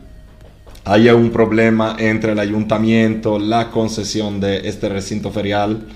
hay 0.84 1.08
un 1.08 1.30
problema 1.30 1.96
entre 1.98 2.32
el 2.32 2.38
ayuntamiento, 2.38 3.38
la 3.38 3.70
concesión 3.70 4.40
de 4.40 4.68
este 4.68 4.88
recinto 4.88 5.30
ferial, 5.30 5.86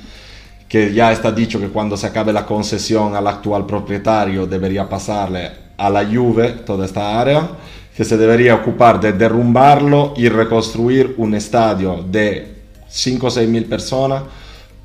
que 0.69 0.93
ya 0.93 1.13
está 1.13 1.33
dicho 1.33 1.61
que 1.61 1.69
cuando 1.69 1.97
se 1.97 2.07
acabe 2.07 2.33
la 2.33 2.47
concesión 2.47 3.15
al 3.15 3.27
actual 3.27 3.67
propietario 3.67 4.47
debería 4.47 4.89
pasarle 4.89 5.51
a 5.77 5.91
la 5.91 6.05
Juve 6.05 6.51
toda 6.65 6.87
esta 6.87 7.21
área, 7.21 7.49
que 7.97 8.05
se 8.05 8.17
debería 8.17 8.55
ocupar 8.55 9.01
de 9.01 9.13
derrumbarlo 9.13 10.15
y 10.17 10.29
reconstruir 10.29 11.15
un 11.19 11.35
estadio 11.35 12.05
de 12.11 12.55
5 12.89 13.27
o 13.27 13.31
6 13.31 13.49
mil 13.49 13.65
personas 13.67 14.23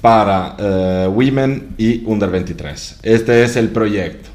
para 0.02 0.56
eh, 0.58 1.10
Women 1.10 1.76
y 1.78 2.04
Under 2.06 2.30
23. 2.30 3.00
Este 3.04 3.44
es 3.44 3.56
el 3.56 3.70
proyecto 3.70 4.30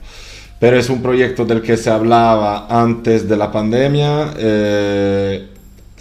pero 0.63 0.79
es 0.79 0.89
un 0.91 1.03
proyecto 1.03 1.45
del 1.45 1.61
que 1.61 1.77
se 1.77 1.91
hablaba 1.91 2.69
antes 2.71 3.29
de 3.29 3.37
la 3.37 3.51
pandemia. 3.51 4.33
Eh, 4.39 5.49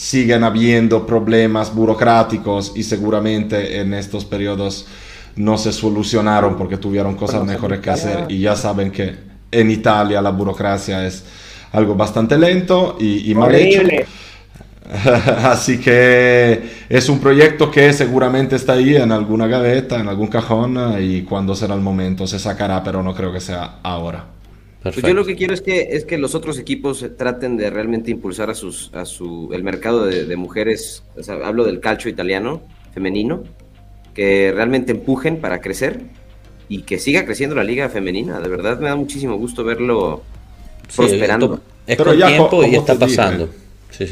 siguen 0.01 0.43
habiendo 0.43 1.05
problemas 1.05 1.75
burocráticos 1.75 2.71
y 2.75 2.81
seguramente 2.81 3.79
en 3.79 3.93
estos 3.93 4.25
periodos 4.25 4.87
no 5.35 5.59
se 5.59 5.71
solucionaron 5.71 6.57
porque 6.57 6.77
tuvieron 6.77 7.13
cosas 7.13 7.45
mejores 7.45 7.81
que 7.81 7.91
hacer 7.91 8.25
y 8.27 8.39
ya 8.39 8.55
saben 8.55 8.89
que 8.89 9.13
en 9.51 9.69
Italia 9.69 10.19
la 10.19 10.31
burocracia 10.31 11.05
es 11.05 11.23
algo 11.71 11.93
bastante 11.93 12.35
lento 12.35 12.97
y, 12.99 13.31
mal 13.35 13.53
hecho. 13.53 13.83
Así 15.43 15.77
que 15.77 16.63
es 16.89 17.07
un 17.07 17.19
proyecto 17.19 17.69
que 17.69 17.93
seguramente 17.93 18.55
está 18.55 18.73
ahí 18.73 18.95
en 18.95 19.11
alguna 19.11 19.45
gaveta, 19.45 19.99
en 19.99 20.09
algún 20.09 20.29
cajón 20.29 20.95
y 20.99 21.21
cuando 21.21 21.53
será 21.53 21.75
el 21.75 21.81
momento 21.81 22.25
se 22.25 22.39
sacará, 22.39 22.83
pero 22.83 23.03
no 23.03 23.13
creo 23.13 23.31
que 23.31 23.39
sea 23.39 23.75
ahora. 23.83 24.40
Pues 24.83 24.95
yo 24.95 25.13
lo 25.13 25.25
que 25.25 25.35
quiero 25.35 25.53
es 25.53 25.61
que, 25.61 25.89
es 25.91 26.05
que 26.05 26.17
los 26.17 26.33
otros 26.33 26.57
equipos 26.57 27.05
traten 27.15 27.55
de 27.55 27.69
realmente 27.69 28.09
impulsar 28.09 28.49
a, 28.49 28.55
sus, 28.55 28.89
a 28.93 29.05
su, 29.05 29.49
el 29.53 29.63
mercado 29.63 30.05
de, 30.05 30.35
mujeres, 30.35 31.03
hablo 31.43 31.65
del 31.65 31.79
calcio 31.79 32.09
italiano, 32.09 32.63
femenino, 32.91 33.43
que 34.15 34.51
realmente 34.51 34.91
empujen 34.91 35.39
para 35.39 35.61
crecer 35.61 36.01
y 36.67 36.81
que 36.81 36.97
siga 36.97 37.25
creciendo 37.25 37.55
la 37.55 37.63
liga 37.63 37.89
femenina. 37.89 38.39
De 38.39 38.49
verdad 38.49 38.79
me 38.79 38.89
da 38.89 38.95
muchísimo 38.95 39.37
gusto 39.37 39.63
verlo 39.63 40.23
prosperando. 40.95 41.61
es 41.85 41.95
Pero 41.95 42.15
ya, 42.15 42.27
tiempo 42.27 42.65
y 42.65 42.75
está 42.75 42.97
pasando. 42.97 43.49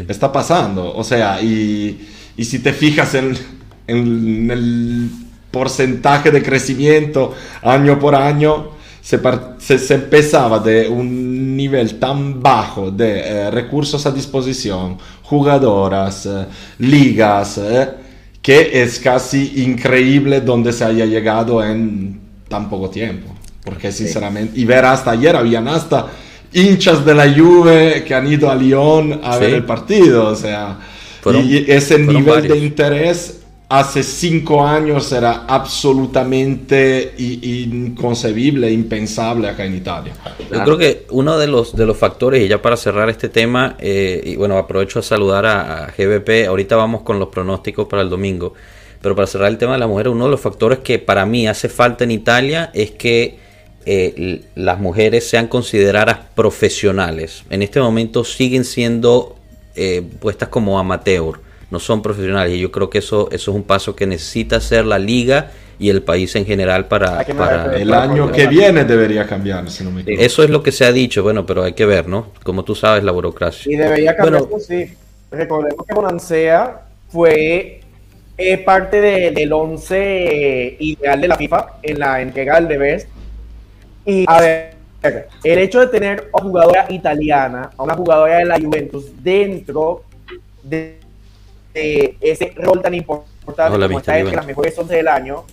Está 0.07 0.31
pasando, 0.31 0.95
o 0.95 1.03
sea, 1.03 1.41
y, 1.41 2.07
y 2.37 2.45
si 2.45 2.59
te 2.59 2.73
fijas 2.73 3.15
en, 3.15 3.35
en 3.87 4.51
el 4.51 5.09
porcentaje 5.49 6.29
de 6.29 6.43
crecimiento 6.43 7.33
año 7.63 7.97
por 7.97 8.13
año, 8.13 8.77
se, 9.01 9.93
empezaba 9.93 10.59
de 10.59 10.87
un 10.87 11.55
nivel 11.55 11.99
tan 11.99 12.41
bajo 12.41 12.91
de 12.91 13.19
eh, 13.19 13.51
recursos 13.51 14.05
a 14.05 14.11
disposición, 14.11 14.97
jugadoras, 15.23 16.25
eh, 16.25 16.45
ligas, 16.79 17.57
eh, 17.57 17.89
que 18.41 18.81
es 18.81 18.99
casi 18.99 19.63
increíble 19.63 20.41
donde 20.41 20.73
se 20.73 20.85
haya 20.85 21.05
llegado 21.05 21.63
en 21.63 22.19
tan 22.47 22.69
poco 22.69 22.89
tiempo. 22.89 23.29
Porque 23.63 23.91
sinceramente, 23.91 24.59
y 24.59 24.65
ver 24.65 24.85
hasta 24.85 25.11
ayer, 25.11 25.35
habían 25.35 25.67
hasta 25.67 26.07
hinchas 26.53 27.05
de 27.05 27.13
la 27.13 27.31
Juve 27.31 28.03
que 28.05 28.15
han 28.15 28.31
ido 28.31 28.49
a 28.49 28.55
Lyon 28.55 29.21
a 29.23 29.37
ver 29.37 29.53
el 29.53 29.65
partido, 29.65 30.27
o 30.27 30.35
sea, 30.35 30.79
y 31.25 31.69
ese 31.71 31.99
nivel 31.99 32.47
de 32.47 32.57
interés 32.57 33.38
hace 33.69 34.01
cinco 34.01 34.65
años 34.65 35.11
era 35.11 35.45
absolutamente 35.47 37.13
inconcebible, 37.17 38.71
impensable 38.71 39.47
acá 39.47 39.63
en 39.63 39.75
Italia. 39.75 40.13
Yo 40.51 40.63
creo 40.63 40.77
que 40.77 41.05
uno 41.11 41.37
de 41.37 41.47
los, 41.47 41.75
de 41.75 41.85
los 41.85 41.95
factores, 41.95 42.43
y 42.43 42.47
ya 42.47 42.61
para 42.61 42.75
cerrar 42.75 43.09
este 43.09 43.29
tema, 43.29 43.75
eh, 43.79 44.21
y 44.25 44.35
bueno, 44.35 44.57
aprovecho 44.57 44.99
a 44.99 45.03
saludar 45.03 45.45
a, 45.45 45.85
a, 45.85 45.87
GBP, 45.91 46.47
ahorita 46.47 46.75
vamos 46.75 47.03
con 47.03 47.19
los 47.19 47.29
pronósticos 47.29 47.87
para 47.87 48.01
el 48.01 48.09
domingo, 48.09 48.55
pero 49.01 49.15
para 49.15 49.27
cerrar 49.27 49.49
el 49.49 49.59
tema 49.59 49.73
de 49.73 49.79
las 49.79 49.87
mujeres, 49.87 50.11
uno 50.11 50.25
de 50.25 50.31
los 50.31 50.41
factores 50.41 50.79
que 50.79 50.97
para 50.97 51.27
mí 51.27 51.47
hace 51.47 51.69
falta 51.69 52.03
en 52.03 52.11
Italia 52.11 52.71
es 52.73 52.91
que 52.91 53.37
eh, 53.85 54.41
las 54.55 54.79
mujeres 54.79 55.29
sean 55.29 55.47
consideradas 55.47 56.17
profesionales. 56.33 57.43
En 57.51 57.61
este 57.61 57.79
momento 57.79 58.23
siguen 58.23 58.65
siendo 58.65 59.35
eh, 59.75 60.01
puestas 60.19 60.49
como 60.49 60.79
amateur 60.79 61.48
no 61.71 61.79
son 61.79 62.01
profesionales. 62.01 62.55
Y 62.55 62.59
yo 62.59 62.71
creo 62.71 62.89
que 62.89 62.99
eso, 62.99 63.29
eso 63.31 63.51
es 63.51 63.55
un 63.55 63.63
paso 63.63 63.95
que 63.95 64.05
necesita 64.07 64.57
hacer 64.57 64.85
la 64.85 64.99
liga 64.99 65.51
y 65.77 65.89
el 65.89 66.03
país 66.03 66.35
en 66.35 66.45
general 66.45 66.87
para... 66.87 67.23
para 67.25 67.77
el 67.77 67.93
año 67.93 68.31
que 68.31 68.47
viene 68.47 68.83
debería 68.83 69.25
cambiar, 69.25 69.69
si 69.71 69.83
no 69.83 69.91
me 69.91 70.01
equivoco. 70.01 70.23
Eso 70.23 70.43
es 70.43 70.49
lo 70.49 70.61
que 70.61 70.71
se 70.71 70.85
ha 70.85 70.91
dicho, 70.91 71.23
bueno, 71.23 71.45
pero 71.45 71.63
hay 71.63 71.73
que 71.73 71.85
ver, 71.85 72.07
¿no? 72.07 72.27
Como 72.43 72.63
tú 72.63 72.75
sabes, 72.75 73.03
la 73.03 73.11
burocracia. 73.11 73.71
Y 73.71 73.75
debería 73.77 74.15
cambiar, 74.15 74.43
sí. 74.59 74.93
Recordemos 75.31 75.85
que 75.85 75.93
Bonancea 75.93 76.81
fue 77.09 77.81
eh, 78.37 78.57
parte 78.57 78.99
del 78.99 79.53
11 79.53 80.77
ideal 80.79 81.21
de 81.21 81.27
la 81.27 81.35
FIFA 81.35 81.67
en 81.83 81.99
la 81.99 82.21
entrega 82.21 82.59
del 82.59 82.79
Best. 82.79 83.07
Y 84.05 84.25
a 84.27 84.41
ver, 84.41 84.75
el 85.43 85.59
hecho 85.59 85.79
de 85.79 85.87
tener 85.87 86.29
a 86.33 86.37
una 86.37 86.49
jugadora 86.49 86.85
italiana, 86.89 87.69
a 87.77 87.83
una 87.83 87.95
jugadora 87.95 88.37
de 88.37 88.45
la 88.45 88.59
Juventus 88.59 89.05
dentro 89.21 90.03
de 90.63 90.98
ese 92.21 92.53
rol 92.55 92.81
tan 92.81 92.93
importante 92.93 93.79
como 93.79 93.99
está 93.99 94.19
en 94.19 94.35
las 94.35 94.45
mejores 94.45 94.77
11 94.77 94.95
del 94.95 95.07
año 95.07 95.43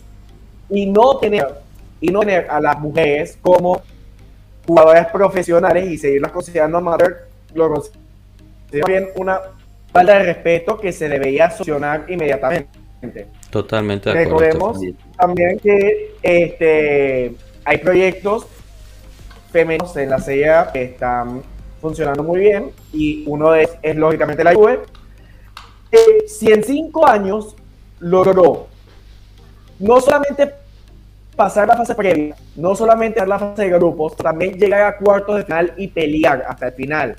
y 0.71 0.87
no 0.87 1.19
tener 1.19 1.47
y 2.01 2.09
no 2.09 2.21
tener 2.21 2.51
a 2.51 2.61
las 2.61 2.79
mujeres 2.79 3.39
como 3.41 3.83
jugadoras 4.67 5.09
profesionales 5.09 5.89
y 5.89 5.99
seguirlas 5.99 6.33
considerando 6.33 6.79
amateur 6.79 7.29
lo 7.55 7.73
considero 7.73 8.87
bien 8.87 9.09
una 9.17 9.41
falta 9.93 10.19
de 10.19 10.25
respeto 10.25 10.79
que 10.79 10.93
se 10.93 11.09
debería 11.09 11.51
solucionar 11.51 12.05
inmediatamente. 12.09 12.69
Totalmente 13.51 14.11
de 14.11 14.25
Recordemos 14.25 14.79
también 15.17 15.59
que 15.61 16.15
este, 16.23 17.35
hay 17.65 17.79
proyectos 17.79 18.47
femeninos 19.53 19.97
en 19.97 20.11
la 20.11 20.19
CIA 20.19 20.71
que 20.73 20.83
están 20.83 21.43
funcionando 21.81 22.23
muy 22.23 22.41
bien 22.41 22.71
y 22.93 23.23
uno 23.27 23.55
es, 23.55 23.71
es 23.83 23.97
lógicamente 23.97 24.43
la 24.43 24.55
Juve 24.55 24.81
si 26.27 26.53
en 26.53 26.63
cinco 26.65 27.07
años 27.07 27.57
logró 28.01 28.67
no 29.79 30.01
solamente 30.01 30.53
pasar 31.35 31.69
la 31.69 31.77
fase 31.77 31.95
previa, 31.95 32.35
no 32.57 32.75
solamente 32.75 33.25
la 33.27 33.39
fase 33.39 33.63
de 33.63 33.71
grupos, 33.71 34.17
también 34.17 34.59
llegar 34.59 34.83
a 34.83 34.97
cuartos 34.97 35.37
de 35.37 35.45
final 35.45 35.75
y 35.77 35.89
pelear 35.89 36.45
hasta 36.49 36.69
el 36.69 36.73
final 36.73 37.17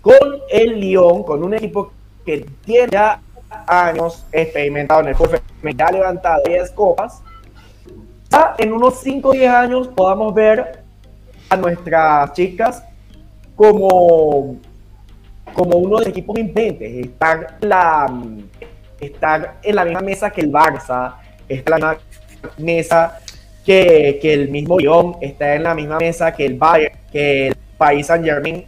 con 0.00 0.16
el 0.50 0.80
Lyon, 0.80 1.22
con 1.22 1.42
un 1.42 1.54
equipo 1.54 1.92
que 2.26 2.46
tiene 2.64 2.88
ya 2.90 3.20
años 3.66 4.24
experimentado 4.32 5.00
en 5.00 5.08
el 5.08 5.14
fútbol, 5.14 5.40
ya 5.76 5.86
ha 5.86 5.92
levantado 5.92 6.42
10 6.44 6.70
copas. 6.72 7.22
En 8.58 8.72
unos 8.72 9.00
5 9.00 9.28
o 9.28 9.32
10 9.32 9.50
años 9.50 9.88
podamos 9.88 10.34
ver 10.34 10.82
a 11.48 11.56
nuestras 11.56 12.32
chicas 12.32 12.82
como 13.54 14.56
como 15.52 15.78
uno 15.78 15.98
de 15.98 16.04
los 16.04 16.08
equipos 16.08 16.38
inventes, 16.38 17.06
estar, 17.06 17.58
la, 17.60 18.12
estar 19.00 19.58
en 19.62 19.74
la 19.74 19.84
misma 19.84 20.00
mesa 20.00 20.30
que 20.30 20.40
el 20.40 20.50
Barça, 20.50 21.14
está 21.48 21.76
en 21.76 21.80
la 21.80 21.90
misma 21.90 22.50
mesa 22.58 23.18
que, 23.64 24.18
que, 24.20 24.34
el 24.34 24.48
mismo 24.48 24.78
Lyon, 24.78 25.16
está 25.20 25.54
en 25.54 25.62
la 25.62 25.74
misma 25.74 25.98
mesa 25.98 26.32
que 26.32 26.46
el 26.46 26.54
Bayern, 26.54 26.94
que 27.12 27.48
el 27.48 27.56
País 27.78 28.06
Saint 28.06 28.24
Germain. 28.24 28.64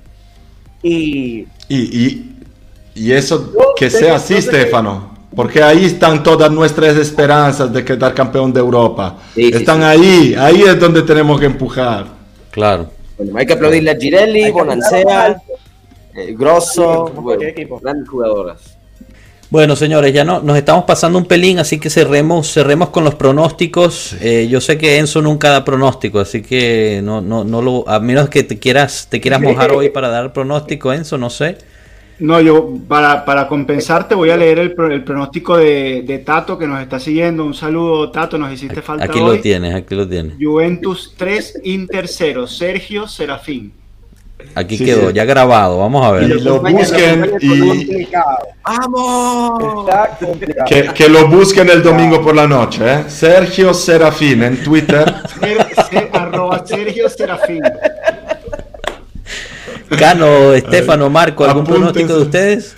Y, 0.82 1.46
y, 1.68 2.36
y, 2.94 3.12
eso 3.12 3.52
que 3.76 3.90
sea 3.90 4.16
así, 4.16 4.40
Stefano. 4.40 5.14
Porque 5.34 5.62
ahí 5.62 5.86
están 5.86 6.22
todas 6.22 6.50
nuestras 6.50 6.96
esperanzas 6.96 7.72
de 7.72 7.84
quedar 7.84 8.14
campeón 8.14 8.52
de 8.52 8.60
Europa. 8.60 9.18
están 9.36 9.82
ahí, 9.82 10.34
ahí 10.38 10.62
es 10.62 10.78
donde 10.78 11.02
tenemos 11.02 11.40
que 11.40 11.46
empujar. 11.46 12.06
Claro. 12.52 12.88
hay 13.36 13.46
que 13.46 13.52
aplaudirle 13.52 13.90
a 13.90 13.96
Girelli, 13.96 14.50
Bonancea, 14.52 15.42
eh, 16.14 16.34
Grosso, 16.36 17.12
grandes 17.82 18.08
jugadoras. 18.08 18.78
Bueno, 19.50 19.76
señores, 19.76 20.12
ya 20.12 20.24
no, 20.24 20.40
nos 20.40 20.56
estamos 20.56 20.84
pasando 20.84 21.16
un 21.16 21.26
pelín, 21.26 21.58
así 21.58 21.78
que 21.78 21.88
cerremos, 21.88 22.52
cerremos 22.52 22.88
con 22.88 23.04
los 23.04 23.14
pronósticos. 23.14 24.16
Eh, 24.20 24.48
yo 24.50 24.60
sé 24.60 24.78
que 24.78 24.98
Enzo 24.98 25.22
nunca 25.22 25.50
da 25.50 25.64
pronóstico, 25.64 26.18
así 26.18 26.42
que 26.42 27.00
no, 27.04 27.20
no, 27.20 27.44
no 27.44 27.62
lo, 27.62 27.88
a 27.88 28.00
menos 28.00 28.28
que 28.28 28.42
te 28.42 28.58
quieras, 28.58 29.06
te 29.08 29.20
quieras 29.20 29.40
mojar 29.40 29.70
hoy 29.72 29.90
para 29.90 30.08
dar 30.08 30.32
pronóstico, 30.32 30.92
Enzo, 30.92 31.18
no 31.18 31.30
sé. 31.30 31.58
No, 32.18 32.40
yo 32.40 32.74
para, 32.88 33.24
para 33.24 33.48
compensarte 33.48 34.14
voy 34.14 34.30
a 34.30 34.36
leer 34.36 34.58
el, 34.58 34.74
el 34.90 35.04
pronóstico 35.04 35.56
de, 35.56 36.22
Tato 36.24 36.56
que 36.56 36.66
nos 36.66 36.80
está 36.80 36.98
siguiendo. 36.98 37.44
Un 37.44 37.54
saludo, 37.54 38.10
Tato, 38.10 38.38
nos 38.38 38.52
hiciste 38.52 38.82
falta. 38.82 39.04
Aquí 39.04 39.18
lo 39.18 39.38
tienes, 39.40 39.74
aquí 39.74 39.94
lo 39.94 40.08
tienes. 40.08 40.34
Juventus 40.40 41.14
3, 41.16 41.60
Inter 41.64 42.08
0, 42.08 42.46
Sergio 42.46 43.06
Serafín. 43.08 43.72
Aquí 44.54 44.78
quedó, 44.78 45.10
ya 45.10 45.24
grabado, 45.24 45.78
vamos 45.78 46.04
a 46.06 46.12
ver. 46.12 46.28
Que 46.28 46.34
lo 46.34 46.60
busquen 46.60 47.32
y... 47.40 48.08
¡Vamos! 48.64 49.86
Que, 50.66 51.08
lo 51.08 51.28
busquen 51.28 51.68
el 51.70 51.82
domingo 51.82 52.22
por 52.22 52.34
la 52.36 52.46
noche, 52.46 52.82
¿eh? 52.84 53.04
Sergio 53.08 53.74
Serafín 53.74 54.42
en 54.42 54.62
Twitter. 54.62 55.12
arroba 56.12 56.64
Sergio 56.64 57.08
Serafín. 57.08 57.62
Cano, 59.98 60.52
Estefano, 60.52 61.10
Marco, 61.10 61.44
¿algún 61.44 61.64
pronóstico 61.64 62.14
de 62.14 62.22
ustedes? 62.22 62.76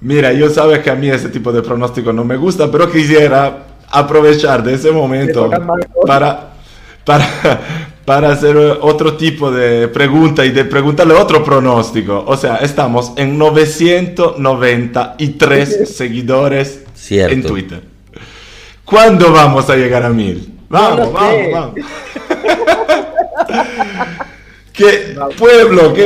Mira, 0.00 0.32
yo 0.32 0.50
sabes 0.50 0.80
que 0.80 0.90
a 0.90 0.94
mí 0.94 1.08
ese 1.08 1.28
tipo 1.28 1.52
de 1.52 1.62
pronóstico 1.62 2.12
no 2.12 2.24
me 2.24 2.36
gusta, 2.36 2.70
pero 2.70 2.90
quisiera 2.90 3.66
aprovechar 3.90 4.62
de 4.62 4.74
ese 4.74 4.90
momento 4.90 5.50
para, 6.06 6.52
para, 7.04 7.26
para 8.06 8.30
hacer 8.30 8.56
otro 8.56 9.16
tipo 9.16 9.50
de 9.50 9.88
pregunta 9.88 10.46
y 10.46 10.52
de 10.52 10.64
preguntarle 10.64 11.14
otro 11.14 11.42
pronóstico. 11.44 12.22
O 12.26 12.36
sea, 12.36 12.58
estamos 12.58 13.14
en 13.16 13.36
993 13.36 15.88
seguidores 15.96 16.84
en 17.10 17.42
Twitter. 17.42 17.82
¿Cuándo 18.84 19.32
vamos 19.32 19.68
a 19.68 19.74
llegar 19.76 20.04
a 20.04 20.10
mil? 20.10 20.52
Vamos, 20.68 21.12
vamos, 21.12 21.52
vamos. 21.52 21.74
que 24.76 25.16
pueblo, 25.38 25.94
que 25.94 26.04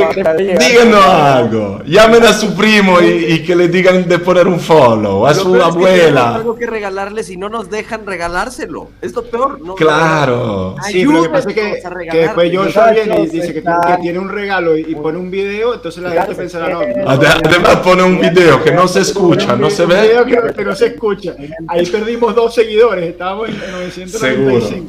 díganos 0.59 1.05
algo. 1.05 1.81
Llamen 1.85 2.23
a 2.23 2.33
su 2.33 2.55
primo 2.55 3.01
y, 3.01 3.43
que 3.43 3.55
le 3.55 3.67
digan 3.67 4.07
de 4.07 4.17
poner 4.19 4.47
un 4.47 4.59
follow, 4.59 5.27
a 5.27 5.33
su 5.33 5.61
abuela. 5.61 6.35
algo 6.35 6.55
que 6.55 6.65
regalarles 6.65 7.29
y 7.29 7.37
no 7.37 7.49
nos 7.49 7.69
dejan 7.69 8.05
regalárselo. 8.05 8.89
Es 9.01 9.13
lo 9.13 9.23
peor, 9.23 9.59
¿no? 9.61 9.75
Claro. 9.75 10.75
Sí, 10.87 11.05
pero 11.05 11.11
lo 11.11 11.23
que 11.23 11.29
pasa 11.29 11.49
es 11.49 11.55
que, 11.55 12.09
que 12.09 12.17
después 12.17 12.51
Joshua 12.55 12.91
viene 12.91 13.19
y 13.21 13.27
dice 13.27 13.53
que, 13.53 13.63
tiene 14.01 14.19
un 14.19 14.29
regalo 14.29 14.77
y, 14.77 14.95
pone 14.95 15.17
un 15.17 15.29
video, 15.29 15.73
entonces 15.73 16.01
la 16.01 16.11
gente 16.11 16.35
pensará, 16.35 16.69
no. 16.69 16.79
Además 17.05 17.77
pone 17.77 18.03
un 18.03 18.19
video 18.19 18.63
que 18.63 18.71
no 18.71 18.87
se 18.87 19.01
escucha, 19.01 19.55
no 19.55 19.69
se 19.69 19.85
ve. 19.85 20.17
Un 20.21 20.27
video 20.27 20.53
que, 20.53 20.63
no 20.63 20.75
se 20.75 20.87
escucha. 20.87 21.35
Ahí 21.67 21.85
perdimos 21.87 22.33
dos 22.35 22.53
seguidores, 22.53 23.09
estábamos 23.09 23.49
en 23.49 23.59
995. 23.59 24.17
Seguro. 24.19 24.87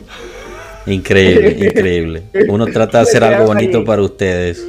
Increíble, 0.86 1.48
increíble. 1.66 2.22
Uno 2.48 2.66
trata 2.66 2.98
de 2.98 3.02
hacer 3.02 3.24
algo 3.24 3.46
bonito 3.46 3.84
para 3.84 4.02
ustedes. 4.02 4.62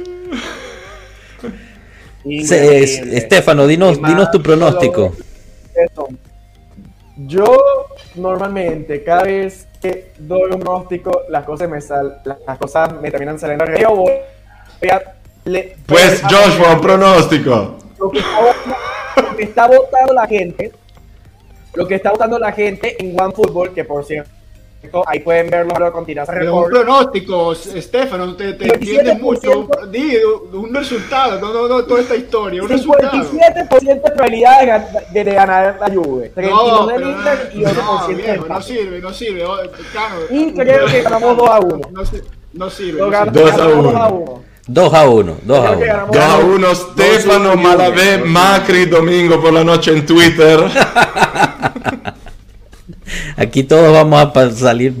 Estefano, 2.24 3.66
dinos, 3.66 4.00
dinos 4.02 4.30
tu 4.30 4.42
pronóstico. 4.42 5.14
Yo 7.16 7.56
normalmente 8.14 9.04
cada 9.04 9.24
vez 9.24 9.68
que 9.80 10.12
doy 10.18 10.50
un 10.52 10.60
pronóstico, 10.60 11.22
las 11.28 11.44
cosas 11.44 11.68
me 11.68 11.80
sal, 11.80 12.22
las 12.24 12.58
cosas 12.58 13.00
me 13.00 13.10
terminan 13.10 13.38
saliendo 13.38 13.64
al 13.64 13.72
Voy 15.44 15.74
pues 15.86 16.22
Joshua, 16.22 16.74
un 16.74 16.80
pronóstico. 16.80 17.78
Lo 17.98 18.10
que, 18.10 18.18
está, 19.44 19.66
votando 19.66 20.14
la 20.14 20.26
gente, 20.26 20.72
lo 21.74 21.86
que 21.86 21.94
está 21.96 22.10
votando 22.10 22.38
la 22.38 22.52
gente 22.52 22.96
en 22.98 23.18
OneFootball, 23.18 23.74
que 23.74 23.84
por 23.84 24.04
cierto 24.04 24.30
Ahí 25.06 25.20
pueden 25.20 25.50
verlo 25.50 25.92
con 25.92 26.04
tiras 26.04 26.28
Pero 26.28 26.56
un 26.56 26.70
pronóstico, 26.70 27.52
Estefano, 27.52 28.34
te, 28.36 28.54
te 28.54 28.74
entiendes 28.74 29.20
mucho. 29.20 29.68
Di, 29.90 30.16
un 30.52 30.74
resultado, 30.74 31.40
no, 31.40 31.52
no, 31.52 31.68
no, 31.68 31.84
toda 31.84 32.00
esta 32.00 32.16
historia. 32.16 32.62
Un 32.62 32.68
57% 32.68 34.02
de 34.02 34.10
probabilidad 34.10 34.88
de, 35.10 35.24
ganar 35.24 35.76
la 35.80 35.88
Juve. 35.88 36.30
39 36.30 36.70
no, 36.70 36.86
del 36.86 37.02
Inter 37.02 37.50
y 37.54 37.58
8% 37.62 38.16
viejo, 38.16 38.46
No 38.48 38.62
sirve, 38.62 39.00
no 39.00 39.12
sirve. 39.12 39.44
Claro, 39.92 40.16
y 40.30 40.52
creo 40.52 40.86
que 40.86 41.02
ganamos 41.02 41.36
2 41.36 41.50
a 41.50 41.60
1. 41.60 41.76
No, 41.90 42.02
no 42.52 42.70
sirve. 42.70 43.00
2 43.00 43.14
a 43.14 44.08
1. 44.08 44.44
2 44.66 44.94
a 44.94 45.08
1, 45.08 45.36
2 45.42 45.66
a 45.66 45.72
1. 45.72 46.06
2 46.10 46.16
a 46.16 46.38
1, 46.38 46.74
Stefano 46.74 47.54
Malavé, 47.56 48.18
Macri, 48.18 48.86
domingo 48.86 49.40
por 49.40 49.52
la 49.52 49.62
noche 49.62 49.92
en 49.92 50.06
Twitter. 50.06 50.58
Aquí 53.36 53.64
todos 53.64 53.92
vamos 53.92 54.22
a 54.22 54.50
salir 54.50 54.94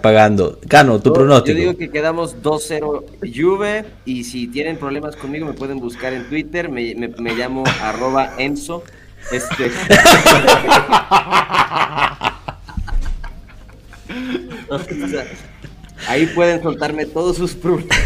pagando. 0.00 0.60
Cano, 0.68 1.00
tu 1.00 1.12
pronóstico. 1.12 1.56
Yo 1.56 1.60
digo 1.60 1.76
que 1.76 1.90
quedamos 1.90 2.36
2-0 2.42 3.04
Juve 3.34 3.84
y 4.04 4.24
si 4.24 4.46
tienen 4.46 4.78
problemas 4.78 5.16
conmigo 5.16 5.46
me 5.46 5.52
pueden 5.52 5.80
buscar 5.80 6.12
en 6.12 6.28
Twitter. 6.28 6.68
Me, 6.68 6.94
llamo 7.34 7.64
arroba 7.82 8.34
Enzo. 8.38 8.84
Este... 9.32 9.70
ahí 16.08 16.26
pueden 16.26 16.62
soltarme 16.62 17.06
todos 17.06 17.36
sus 17.36 17.54
problemas. 17.54 17.98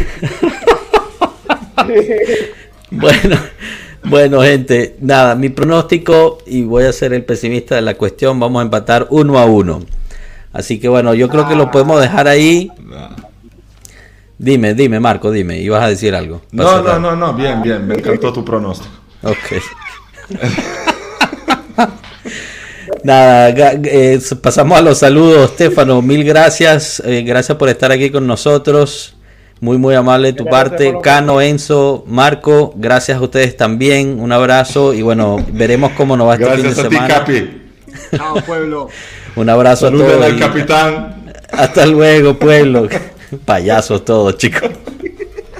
bueno. 2.91 3.37
Bueno, 4.03 4.41
gente, 4.41 4.97
nada, 4.99 5.35
mi 5.35 5.49
pronóstico, 5.49 6.39
y 6.45 6.63
voy 6.63 6.85
a 6.85 6.93
ser 6.93 7.13
el 7.13 7.23
pesimista 7.23 7.75
de 7.75 7.81
la 7.81 7.95
cuestión, 7.95 8.39
vamos 8.39 8.61
a 8.61 8.63
empatar 8.63 9.07
uno 9.09 9.37
a 9.37 9.45
uno. 9.45 9.81
Así 10.53 10.79
que 10.79 10.89
bueno, 10.89 11.13
yo 11.13 11.29
creo 11.29 11.47
que 11.47 11.55
lo 11.55 11.71
podemos 11.71 12.01
dejar 12.01 12.27
ahí. 12.27 12.71
Dime, 14.37 14.73
dime, 14.73 14.99
Marco, 14.99 15.31
dime, 15.31 15.59
ibas 15.59 15.83
a 15.83 15.87
decir 15.87 16.15
algo. 16.15 16.41
No, 16.51 16.81
no, 16.81 16.99
no, 16.99 17.15
no, 17.15 17.33
bien, 17.33 17.61
bien, 17.61 17.87
me 17.87 17.95
encantó 17.95 18.33
tu 18.33 18.43
pronóstico. 18.43 18.93
Ok. 19.23 19.61
Nada, 23.03 23.49
eh, 23.83 24.19
pasamos 24.41 24.77
a 24.77 24.81
los 24.81 24.97
saludos, 24.97 25.51
Stefano. 25.51 26.01
Mil 26.01 26.23
gracias, 26.23 27.01
eh, 27.05 27.23
gracias 27.23 27.57
por 27.57 27.69
estar 27.69 27.91
aquí 27.91 28.09
con 28.09 28.27
nosotros. 28.27 29.15
Muy, 29.61 29.77
muy 29.77 29.93
amable 29.93 30.29
de 30.29 30.33
tu 30.33 30.45
parte. 30.45 30.91
Cano, 31.03 31.39
Enzo, 31.39 32.03
Marco, 32.07 32.73
gracias 32.75 33.19
a 33.19 33.21
ustedes 33.21 33.55
también. 33.55 34.19
Un 34.19 34.31
abrazo 34.31 34.91
y 34.91 35.03
bueno, 35.03 35.37
veremos 35.53 35.91
cómo 35.91 36.17
nos 36.17 36.29
va 36.29 36.33
este 36.33 36.49
fin 36.49 36.63
de 36.63 36.73
semana. 36.73 37.25
Chao, 38.17 38.35
pueblo. 38.43 38.89
Un 39.35 39.49
abrazo 39.49 39.87
a 39.87 39.91
todos. 39.91 40.25
al 40.25 40.39
capitán. 40.39 41.31
Hasta 41.51 41.85
luego, 41.85 42.39
pueblo. 42.39 42.89
Payasos 43.45 44.03
todos, 44.03 44.35
chicos. 44.37 44.71